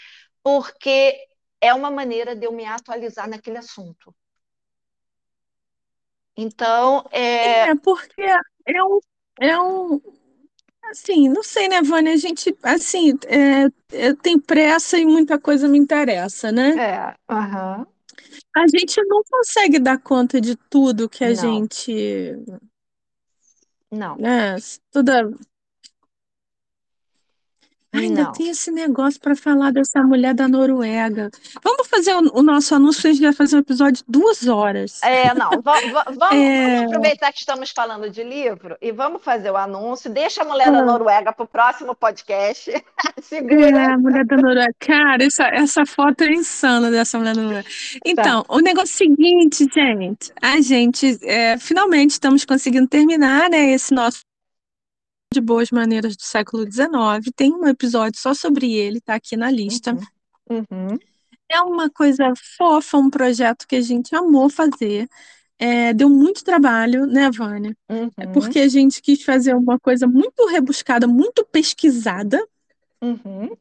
Porque 0.42 1.16
é 1.62 1.74
uma 1.74 1.92
maneira 1.92 2.36
de 2.36 2.46
eu 2.46 2.52
me 2.52 2.66
atualizar 2.66 3.30
naquele 3.30 3.58
assunto. 3.58 4.14
Então, 6.38 7.06
é. 7.12 7.70
É, 7.70 7.76
porque 7.76 8.22
é 8.22 8.84
um, 8.84 9.00
é 9.40 9.60
um. 9.60 10.02
Assim, 10.86 11.30
não 11.30 11.44
sei, 11.44 11.70
né, 11.70 11.82
Vânia? 11.82 12.14
A 12.14 12.18
gente, 12.18 12.56
assim, 12.62 13.14
é, 13.26 14.08
é, 14.08 14.14
tem 14.14 14.38
pressa 14.40 14.98
e 14.98 15.06
muita 15.06 15.40
coisa 15.40 15.68
me 15.68 15.78
interessa, 15.78 16.52
né? 16.52 16.72
É, 16.72 17.16
aham. 17.30 17.88
A 18.56 18.68
gente 18.68 19.02
não 19.06 19.24
consegue 19.24 19.80
dar 19.80 19.98
conta 19.98 20.42
de 20.42 20.56
tudo 20.56 21.10
que 21.10 21.24
a 21.24 21.30
não. 21.30 21.36
gente. 21.36 22.36
Não. 23.92 24.18
Né, 24.18 24.56
toda 24.92 25.32
Ainda 27.94 28.32
tem 28.32 28.50
esse 28.50 28.72
negócio 28.72 29.20
para 29.20 29.36
falar 29.36 29.72
dessa 29.72 30.02
mulher 30.02 30.34
da 30.34 30.48
Noruega. 30.48 31.30
Vamos 31.64 31.88
fazer 31.88 32.16
o, 32.16 32.40
o, 32.40 32.42
nosso 32.42 32.74
anúncio, 32.74 33.08
a 33.08 33.14
gente 33.14 33.22
vai 33.22 33.34
fazer 33.34 33.56
um 33.56 33.60
episódio 33.60 34.04
de 34.04 34.04
duas 34.08 34.48
horas. 34.48 35.02
É, 35.04 35.34
não, 35.36 35.52
vamos, 35.62 35.84
é... 36.32 36.78
vamos, 36.80 36.86
aproveitar 36.88 37.32
que 37.32 37.40
estamos 37.40 37.70
falando 37.70 38.10
de 38.10 38.24
livro 38.24 38.76
e 38.82 38.92
vamos 38.92 39.24
fazer 39.24 39.52
o 39.52 39.58
anúncio. 39.58 40.10
Deixa 40.10 40.42
a 40.42 40.46
mulher 40.46 40.70
ah. 40.70 40.72
da 40.72 40.82
Noruega 40.82 41.32
para 41.32 41.44
o 41.44 41.48
próximo 41.48 41.96
podcast. 41.96 42.72
Segura. 43.22 43.80
É, 43.80 43.86
a 43.86 43.98
mulher 43.98 44.26
da 44.26 44.38
Noruega. 44.38 44.74
Cara, 44.80 45.24
essa, 45.24 45.48
essa 45.50 45.86
foto 45.86 46.24
é 46.24 46.34
insana 46.34 46.90
dessa 46.90 47.20
mulher 47.20 47.36
da 47.36 47.42
Noruega. 47.42 47.70
Então, 48.04 48.44
tá. 48.44 48.54
o 48.54 48.60
negócio 48.60 48.92
é 48.92 49.06
o 49.06 49.10
seguinte, 49.10 49.68
gente. 49.74 50.32
A 50.42 50.60
gente, 50.62 51.20
é, 51.22 51.58
finalmente, 51.60 52.12
estamos 52.12 52.44
conseguindo 52.44 52.88
terminar 52.88 53.50
né, 53.50 53.72
esse 53.72 53.94
nosso 53.94 54.22
de 55.34 55.42
Boas 55.42 55.72
Maneiras 55.72 56.16
do 56.16 56.24
século 56.24 56.64
XIX. 56.64 57.32
Tem 57.36 57.52
um 57.52 57.68
episódio 57.68 58.20
só 58.20 58.34
sobre 58.34 58.72
ele, 58.74 59.02
tá 59.02 59.16
aqui 59.16 59.36
na 59.36 59.50
lista. 59.52 59.98
Uhum. 60.50 60.66
Uhum. 60.70 61.00
É 61.50 61.60
uma 61.62 61.90
coisa 61.90 62.34
fofa, 62.58 62.98
um 62.98 63.10
projeto 63.10 63.68
que 63.68 63.76
a 63.76 63.82
gente 63.82 64.16
amou 64.16 64.50
fazer. 64.50 65.08
É, 65.58 65.94
deu 65.94 66.10
muito 66.10 66.44
trabalho, 66.44 67.06
né, 67.06 67.30
Vânia? 67.32 67.76
Uhum. 67.90 68.10
É 68.18 68.28
porque 68.28 68.60
a 68.60 68.68
gente 68.68 69.02
quis 69.02 69.24
fazer 69.24 69.56
uma 69.56 69.80
coisa 69.80 70.08
muito 70.08 70.48
rebuscada, 70.48 71.08
muito 71.08 71.46
pesquisada. 71.46 72.44
Uhum. 73.02 73.56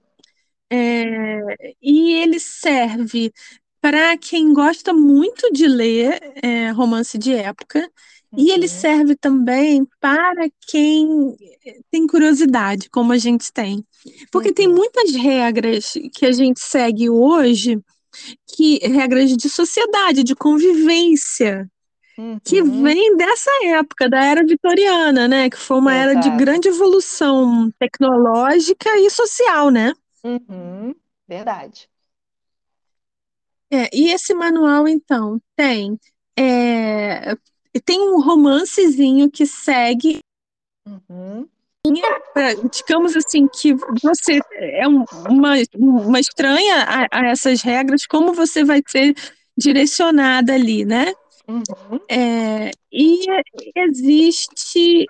É, 0.71 1.75
e 1.83 2.15
ele 2.15 2.39
serve 2.41 3.33
para 3.81 4.17
quem 4.17 4.53
gosta 4.55 4.95
muito 4.95 5.53
de 5.53 5.67
ler 5.67 6.19
é, 6.43 6.71
romance 6.71 7.19
de 7.19 7.35
época 7.35 7.91
e 8.37 8.51
ele 8.51 8.67
uhum. 8.67 8.73
serve 8.73 9.17
também 9.17 9.87
para 10.01 10.49
quem 10.67 11.37
tem 11.91 12.07
curiosidade, 12.07 12.89
como 12.89 13.13
a 13.13 13.19
gente 13.19 13.53
tem. 13.53 13.85
Porque 14.31 14.49
uhum. 14.49 14.55
tem 14.55 14.69
muitas 14.69 15.15
regras 15.15 15.93
que 16.15 16.25
a 16.25 16.33
gente 16.33 16.61
segue 16.61 17.11
hoje, 17.11 17.79
que 18.49 18.79
regras 18.79 19.37
de 19.37 19.49
sociedade, 19.51 20.25
de 20.25 20.35
convivência, 20.35 21.71
uhum. 22.17 22.39
que 22.43 22.63
vem 22.63 23.17
dessa 23.17 23.51
época, 23.65 24.09
da 24.09 24.25
era 24.25 24.45
vitoriana, 24.45 25.29
né? 25.29 25.51
Que 25.51 25.59
foi 25.59 25.79
uma 25.79 25.95
Exato. 25.95 26.11
era 26.11 26.21
de 26.21 26.37
grande 26.37 26.69
evolução 26.69 27.71
tecnológica 27.79 28.99
e 28.99 29.11
social, 29.11 29.71
né? 29.71 29.93
Uhum. 30.25 30.95
Verdade. 31.29 31.89
É, 33.71 33.89
e 33.93 34.11
esse 34.11 34.35
manual, 34.35 34.87
então, 34.87 35.41
tem 35.57 35.99
é, 36.37 37.35
tem 37.81 38.01
um 38.01 38.21
romancezinho 38.21 39.31
que 39.31 39.47
segue. 39.47 40.19
Uhum. 40.87 41.49
Digamos 42.71 43.17
assim, 43.17 43.49
que 43.49 43.75
você 44.03 44.41
é 44.55 44.87
um, 44.87 45.05
uma, 45.29 45.55
uma 45.75 46.21
estranha 46.21 46.85
a, 46.85 47.07
a, 47.11 47.27
essas 47.31 47.61
regras, 47.63 48.07
como 48.07 48.33
você 48.33 48.63
vai 48.63 48.81
ser 48.87 49.15
direcionada 49.57 50.55
ali, 50.55 50.85
né? 50.85 51.13
Uhum. 51.49 52.01
É, 52.09 52.71
e 52.93 53.27
existe 53.75 55.07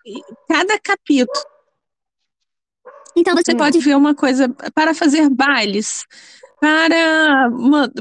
cada 0.49 0.79
capítulo. 0.79 1.47
Então 3.15 3.35
você 3.37 3.53
uhum. 3.53 3.59
pode 3.59 3.79
ver 3.79 3.97
uma 3.97 4.15
coisa 4.15 4.49
para 4.75 4.95
fazer 4.95 5.29
bailes, 5.29 6.07
para, 6.63 7.51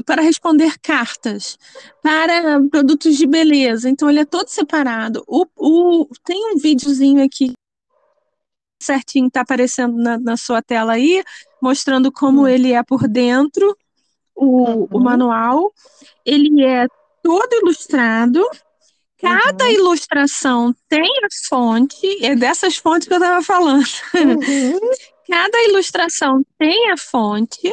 para 0.06 0.22
responder 0.22 0.78
cartas, 0.80 1.58
para 2.00 2.60
produtos 2.70 3.16
de 3.16 3.26
beleza. 3.26 3.90
Então, 3.90 4.08
ele 4.08 4.20
é 4.20 4.24
todo 4.24 4.46
separado. 4.46 5.24
O, 5.26 5.44
o, 5.56 6.06
tem 6.24 6.54
um 6.54 6.56
videozinho 6.56 7.24
aqui 7.24 7.54
certinho, 8.80 9.26
está 9.26 9.40
aparecendo 9.40 9.96
na, 9.96 10.16
na, 10.16 10.36
sua 10.36 10.62
tela 10.62 10.92
aí, 10.92 11.24
mostrando 11.60 12.12
como 12.12 12.42
uhum. 12.42 12.46
ele 12.46 12.72
é 12.72 12.84
por 12.84 13.08
dentro, 13.08 13.76
o, 14.32 14.46
uhum. 14.46 14.88
o 14.92 15.00
manual. 15.00 15.72
Ele 16.24 16.64
é 16.64 16.86
todo 17.20 17.52
ilustrado. 17.54 18.48
Cada 19.20 19.64
uhum. 19.64 19.70
ilustração 19.72 20.72
tem 20.88 21.10
a 21.24 21.28
fonte, 21.48 22.24
é 22.24 22.36
dessas 22.36 22.76
fontes 22.76 23.08
que 23.08 23.14
eu 23.14 23.18
estava 23.18 23.42
falando. 23.42 23.84
Uhum. 24.14 24.78
Cada 25.28 25.64
ilustração 25.64 26.46
tem 26.56 26.92
a 26.92 26.96
fonte. 26.96 27.68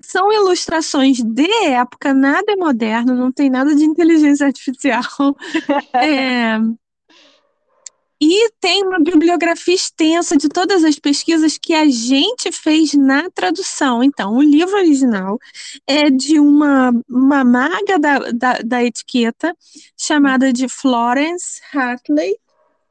São 0.00 0.32
ilustrações 0.32 1.22
de 1.22 1.50
época, 1.64 2.12
nada 2.12 2.52
é 2.52 2.56
moderno, 2.56 3.14
não 3.14 3.30
tem 3.30 3.48
nada 3.48 3.74
de 3.74 3.84
inteligência 3.84 4.46
artificial. 4.46 5.02
é, 5.94 6.58
e 8.20 8.50
tem 8.60 8.82
uma 8.82 8.98
bibliografia 8.98 9.74
extensa 9.74 10.36
de 10.36 10.48
todas 10.48 10.84
as 10.84 10.98
pesquisas 10.98 11.58
que 11.58 11.74
a 11.74 11.86
gente 11.86 12.50
fez 12.50 12.94
na 12.94 13.28
tradução. 13.30 14.02
Então, 14.02 14.36
o 14.36 14.42
livro 14.42 14.74
original 14.74 15.38
é 15.86 16.08
de 16.08 16.40
uma, 16.40 16.92
uma 17.08 17.44
maga 17.44 17.98
da, 17.98 18.18
da, 18.32 18.52
da 18.64 18.84
etiqueta 18.84 19.54
chamada 19.98 20.50
de 20.50 20.66
Florence 20.66 21.60
Hartley. 21.74 22.36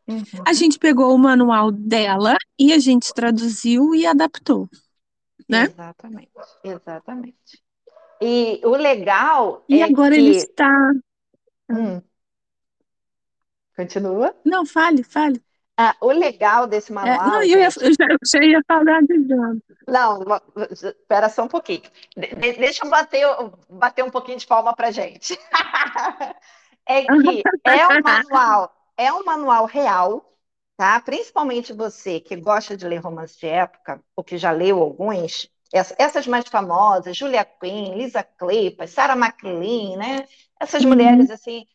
Uhum. 0.08 0.24
A 0.46 0.54
gente 0.54 0.78
pegou 0.78 1.16
o 1.16 1.18
manual 1.18 1.72
dela 1.72 2.38
e 2.60 2.72
a 2.72 2.78
gente 2.78 3.12
traduziu 3.12 3.96
e 3.96 4.06
adaptou, 4.06 4.70
né? 5.48 5.64
Exatamente, 5.64 6.32
exatamente. 6.64 7.64
E 8.22 8.62
o 8.64 8.72
legal 8.72 9.64
e 9.68 9.82
é 9.82 9.84
agora 9.84 10.14
que... 10.14 10.22
ele 10.22 10.36
está... 10.36 10.92
Hum. 11.70 12.02
Continua? 13.76 14.36
Não, 14.46 14.66
fale, 14.66 15.04
fale. 15.04 15.44
Ah, 15.78 15.94
o 16.00 16.10
legal 16.10 16.68
desse 16.68 16.94
manual. 16.94 17.16
É, 17.16 17.28
não, 17.28 17.44
eu, 17.44 17.60
ia, 17.60 17.66
eu, 17.66 17.70
já, 17.70 18.06
eu 18.10 18.18
já 18.26 18.44
ia 18.46 18.62
falar 18.66 19.02
de 19.02 19.24
John. 19.26 19.60
Não, 19.86 20.24
espera 20.72 21.28
só 21.28 21.44
um 21.44 21.50
pouquinho. 21.50 21.82
De, 22.16 22.54
deixa 22.54 22.86
eu 22.86 22.90
bater, 22.90 23.28
bater 23.70 24.04
um 24.04 24.10
pouquinho 24.10 24.38
de 24.38 24.48
palma 24.48 24.74
para 24.74 24.92
gente. 24.92 25.38
é 26.88 27.02
que 27.02 27.44
é 27.66 27.88
um 27.88 28.02
manual, 28.02 28.74
é 28.96 29.12
um 29.12 29.26
manual 29.26 29.66
real, 29.66 30.34
tá? 30.78 31.00
Principalmente 31.00 31.74
você 31.74 32.20
que 32.20 32.36
gosta 32.36 32.76
de 32.76 32.88
ler 32.88 32.98
romance 32.98 33.40
de 33.40 33.48
época, 33.48 34.02
ou 34.16 34.24
que 34.24 34.38
já 34.38 34.52
leu 34.52 34.82
alguns, 34.82 35.50
essas 35.72 36.28
mais 36.28 36.48
famosas, 36.48 37.18
Julia 37.18 37.44
Quinn, 37.44 37.96
Lisa 37.96 38.24
Kleypas, 38.24 38.92
Sarah 38.92 39.16
McLean, 39.16 39.98
né? 39.98 40.28
Essas 40.60 40.84
uhum. 40.84 40.90
mulheres 40.90 41.30
assim 41.30 41.66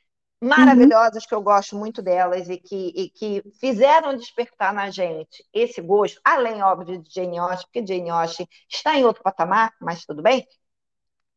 maravilhosas, 0.42 1.22
uhum. 1.22 1.28
que 1.28 1.34
eu 1.34 1.42
gosto 1.42 1.76
muito 1.76 2.00
delas 2.00 2.48
e 2.48 2.56
que, 2.56 2.92
e 2.96 3.10
que 3.10 3.42
fizeram 3.60 4.16
despertar 4.16 4.72
na 4.72 4.90
gente 4.90 5.44
esse 5.52 5.82
gosto, 5.82 6.18
além, 6.24 6.62
óbvio, 6.62 6.98
de 7.02 7.12
Jane 7.12 7.38
Austen, 7.38 7.66
porque 7.66 7.86
Jane 7.86 8.08
Austen 8.08 8.48
está 8.68 8.96
em 8.96 9.04
outro 9.04 9.22
patamar, 9.22 9.74
mas 9.80 10.06
tudo 10.06 10.22
bem, 10.22 10.46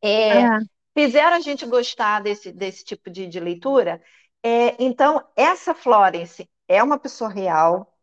é, 0.02 0.44
é. 0.44 0.60
fizeram 0.94 1.36
a 1.36 1.42
gente 1.42 1.66
gostar 1.66 2.22
desse, 2.22 2.52
desse 2.52 2.86
tipo 2.86 3.10
de, 3.10 3.28
de 3.28 3.40
leitura. 3.40 4.02
É, 4.42 4.76
então, 4.82 5.22
essa 5.36 5.74
Florence 5.74 6.50
é 6.68 6.82
uma 6.82 6.98
pessoa 6.98 7.30
real, 7.30 7.94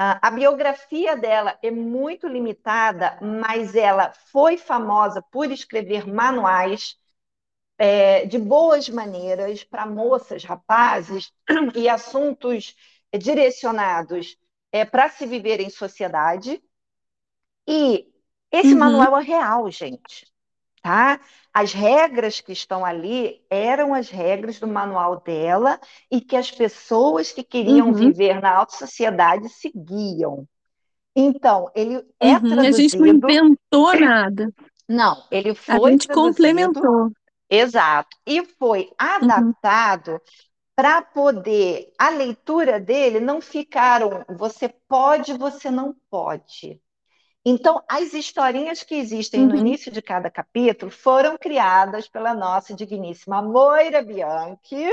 a 0.00 0.30
biografia 0.30 1.16
dela 1.16 1.58
é 1.60 1.72
muito 1.72 2.28
limitada, 2.28 3.18
mas 3.20 3.74
ela 3.74 4.12
foi 4.30 4.56
famosa 4.56 5.20
por 5.32 5.50
escrever 5.50 6.06
manuais 6.06 6.96
é, 7.76 8.24
de 8.24 8.38
boas 8.38 8.88
maneiras 8.88 9.64
para 9.64 9.86
moças, 9.86 10.44
rapazes 10.44 11.32
e 11.74 11.88
assuntos 11.88 12.76
direcionados 13.12 14.36
é, 14.70 14.84
para 14.84 15.08
se 15.08 15.26
viver 15.26 15.60
em 15.60 15.68
sociedade. 15.68 16.62
E 17.66 18.06
esse 18.52 18.74
uhum. 18.74 18.78
manual 18.78 19.18
é 19.18 19.22
real, 19.24 19.68
gente. 19.68 20.32
Tá? 20.88 21.20
As 21.52 21.74
regras 21.74 22.40
que 22.40 22.50
estão 22.50 22.82
ali 22.82 23.42
eram 23.50 23.92
as 23.92 24.08
regras 24.08 24.58
do 24.58 24.66
manual 24.66 25.20
dela 25.20 25.78
e 26.10 26.18
que 26.18 26.34
as 26.34 26.50
pessoas 26.50 27.30
que 27.30 27.42
queriam 27.42 27.88
uhum. 27.88 27.92
viver 27.92 28.40
na 28.40 28.56
alta 28.56 28.74
sociedade 28.74 29.50
seguiam. 29.50 30.48
Então, 31.14 31.70
ele 31.74 32.02
é 32.18 32.32
uhum. 32.32 32.40
traduzido... 32.40 32.58
A 32.58 32.72
gente 32.72 32.96
não 32.96 33.06
inventou 33.06 34.00
nada. 34.00 34.50
Não, 34.88 35.22
ele 35.30 35.54
foi 35.54 35.74
A 35.74 35.90
gente 35.90 36.08
complementou. 36.08 37.12
Exato. 37.50 38.16
E 38.26 38.46
foi 38.58 38.84
uhum. 38.84 38.92
adaptado 38.98 40.12
uhum. 40.12 40.18
para 40.74 41.02
poder 41.02 41.92
a 41.98 42.08
leitura 42.08 42.80
dele 42.80 43.20
não 43.20 43.42
ficar 43.42 44.02
um 44.02 44.24
você 44.38 44.72
pode, 44.88 45.36
você 45.36 45.70
não 45.70 45.94
pode. 46.10 46.80
Então, 47.50 47.82
as 47.88 48.12
historinhas 48.12 48.82
que 48.82 48.94
existem 48.94 49.40
uhum. 49.40 49.48
no 49.48 49.56
início 49.56 49.90
de 49.90 50.02
cada 50.02 50.30
capítulo 50.30 50.90
foram 50.90 51.38
criadas 51.38 52.06
pela 52.06 52.34
nossa 52.34 52.74
digníssima 52.74 53.40
Moira 53.40 54.02
Bianchi. 54.02 54.86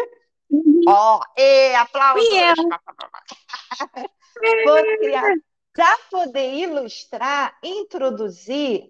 Uhum. 0.50 0.84
Ó, 0.88 1.20
oh, 1.20 1.22
e 1.38 1.76
aplausos! 1.76 2.30
foram 4.64 4.98
criadas 5.00 5.40
para 5.74 5.98
poder 6.10 6.54
ilustrar, 6.54 7.58
introduzir 7.62 8.90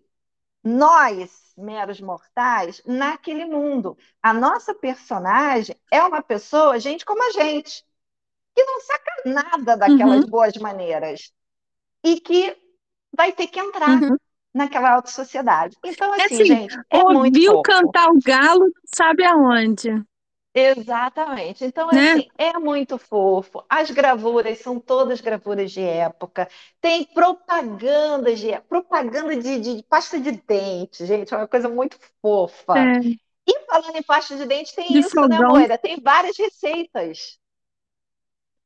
nós 0.63 1.51
meros 1.57 1.99
mortais 1.99 2.83
naquele 2.85 3.45
mundo. 3.45 3.97
A 4.21 4.31
nossa 4.31 4.75
personagem 4.75 5.75
é 5.91 6.03
uma 6.03 6.21
pessoa, 6.21 6.79
gente 6.79 7.03
como 7.03 7.23
a 7.23 7.31
gente, 7.31 7.83
que 8.53 8.63
não 8.63 8.79
saca 8.81 9.11
nada 9.25 9.75
daquelas 9.75 10.23
uhum. 10.23 10.29
boas 10.29 10.55
maneiras 10.57 11.33
e 12.03 12.21
que 12.21 12.63
vai 13.15 13.31
ter 13.31 13.47
que 13.47 13.59
entrar 13.59 14.01
uhum. 14.01 14.17
naquela 14.53 14.93
alta 14.93 15.09
sociedade. 15.09 15.75
Então, 15.83 16.13
assim, 16.13 16.23
assim 16.23 16.45
gente, 16.45 16.77
é 16.89 16.97
ouviu 16.97 17.61
cantar 17.61 18.09
o 18.09 18.19
galo, 18.23 18.71
sabe 18.93 19.23
aonde. 19.25 19.89
Exatamente. 20.55 21.65
Então, 21.65 21.89
né? 21.89 22.13
assim, 22.13 22.27
é 22.37 22.57
muito 22.57 22.97
fofo. 22.97 23.65
As 23.69 23.91
gravuras 23.91 24.57
são 24.59 24.79
todas 24.79 25.19
gravuras 25.19 25.69
de 25.69 25.81
época. 25.81 26.47
Tem 26.79 27.03
propagandas 27.03 28.39
de 28.39 28.57
propaganda 28.61 29.35
de, 29.35 29.59
de, 29.59 29.75
de 29.75 29.83
pasta 29.83 30.17
de 30.17 30.31
dente, 30.31 31.05
gente, 31.05 31.33
é 31.33 31.37
uma 31.37 31.47
coisa 31.47 31.67
muito 31.67 31.99
fofa. 32.21 32.73
É. 32.77 32.99
E 33.47 33.65
falando 33.67 33.97
em 33.97 34.01
pasta 34.01 34.37
de 34.37 34.45
dente, 34.45 34.73
tem 34.73 34.87
de 34.87 34.99
isso, 34.99 35.15
né, 35.15 35.23
fogão. 35.23 35.39
né, 35.39 35.47
Moira? 35.47 35.77
Tem 35.77 35.99
várias 35.99 36.37
receitas. 36.37 37.37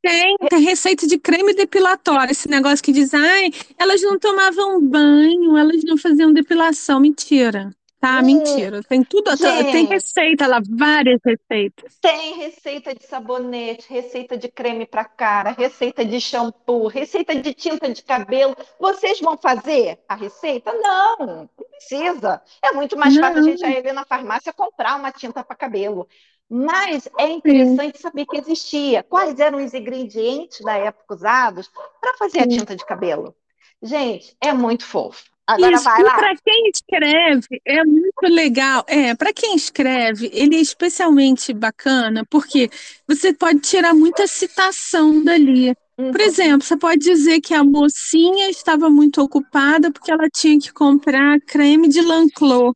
Tem, 0.01 0.37
tem 0.49 0.59
receita 0.61 1.05
de 1.05 1.17
creme 1.17 1.53
depilatório, 1.53 2.31
esse 2.31 2.49
negócio 2.49 2.83
que 2.83 2.91
diz, 2.93 3.13
ai, 3.13 3.51
elas 3.77 4.01
não 4.01 4.17
tomavam 4.17 4.81
banho, 4.81 5.57
elas 5.57 5.83
não 5.83 5.97
faziam 5.97 6.31
depilação. 6.31 6.99
Mentira. 6.99 7.69
Tá, 7.99 8.19
hum, 8.19 8.23
mentira. 8.23 8.81
Tem 8.81 9.03
tudo, 9.03 9.35
tem, 9.37 9.71
tem 9.71 9.85
receita 9.85 10.47
lá, 10.47 10.61
várias 10.69 11.19
receitas. 11.23 11.97
Tem 11.99 12.37
receita 12.37 12.95
de 12.95 13.05
sabonete, 13.05 13.91
receita 13.91 14.37
de 14.37 14.47
creme 14.47 14.85
para 14.85 15.03
cara, 15.03 15.51
receita 15.51 16.05
de 16.05 16.19
shampoo, 16.21 16.87
receita 16.87 17.35
de 17.35 17.53
tinta 17.53 17.91
de 17.91 18.01
cabelo. 18.01 18.55
Vocês 18.79 19.19
vão 19.19 19.37
fazer 19.37 19.99
a 20.07 20.15
receita? 20.15 20.71
Não, 20.71 21.17
não 21.17 21.49
precisa. 21.57 22.41
É 22.63 22.71
muito 22.71 22.97
mais 22.97 23.13
não. 23.13 23.21
fácil 23.21 23.39
a 23.39 23.43
gente 23.43 23.65
ir 23.65 23.93
na 23.93 24.05
farmácia 24.05 24.53
comprar 24.53 24.95
uma 24.97 25.11
tinta 25.11 25.43
para 25.43 25.55
cabelo. 25.57 26.07
Mas 26.49 27.07
é 27.17 27.29
interessante 27.29 27.97
Sim. 27.97 28.01
saber 28.01 28.25
que 28.25 28.37
existia. 28.37 29.03
Quais 29.03 29.39
eram 29.39 29.63
os 29.63 29.73
ingredientes 29.73 30.61
da 30.61 30.75
época 30.75 31.13
usados 31.13 31.69
para 32.01 32.17
fazer 32.17 32.39
Sim. 32.39 32.45
a 32.45 32.47
tinta 32.47 32.75
de 32.75 32.85
cabelo? 32.85 33.35
Gente, 33.81 34.35
é 34.41 34.51
muito 34.51 34.83
fofo. 34.83 35.23
Agora 35.49 35.73
Isso, 35.73 35.83
vai 35.83 36.03
lá. 36.03 36.15
Para 36.15 36.35
quem 36.45 36.69
escreve, 36.69 37.61
é 37.65 37.83
muito 37.83 38.21
legal. 38.23 38.85
É, 38.87 39.15
para 39.15 39.33
quem 39.33 39.55
escreve, 39.55 40.29
ele 40.31 40.55
é 40.55 40.61
especialmente 40.61 41.53
bacana, 41.53 42.23
porque 42.29 42.69
você 43.07 43.33
pode 43.33 43.59
tirar 43.61 43.95
muita 43.95 44.27
citação 44.27 45.23
dali. 45.23 45.73
Uhum. 45.97 46.11
Por 46.11 46.21
exemplo, 46.21 46.61
você 46.61 46.77
pode 46.77 46.99
dizer 46.99 47.41
que 47.41 47.55
a 47.55 47.63
mocinha 47.63 48.47
estava 48.49 48.91
muito 48.91 49.21
ocupada 49.21 49.91
porque 49.91 50.11
ela 50.11 50.29
tinha 50.29 50.59
que 50.59 50.71
comprar 50.71 51.39
creme 51.41 51.87
de 51.87 52.01
Lanclos. 52.01 52.73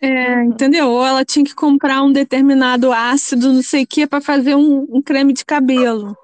É, 0.00 0.36
uhum. 0.36 0.44
Entendeu? 0.44 0.88
Ou 0.90 1.04
ela 1.04 1.24
tinha 1.24 1.44
que 1.44 1.54
comprar 1.54 2.02
um 2.02 2.12
determinado 2.12 2.92
ácido, 2.92 3.52
não 3.52 3.62
sei 3.62 3.82
o 3.82 3.86
que, 3.86 4.06
para 4.06 4.20
fazer 4.20 4.54
um, 4.54 4.86
um 4.90 5.02
creme 5.02 5.32
de 5.32 5.44
cabelo. 5.44 6.16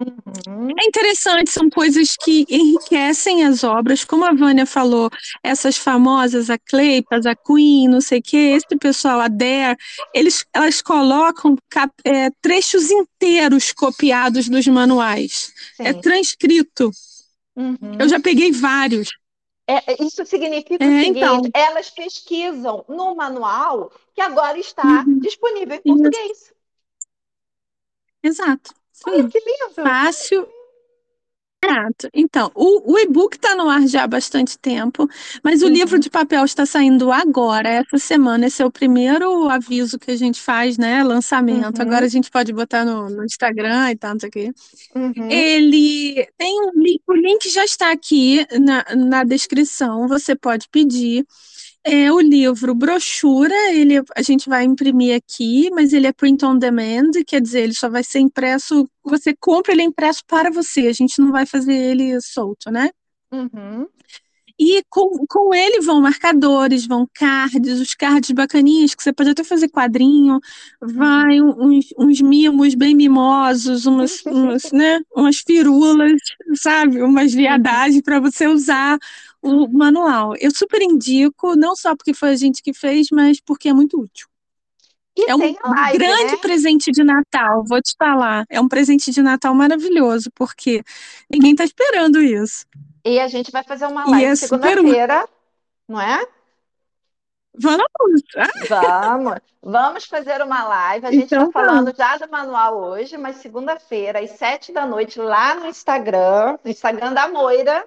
Uhum. 0.00 0.68
É 0.78 0.86
interessante, 0.86 1.50
são 1.50 1.70
coisas 1.70 2.16
que 2.16 2.44
enriquecem 2.50 3.44
as 3.44 3.62
obras, 3.62 4.04
como 4.04 4.24
a 4.24 4.32
Vânia 4.32 4.66
falou, 4.66 5.08
essas 5.42 5.76
famosas, 5.76 6.50
a 6.50 6.58
Cleipas, 6.58 7.24
a 7.24 7.34
Queen, 7.34 7.88
não 7.88 8.00
sei 8.00 8.18
o 8.18 8.22
que, 8.22 8.36
esse 8.36 8.66
pessoal, 8.80 9.20
a 9.20 9.28
Dare, 9.28 9.78
eles, 10.12 10.44
elas 10.52 10.82
colocam 10.82 11.56
cap, 11.70 11.92
é, 12.04 12.30
trechos 12.40 12.90
inteiros 12.90 13.72
copiados 13.72 14.48
dos 14.48 14.66
manuais. 14.66 15.52
É 15.78 15.92
Sim. 15.92 15.98
É 15.98 16.02
transcrito. 16.02 16.90
Uhum. 17.54 17.96
Eu 17.98 18.08
já 18.08 18.18
peguei 18.18 18.50
vários. 18.50 19.10
É, 19.66 20.02
isso 20.02 20.26
significa 20.26 20.84
é, 20.84 20.88
o 20.88 20.90
seguinte: 20.90 21.18
então. 21.18 21.42
elas 21.54 21.90
pesquisam 21.90 22.84
no 22.88 23.14
manual 23.14 23.92
que 24.14 24.20
agora 24.20 24.58
está 24.58 25.04
uhum. 25.06 25.18
disponível 25.20 25.80
em 25.84 25.96
português. 25.96 26.52
Exato. 28.22 28.74
Olha 29.06 29.28
que 29.28 29.38
lindo! 29.38 29.74
Fácil. 29.74 30.48
Exato. 31.64 32.08
Então, 32.12 32.50
o, 32.54 32.92
o 32.92 32.98
e-book 32.98 33.36
está 33.36 33.54
no 33.54 33.68
ar 33.68 33.86
já 33.86 34.02
há 34.02 34.06
bastante 34.06 34.58
tempo, 34.58 35.08
mas 35.44 35.62
o 35.62 35.66
uhum. 35.66 35.72
livro 35.72 35.98
de 35.98 36.10
papel 36.10 36.44
está 36.44 36.66
saindo 36.66 37.12
agora, 37.12 37.68
essa 37.68 37.98
semana. 37.98 38.46
Esse 38.46 38.62
é 38.62 38.66
o 38.66 38.70
primeiro 38.70 39.48
aviso 39.48 39.98
que 39.98 40.10
a 40.10 40.16
gente 40.16 40.40
faz, 40.40 40.76
né? 40.76 41.04
Lançamento. 41.04 41.78
Uhum. 41.78 41.82
Agora 41.82 42.04
a 42.04 42.08
gente 42.08 42.30
pode 42.30 42.52
botar 42.52 42.84
no, 42.84 43.08
no 43.08 43.24
Instagram 43.24 43.92
e 43.92 43.96
tal, 43.96 44.12
não 44.12 44.20
sei 44.20 44.28
o 44.28 44.32
quê. 44.32 44.52
Uhum. 44.94 45.30
Ele 45.30 46.26
tem 46.36 46.60
um 46.60 46.72
link, 46.74 47.00
o 47.06 47.14
link 47.14 47.48
já 47.48 47.64
está 47.64 47.92
aqui 47.92 48.44
na, 48.60 48.84
na 48.96 49.24
descrição, 49.24 50.08
você 50.08 50.34
pode 50.34 50.68
pedir. 50.68 51.24
É 51.84 52.12
o 52.12 52.20
livro 52.20 52.74
brochura, 52.76 53.54
ele 53.72 54.00
a 54.16 54.22
gente 54.22 54.48
vai 54.48 54.62
imprimir 54.62 55.16
aqui, 55.16 55.68
mas 55.70 55.92
ele 55.92 56.06
é 56.06 56.12
print 56.12 56.44
on 56.44 56.56
demand, 56.56 57.10
quer 57.26 57.40
dizer, 57.40 57.62
ele 57.62 57.74
só 57.74 57.88
vai 57.90 58.04
ser 58.04 58.20
impresso, 58.20 58.88
você 59.02 59.34
compra 59.34 59.72
ele 59.72 59.82
impresso 59.82 60.22
para 60.26 60.48
você, 60.48 60.86
a 60.86 60.92
gente 60.92 61.20
não 61.20 61.32
vai 61.32 61.44
fazer 61.44 61.74
ele 61.74 62.20
solto, 62.20 62.70
né? 62.70 62.90
Uhum. 63.32 63.88
E 64.64 64.80
com, 64.88 65.26
com 65.26 65.52
ele 65.52 65.80
vão 65.80 66.00
marcadores, 66.00 66.86
vão 66.86 67.04
cards, 67.12 67.80
os 67.80 67.94
cards 67.94 68.30
bacaninhas, 68.30 68.94
que 68.94 69.02
você 69.02 69.12
pode 69.12 69.30
até 69.30 69.42
fazer 69.42 69.68
quadrinho, 69.68 70.38
vai 70.80 71.40
uns, 71.40 71.86
uns 71.98 72.20
mimos 72.20 72.72
bem 72.76 72.94
mimosos, 72.94 73.86
umas, 73.86 74.22
umas, 74.24 74.70
né, 74.70 75.00
umas 75.16 75.38
firulas, 75.38 76.12
sabe? 76.54 77.02
Umas 77.02 77.34
viadagens 77.34 78.02
para 78.02 78.20
você 78.20 78.46
usar 78.46 79.00
o 79.42 79.66
manual. 79.66 80.36
Eu 80.38 80.52
super 80.52 80.80
indico, 80.80 81.56
não 81.56 81.74
só 81.74 81.96
porque 81.96 82.14
foi 82.14 82.28
a 82.28 82.36
gente 82.36 82.62
que 82.62 82.72
fez, 82.72 83.08
mas 83.10 83.40
porque 83.40 83.68
é 83.68 83.72
muito 83.72 84.00
útil. 84.00 84.28
E 85.16 85.28
é 85.28 85.34
um 85.34 85.40
live, 85.40 85.98
grande 85.98 86.32
né? 86.34 86.38
presente 86.40 86.92
de 86.92 87.02
Natal, 87.02 87.64
vou 87.66 87.82
te 87.82 87.96
falar. 87.98 88.44
É 88.48 88.60
um 88.60 88.68
presente 88.68 89.10
de 89.10 89.20
Natal 89.22 89.52
maravilhoso, 89.56 90.30
porque 90.36 90.84
ninguém 91.28 91.50
está 91.50 91.64
esperando 91.64 92.22
isso. 92.22 92.64
E 93.04 93.18
a 93.20 93.28
gente 93.28 93.50
vai 93.50 93.64
fazer 93.64 93.86
uma 93.86 94.08
live 94.08 94.24
é 94.26 94.36
segunda-feira, 94.36 95.28
não 95.88 96.00
é? 96.00 96.24
Vamos! 97.58 97.86
Vamos! 98.68 99.34
Vamos 99.62 100.04
fazer 100.06 100.42
uma 100.42 100.64
live. 100.64 101.06
A 101.06 101.12
gente 101.12 101.24
está 101.24 101.36
Então, 101.36 101.52
falando 101.52 101.92
vamos. 101.92 101.96
já 101.96 102.16
do 102.16 102.30
manual 102.30 102.78
hoje, 102.78 103.16
mas 103.16 103.36
segunda-feira, 103.36 104.20
às 104.20 104.30
sete 104.32 104.72
da 104.72 104.86
noite, 104.86 105.20
lá 105.20 105.54
no 105.54 105.66
Instagram, 105.66 106.58
no 106.64 106.70
Instagram 106.70 107.12
da 107.12 107.28
Moira. 107.28 107.86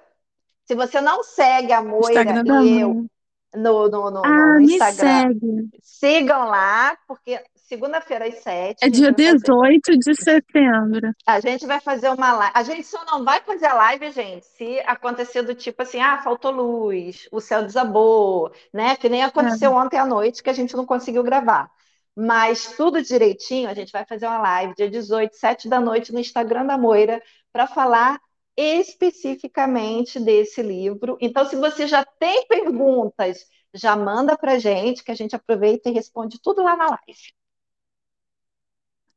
Se 0.64 0.74
você 0.74 1.00
não 1.00 1.22
segue 1.22 1.72
a 1.72 1.82
Moira 1.82 2.42
e 2.64 2.80
eu 2.80 3.06
no, 3.54 3.88
no, 3.88 4.10
no, 4.10 4.22
Ah, 4.24 4.54
no 4.54 4.60
Instagram, 4.60 5.34
sigam 5.82 6.46
lá, 6.46 6.96
porque 7.06 7.42
segunda-feira 7.66 8.26
às 8.26 8.36
sete 8.36 8.84
É 8.84 8.88
dia 8.88 9.12
vai 9.12 9.24
fazer 9.24 9.38
18 9.38 9.98
de 9.98 10.14
setembro. 10.14 11.12
A 11.26 11.40
gente 11.40 11.66
vai 11.66 11.80
fazer 11.80 12.08
uma 12.08 12.32
live. 12.32 12.52
A 12.54 12.62
gente 12.62 12.86
só 12.86 13.04
não 13.04 13.24
vai 13.24 13.40
fazer 13.40 13.66
a 13.66 13.74
live, 13.74 14.10
gente, 14.12 14.46
se 14.46 14.80
acontecer 14.80 15.42
do 15.42 15.54
tipo 15.54 15.82
assim, 15.82 16.00
ah, 16.00 16.18
faltou 16.22 16.50
luz, 16.50 17.28
o 17.32 17.40
céu 17.40 17.62
desabou, 17.62 18.52
né? 18.72 18.96
Que 18.96 19.08
nem 19.08 19.22
aconteceu 19.22 19.72
ontem 19.72 19.98
à 19.98 20.06
noite 20.06 20.42
que 20.42 20.50
a 20.50 20.54
gente 20.54 20.76
não 20.76 20.86
conseguiu 20.86 21.22
gravar. 21.22 21.70
Mas 22.14 22.74
tudo 22.76 23.02
direitinho, 23.02 23.68
a 23.68 23.74
gente 23.74 23.92
vai 23.92 24.04
fazer 24.06 24.26
uma 24.26 24.38
live 24.38 24.74
dia 24.74 24.88
18, 24.88 25.34
7 25.36 25.68
da 25.68 25.80
noite, 25.80 26.12
no 26.12 26.20
Instagram 26.20 26.64
da 26.64 26.78
Moira, 26.78 27.22
para 27.52 27.66
falar 27.66 28.18
especificamente 28.56 30.18
desse 30.18 30.62
livro. 30.62 31.18
Então, 31.20 31.44
se 31.44 31.56
você 31.56 31.86
já 31.86 32.04
tem 32.04 32.46
perguntas, 32.46 33.46
já 33.74 33.94
manda 33.94 34.36
para 34.38 34.58
gente, 34.58 35.04
que 35.04 35.10
a 35.10 35.14
gente 35.14 35.36
aproveita 35.36 35.90
e 35.90 35.92
responde 35.92 36.40
tudo 36.40 36.62
lá 36.62 36.74
na 36.76 36.86
live. 36.86 37.34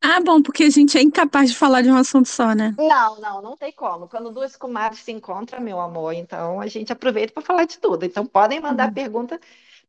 Ah, 0.02 0.20
bom, 0.22 0.42
porque 0.42 0.64
a 0.64 0.70
gente 0.70 0.98
é 0.98 1.02
incapaz 1.02 1.50
de 1.52 1.56
falar 1.58 1.82
de 1.82 1.90
um 1.90 1.96
assunto 1.96 2.28
só, 2.28 2.54
né? 2.54 2.76
Não, 2.78 3.20
não, 3.20 3.42
não 3.42 3.58
tem 3.58 3.72
como. 3.74 4.08
Quando 4.08 4.32
duas 4.32 4.56
comadres 4.56 5.02
se 5.04 5.12
encontram, 5.12 5.60
meu 5.62 5.80
amor, 5.80 6.14
então 6.14 6.60
a 6.62 6.68
gente 6.68 6.92
aproveita 6.94 7.34
para 7.34 7.44
falar 7.44 7.66
de 7.66 7.78
tudo. 7.80 8.06
Então 8.06 8.26
podem 8.26 8.60
mandar 8.62 8.94
pergunta. 8.94 9.40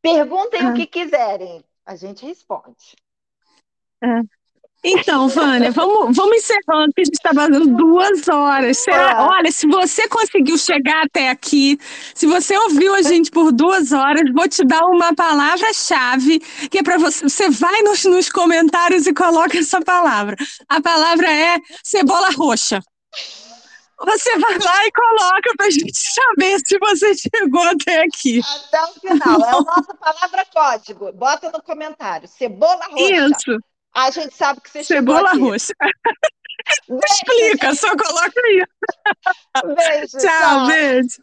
Perguntem 0.02 0.66
o 0.66 0.70
Ah. 0.70 0.74
que 0.74 0.86
quiserem. 0.86 1.64
A 1.86 1.94
gente 1.96 2.26
responde. 2.26 2.96
Então, 4.82 5.28
Vânia, 5.28 5.70
vamos, 5.70 6.16
vamos 6.16 6.36
encerrando, 6.39 6.93
que 6.94 7.02
a 7.02 7.05
gente 7.05 7.15
está 7.15 7.35
fazendo 7.35 7.77
duas 7.77 8.27
horas. 8.28 8.78
Será? 8.78 9.11
É. 9.11 9.16
Olha, 9.16 9.52
se 9.52 9.66
você 9.66 10.09
conseguiu 10.09 10.57
chegar 10.57 11.05
até 11.05 11.28
aqui, 11.28 11.78
se 12.15 12.27
você 12.27 12.57
ouviu 12.57 12.94
a 12.94 13.02
gente 13.02 13.31
por 13.31 13.52
duas 13.52 13.93
horas, 13.93 14.23
vou 14.32 14.48
te 14.48 14.65
dar 14.65 14.85
uma 14.86 15.15
palavra-chave, 15.15 16.40
que 16.70 16.78
é 16.78 16.82
para 16.82 16.97
você. 16.97 17.28
Você 17.28 17.51
vai 17.51 17.82
nos, 17.82 18.05
nos 18.05 18.31
comentários 18.31 19.07
e 19.07 19.12
coloca 19.12 19.59
essa 19.59 19.82
palavra. 19.82 20.35
A 20.66 20.81
palavra 20.81 21.31
é 21.31 21.59
cebola 21.85 22.31
roxa. 22.31 22.81
Você 24.02 24.39
vai 24.39 24.59
lá 24.59 24.86
e 24.86 24.93
coloca 24.93 25.52
para 25.59 25.66
a 25.66 25.70
gente 25.70 25.93
saber 25.94 26.59
se 26.65 26.78
você 26.78 27.12
chegou 27.15 27.62
até 27.65 28.02
aqui. 28.02 28.40
Até 28.40 28.82
o 28.82 28.89
final. 28.94 29.44
É 29.44 29.51
a 29.51 29.61
nossa 29.61 29.94
palavra 29.94 30.47
código. 30.51 31.12
Bota 31.12 31.51
no 31.51 31.62
comentário. 31.62 32.27
Cebola 32.27 32.86
roxa. 32.86 33.12
Isso, 33.12 33.59
A 33.94 34.10
gente 34.10 34.34
sabe 34.34 34.60
que 34.60 34.70
você 34.70 34.84
chegou 34.84 35.16
cebola 35.16 35.30
aqui. 35.30 35.40
roxa. 35.40 35.72
Beijo, 36.88 37.04
Explica, 37.04 37.74
só 37.74 37.96
coloca 37.96 38.40
isso. 38.50 39.74
Beijo. 39.74 40.18
Tchau, 40.18 40.66
beijo. 40.66 41.22